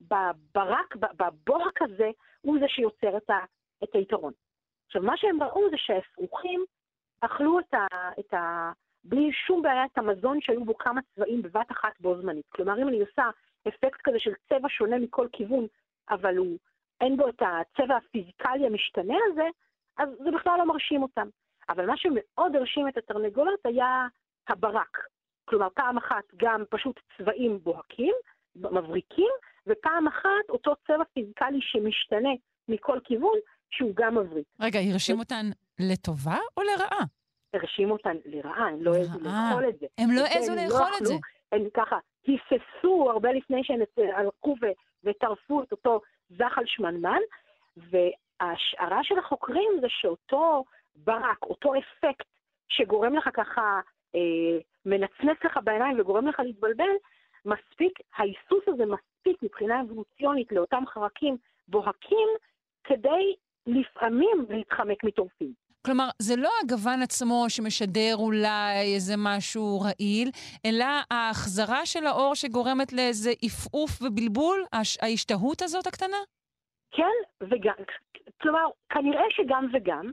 בברק, 0.00 0.96
בבוהק 0.96 1.82
הזה, 1.82 2.10
הוא 2.40 2.58
זה 2.60 2.68
שיוצר 2.68 3.16
את, 3.16 3.30
ה, 3.30 3.38
את 3.84 3.94
היתרון. 3.94 4.32
עכשיו, 4.86 5.02
מה 5.02 5.16
שהם 5.16 5.42
ראו 5.42 5.70
זה 5.70 5.76
שהאפרוחים 5.76 6.64
אכלו 7.20 7.60
את 7.60 7.74
ה, 7.74 7.86
את 8.20 8.34
ה... 8.34 8.72
בלי 9.04 9.32
שום 9.32 9.62
בעיה 9.62 9.84
את 9.84 9.98
המזון 9.98 10.40
שהיו 10.40 10.64
בו 10.64 10.78
כמה 10.78 11.00
צבעים 11.14 11.42
בבת 11.42 11.72
אחת 11.72 12.00
בו 12.00 12.20
זמנית. 12.20 12.46
כלומר, 12.48 12.82
אם 12.82 12.88
אני 12.88 13.00
עושה 13.00 13.30
אפקט 13.68 14.00
כזה 14.04 14.18
של 14.18 14.32
צבע 14.48 14.68
שונה 14.68 14.98
מכל 14.98 15.28
כיוון, 15.32 15.66
אבל 16.10 16.36
הוא, 16.36 16.58
אין 17.00 17.16
בו 17.16 17.28
את 17.28 17.42
הצבע 17.42 17.96
הפיזיקלי 17.96 18.66
המשתנה 18.66 19.14
הזה, 19.30 19.48
אז 19.98 20.08
זה 20.24 20.30
בכלל 20.30 20.58
לא 20.58 20.66
מרשים 20.66 21.02
אותם. 21.02 21.28
אבל 21.68 21.86
מה 21.86 21.96
שמאוד 21.96 22.56
הרשים 22.56 22.88
את 22.88 22.96
התרנגולות 22.96 23.66
היה 23.66 24.06
הברק. 24.48 24.98
כלומר, 25.44 25.68
פעם 25.74 25.96
אחת 25.96 26.24
גם 26.36 26.64
פשוט 26.70 27.00
צבעים 27.18 27.58
בוהקים, 27.58 28.14
מבריקים, 28.56 29.30
ופעם 29.66 30.08
אחת 30.08 30.48
אותו 30.48 30.74
צבע 30.86 31.04
פיזיקלי 31.14 31.58
שמשתנה 31.60 32.30
מכל 32.68 32.98
כיוון, 33.04 33.38
שהוא 33.70 33.92
גם 33.94 34.18
מבריק. 34.18 34.46
רגע, 34.60 34.80
הרשים 34.90 35.18
אותן 35.18 35.46
לטובה 35.78 36.36
או 36.56 36.62
לרעה? 36.62 37.04
הרשים 37.54 37.90
אותן 37.90 38.16
לרעה, 38.24 38.68
הם 38.68 38.82
לא 38.82 38.94
העזו 38.94 39.18
לאכול 39.20 39.68
את 39.68 39.78
זה. 39.78 39.86
הם 39.98 40.10
לא 40.10 40.20
העזו 40.20 40.52
הם 40.52 40.58
לאכול 40.58 40.92
את 41.00 41.06
זה. 41.06 41.14
הם 41.52 41.62
ככה 41.74 41.98
היססו 42.26 43.10
הרבה 43.10 43.32
לפני 43.32 43.64
שהם 43.64 43.80
הלכו 44.16 44.54
וטרפו 45.04 45.62
את 45.62 45.72
אותו 45.72 46.00
זחל 46.30 46.62
שמנמן, 46.66 47.20
וההשערה 47.76 49.00
של 49.02 49.18
החוקרים 49.18 49.70
זה 49.80 49.86
שאותו 49.88 50.64
ברק, 50.96 51.42
אותו 51.42 51.72
אפקט 51.74 52.26
שגורם 52.68 53.14
לך 53.16 53.28
ככה, 53.34 53.80
אה, 54.14 54.58
מנצנץ 54.86 55.44
לך 55.44 55.58
בעיניים 55.64 56.00
וגורם 56.00 56.26
לך 56.26 56.40
להתבלבל, 56.40 56.90
מספיק, 57.44 57.98
ההיסוס 58.16 58.64
הזה 58.66 58.84
מספיק 59.26 59.42
מבחינה 59.42 59.80
אבולוציונית 59.80 60.52
לאותם 60.52 60.82
חרקים 60.86 61.36
בוהקים, 61.68 62.28
כדי 62.84 63.34
לפעמים 63.66 64.46
להתחמק 64.48 65.04
מטורפים. 65.04 65.52
כלומר, 65.86 66.08
זה 66.18 66.36
לא 66.36 66.50
הגוון 66.64 67.02
עצמו 67.02 67.44
שמשדר 67.48 68.14
אולי 68.14 68.94
איזה 68.94 69.14
משהו 69.18 69.80
רעיל, 69.80 70.30
אלא 70.66 70.84
ההחזרה 71.10 71.86
של 71.86 72.06
האור 72.06 72.34
שגורמת 72.34 72.92
לאיזה 72.92 73.30
עפעוף 73.42 73.90
ובלבול, 74.02 74.64
הש- 74.72 74.98
ההשתהות 75.02 75.62
הזאת 75.62 75.86
הקטנה? 75.86 76.16
כן, 76.90 77.16
וגם, 77.40 77.74
כלומר, 78.40 78.66
כנראה 78.88 79.24
שגם 79.30 79.66
וגם, 79.72 80.10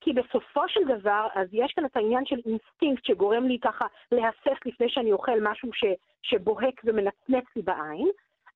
כי 0.00 0.12
בסופו 0.12 0.60
של 0.68 0.80
דבר, 0.98 1.26
אז 1.34 1.48
יש 1.52 1.72
כאן 1.76 1.84
את 1.84 1.96
העניין 1.96 2.26
של 2.26 2.36
אינסטינקט 2.46 3.04
שגורם 3.04 3.46
לי 3.46 3.58
ככה 3.62 3.86
להסס 4.12 4.58
לפני 4.66 4.86
שאני 4.88 5.12
אוכל 5.12 5.38
משהו 5.42 5.70
ש, 5.72 5.84
שבוהק 6.22 6.80
ומנצנץ 6.84 7.44
לי 7.56 7.62
בעין, 7.62 8.08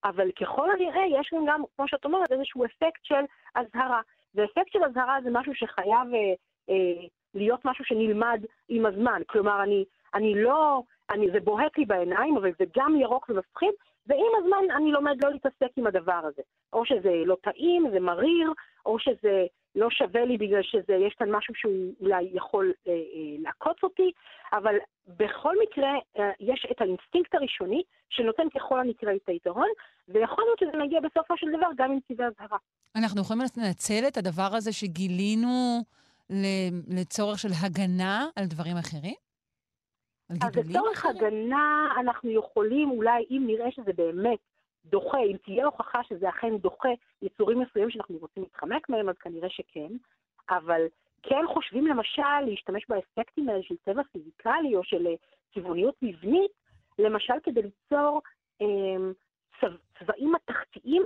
אבל 0.04 0.30
ככל 0.40 0.70
הנראה 0.70 1.20
יש 1.20 1.30
גם, 1.34 1.44
גם, 1.48 1.62
כמו 1.76 1.88
שאת 1.88 2.04
אומרת, 2.04 2.32
איזשהו 2.32 2.64
אפקט 2.64 3.04
של 3.04 3.24
אזהרה. 3.54 4.00
ואפקט 4.34 4.72
של 4.72 4.84
אזהרה 4.84 5.18
זה 5.24 5.30
משהו 5.32 5.54
שחייב 5.54 6.14
אה, 6.14 6.34
אה, 6.70 7.06
להיות 7.34 7.64
משהו 7.64 7.84
שנלמד 7.84 8.44
עם 8.68 8.86
הזמן. 8.86 9.22
כלומר, 9.26 9.62
אני, 9.62 9.84
אני 10.14 10.42
לא, 10.42 10.82
אני, 11.10 11.30
זה 11.30 11.40
בוהק 11.40 11.78
לי 11.78 11.84
בעיניים, 11.84 12.36
אבל 12.36 12.50
זה 12.58 12.64
גם 12.76 12.96
ירוק 12.96 13.26
ומפחיד, 13.28 13.74
ועם 14.06 14.32
הזמן 14.38 14.76
אני 14.76 14.92
לומד 14.92 15.24
לא 15.24 15.30
להתעסק 15.30 15.70
עם 15.76 15.86
הדבר 15.86 16.20
הזה. 16.24 16.42
או 16.72 16.84
שזה 16.86 17.12
לא 17.26 17.36
טעים, 17.42 17.90
זה 17.90 18.00
מריר, 18.00 18.52
או 18.86 18.98
שזה 18.98 19.46
לא 19.78 19.88
שווה 19.90 20.24
לי 20.24 20.38
בגלל 20.38 20.62
שיש 20.62 21.14
כאן 21.18 21.30
משהו 21.30 21.54
שהוא 21.54 21.94
אולי 22.00 22.30
יכול 22.34 22.72
אה, 22.88 22.92
אה, 22.92 22.98
לעקוץ 23.38 23.76
אותי, 23.82 24.12
אבל 24.52 24.74
בכל 25.08 25.54
מקרה 25.62 25.90
אה, 26.18 26.30
יש 26.40 26.66
את 26.70 26.80
האינסטינקט 26.80 27.34
הראשוני 27.34 27.82
שנותן 28.10 28.42
ככל 28.54 28.80
הנראה 28.80 29.12
את 29.12 29.28
היתרון, 29.28 29.68
ויכול 30.08 30.44
להיות 30.44 30.58
שזה 30.58 30.84
מגיע 30.84 31.00
בסופו 31.00 31.36
של 31.36 31.46
דבר 31.56 31.66
גם 31.76 31.92
עם 31.92 31.98
צבעי 32.08 32.26
אזהרה. 32.26 32.58
אנחנו 32.96 33.20
יכולים 33.20 33.42
לנצל 33.56 34.04
את 34.08 34.16
הדבר 34.16 34.50
הזה 34.54 34.72
שגילינו 34.72 35.82
לצורך 36.88 37.38
של 37.38 37.48
הגנה 37.62 38.26
על 38.36 38.44
דברים 38.44 38.76
אחרים? 38.76 39.14
על 40.30 40.36
אז 40.40 40.56
לצורך? 40.56 41.06
הגנה 41.06 41.88
אנחנו 42.00 42.30
יכולים 42.30 42.90
אולי, 42.90 43.24
אם 43.30 43.42
נראה 43.46 43.70
שזה 43.70 43.92
באמת 43.92 44.38
דוחה, 44.90 45.18
אם 45.18 45.36
תהיה 45.36 45.66
הוכחה 45.66 46.04
שזה 46.04 46.28
אכן 46.28 46.56
דוחה 46.56 46.88
יצורים 47.22 47.60
מסוימים 47.60 47.90
שאנחנו 47.90 48.18
רוצים 48.18 48.42
להתחמק 48.42 48.88
מהם, 48.88 49.08
אז 49.08 49.16
כנראה 49.18 49.50
שכן. 49.50 49.88
אבל 50.50 50.82
כן 51.22 51.44
חושבים 51.54 51.86
למשל 51.86 52.40
להשתמש 52.46 52.86
באפקטים 52.88 53.48
האלה 53.48 53.62
של 53.62 53.74
צבע 53.84 54.02
פיזיקלי 54.12 54.76
או 54.76 54.84
של 54.84 55.06
אה, 55.06 55.14
צבעוניות 55.54 55.94
מבנית, 56.02 56.50
למשל 56.98 57.34
כדי 57.42 57.62
ליצור 57.62 58.22
אה, 58.62 58.66
צבע, 59.60 59.76
צבעים 59.98 60.32
מתכתיים 60.32 61.02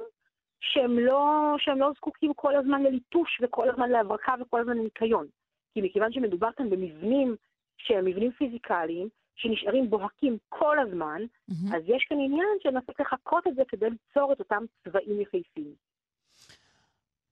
שהם 0.60 0.98
לא, 0.98 1.54
שהם 1.58 1.78
לא 1.78 1.90
זקוקים 1.96 2.34
כל 2.34 2.56
הזמן 2.56 2.82
לליטוש 2.82 3.40
וכל 3.42 3.70
הזמן 3.70 3.90
להברקה 3.90 4.34
וכל 4.40 4.60
הזמן 4.60 4.78
לניקיון. 4.78 5.26
כי 5.74 5.82
מכיוון 5.82 6.12
שמדובר 6.12 6.52
כאן 6.56 6.70
במבנים 6.70 7.36
שהם 7.76 8.04
מבנים 8.04 8.32
פיזיקליים, 8.32 9.08
שנשארים 9.36 9.90
בוהקים 9.90 10.36
כל 10.48 10.76
הזמן, 10.78 11.22
מהמם. 11.48 11.74
אז 11.74 11.82
יש 11.86 12.06
כאן 12.08 12.16
עניין 12.16 12.56
שננסה 12.62 12.92
לחקות 13.00 13.46
את 13.46 13.54
זה 13.54 13.62
כדי 13.68 13.86
ליצור 13.90 14.32
את 14.32 14.38
אותם 14.38 14.64
צבעים 14.84 15.20
יפהפיים. 15.20 15.74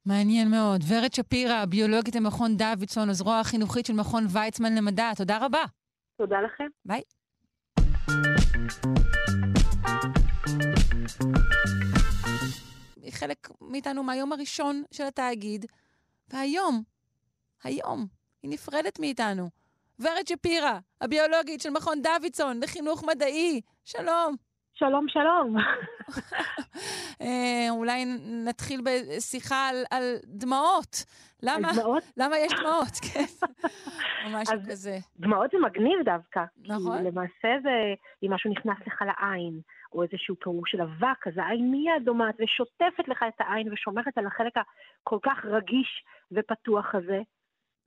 מעניין 0.07 0.51
מאוד. 0.51 0.81
ורד 0.89 1.13
שפירא, 1.13 1.65
ביולוגית 1.65 2.17
במכון 2.17 2.57
דוידסון, 2.57 3.09
הזרוע 3.11 3.41
החינוכית 3.41 3.87
של 3.87 3.93
מכון 3.93 4.25
ויצמן 4.33 4.75
למדע. 4.75 5.11
תודה 5.17 5.39
רבה. 5.47 5.65
תודה 6.17 6.41
לכם. 6.41 6.69
ביי. 6.85 7.03
היא 13.03 13.13
חלק 13.13 13.49
מאיתנו 13.61 14.03
מהיום 14.03 14.33
הראשון 14.33 14.83
של 14.93 15.05
התאגיד, 15.05 15.67
והיום, 16.29 16.83
היום, 17.65 18.07
היא 18.43 18.51
נפרדת 18.51 19.01
מאיתנו. 19.01 19.60
ורד 20.01 20.27
שפירא, 20.27 20.79
הביולוגית 21.01 21.61
של 21.61 21.71
מכון 21.71 22.03
דוידסון 22.03 22.61
לחינוך 22.63 23.05
מדעי, 23.05 23.61
שלום. 23.85 24.37
שלום, 24.75 25.07
שלום. 25.09 25.57
אה, 27.23 27.67
אולי 27.71 28.05
נתחיל 28.45 28.81
בשיחה 28.85 29.69
על, 29.69 29.77
על 29.91 30.17
דמעות. 30.25 31.05
למה? 31.43 31.69
על 31.69 31.75
דמעות? 31.75 32.03
למה 32.21 32.39
יש 32.39 32.53
דמעות? 32.61 32.95
כן. 33.13 33.47
או 34.25 34.31
משהו 34.41 34.55
אז 34.55 34.69
כזה. 34.71 34.99
דמעות 35.17 35.51
זה 35.51 35.59
מגניב 35.59 35.99
דווקא. 36.05 36.45
נכון. 36.59 36.99
כי 36.99 37.05
למעשה 37.05 37.49
זה, 37.63 37.95
אם 38.23 38.33
משהו 38.33 38.51
נכנס 38.51 38.77
לך 38.87 39.03
לעין, 39.03 39.61
או 39.93 40.03
איזשהו 40.03 40.37
פירור 40.41 40.63
של 40.67 40.83
אבק, 40.83 41.27
אז 41.27 41.33
העין 41.37 41.71
מיד 41.71 42.05
דומעת 42.05 42.35
ושוטפת 42.39 43.09
לך 43.09 43.25
את 43.29 43.41
העין 43.41 43.73
ושומרת 43.73 44.19
על 44.19 44.27
החלק 44.27 44.53
הכל 44.57 45.19
כך 45.23 45.45
רגיש 45.45 46.05
ופתוח 46.33 46.95
הזה. 46.95 47.21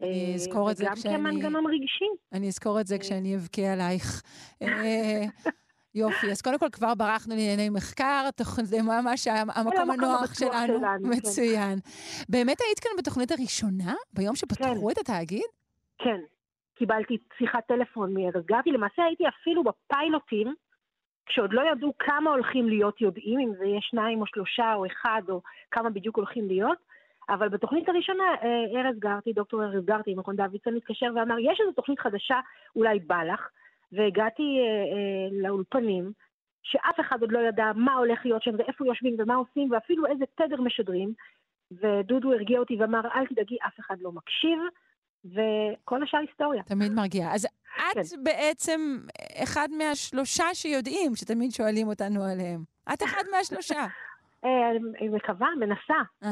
אני 0.04 0.30
אה, 0.30 0.36
אזכור 0.36 0.72
את 0.72 0.78
זה 0.78 0.86
כשאני... 0.96 1.16
כמנגנון 1.16 1.66
רגשי. 1.66 2.06
אני 2.34 2.48
אזכור 2.48 2.82
את 2.82 2.88
זה 2.88 2.98
כשאני 2.98 3.36
אבכה 3.36 3.74
עלייך. 3.74 4.22
אה, 4.62 5.24
יופי, 5.96 6.32
אז 6.32 6.42
קודם 6.42 6.60
כל 6.60 6.70
כבר 6.72 6.94
ברחנו 6.98 7.36
לענייני 7.36 7.70
מחקר, 7.70 8.30
זה 8.64 8.82
ממש 8.82 9.28
המקום 9.28 9.92
הנוח 9.92 10.34
שלנו. 10.40 10.80
כן. 10.80 11.10
מצוין. 11.10 11.80
באמת 12.30 12.58
היית 12.62 12.80
כאן 12.80 12.92
בתוכנית 12.98 13.32
הראשונה? 13.32 13.94
ביום 14.14 14.36
שפתחו 14.36 14.92
את 14.92 14.98
התאגיד? 14.98 15.46
כן, 15.98 16.20
קיבלתי 16.76 17.18
שיחת 17.38 17.68
טלפון 17.68 18.14
מארז 18.14 18.46
גרטי. 18.46 18.72
למעשה 18.72 19.04
הייתי 19.04 19.24
אפילו 19.28 19.64
בפיילוטים, 19.64 20.54
כשעוד 21.26 21.54
לא 21.54 21.62
ידעו 21.72 21.94
כמה 22.00 22.30
הולכים 22.30 22.70
להיות 22.70 23.02
יודעים, 23.02 23.40
אם 23.40 23.54
זה 23.58 23.66
יהיה 23.66 23.82
שניים 23.82 24.22
או 24.22 24.28
שלושה 24.28 24.74
או 24.74 24.86
אחד, 24.86 25.22
או 25.30 25.42
כמה 25.72 25.90
בדיוק 25.90 26.18
הולכים 26.18 26.48
להיות. 26.48 26.78
אבל 27.30 27.50
בתוכנית 27.50 27.90
הראשונה, 27.90 28.24
אה, 28.24 28.82
ארז 28.82 29.00
גרטי, 29.00 29.34
דוקטור 29.34 29.64
ארז 29.64 29.86
גרטי, 29.86 30.16
מכון 30.16 30.36
דוידסון, 30.36 30.76
התקשר 30.76 31.08
ואמר, 31.16 31.40
יש 31.40 31.60
איזו 31.62 31.72
תוכנית 31.72 32.00
חדשה, 32.00 32.40
אולי 32.76 33.00
בא 33.00 33.24
לך. 33.24 33.50
והגעתי 33.92 34.44
אה, 34.60 34.66
אה, 34.66 35.42
לאולפנים, 35.42 36.12
שאף 36.64 37.00
אחד 37.00 37.22
עוד 37.22 37.32
לא 37.32 37.40
ידע 37.40 37.72
מה 37.76 37.94
הולך 37.94 38.20
להיות 38.26 38.44
שם 38.44 38.52
ואיפה 38.58 38.86
יושבים 38.88 39.16
ומה 39.20 39.36
עושים, 39.36 39.72
ואפילו 39.72 40.06
איזה 40.06 40.26
תדר 40.36 40.62
משדרים. 40.62 41.14
ודודו 41.72 42.34
הרגיע 42.34 42.60
אותי 42.60 42.76
ואמר, 42.80 43.02
אל 43.16 43.28
תדאגי, 43.28 43.58
אף 43.68 43.80
אחד 43.80 43.96
לא 44.02 44.12
מקשיב, 44.12 44.60
וכל 45.26 46.04
השאר 46.04 46.20
היסטוריה. 46.20 46.64
תמיד 46.64 46.92
מרגיע. 46.92 47.32
אז 47.34 47.46
את 47.46 47.94
כן. 47.94 48.24
בעצם 48.24 49.00
אחד 49.44 49.68
מהשלושה 49.78 50.44
שיודעים, 50.54 51.16
שתמיד 51.16 51.52
שואלים 51.52 51.88
אותנו 51.88 52.24
עליהם. 52.24 52.64
את 52.94 53.04
אחד 53.04 53.24
מהשלושה. 53.32 53.86
אני 54.44 55.10
מקווה, 55.10 55.48
מנסה. 55.60 56.28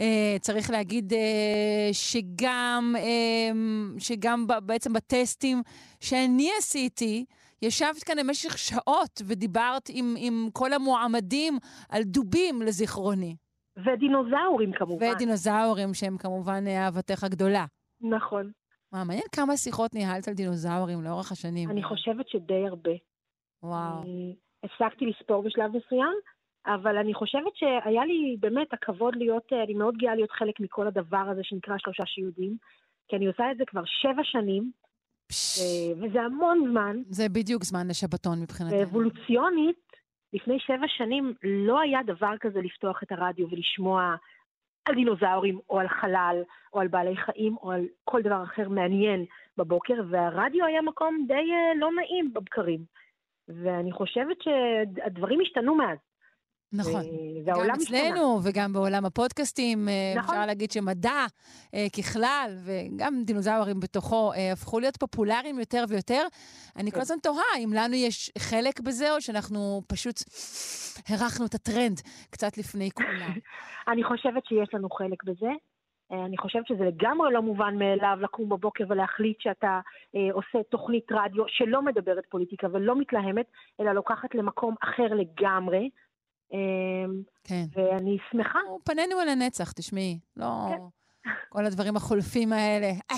אה, 0.00 0.38
צריך 0.40 0.70
להגיד 0.70 1.12
אה, 1.12 1.88
שגם, 1.92 2.94
אה, 2.98 3.50
שגם 3.98 4.46
ב- 4.46 4.66
בעצם 4.66 4.92
בטסטים 4.92 5.62
שאני 6.00 6.48
עשיתי, 6.58 7.24
ישבת 7.62 8.02
כאן 8.06 8.16
במשך 8.18 8.58
שעות 8.58 9.22
ודיברת 9.26 9.82
עם, 9.88 10.14
עם 10.18 10.48
כל 10.52 10.72
המועמדים 10.72 11.58
על 11.90 12.02
דובים 12.02 12.62
לזיכרוני. 12.62 13.36
ודינוזאורים 13.76 14.72
כמובן. 14.72 15.06
ודינוזאורים 15.14 15.94
שהם 15.94 16.16
כמובן 16.18 16.66
אה, 16.66 16.84
אהבתך 16.84 17.24
הגדולה. 17.24 17.64
נכון. 18.00 18.50
מה, 18.92 19.04
מעניין 19.04 19.26
כמה 19.32 19.56
שיחות 19.56 19.94
ניהלת 19.94 20.28
על 20.28 20.34
דינוזאורים 20.34 21.02
לאורך 21.02 21.32
השנים. 21.32 21.70
אני 21.70 21.84
חושבת 21.84 22.28
שדי 22.28 22.66
הרבה. 22.68 22.90
וואו. 23.62 24.02
הפסקתי 24.64 25.06
לספור 25.06 25.42
בשלב 25.42 25.70
מסוים, 25.76 26.16
אבל 26.66 26.96
אני 26.96 27.14
חושבת 27.14 27.56
שהיה 27.56 28.04
לי 28.04 28.36
באמת 28.40 28.72
הכבוד 28.72 29.16
להיות, 29.16 29.52
אה, 29.52 29.62
אני 29.64 29.74
מאוד 29.74 29.96
גאה 29.96 30.14
להיות 30.14 30.30
חלק 30.30 30.60
מכל 30.60 30.86
הדבר 30.86 31.24
הזה 31.30 31.40
שנקרא 31.44 31.74
שלושה 31.78 32.06
שיודעים, 32.06 32.56
כי 33.08 33.16
אני 33.16 33.26
עושה 33.26 33.52
את 33.52 33.56
זה 33.56 33.64
כבר 33.66 33.82
שבע 33.84 34.22
שנים, 34.24 34.70
אה, 35.32 36.06
וזה 36.08 36.20
המון 36.22 36.64
זמן. 36.70 36.96
זה 37.08 37.28
בדיוק 37.28 37.64
זמן 37.64 37.86
לשבתון 37.88 38.42
מבחינתי. 38.42 38.74
ואבולוציונית, 38.76 39.86
לפני 40.32 40.58
שבע 40.60 40.86
שנים 40.88 41.34
לא 41.42 41.80
היה 41.80 42.02
דבר 42.06 42.32
כזה 42.40 42.60
לפתוח 42.60 43.02
את 43.02 43.12
הרדיו 43.12 43.46
ולשמוע 43.50 44.14
על 44.84 44.94
דינוזאורים, 44.94 45.58
או 45.70 45.80
על 45.80 45.88
חלל, 45.88 46.42
או 46.72 46.80
על 46.80 46.88
בעלי 46.88 47.16
חיים, 47.16 47.56
או 47.56 47.72
על 47.72 47.84
כל 48.04 48.22
דבר 48.22 48.42
אחר 48.42 48.68
מעניין 48.68 49.24
בבוקר, 49.56 49.94
והרדיו 50.10 50.64
היה 50.64 50.82
מקום 50.82 51.24
די 51.28 51.34
אה, 51.34 51.74
לא 51.76 51.90
נעים 51.92 52.34
בבקרים. 52.34 52.80
ואני 53.48 53.92
חושבת 53.92 54.36
שהדברים 54.42 55.40
השתנו 55.40 55.74
מאז. 55.74 55.98
נכון. 56.72 57.02
והעולם 57.44 57.68
גם 57.68 57.80
אצלנו 57.80 58.40
וגם 58.44 58.72
בעולם 58.72 59.04
הפודקאסטים, 59.04 59.88
אה, 59.88 60.12
נכון. 60.16 60.34
אפשר 60.34 60.46
להגיד 60.46 60.70
שמדע 60.70 61.26
אה, 61.74 61.86
ככלל, 61.96 62.50
וגם 62.64 63.14
דינוזאורים 63.24 63.80
בתוכו, 63.80 64.32
אה, 64.32 64.52
הפכו 64.52 64.80
להיות 64.80 64.96
פופולריים 64.96 65.58
יותר 65.58 65.84
ויותר. 65.88 66.22
אני 66.76 66.90
כל 66.90 67.00
הזמן 67.00 67.16
תוהה 67.22 67.56
אם 67.64 67.70
לנו 67.74 67.94
יש 67.94 68.30
חלק 68.38 68.80
בזה, 68.80 69.12
או 69.12 69.20
שאנחנו 69.20 69.82
פשוט 69.88 70.16
הרחנו 71.08 71.46
את 71.46 71.54
הטרנד 71.54 72.00
קצת 72.30 72.58
לפני 72.58 72.90
כולם. 72.90 73.32
אני 73.92 74.04
חושבת 74.04 74.46
שיש 74.46 74.68
לנו 74.74 74.90
חלק 74.90 75.24
בזה. 75.24 75.50
אה, 76.12 76.24
אני 76.24 76.38
חושבת 76.38 76.66
שזה 76.66 76.84
לגמרי 76.84 77.32
לא 77.32 77.42
מובן 77.42 77.78
מאליו 77.78 78.18
לקום 78.20 78.48
בבוקר 78.48 78.84
ולהחליט 78.88 79.40
שאתה 79.40 79.80
אה, 80.16 80.32
עושה 80.32 80.58
תוכנית 80.70 81.12
רדיו 81.12 81.44
שלא 81.48 81.82
מדברת 81.82 82.24
פוליטיקה 82.28 82.66
ולא 82.72 82.96
מתלהמת, 82.96 83.46
אלא 83.80 83.92
לוקחת 83.92 84.34
למקום 84.34 84.74
אחר 84.80 85.14
לגמרי. 85.14 85.88
אה, 86.52 86.58
כן. 87.44 87.64
ואני 87.72 88.16
שמחה. 88.30 88.58
פנינו 88.84 89.18
על 89.18 89.28
הנצח, 89.28 89.72
תשמעי. 89.72 90.18
לא... 90.36 90.46
כל 91.48 91.66
הדברים 91.66 91.96
החולפים 91.96 92.52
האלה. 92.52 92.92
אה. 93.10 93.16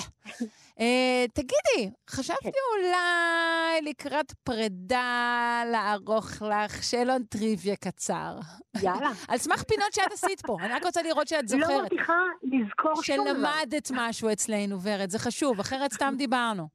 אה, 0.80 1.24
תגידי, 1.34 1.90
חשבתי 2.10 2.42
כן. 2.42 2.50
אולי 2.72 3.90
לקראת 3.90 4.32
פרידה 4.32 5.62
לערוך 5.72 6.42
לך 6.42 6.82
שאלון 6.82 7.22
טריוויה 7.22 7.76
קצר. 7.76 8.38
יאללה. 8.82 9.10
על 9.28 9.38
סמך 9.38 9.62
פינות 9.62 9.92
שאת 9.92 10.12
עשית 10.12 10.40
פה. 10.46 10.56
אני 10.60 10.72
רק 10.72 10.84
רוצה 10.84 11.02
לראות 11.02 11.28
שאת 11.28 11.50
לא 11.50 11.58
זוכרת. 11.58 11.92
מבטיחה 11.92 12.22
לזכור 12.42 13.02
שום 13.02 13.28
דבר. 13.28 13.50
שלמדת 13.60 13.90
משהו 13.94 14.32
אצלנו, 14.32 14.82
ורד, 14.82 15.10
זה 15.10 15.18
חשוב, 15.18 15.60
אחרת 15.60 15.92
סתם 15.92 16.14
דיברנו. 16.18 16.68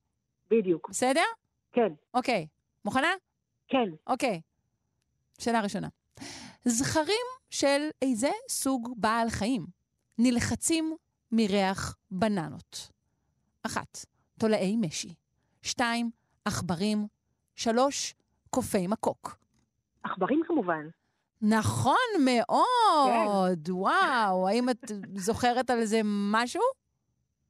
בדיוק. 0.51 0.89
בסדר? 0.89 1.25
כן. 1.71 1.93
אוקיי. 2.13 2.47
מוכנה? 2.85 3.13
כן. 3.67 3.89
אוקיי. 4.07 4.41
שאלה 5.39 5.61
ראשונה. 5.61 5.87
זכרים 6.65 7.25
של 7.49 7.89
איזה 8.01 8.29
סוג 8.49 8.93
בעל 8.97 9.29
חיים 9.29 9.65
נלחצים 10.17 10.95
מריח 11.31 11.95
בננות? 12.11 12.89
אחת, 13.65 13.97
תולעי 14.39 14.77
משי. 14.77 15.13
שתיים, 15.61 16.09
עכברים. 16.45 17.07
שלוש, 17.55 18.13
קופי 18.49 18.87
מקוק. 18.87 19.35
עכברים 20.03 20.41
כמובן. 20.47 20.87
נכון 21.41 21.95
מאוד, 22.25 23.59
כן. 23.65 23.71
וואו. 23.73 24.47
האם 24.47 24.69
את 24.69 24.91
זוכרת 25.15 25.69
על 25.69 25.85
זה 25.85 26.01
משהו? 26.31 26.61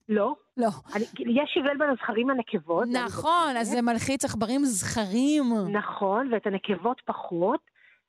לא. 0.09 0.35
לא. 0.57 0.67
אני, 0.95 1.03
יש 1.43 1.57
הבדל 1.57 1.77
בין 1.77 1.89
הזכרים 1.89 2.29
לנקבות. 2.29 2.87
נכון, 2.87 3.57
אז 3.57 3.67
זה 3.67 3.81
מלחיץ 3.81 4.25
עכברים 4.25 4.65
זכרים. 4.65 5.43
נכון, 5.77 6.33
ואת 6.33 6.47
הנקבות 6.47 7.01
פחות, 7.05 7.59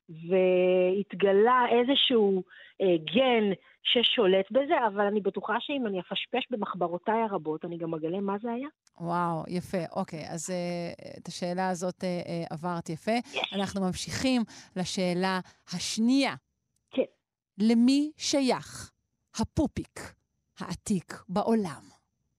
והתגלה 0.09 1.65
איזשהו 1.71 2.43
אה, 2.81 2.97
גן 3.15 3.53
ששולט 3.83 4.51
בזה, 4.51 4.75
אבל 4.87 5.05
אני 5.07 5.21
בטוחה 5.21 5.57
שאם 5.61 5.87
אני 5.87 6.01
אפשפש 6.01 6.47
במחברותיי 6.51 7.23
הרבות, 7.23 7.65
אני 7.65 7.79
גם 7.79 7.95
אגלה 7.95 8.21
מה 8.21 8.37
זה 8.43 8.53
היה. 8.53 8.69
וואו, 9.01 9.45
יפה. 9.49 9.79
אוקיי, 9.93 10.25
אז 10.31 10.51
uh, 10.51 11.19
את 11.19 11.29
השאלה 11.29 11.69
הזאת 11.69 12.01
uh, 12.01 12.27
uh, 12.27 12.55
עברת 12.55 12.89
יפה. 12.89 13.19
Yes. 13.33 13.39
אנחנו 13.53 13.81
ממשיכים 13.81 14.43
לשאלה 14.77 15.41
השנייה. 15.73 16.35
כן. 16.91 17.03
למי 17.59 18.13
שייך 18.17 18.91
הפופיק 19.41 20.01
העתיק 20.59 21.15
בעולם? 21.29 21.83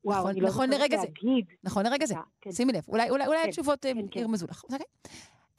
וואו, 0.05 0.17
נכון, 0.17 0.31
אני 0.31 0.41
לא 0.41 0.49
נכון 0.49 0.69
לרגע 0.69 0.97
זה. 0.97 1.05
להגיד. 1.07 1.45
נכון 1.63 1.85
לרגע 1.85 2.05
זה. 2.05 2.15
כן. 2.41 2.51
שימי 2.51 2.73
לב, 2.73 2.83
אולי, 2.87 3.09
אולי, 3.09 3.27
אולי 3.27 3.39
כן, 3.43 3.49
התשובות 3.49 3.81
כן, 3.81 3.93
כן, 4.01 4.07
כן. 4.11 4.19
ירמזו 4.19 4.47
לך. 4.49 4.63
אוקיי? 4.63 4.85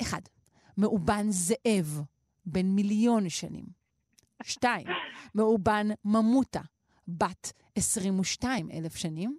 אחד, 0.02 0.20
מאובן 0.78 1.24
זאב, 1.28 2.02
בן 2.46 2.66
מיליון 2.66 3.28
שנים. 3.28 3.64
שתיים, 4.42 4.86
מאובן 5.34 5.86
ממוטה, 6.04 6.60
בת 7.08 7.52
22 7.76 8.70
אלף 8.70 8.96
שנים. 8.96 9.38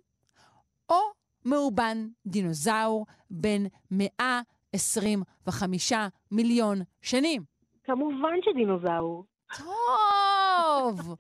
או 0.90 1.00
מאובן 1.46 2.08
דינוזאור, 2.26 3.06
בן 3.30 3.64
125 3.92 5.94
מיליון 6.32 6.78
שנים. 7.02 7.42
כמובן 7.84 8.42
שדינוזאור. 8.42 9.26
טוב! 9.58 11.02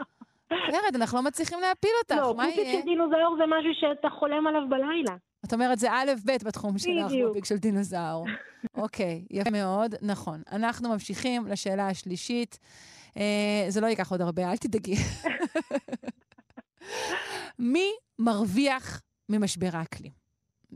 ורד, 0.71 0.95
אנחנו 0.95 1.17
לא 1.17 1.23
מצליחים 1.23 1.59
להפיל 1.59 1.91
אותך, 2.03 2.15
לא, 2.15 2.33
מה 2.37 2.49
יהיה? 2.49 2.79
של 2.79 2.85
דינוזאור 2.85 3.35
זה 3.37 3.43
משהו 3.47 3.71
שאתה 3.73 4.09
חולם 4.09 4.47
עליו 4.47 4.69
בלילה. 4.69 5.15
את 5.45 5.53
אומרת, 5.53 5.79
זה 5.79 5.91
א', 5.91 6.11
ב' 6.25 6.45
בתחום 6.45 6.77
שלך, 6.77 7.05
בדיוק. 7.05 7.27
פופיק 7.27 7.45
של 7.45 7.57
דינוזאור. 7.57 8.27
אוקיי, 8.83 9.25
יפה 9.29 9.49
מאוד, 9.49 9.95
נכון. 10.01 10.41
אנחנו 10.51 10.89
ממשיכים 10.89 11.47
לשאלה 11.47 11.87
השלישית. 11.87 12.59
אה, 13.17 13.65
זה 13.69 13.81
לא 13.81 13.87
ייקח 13.87 14.11
עוד 14.11 14.21
הרבה, 14.21 14.51
אל 14.51 14.57
תדאגי. 14.57 14.95
מי 17.59 17.91
מרוויח 18.19 19.01
ממשבר 19.29 19.69
האקלים? 19.73 20.11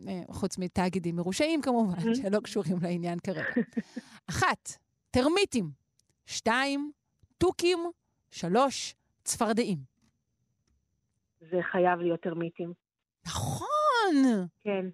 אה, 0.07 0.21
חוץ 0.31 0.57
מתאגידים 0.57 1.15
מרושעים 1.15 1.61
כמובן, 1.61 2.15
שלא 2.15 2.39
קשורים 2.39 2.77
לעניין 2.81 3.19
כרגע. 3.19 3.43
אחת, 4.29 4.77
טרמיטים. 5.11 5.71
שתיים, 6.25 6.91
תוכים. 7.37 7.79
שלוש, 8.31 8.95
צפרדעים. 9.23 9.77
זה 11.39 11.57
חייב 11.71 11.99
להיות 11.99 12.21
טרמיטים. 12.21 12.73
נכון! 13.25 13.67
כן. 14.63 14.85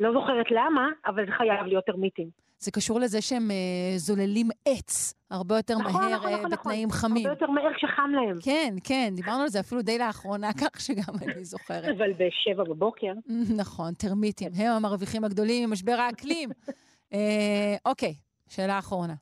לא 0.00 0.12
זוכרת 0.12 0.46
למה, 0.50 0.88
אבל 1.06 1.26
זה 1.26 1.32
חייב 1.32 1.66
להיות 1.66 1.84
טרמיטים. 1.84 2.28
זה 2.58 2.70
קשור 2.70 3.00
לזה 3.00 3.22
שהם 3.22 3.50
אה, 3.50 3.98
זוללים 3.98 4.48
עץ 4.68 5.14
הרבה 5.30 5.56
יותר 5.56 5.78
נכון, 5.78 6.02
מהר 6.02 6.14
נכון, 6.14 6.32
אה, 6.32 6.36
נכון, 6.36 6.50
בתנאים 6.50 6.88
נכון. 6.88 7.00
חמים. 7.00 7.26
הרבה 7.26 7.40
יותר 7.40 7.52
מהר 7.52 7.74
כשחם 7.74 8.10
להם. 8.14 8.36
כן, 8.44 8.74
כן, 8.84 9.12
דיברנו 9.16 9.42
על 9.42 9.48
זה 9.48 9.60
אפילו 9.60 9.82
די 9.82 9.98
לאחרונה, 9.98 10.52
כך 10.62 10.80
שגם 10.80 11.14
אני 11.22 11.44
זוכרת. 11.44 11.84
אבל 11.96 12.12
בשבע 12.12 12.64
בבוקר. 12.64 13.12
נכון, 13.60 13.94
טרמיטים, 13.94 14.50
הם 14.56 14.66
המרוויחים 14.66 15.24
הגדולים 15.24 15.68
ממשבר 15.68 15.92
האקלים. 15.92 16.50
אה, 17.14 17.76
אוקיי, 17.84 18.14
שאלה 18.48 18.78
אחרונה. 18.78 19.14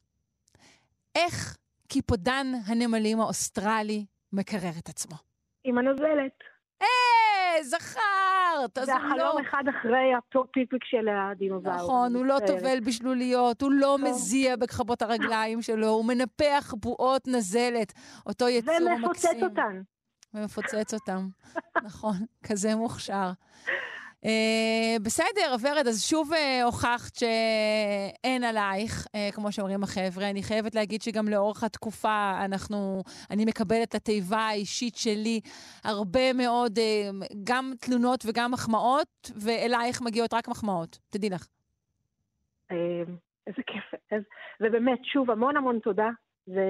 איך 1.14 1.56
קיפודן 1.88 2.46
הנמלים 2.66 3.20
האוסטרלי 3.20 4.04
מקרר 4.32 4.72
את 4.78 4.88
עצמו? 4.88 5.16
עם 5.64 5.78
הנזלת. 5.78 6.38
אה, 6.82 7.62
זכרת! 7.62 8.78
אז 8.78 8.86
זה 8.86 8.92
הוא 8.94 9.00
לא... 9.02 9.06
החלום 9.06 9.44
אחד 9.46 9.62
אחרי 9.70 10.12
הפיפיק 10.14 10.84
של 10.84 11.08
הדינוזאור. 11.08 11.74
נכון, 11.74 12.14
הוא 12.16 12.24
לא. 12.26 12.38
טובל 12.46 12.80
בשלוליות, 12.80 13.62
הוא 13.62 13.72
לא. 13.72 13.98
מזיע 13.98 14.56
בכחבות 14.56 15.02
הרגליים 15.02 15.62
שלו, 15.62 15.88
הוא 15.88 16.04
מנפח 16.04 16.74
בועות 16.80 17.28
נזלת, 17.28 17.92
אותו 18.26 18.48
יצור 18.48 18.74
ומפוצץ 18.74 19.24
מקסים. 19.24 19.42
אותן. 19.44 19.82
ומפוצץ 20.34 20.94
אותם. 20.94 21.28
נכון, 21.82 22.16
כזה 22.42 22.74
מוכשר. 22.76 23.30
Uh, 24.24 25.02
בסדר, 25.02 25.54
ורד, 25.62 25.86
אז 25.86 26.02
שוב 26.02 26.32
uh, 26.32 26.64
הוכחת 26.64 27.14
שאין 27.14 28.44
עלייך, 28.44 29.06
uh, 29.06 29.34
כמו 29.34 29.52
שאומרים 29.52 29.82
החבר'ה. 29.82 30.30
אני 30.30 30.42
חייבת 30.42 30.74
להגיד 30.74 31.02
שגם 31.02 31.28
לאורך 31.28 31.64
התקופה 31.64 32.38
אנחנו, 32.44 33.02
אני 33.30 33.44
מקבלת 33.44 33.94
לתיבה 33.94 34.38
האישית 34.38 34.96
שלי 34.96 35.40
הרבה 35.84 36.32
מאוד, 36.32 36.78
uh, 36.78 37.26
גם 37.44 37.72
תלונות 37.80 38.24
וגם 38.26 38.52
מחמאות, 38.52 39.30
ואלייך 39.36 40.02
מגיעות 40.02 40.34
רק 40.34 40.48
מחמאות, 40.48 40.98
תדעי 41.10 41.30
לך. 41.30 41.46
אה, 42.70 43.02
איזה 43.46 43.62
כיף. 43.66 43.84
ובאמת, 44.60 44.98
שוב, 45.04 45.30
המון 45.30 45.56
המון 45.56 45.78
תודה. 45.78 46.08
זה, 46.46 46.62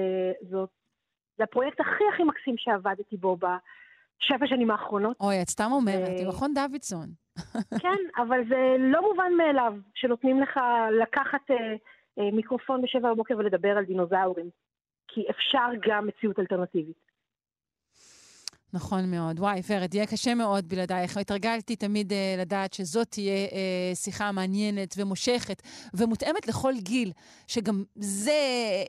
הפרויקט 1.39 1.79
הכי 1.79 2.03
הכי 2.13 2.23
מקסים 2.23 2.55
שעבדתי 2.57 3.17
בו 3.17 3.37
בשבע 3.37 4.47
שנים 4.47 4.71
האחרונות. 4.71 5.17
אוי, 5.19 5.41
את 5.41 5.49
סתם 5.49 5.69
אומרת, 5.71 6.19
עם 6.19 6.27
מכון 6.27 6.53
דוידסון. 6.53 7.09
כן, 7.81 7.97
אבל 8.17 8.39
זה 8.49 8.75
לא 8.79 9.01
מובן 9.01 9.31
מאליו 9.37 9.73
שנותנים 9.95 10.41
לך 10.41 10.59
לקחת 11.01 11.51
אה, 11.51 11.55
אה, 12.19 12.31
מיקרופון 12.33 12.81
בשבע 12.81 13.13
בבוקר 13.13 13.37
ולדבר 13.37 13.77
על 13.77 13.85
דינוזאורים. 13.85 14.49
כי 15.07 15.25
אפשר 15.29 15.67
גם 15.87 16.07
מציאות 16.07 16.39
אלטרנטיבית. 16.39 17.08
נכון 18.73 19.11
מאוד. 19.11 19.39
וואי, 19.39 19.61
ורד, 19.69 19.93
יהיה 19.93 20.05
קשה 20.05 20.35
מאוד 20.35 20.69
בלעדייך. 20.69 21.17
התרגלתי 21.17 21.75
תמיד 21.75 22.13
אה, 22.13 22.35
לדעת 22.37 22.73
שזאת 22.73 23.07
תהיה 23.09 23.33
אה, 23.33 23.95
שיחה 23.95 24.31
מעניינת 24.31 24.95
ומושכת 24.97 25.61
ומותאמת 25.93 26.47
לכל 26.47 26.73
גיל, 26.77 27.11
שגם 27.47 27.83
זה 27.95 28.33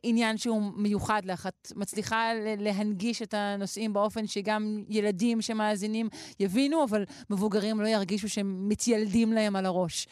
עניין 0.03 0.37
שהוא 0.37 0.63
מיוחד 0.77 1.23
לך. 1.25 1.47
את 1.47 1.73
מצליחה 1.77 2.31
להנגיש 2.59 3.23
את 3.23 3.35
הנושאים 3.35 3.93
באופן 3.93 4.27
שגם 4.27 4.85
ילדים 4.89 5.43
שמאזינים 5.43 6.09
יבינו, 6.41 6.85
אבל 6.85 7.05
מבוגרים 7.31 7.81
לא 7.81 7.89
ירגישו 7.89 8.29
שהם 8.29 8.69
מתיילדים 8.69 9.33
להם 9.33 9.57
על 9.57 9.67
הראש. 9.67 10.09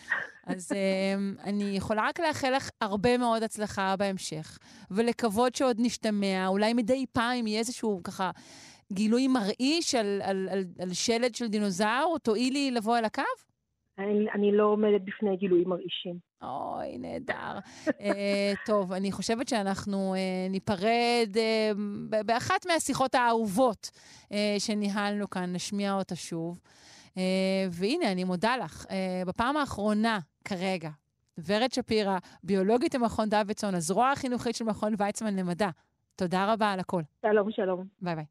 אז 0.46 0.72
אה, 0.72 1.40
אני 1.44 1.76
יכולה 1.76 2.08
רק 2.08 2.20
לאחל 2.20 2.50
לך 2.56 2.70
הרבה 2.80 3.18
מאוד 3.18 3.42
הצלחה 3.42 3.96
בהמשך, 3.96 4.58
ולקוות 4.90 5.54
שעוד 5.54 5.76
נשתמע, 5.80 6.46
אולי 6.46 6.74
מדי 6.74 7.06
פעם 7.12 7.46
יהיה 7.46 7.58
איזשהו 7.58 8.00
ככה... 8.04 8.30
גילוי 8.92 9.28
מרעיש 9.28 9.94
על, 9.94 10.20
על, 10.24 10.48
על, 10.50 10.64
על 10.78 10.92
שלד 10.92 11.34
של 11.34 11.46
דינוזאור? 11.46 12.18
תואילי 12.22 12.70
לבוא 12.70 12.98
אל 12.98 13.04
הקו? 13.04 13.22
אני, 13.98 14.30
אני 14.34 14.52
לא 14.52 14.64
עומדת 14.64 15.00
בפני 15.04 15.36
גילויים 15.36 15.68
מרעישים. 15.68 16.18
אוי, 16.42 16.98
נהדר. 16.98 17.58
uh, 17.86 17.92
טוב, 18.66 18.92
אני 18.92 19.12
חושבת 19.12 19.48
שאנחנו 19.48 20.14
uh, 20.14 20.50
ניפרד 20.50 21.28
uh, 21.34 21.78
באחת 22.26 22.66
מהשיחות 22.66 23.14
האהובות 23.14 23.90
uh, 24.24 24.34
שניהלנו 24.58 25.30
כאן, 25.30 25.52
נשמיע 25.52 25.94
אותה 25.94 26.16
שוב. 26.16 26.60
Uh, 27.14 27.18
והנה, 27.70 28.12
אני 28.12 28.24
מודה 28.24 28.56
לך. 28.56 28.84
Uh, 28.84 29.28
בפעם 29.28 29.56
האחרונה, 29.56 30.18
כרגע, 30.44 30.90
ורד 31.46 31.72
שפירא, 31.72 32.18
ביולוגית 32.42 32.94
במכון 32.94 33.28
דוידסון, 33.28 33.74
הזרוע 33.74 34.10
החינוכית 34.10 34.54
של 34.54 34.64
מכון 34.64 34.94
ויצמן 34.98 35.36
למדע. 35.36 35.68
תודה 36.16 36.52
רבה 36.52 36.72
על 36.72 36.80
הכל. 36.80 37.02
שלום, 37.26 37.52
שלום. 37.52 37.84
ביי 38.00 38.14
ביי. 38.14 38.24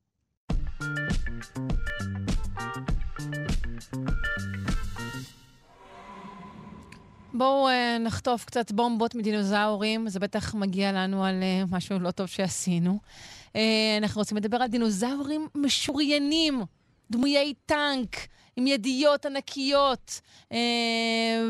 בואו 7.34 7.68
uh, 7.68 8.00
נחטוף 8.00 8.46
קצת 8.46 8.72
בומבות 8.72 9.16
מדינוזאורים, 9.16 10.10
זה 10.10 10.20
בטח 10.20 10.56
מגיע 10.56 10.92
לנו 10.92 11.26
על 11.26 11.36
uh, 11.42 11.76
משהו 11.76 12.00
לא 12.00 12.12
טוב 12.12 12.28
שעשינו. 12.28 13.00
Uh, 13.48 13.58
אנחנו 13.98 14.22
רוצים 14.22 14.38
לדבר 14.38 14.58
על 14.58 14.68
דינוזאורים 14.68 15.48
משוריינים. 15.56 16.64
דמויי 17.12 17.54
טנק, 17.66 18.16
עם 18.56 18.68
ידיות 18.68 19.26
ענקיות. 19.26 20.22
אה, 20.52 20.58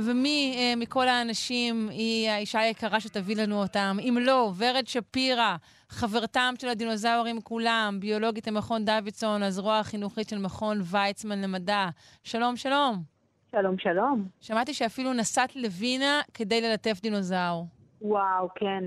ומי 0.03 0.55
אה, 0.57 0.73
מכל 0.75 1.07
האנשים 1.07 1.89
היא 1.91 2.29
האישה 2.29 2.59
היקרה 2.59 2.99
שתביא 2.99 3.35
לנו 3.35 3.61
אותם? 3.61 3.97
אם 4.01 4.17
לא, 4.21 4.51
ורד 4.57 4.87
שפירא, 4.87 5.55
חברתם 5.89 6.53
של 6.59 6.67
הדינוזאורים 6.67 7.41
כולם, 7.41 7.97
ביולוגית 7.99 8.47
למכון 8.47 8.85
דוידסון, 8.85 9.43
הזרוע 9.43 9.79
החינוכית 9.79 10.29
של 10.29 10.37
מכון 10.37 10.77
ויצמן 10.91 11.41
למדע. 11.41 11.85
שלום, 12.23 12.55
שלום. 12.55 12.95
שלום, 13.51 13.77
שלום. 13.77 14.27
שמעתי 14.41 14.73
שאפילו 14.73 15.13
נסעת 15.13 15.55
לווינה 15.55 16.21
כדי 16.33 16.61
ללטף 16.61 17.01
דינוזאור. 17.01 17.65
וואו, 18.01 18.49
כן. 18.55 18.83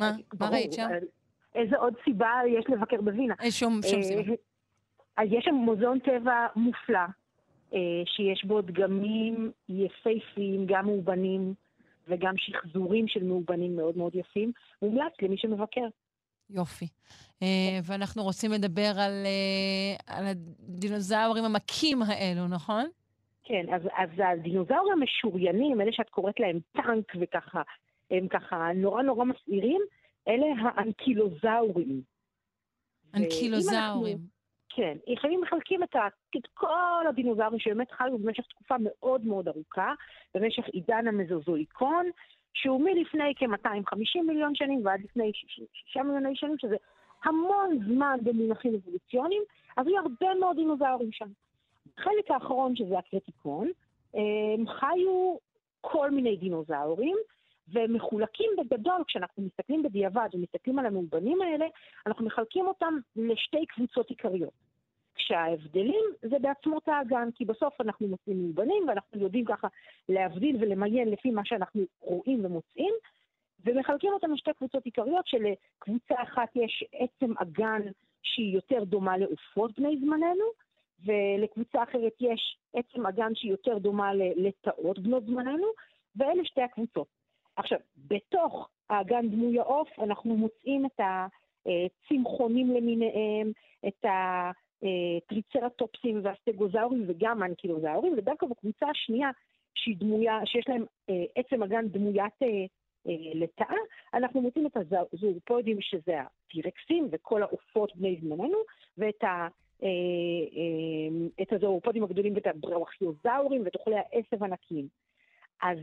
מה? 0.00 0.12
מה. 0.40 0.48
ראית 0.48 0.72
שם? 0.72 0.88
איזה 1.54 1.76
עוד 1.76 1.94
סיבה 2.04 2.30
יש 2.58 2.64
לבקר 2.68 3.00
בווינה? 3.00 3.34
אין 3.40 3.50
שום 3.50 3.80
שום 3.90 3.98
אה, 3.98 4.02
סיבה. 4.02 4.32
אז 5.16 5.28
יש 5.30 5.44
שם 5.44 5.54
מוזיאון 5.54 5.98
טבע 5.98 6.46
מופלא, 6.56 6.98
אה, 7.74 7.78
שיש 8.06 8.44
בו 8.44 8.62
דגמים 8.62 9.50
יפהפיים, 9.68 10.66
גם 10.66 10.86
מאובנים 10.86 11.54
וגם 12.08 12.34
שחזורים 12.36 13.08
של 13.08 13.24
מאובנים 13.24 13.76
מאוד 13.76 13.96
מאוד 13.96 14.14
יפים. 14.14 14.52
מומלץ 14.82 15.12
למי 15.22 15.38
שמבקר. 15.38 15.88
יופי. 16.50 16.88
אה, 17.42 17.78
ואנחנו 17.82 18.22
רוצים 18.22 18.52
לדבר 18.52 18.92
על, 18.98 19.26
אה, 19.26 20.16
על 20.16 20.24
הדינוזאורים 20.26 21.44
המכים 21.44 22.02
האלו, 22.02 22.48
נכון? 22.48 22.86
כן, 23.44 23.74
אז, 23.74 23.82
אז 23.96 24.08
הדינוזאורים 24.18 24.92
המשוריינים, 24.92 25.80
אלה 25.80 25.92
שאת 25.92 26.10
קוראת 26.10 26.40
להם 26.40 26.58
טנק 26.72 27.12
וככה, 27.20 27.62
הם 28.10 28.28
ככה 28.28 28.68
נורא 28.74 29.02
נורא 29.02 29.24
מסעירים, 29.24 29.80
אלה 30.28 30.46
האנקילוזאורים. 30.62 32.00
אנקילוזאורים. 33.14 34.18
כן, 34.68 34.96
לפעמים 35.06 35.40
מחלקים 35.40 35.82
את, 35.82 35.96
ה, 35.96 36.06
את 36.36 36.46
כל 36.54 37.04
הדינוזאורים 37.08 37.58
שבאמת 37.58 37.90
חיו 37.90 38.18
במשך 38.18 38.44
תקופה 38.48 38.74
מאוד 38.80 39.24
מאוד 39.24 39.48
ארוכה, 39.48 39.92
במשך 40.34 40.62
עידן 40.72 41.08
המזוזואיקון, 41.08 42.06
שהוא 42.60 42.80
מלפני 42.80 43.34
כ-250 43.36 44.22
מיליון 44.26 44.54
שנים 44.54 44.80
ועד 44.84 45.00
לפני 45.04 45.30
6 45.34 45.96
מיליוני 45.96 46.36
שנים, 46.36 46.58
שזה 46.58 46.76
המון 47.24 47.78
זמן 47.86 48.18
במונחים 48.22 48.74
אבולוציוניים, 48.74 49.42
אז 49.76 49.86
היו 49.86 49.98
הרבה 49.98 50.34
מאוד 50.40 50.56
דינוזאורים 50.56 51.12
שם. 51.12 51.28
בחלק 51.96 52.30
האחרון, 52.30 52.76
שזה 52.76 52.98
הקרטיקון, 52.98 53.70
חיו 54.66 55.36
כל 55.80 56.10
מיני 56.10 56.36
דינוזאורים, 56.36 57.16
והם 57.68 57.92
מחולקים 57.92 58.50
בגדול, 58.58 59.04
כשאנחנו 59.06 59.42
מסתכלים 59.42 59.82
בדיעבד 59.82 60.28
ומסתכלים 60.34 60.78
על 60.78 60.86
המאובנים 60.86 61.42
האלה, 61.42 61.66
אנחנו 62.06 62.26
מחלקים 62.26 62.66
אותם 62.66 62.94
לשתי 63.16 63.66
קבוצות 63.66 64.10
עיקריות. 64.10 64.65
כשההבדלים 65.26 66.04
זה 66.22 66.38
בעצמות 66.38 66.88
האגן, 66.88 67.28
כי 67.34 67.44
בסוף 67.44 67.80
אנחנו 67.80 68.08
מוצאים 68.08 68.42
מאובנים 68.42 68.88
ואנחנו 68.88 69.20
יודעים 69.20 69.44
ככה 69.44 69.68
להבדיל 70.08 70.56
ולמיין 70.60 71.08
לפי 71.08 71.30
מה 71.30 71.44
שאנחנו 71.44 71.82
רואים 72.00 72.44
ומוצאים, 72.44 72.94
ומחלקים 73.64 74.12
אותם 74.12 74.32
לשתי 74.32 74.50
קבוצות 74.58 74.84
עיקריות, 74.84 75.26
שלקבוצה 75.26 76.14
אחת 76.22 76.48
יש 76.54 76.84
עצם 76.92 77.32
אגן 77.38 77.82
שהיא 78.22 78.54
יותר 78.54 78.84
דומה 78.84 79.16
לעופות 79.16 79.78
בני 79.78 79.96
זמננו, 80.00 80.44
ולקבוצה 81.04 81.82
אחרת 81.82 82.12
יש 82.20 82.56
עצם 82.74 83.06
אגן 83.06 83.34
שהיא 83.34 83.50
יותר 83.50 83.78
דומה 83.78 84.14
ל- 84.14 84.46
לתאות 84.46 84.98
בנות 84.98 85.24
זמננו, 85.26 85.66
ואלה 86.16 86.44
שתי 86.44 86.62
הקבוצות. 86.62 87.08
עכשיו, 87.56 87.78
בתוך 87.96 88.68
האגן 88.90 89.28
דמוי 89.28 89.58
העוף 89.58 89.88
אנחנו 89.98 90.36
מוצאים 90.36 90.86
את 90.86 91.00
הצמחונים 91.66 92.70
למיניהם, 92.70 93.52
את 93.88 94.04
הטריצרטופסים 94.82 96.20
והסטגוזאורים 96.24 97.04
וגם 97.08 97.42
האנקילוזאורים, 97.42 98.14
ודווקא 98.18 98.46
בקבוצה 98.46 98.86
השנייה, 98.90 99.30
שהיא 99.74 99.96
דמויה, 99.98 100.40
שיש 100.44 100.68
להם 100.68 100.84
אה, 101.10 101.24
עצם 101.34 101.62
אגן 101.62 101.88
דמוית 101.88 102.32
אה, 102.42 102.48
אה, 103.08 103.32
לטאה, 103.34 103.76
אנחנו 104.14 104.40
מוצאים 104.42 104.66
את 104.66 104.76
הזורפודים 105.12 105.80
שזה 105.80 106.16
הטירקסים 106.20 107.08
וכל 107.12 107.42
העופות 107.42 107.96
בני 107.96 108.18
זמננו, 108.20 108.58
ואת 108.98 109.24
ה... 109.24 109.48
אה, 109.82 109.88
אה, 110.56 111.42
את 111.42 111.52
הזורפודים 111.52 112.04
הגדולים 112.04 112.34
ואת 112.34 112.46
הבראוכיוזאורים 112.46 113.62
ואת 113.64 113.74
אוכלי 113.74 113.94
העשב 113.96 114.44
ענקיים. 114.44 114.88
אז 115.62 115.78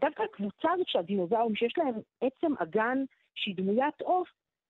דווקא 0.00 0.22
הקבוצה 0.22 0.72
הזאת 0.72 0.88
של 0.88 0.98
הדינוזאורים, 0.98 1.56
שיש 1.56 1.78
להם 1.78 1.94
עצם 2.20 2.52
אגן 2.58 2.98
שהיא 3.34 3.56
דמוית 3.56 4.00
עוף, 4.00 4.28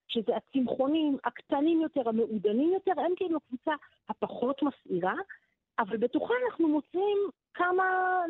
שזה 0.09 0.31
הצמחונים 0.35 1.17
הקטנים 1.23 1.81
יותר, 1.81 2.09
המעודנים 2.09 2.73
יותר, 2.73 3.01
הם 3.01 3.11
כאילו 3.15 3.37
הקבוצה 3.37 3.71
הפחות 4.09 4.61
מסעירה, 4.63 5.13
אבל 5.79 5.97
בתוכה 5.97 6.33
אנחנו 6.45 6.67
מוצאים 6.67 7.17
כמה 7.53 7.83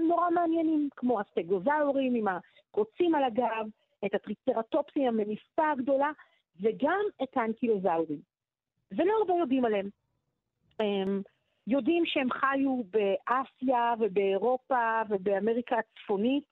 נורא 0.07 0.30
מעניינים, 0.30 0.89
כמו 0.95 1.19
הסטגוזאורים 1.19 2.15
עם 2.15 2.26
הקוצים 2.27 3.15
על 3.15 3.23
הגב, 3.23 3.68
את 4.06 4.14
הטריצרטופסים, 4.14 5.07
המניפה 5.07 5.72
הגדולה, 5.72 6.11
וגם 6.61 7.01
את 7.23 7.38
האנקילוזאורים. 7.38 8.19
ולא 8.91 9.14
הרבה 9.19 9.34
יודעים 9.34 9.65
עליהם. 9.65 9.89
הם 10.80 11.22
יודעים 11.68 12.06
שהם 12.06 12.31
חיו 12.31 12.81
באסיה 12.84 13.93
ובאירופה 13.99 15.01
ובאמריקה 15.10 15.76
הצפונית, 15.80 16.43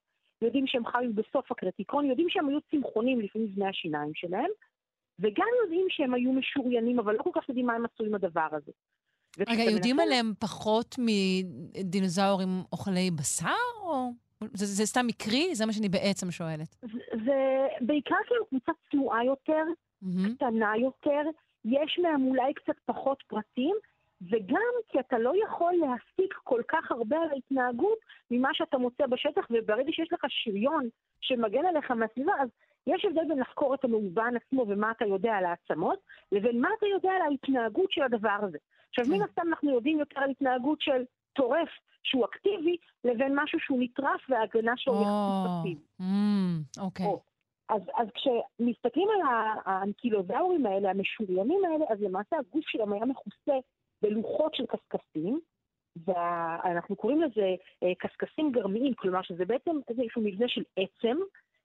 יודעים 0.42 0.66
שהם 0.66 0.86
חיו 0.86 1.14
בסוף 1.14 1.52
הקרטיקון, 1.52 2.06
יודעים 2.06 2.28
שהם 2.30 2.48
היו 2.48 2.60
צמחונים 2.70 3.20
לפני 3.20 3.46
זני 3.54 3.66
השיניים 3.66 4.14
שלהם, 4.14 4.50
וגם 5.18 5.46
יודעים 5.62 5.86
שהם 5.88 6.14
היו 6.14 6.32
משוריינים, 6.32 6.98
אבל 6.98 7.14
לא 7.14 7.22
כל 7.22 7.30
כך 7.34 7.48
יודעים 7.48 7.66
מה 7.66 7.72
הם 7.74 7.84
עשו 7.84 8.04
עם 8.04 8.14
הדבר 8.14 8.48
הזה. 8.52 8.72
רגע, 9.38 9.62
יודעים 9.62 9.96
מנסה- 9.96 10.06
עליהם 10.06 10.32
פחות 10.38 10.96
מדינוזאורים 10.98 12.48
אוכלי 12.72 13.10
בשר, 13.10 13.82
או... 13.82 14.10
זה, 14.54 14.66
זה 14.66 14.86
סתם 14.86 15.06
מקרי? 15.06 15.54
זה 15.54 15.66
מה 15.66 15.72
שאני 15.72 15.88
בעצם 15.88 16.30
שואלת. 16.30 16.76
זה, 16.82 16.88
זה 17.24 17.66
בעיקר 17.80 18.14
כאילו 18.26 18.46
קבוצה 18.46 18.72
צנועה 18.90 19.24
יותר, 19.24 19.62
מהמם. 20.02 20.34
קטנה 20.34 20.72
יותר, 20.76 21.22
יש 21.64 21.98
מהם 22.02 22.26
אולי 22.26 22.54
קצת 22.54 22.74
פחות 22.86 23.22
פרטים, 23.26 23.76
וגם 24.22 24.72
כי 24.88 25.00
אתה 25.00 25.18
לא 25.18 25.32
יכול 25.44 25.72
להסיק 25.74 26.34
כל 26.44 26.62
כך 26.68 26.90
הרבה 26.90 27.16
על 27.16 27.30
ההתנהגות 27.30 27.98
ממה 28.30 28.48
שאתה 28.52 28.78
מוצא 28.78 29.06
בשטח, 29.06 29.46
וברגע 29.50 29.92
שיש 29.92 30.12
לך 30.12 30.24
שריון 30.28 30.88
שמגן 31.20 31.66
עליך 31.66 31.90
מהסביבה, 31.90 32.32
אז 32.40 32.48
יש 32.88 33.04
הבדל 33.04 33.28
בין 33.28 33.38
לחקור 33.38 33.74
את 33.74 33.84
המאובן 33.84 34.34
עצמו 34.36 34.64
ומה 34.68 34.90
אתה 34.90 35.04
יודע 35.04 35.32
על 35.32 35.44
העצמות, 35.44 35.98
לבין 36.32 36.60
מה 36.60 36.68
אתה 36.78 36.86
יודע 36.86 37.10
על 37.10 37.22
ההתנהגות 37.22 37.92
של 37.92 38.02
הדבר 38.02 38.38
הזה. 38.42 38.58
עכשיו, 38.88 39.16
מן 39.16 39.22
הסתם 39.22 39.42
אנחנו 39.48 39.74
יודעים 39.74 39.98
יותר 39.98 40.20
על 40.20 40.30
התנהגות 40.30 40.80
של 40.80 41.04
טורף 41.32 41.68
שהוא 42.02 42.24
אקטיבי, 42.24 42.76
לבין 43.04 43.32
משהו 43.34 43.60
שהוא 43.60 43.78
נטרף 43.80 44.20
וההגנה 44.28 44.72
שלו 44.76 44.94
או, 44.94 45.02
יחסית. 45.02 45.78
אמ, 46.00 46.60
אוקיי. 46.80 47.06
או. 47.06 47.20
אז, 47.68 47.82
אז 47.96 48.06
כשמסתכלים 48.14 49.08
על 49.08 49.20
האנקילוזאורים 49.64 50.66
האלה, 50.66 50.90
המשוריינים 50.90 51.64
האלה, 51.64 51.84
אז 51.88 52.00
למעשה 52.00 52.36
הגוף 52.36 52.64
שלהם 52.68 52.92
היה 52.92 53.04
מכוסה 53.04 53.58
בלוחות 54.02 54.54
של 54.54 54.64
קשקשים, 54.66 55.40
ואנחנו 56.06 56.96
קוראים 56.96 57.22
לזה 57.22 57.54
אה, 57.82 57.92
קשקשים 57.98 58.52
גרמיים, 58.52 58.94
כלומר 58.94 59.22
שזה 59.22 59.44
בעצם 59.44 59.70
איזשהו 59.88 60.22
מבנה 60.22 60.48
של 60.48 60.62
עצם 60.76 61.16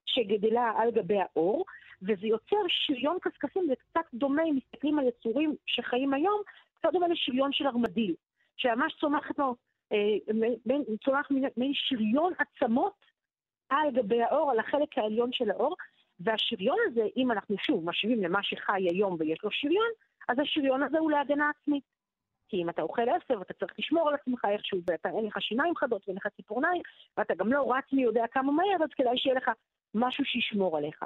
שגדלה 0.05 0.71
על 0.77 0.91
גבי 0.91 1.19
האור, 1.19 1.65
וזה 2.01 2.27
יוצר 2.27 2.57
שריון 2.67 3.17
קשקשים, 3.21 3.67
זה 3.67 3.73
קצת 3.75 4.05
דומה, 4.13 4.43
אם 4.43 4.55
מסתכלים 4.55 4.99
על 4.99 5.07
יצורים 5.07 5.55
שחיים 5.65 6.13
היום, 6.13 6.41
קצת 6.73 6.89
דומה 6.93 7.07
לשריון 7.07 7.51
של 7.53 7.67
ארמדיל, 7.67 8.15
שממש 8.57 8.93
צומחת 8.99 9.39
לו, 9.39 9.55
אה, 9.91 10.77
צומח 11.05 11.27
מין 11.57 11.71
שריון 11.73 12.33
עצמות 12.37 13.05
על 13.69 13.91
גבי 13.91 14.21
האור, 14.23 14.51
על 14.51 14.59
החלק 14.59 14.97
העליון 14.97 15.31
של 15.31 15.51
האור, 15.51 15.75
והשריון 16.19 16.77
הזה, 16.87 17.01
אם 17.17 17.31
אנחנו 17.31 17.57
שוב 17.57 17.85
משווים 17.85 18.23
למה 18.23 18.43
שחי 18.43 18.87
היום 18.89 19.15
ויש 19.19 19.43
לו 19.43 19.51
שריון, 19.51 19.89
אז 20.29 20.39
השריון 20.39 20.83
הזה 20.83 20.99
הוא 20.99 21.11
להגנה 21.11 21.49
עצמית. 21.49 21.83
כי 22.49 22.61
אם 22.61 22.69
אתה 22.69 22.81
אוכל 22.81 23.01
עשב, 23.01 23.41
אתה 23.41 23.53
צריך 23.53 23.73
לשמור 23.79 24.09
על 24.09 24.15
עצמך 24.15 24.45
איכשהו, 24.45 24.79
ואתה 24.87 25.09
אין 25.09 25.25
לך 25.25 25.41
שיניים 25.41 25.75
חדות 25.75 26.01
ואין 26.07 26.17
לך 26.17 26.27
ציפורניים, 26.27 26.81
ואתה 27.17 27.35
גם 27.35 27.53
לא 27.53 27.73
רץ 27.73 27.93
מי 27.93 28.03
יודע 28.03 28.25
כמה 28.31 28.51
מהר, 28.51 28.83
אז 28.83 28.89
כדאי 28.95 29.17
שיהיה 29.17 29.35
לך 29.35 29.51
משהו 29.95 30.25
שישמור 30.25 30.77
עליך. 30.77 31.03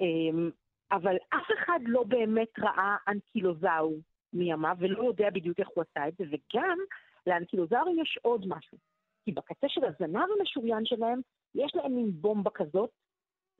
אמ, 0.00 0.50
אבל 0.92 1.16
אף 1.28 1.46
אחד 1.58 1.80
לא 1.86 2.02
באמת 2.02 2.58
ראה 2.58 2.96
אנקילוזאור 3.08 3.94
מימיו, 4.32 4.76
ולא 4.78 5.04
יודע 5.04 5.30
בדיוק 5.30 5.60
איך 5.60 5.68
הוא 5.74 5.84
עשה 5.90 6.08
את 6.08 6.14
זה, 6.18 6.24
וגם 6.24 6.78
לאנקילוזאורים 7.26 7.98
יש 8.02 8.18
עוד 8.22 8.44
משהו. 8.48 8.78
כי 9.24 9.32
בקצה 9.32 9.66
של 9.68 9.80
הזנב 9.84 10.26
המשוריין 10.38 10.84
שלהם, 10.84 11.20
יש 11.54 11.72
להם 11.74 11.96
מין 11.96 12.10
בומבה 12.12 12.50
כזאת, 12.50 12.90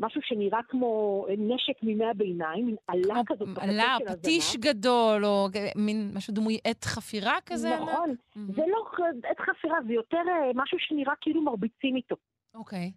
משהו 0.00 0.20
שנראה 0.22 0.62
כמו 0.68 1.26
נשק 1.38 1.82
מימי 1.82 2.04
הביניים, 2.04 2.66
מין 2.66 2.76
עלה 2.86 3.20
כזאת 3.26 3.48
בקצה 3.48 3.62
עלה, 3.62 3.96
של 3.98 4.04
הזנב. 4.08 4.18
פטיש 4.18 4.56
גדול, 4.56 5.24
או 5.24 5.48
מין 5.76 6.10
משהו 6.14 6.34
דמוי 6.34 6.58
עט 6.64 6.84
חפירה 6.84 7.36
כזה? 7.46 7.76
נכון, 7.76 8.14
זה 8.34 8.62
לא 8.68 8.84
עת 9.24 9.40
חפירה, 9.40 9.76
זה 9.86 9.92
יותר 9.92 10.22
אה, 10.28 10.50
משהו 10.54 10.78
שנראה 10.80 11.14
כאילו 11.20 11.42
מרביצים 11.42 11.96
איתו. 11.96 12.16
אוקיי. 12.54 12.92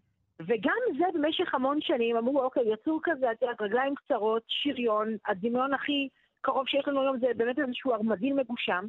וגם 0.48 0.78
זה 0.98 1.06
במשך 1.14 1.56
המון 1.56 1.82
שנים, 1.82 2.18
אמרו, 2.18 2.44
אוקיי, 2.44 2.64
יצור 2.74 3.00
כזה, 3.04 3.32
את 3.32 3.42
יודעת, 3.42 3.62
רגליים 3.62 3.96
קצרות, 3.96 4.44
שריון, 4.48 5.16
הדמיון 5.28 5.74
הכי 5.74 6.10
קרוב 6.42 6.68
שיש 6.68 6.88
לנו 6.88 7.02
היום 7.02 7.20
זה 7.20 7.28
באמת 7.38 7.60
איזשהו 7.60 7.94
ארמדיל 7.94 8.34
מגושם, 8.34 8.86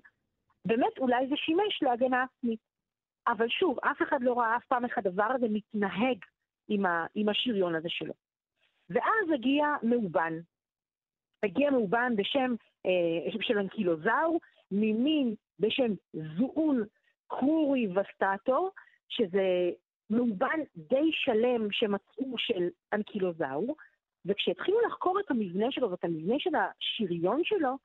באמת 0.65 0.99
אולי 0.99 1.29
זה 1.29 1.37
שימש 1.37 1.83
להגנה 1.83 2.23
עצמית. 2.23 2.61
אבל 3.27 3.49
שוב, 3.49 3.79
אף 3.85 4.03
אחד 4.03 4.23
לא 4.23 4.39
ראה 4.39 4.57
אף 4.57 4.65
פעם 4.65 4.85
איך 4.85 4.99
הדבר 4.99 5.29
הזה 5.35 5.47
מתנהג 5.51 6.19
עם, 6.69 6.87
ה, 6.87 7.07
עם 7.15 7.29
השריון 7.29 7.75
הזה 7.75 7.89
שלו. 7.89 8.13
ואז 8.91 9.31
הגיע 9.35 9.67
מאובן. 9.83 10.33
הגיע 11.43 11.71
מאובן 11.71 12.17
בשם 12.17 12.55
אה, 12.87 13.41
של 13.41 13.59
אנקילוזאור, 13.59 14.41
ממין 14.71 15.35
בשם 15.59 15.93
זואול 16.39 16.87
קרורי 17.29 17.87
וסטטו, 17.89 18.71
שזה 19.09 19.71
מאובן 20.13 20.61
די 20.77 21.11
שלם 21.13 21.71
שמצאו 21.71 22.39
של 22.39 22.69
אנקילוזאור, 22.93 23.77
וכשהתחילו 24.27 24.81
לחקור 24.87 25.21
את 25.21 25.31
המבנה 25.31 25.67
שלו 25.71 25.91
ואת 25.91 26.05
המבנה 26.05 26.35
של 26.39 26.51
השריון 26.55 27.45
שלו, 27.45 27.77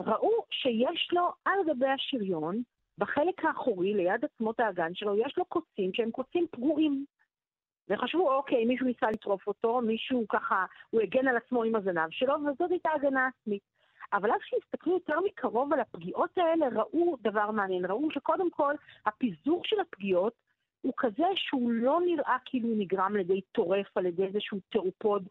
ראו 0.00 0.44
שיש 0.50 1.08
לו 1.12 1.32
על 1.44 1.58
גבי 1.66 1.88
השריון, 1.88 2.62
בחלק 2.98 3.44
האחורי, 3.44 3.94
ליד 3.94 4.24
עצמות 4.24 4.60
האגן 4.60 4.94
שלו, 4.94 5.16
יש 5.18 5.38
לו 5.38 5.44
קוצים 5.44 5.90
שהם 5.94 6.10
קוצים 6.10 6.46
פגועים. 6.50 7.04
וחשבו, 7.88 8.34
אוקיי, 8.34 8.64
מישהו 8.64 8.86
ניסה 8.86 9.10
לטרוף 9.10 9.46
אותו, 9.46 9.80
מישהו 9.80 10.24
ככה, 10.28 10.64
הוא 10.90 11.00
הגן 11.00 11.28
על 11.28 11.36
עצמו 11.36 11.62
עם 11.62 11.74
הזנב 11.74 12.10
שלו, 12.10 12.34
וזאת 12.34 12.70
הייתה 12.70 12.90
הגנה 12.94 13.26
עצמית. 13.26 13.62
אבל 14.12 14.30
אז 14.30 14.40
כשהסתכלו 14.40 14.92
יותר 14.92 15.20
מקרוב 15.20 15.72
על 15.72 15.80
הפגיעות 15.80 16.38
האלה, 16.38 16.66
ראו 16.72 17.16
דבר 17.20 17.50
מעניין. 17.50 17.84
ראו 17.84 18.10
שקודם 18.10 18.50
כל, 18.50 18.74
הפיזור 19.06 19.62
של 19.64 19.80
הפגיעות 19.80 20.32
הוא 20.80 20.92
כזה 20.96 21.26
שהוא 21.36 21.72
לא 21.72 22.00
נראה 22.06 22.36
כאילו 22.44 22.68
נגרם 22.76 23.14
על 23.14 23.20
ידי 23.20 23.40
טורף, 23.52 23.96
על 23.96 24.06
ידי 24.06 24.24
איזשהו 24.24 24.58
תרופוד 24.68 25.28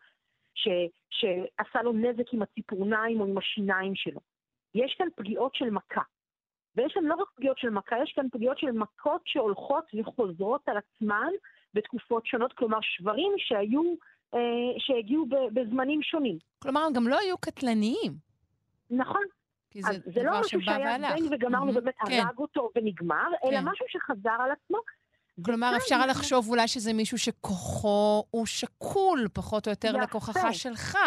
ש, 0.55 0.67
שעשה 1.09 1.81
לו 1.81 1.93
נזק 1.93 2.34
עם 2.34 2.41
הציפורניים 2.41 3.21
או 3.21 3.26
עם 3.26 3.38
השיניים 3.38 3.95
שלו. 3.95 4.19
יש 4.76 4.95
כאן 4.97 5.07
פגיעות 5.15 5.55
של 5.55 5.69
מכה. 5.69 6.01
ויש 6.76 6.93
כאן 6.93 7.03
לא 7.03 7.15
רק 7.15 7.27
פגיעות 7.35 7.57
של 7.57 7.69
מכה, 7.69 7.95
יש 8.03 8.13
כאן 8.15 8.30
פגיעות 8.31 8.57
של 8.57 8.71
מכות 8.71 9.21
שהולכות 9.26 9.91
וחוזרות 9.99 10.69
על 10.69 10.77
עצמן 10.77 11.30
בתקופות 11.73 12.26
שונות, 12.26 12.53
כלומר 12.53 12.77
שברים 12.81 13.31
שהיו, 13.38 13.93
אה, 14.34 14.39
שהגיעו 14.77 15.26
בזמנים 15.53 16.01
שונים. 16.03 16.38
כלומר, 16.59 16.81
הם 16.81 16.93
גם 16.93 17.07
לא 17.07 17.17
היו 17.19 17.38
קטלניים. 17.38 18.13
נכון. 18.89 19.23
כי 19.71 19.81
זה, 19.81 19.91
זה 20.05 20.23
לא 20.23 20.39
משהו 20.39 20.61
שהיה 20.61 20.97
זבנג 20.99 21.31
וגמרנו, 21.31 21.71
mm-hmm, 21.71 21.81
באמת 21.81 21.95
כן. 22.07 22.19
הרג 22.26 22.38
אותו 22.38 22.69
ונגמר, 22.76 23.27
אלא 23.43 23.59
כן. 23.59 23.65
משהו 23.65 23.85
שחזר 23.89 24.38
על 24.39 24.51
עצמו. 24.51 24.77
כלומר, 25.45 25.68
וכאן 25.68 25.78
אפשר 25.78 25.95
אנחנו- 25.95 26.11
לחשוב 26.11 26.49
אולי 26.49 26.68
שזה 26.68 26.94
מישהו 26.94 27.18
שכוחו 27.18 28.24
הוא 28.32 28.45
שקול, 28.45 29.28
פחות 29.34 29.68
או 29.68 29.72
יותר. 29.72 29.91
לכוחך 29.91 30.40
שלך, 30.52 30.98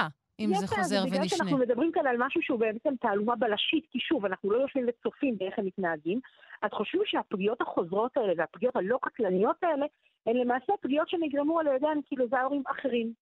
אם 0.41 0.55
זה 0.55 0.67
חוזר 0.67 1.05
בגלל 1.07 1.21
ונשנה. 1.21 1.39
שאנחנו 1.39 1.59
מדברים 1.59 1.93
כאן 1.93 2.07
על 2.07 2.17
משהו 2.19 2.43
שהוא 2.43 2.59
בעצם 2.59 2.95
תעלומה 3.01 3.37
בלשית, 3.37 3.87
כי 3.91 3.99
שוב, 4.01 4.25
אנחנו 4.25 4.51
לא 4.51 4.59
יושבים 4.59 4.87
וצופים 4.89 5.39
באיך 5.39 5.59
הם 5.59 5.67
מתנהגים, 5.67 6.21
אז 6.63 6.71
חושבים 6.73 7.03
שהפגיעות 7.07 7.61
החוזרות 7.61 8.17
האלה 8.17 8.33
והפגיעות 8.37 8.77
הלא 8.77 8.99
קטלניות 9.03 9.57
האלה, 9.63 9.87
הן 10.27 10.37
למעשה 10.37 10.73
פגיעות 10.83 11.09
שנגרמו 11.09 11.61
על 11.61 11.67
ידי 11.67 11.87
אנקילוזאורים 11.87 12.63
אחרים. 12.67 13.13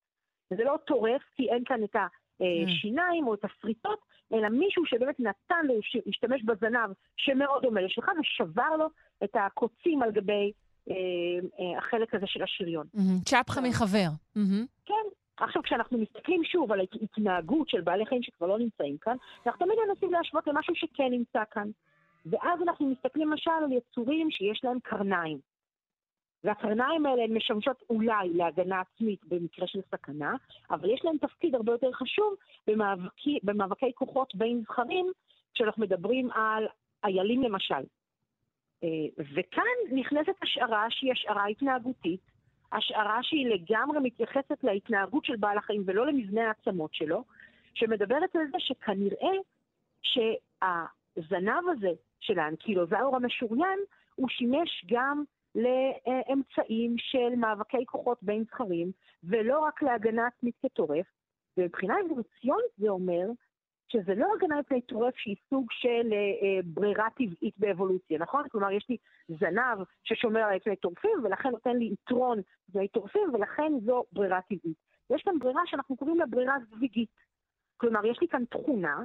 וזה 0.53 0.65
לא 0.65 0.77
טורף, 0.87 1.23
כי 1.37 1.51
אין 1.51 1.65
כאן 1.65 1.85
את 1.85 1.97
השיניים 2.41 3.27
או 3.27 3.35
את 3.35 3.45
השריטות, 3.45 3.99
אלא 4.33 4.49
מישהו 4.49 4.87
שבאמת 4.87 5.21
נתן 5.21 5.67
לו 5.67 5.75
להשתמש 6.07 6.43
בזנב 6.43 6.91
שמאוד 7.17 7.63
דומה 7.63 7.81
לשלך, 7.81 8.11
ושבר 8.21 8.77
לו 8.79 8.87
את 9.25 9.31
הקוצים 9.35 10.03
על 10.03 10.11
גבי 10.11 10.33
אה, 10.33 10.47
אה, 10.47 10.51
החלק 11.79 12.15
הזה 12.15 12.27
של 12.27 12.43
השריון. 12.43 12.87
צ'פחה 13.25 13.61
מחבר. 13.61 14.09
מהמם. 14.37 14.67
כן. 14.87 14.95
עכשיו, 15.37 15.63
כשאנחנו 15.63 15.99
מסתכלים 15.99 16.45
שוב 16.45 16.73
על 16.73 16.81
התנהגות 16.81 17.69
של 17.69 17.81
בעלי 17.81 18.07
חיים 18.07 18.23
שכבר 18.23 18.47
לא 18.47 18.59
נמצאים 18.59 18.97
כאן, 19.01 19.17
אנחנו 19.47 19.67
תמיד 19.67 19.79
מנסים 19.89 20.13
להשוות 20.13 20.47
למשהו 20.47 20.75
שכן 20.75 21.09
נמצא 21.11 21.43
כאן. 21.51 21.71
ואז 22.27 22.63
אנחנו 22.63 22.87
מסתכלים 22.87 23.31
למשל 23.31 23.51
על 23.51 23.73
יצורים 23.73 24.31
שיש 24.31 24.61
להם 24.65 24.79
קרניים. 24.83 25.39
והקרניים 26.45 27.07
האלה 27.07 27.23
הן 27.23 27.37
משמשות 27.37 27.83
אולי 27.91 28.29
להגנה 28.35 28.81
עצמית 28.81 29.21
במקרה 29.25 29.67
של 29.67 29.81
סכנה, 29.91 30.35
אבל 30.71 30.91
יש 30.91 31.01
להם 31.05 31.17
תפקיד 31.19 31.55
הרבה 31.55 31.73
יותר 31.73 31.93
חשוב 31.93 32.35
במאבקי, 32.67 33.39
במאבקי 33.43 33.93
כוחות 33.95 34.35
בין 34.35 34.63
זכרים, 34.63 35.07
כשאנחנו 35.55 35.83
מדברים 35.83 36.31
על 36.31 36.67
איילים 37.05 37.43
למשל. 37.43 37.85
אה, 38.85 39.25
וכאן 39.35 39.63
נכנסת 39.93 40.35
השערה 40.43 40.87
שהיא 40.91 41.13
השערה 41.13 41.47
התנהגותית, 41.47 42.21
השערה 42.73 43.19
שהיא 43.23 43.47
לגמרי 43.47 43.99
מתייחסת 44.03 44.59
להתנהגות 44.65 45.25
של 45.25 45.37
בעל 45.37 45.59
החיים 45.59 45.83
ולא 45.87 46.07
למבנה 46.07 46.49
העצמות 46.49 46.95
שלו, 46.95 47.25
שמדברת 47.75 48.37
על 48.37 48.43
זה 48.53 48.59
שכנראה 48.59 49.33
שהזנב 50.03 51.69
הזה 51.73 51.91
של 52.21 52.39
האנקילוזאור 52.39 53.17
המשוריין, 53.17 53.79
הוא 54.15 54.29
שימש 54.29 54.85
גם 54.91 55.23
לאמצעים 55.55 56.95
של 56.99 57.37
מאבקי 57.37 57.87
כוחות 57.87 58.19
בין 58.23 58.45
זכרים, 58.45 58.93
ולא 59.25 59.59
רק 59.59 59.83
להגנה 59.83 60.27
עצמית 60.27 60.55
כטורף. 60.63 61.07
ומבחינה 61.57 61.95
אבולוציונית 62.07 62.73
זה 62.79 62.89
אומר 62.89 63.27
שזה 63.93 64.15
לא 64.15 64.27
הגנה 64.37 64.61
מפני 64.61 64.81
טורף 64.81 65.17
שהיא 65.17 65.37
סוג 65.51 65.67
של 65.71 66.13
אה, 66.13 66.61
ברירה 66.65 67.11
טבעית 67.11 67.55
באבולוציה, 67.59 68.19
נכון? 68.19 68.49
כלומר, 68.49 68.71
יש 68.71 68.87
לי 68.89 68.97
זנב 69.29 69.79
ששומר 70.05 70.41
עליי 70.41 70.57
מפני 70.57 70.77
טורפים, 70.77 71.25
ולכן 71.25 71.49
נותן 71.49 71.77
לי 71.77 71.85
יתרון 71.93 72.39
מפני 72.69 72.89
טורפים, 72.89 73.35
ולכן 73.35 73.73
זו 73.85 74.05
ברירה 74.13 74.41
טבעית. 74.41 74.77
יש 75.11 75.23
כאן 75.23 75.39
ברירה 75.39 75.63
שאנחנו 75.67 75.97
קוראים 75.97 76.19
לה 76.19 76.27
ברירה 76.27 76.57
זוויגית. 76.71 77.09
כלומר, 77.77 78.07
יש 78.07 78.21
לי 78.21 78.29
כאן 78.29 78.45
תכונה 78.45 79.03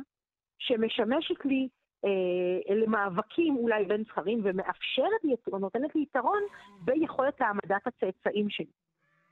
שמשמשת 0.58 1.46
לי 1.46 1.68
אה, 2.06 2.76
למאבקים 2.76 3.56
אולי 3.56 3.86
בין 3.86 4.04
זכרים, 4.04 4.42
ומאפשרת 4.44 5.24
לי, 5.24 5.34
או 5.52 5.60
נותנת 5.60 5.96
לי 5.96 6.02
יתרון 6.02 6.42
ביכולת 6.82 7.42
העמדת 7.42 7.88
הצאצאים 7.88 8.50
שלי. 8.50 8.72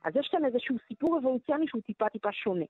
אז 0.04 0.16
יש 0.16 0.28
כאן 0.32 0.46
איזשהו 0.46 0.76
סיפור 0.88 1.18
אבולוציוני 1.18 1.68
שהוא 1.68 1.82
טיפה 1.82 2.10
טיפה 2.10 2.32
שונה. 2.32 2.66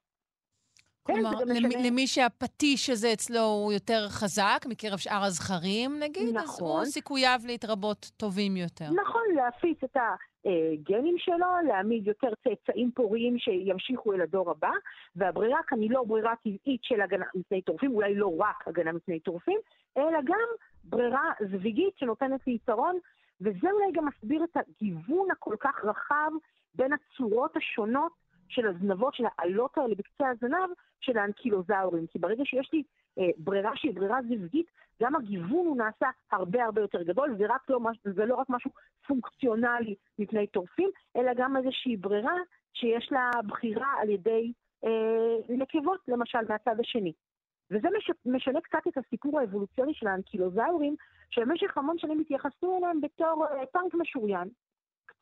כן, 1.04 1.14
כלומר, 1.14 1.30
למי, 1.46 1.90
למי 1.90 2.06
שהפטיש 2.06 2.90
הזה 2.90 3.12
אצלו 3.12 3.40
הוא 3.40 3.72
יותר 3.72 4.08
חזק 4.08 4.64
מקרב 4.68 4.98
שאר 4.98 5.22
הזכרים, 5.24 5.98
נגיד, 6.00 6.36
אז 6.36 6.44
נכון. 6.44 6.78
הוא 6.78 6.84
סיכוייו 6.84 7.40
להתרבות 7.46 8.10
טובים 8.16 8.56
יותר. 8.56 8.84
נכון, 8.84 9.22
להפיץ 9.34 9.78
את 9.84 9.96
הגנים 9.96 11.18
שלו, 11.18 11.46
להעמיד 11.66 12.06
יותר 12.06 12.28
צאצאים 12.44 12.90
פוריים 12.94 13.38
שימשיכו 13.38 14.12
אל 14.12 14.20
הדור 14.20 14.50
הבא, 14.50 14.70
והברירה 15.16 15.58
כאן 15.66 15.80
היא 15.80 15.90
לא 15.90 16.04
ברירה 16.04 16.34
טבעית 16.36 16.84
של 16.84 17.00
הגנה 17.00 17.24
מפני 17.34 17.62
טורפים, 17.62 17.94
אולי 17.94 18.14
לא 18.14 18.36
רק 18.38 18.68
הגנה 18.68 18.92
מפני 18.92 19.20
טורפים, 19.20 19.58
אלא 19.96 20.18
גם 20.24 20.48
ברירה 20.84 21.30
זוויגית 21.50 21.98
שנותנת 21.98 22.46
לי 22.46 22.54
יתרון, 22.54 22.98
וזה 23.40 23.70
אולי 23.72 23.92
גם 23.92 24.06
מסביר 24.06 24.44
את 24.44 24.56
הגיוון 24.56 25.30
הכל 25.30 25.56
כך 25.60 25.84
רחב 25.84 26.30
בין 26.74 26.90
הצורות 26.92 27.56
השונות 27.56 28.23
של 28.48 28.66
הזנבות, 28.66 29.14
של 29.14 29.24
העלות 29.38 29.78
האלה 29.78 29.94
בקצה 29.94 30.28
הזנב, 30.28 30.70
של 31.00 31.18
האנקילוזאורים. 31.18 32.06
כי 32.06 32.18
ברגע 32.18 32.44
שיש 32.44 32.70
לי 32.72 32.82
אה, 33.18 33.30
ברירה 33.38 33.76
שהיא 33.76 33.94
ברירה 33.94 34.18
זווגית, 34.28 34.66
גם 35.02 35.16
הגיוון 35.16 35.66
הוא 35.66 35.76
נעשה 35.76 36.06
הרבה 36.32 36.64
הרבה 36.64 36.80
יותר 36.80 37.02
גדול, 37.02 37.36
זה, 37.38 37.44
רק 37.48 37.70
לא, 37.70 37.80
מש- 37.80 37.98
זה 38.04 38.24
לא 38.26 38.34
רק 38.34 38.46
משהו 38.50 38.70
פונקציונלי 39.06 39.94
מפני 40.18 40.46
טורפים, 40.46 40.90
אלא 41.16 41.32
גם 41.36 41.56
איזושהי 41.56 41.96
ברירה 41.96 42.34
שיש 42.72 43.08
לה 43.12 43.30
בחירה 43.46 43.88
על 44.00 44.10
ידי 44.10 44.52
אה, 44.84 45.36
נקבות, 45.48 46.00
למשל, 46.08 46.38
מהצד 46.48 46.80
השני. 46.80 47.12
וזה 47.70 47.88
מש, 47.98 48.10
משנה 48.26 48.60
קצת 48.60 48.86
את 48.88 48.98
הסיפור 48.98 49.40
האבולוציוני 49.40 49.94
של 49.94 50.06
האנקילוזאורים, 50.06 50.96
שבמשך 51.30 51.78
המון 51.78 51.98
שנים 51.98 52.20
התייחסו 52.20 52.78
אליהם 52.78 53.00
בתור 53.00 53.46
אה, 53.50 53.66
פאנק 53.66 53.94
משוריין. 53.94 54.48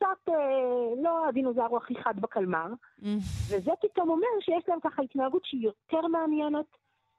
קצת 0.02 0.28
אה, 0.28 1.02
לא 1.02 1.28
הדינוזאור 1.28 1.76
הכי 1.76 1.94
חד 1.94 2.20
בקלמר, 2.20 2.66
וזה 3.48 3.70
פתאום 3.82 4.10
אומר 4.10 4.26
שיש 4.40 4.64
להם 4.68 4.78
ככה 4.80 5.02
התנהגות 5.02 5.44
שהיא 5.44 5.64
יותר 5.64 6.06
מעניינת, 6.06 6.66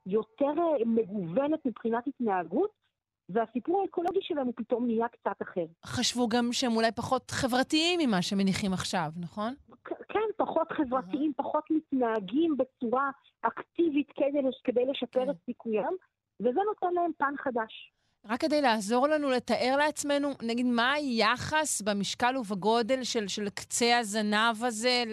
יותר 0.05 0.53
אה, 0.60 0.85
מגוונת 0.85 1.65
מבחינת 1.65 2.07
התנהגות, 2.07 2.84
והסיפור 3.30 3.81
האקולוגי 3.81 4.19
שלהם 4.22 4.45
הוא 4.45 4.53
פתאום 4.57 4.85
נהיה 4.85 5.07
קצת 5.07 5.41
אחר. 5.41 5.65
חשבו 5.85 6.27
גם 6.30 6.49
שהם 6.51 6.76
אולי 6.76 6.91
פחות 6.91 7.31
חברתיים 7.31 7.99
ממה 8.03 8.22
שמניחים 8.22 8.73
עכשיו, 8.73 9.10
נכון? 9.19 9.53
כן, 9.84 10.30
פחות 10.38 10.72
חברתיים, 10.72 11.34
פחות 11.35 11.64
מתנהגים 11.69 12.57
בצורה 12.57 13.11
אקטיבית 13.41 14.11
כדי, 14.15 14.39
כדי 14.64 14.85
לשפר 14.85 15.31
את 15.31 15.35
סיכויים, 15.45 15.97
וזה 16.39 16.60
נותן 16.65 16.93
להם 16.93 17.11
פן 17.18 17.34
חדש. 17.38 17.93
רק 18.29 18.41
כדי 18.41 18.61
לעזור 18.61 19.07
לנו 19.07 19.29
לתאר 19.29 19.75
לעצמנו, 19.77 20.29
נגיד, 20.41 20.65
מה 20.65 20.93
היחס 20.93 21.81
במשקל 21.81 22.37
ובגודל 22.37 23.03
של, 23.03 23.27
של 23.27 23.49
קצה 23.49 23.97
הזנב 23.99 24.63
הזה 24.63 25.03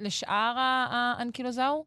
לשאר 0.00 0.54
האנקילוזאור? 0.90 1.84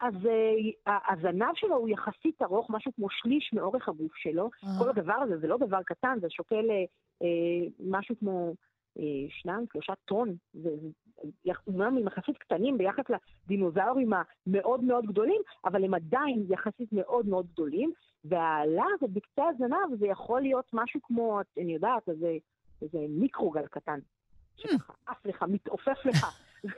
אז 0.00 0.14
uh, 0.14 0.90
הזנב 1.12 1.52
שלו 1.54 1.76
הוא 1.76 1.88
יחסית 1.88 2.42
ארוך, 2.42 2.66
משהו 2.70 2.92
כמו 2.96 3.06
שליש 3.10 3.50
מאורך 3.52 3.88
הגוף 3.88 4.12
שלו. 4.16 4.50
אה. 4.64 4.68
כל 4.78 4.90
הדבר 4.90 5.14
הזה 5.14 5.38
זה 5.38 5.46
לא 5.46 5.56
דבר 5.58 5.82
קטן, 5.86 6.18
זה 6.20 6.26
שוקל 6.30 6.64
uh, 6.68 7.22
uh, 7.22 7.26
משהו 7.90 8.14
כמו 8.18 8.52
uh, 8.98 9.02
שניים, 9.28 9.64
שלושה 9.72 9.92
טון. 10.04 10.34
זה 10.54 10.70
זה- 10.82 10.88
אומנם 11.66 11.96
הם 11.96 12.06
יחסית 12.06 12.38
קטנים 12.38 12.78
ביחס 12.78 13.04
לדינוזאורים 13.46 14.10
המאוד 14.46 14.84
מאוד 14.84 15.06
גדולים, 15.06 15.40
אבל 15.64 15.84
הם 15.84 15.94
עדיין 15.94 16.46
יחסית 16.50 16.92
מאוד 16.92 17.26
מאוד 17.26 17.46
גדולים. 17.52 17.92
והאלה 18.24 18.84
הזאת 18.94 19.10
בקצה 19.10 19.42
הזנב 19.48 19.98
זה 19.98 20.06
יכול 20.06 20.40
להיות 20.40 20.70
משהו 20.72 21.00
כמו, 21.02 21.40
אני 21.58 21.74
יודעת, 21.74 22.08
איזה, 22.08 22.36
איזה 22.82 22.98
מיקרוגל 23.08 23.66
קטן. 23.66 23.98
שככה 24.56 24.92
עף 25.06 25.26
לך, 25.26 25.44
מתעופף 25.48 26.04
לך, 26.04 26.40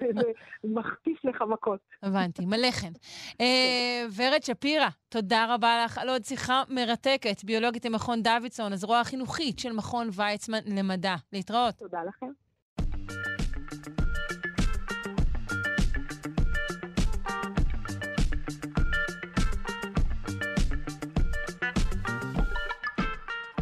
ומחטיף 0.65 1.25
לך 1.25 1.43
מכות. 1.49 1.81
הבנתי, 2.03 2.47
מלא 2.47 2.71
חן. 2.71 2.93
אה, 3.41 4.07
ורד 4.17 4.43
שפירא, 4.43 4.89
תודה 5.09 5.55
רבה 5.55 5.85
לך 5.85 5.99
על 5.99 6.09
עוד 6.09 6.25
שיחה 6.25 6.63
מרתקת, 6.69 7.45
ביולוגית 7.45 7.85
למכון 7.85 8.23
דוידסון, 8.23 8.73
הזרוע 8.73 9.01
החינוכית 9.01 9.59
של 9.59 9.73
מכון 9.73 10.09
ויצמן 10.13 10.59
למדע. 10.67 11.15
להתראות. 11.33 11.75
תודה 11.75 12.05
לכם. 12.05 12.44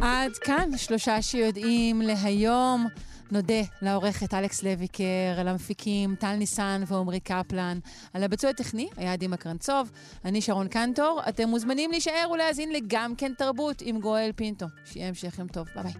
עד 0.03 0.37
כאן 0.37 0.69
שלושה 0.77 1.21
שיודעים 1.21 2.01
להיום. 2.01 2.87
נודה 3.31 3.61
לעורכת 3.81 4.33
אלכס 4.33 4.63
לויקר, 4.63 5.43
למפיקים 5.45 6.15
טל 6.15 6.35
ניסן 6.35 6.83
ועמרי 6.87 7.19
קפלן. 7.19 7.79
על 8.13 8.23
הביצוע 8.23 8.49
הטכני 8.49 8.89
היה 8.97 9.15
דימה 9.15 9.37
קרנצוב, 9.37 9.91
אני 10.25 10.41
שרון 10.41 10.67
קנטור. 10.67 11.21
אתם 11.29 11.49
מוזמנים 11.49 11.91
להישאר 11.91 12.27
ולהאזין 12.31 12.71
לגם 12.71 13.15
כן 13.15 13.31
תרבות 13.37 13.81
עם 13.81 13.99
גואל 13.99 14.31
פינטו. 14.35 14.65
שיהיה 14.85 15.07
המשך 15.07 15.39
יום 15.39 15.47
טוב, 15.47 15.67
ביי 15.75 15.83
ביי. 15.83 15.93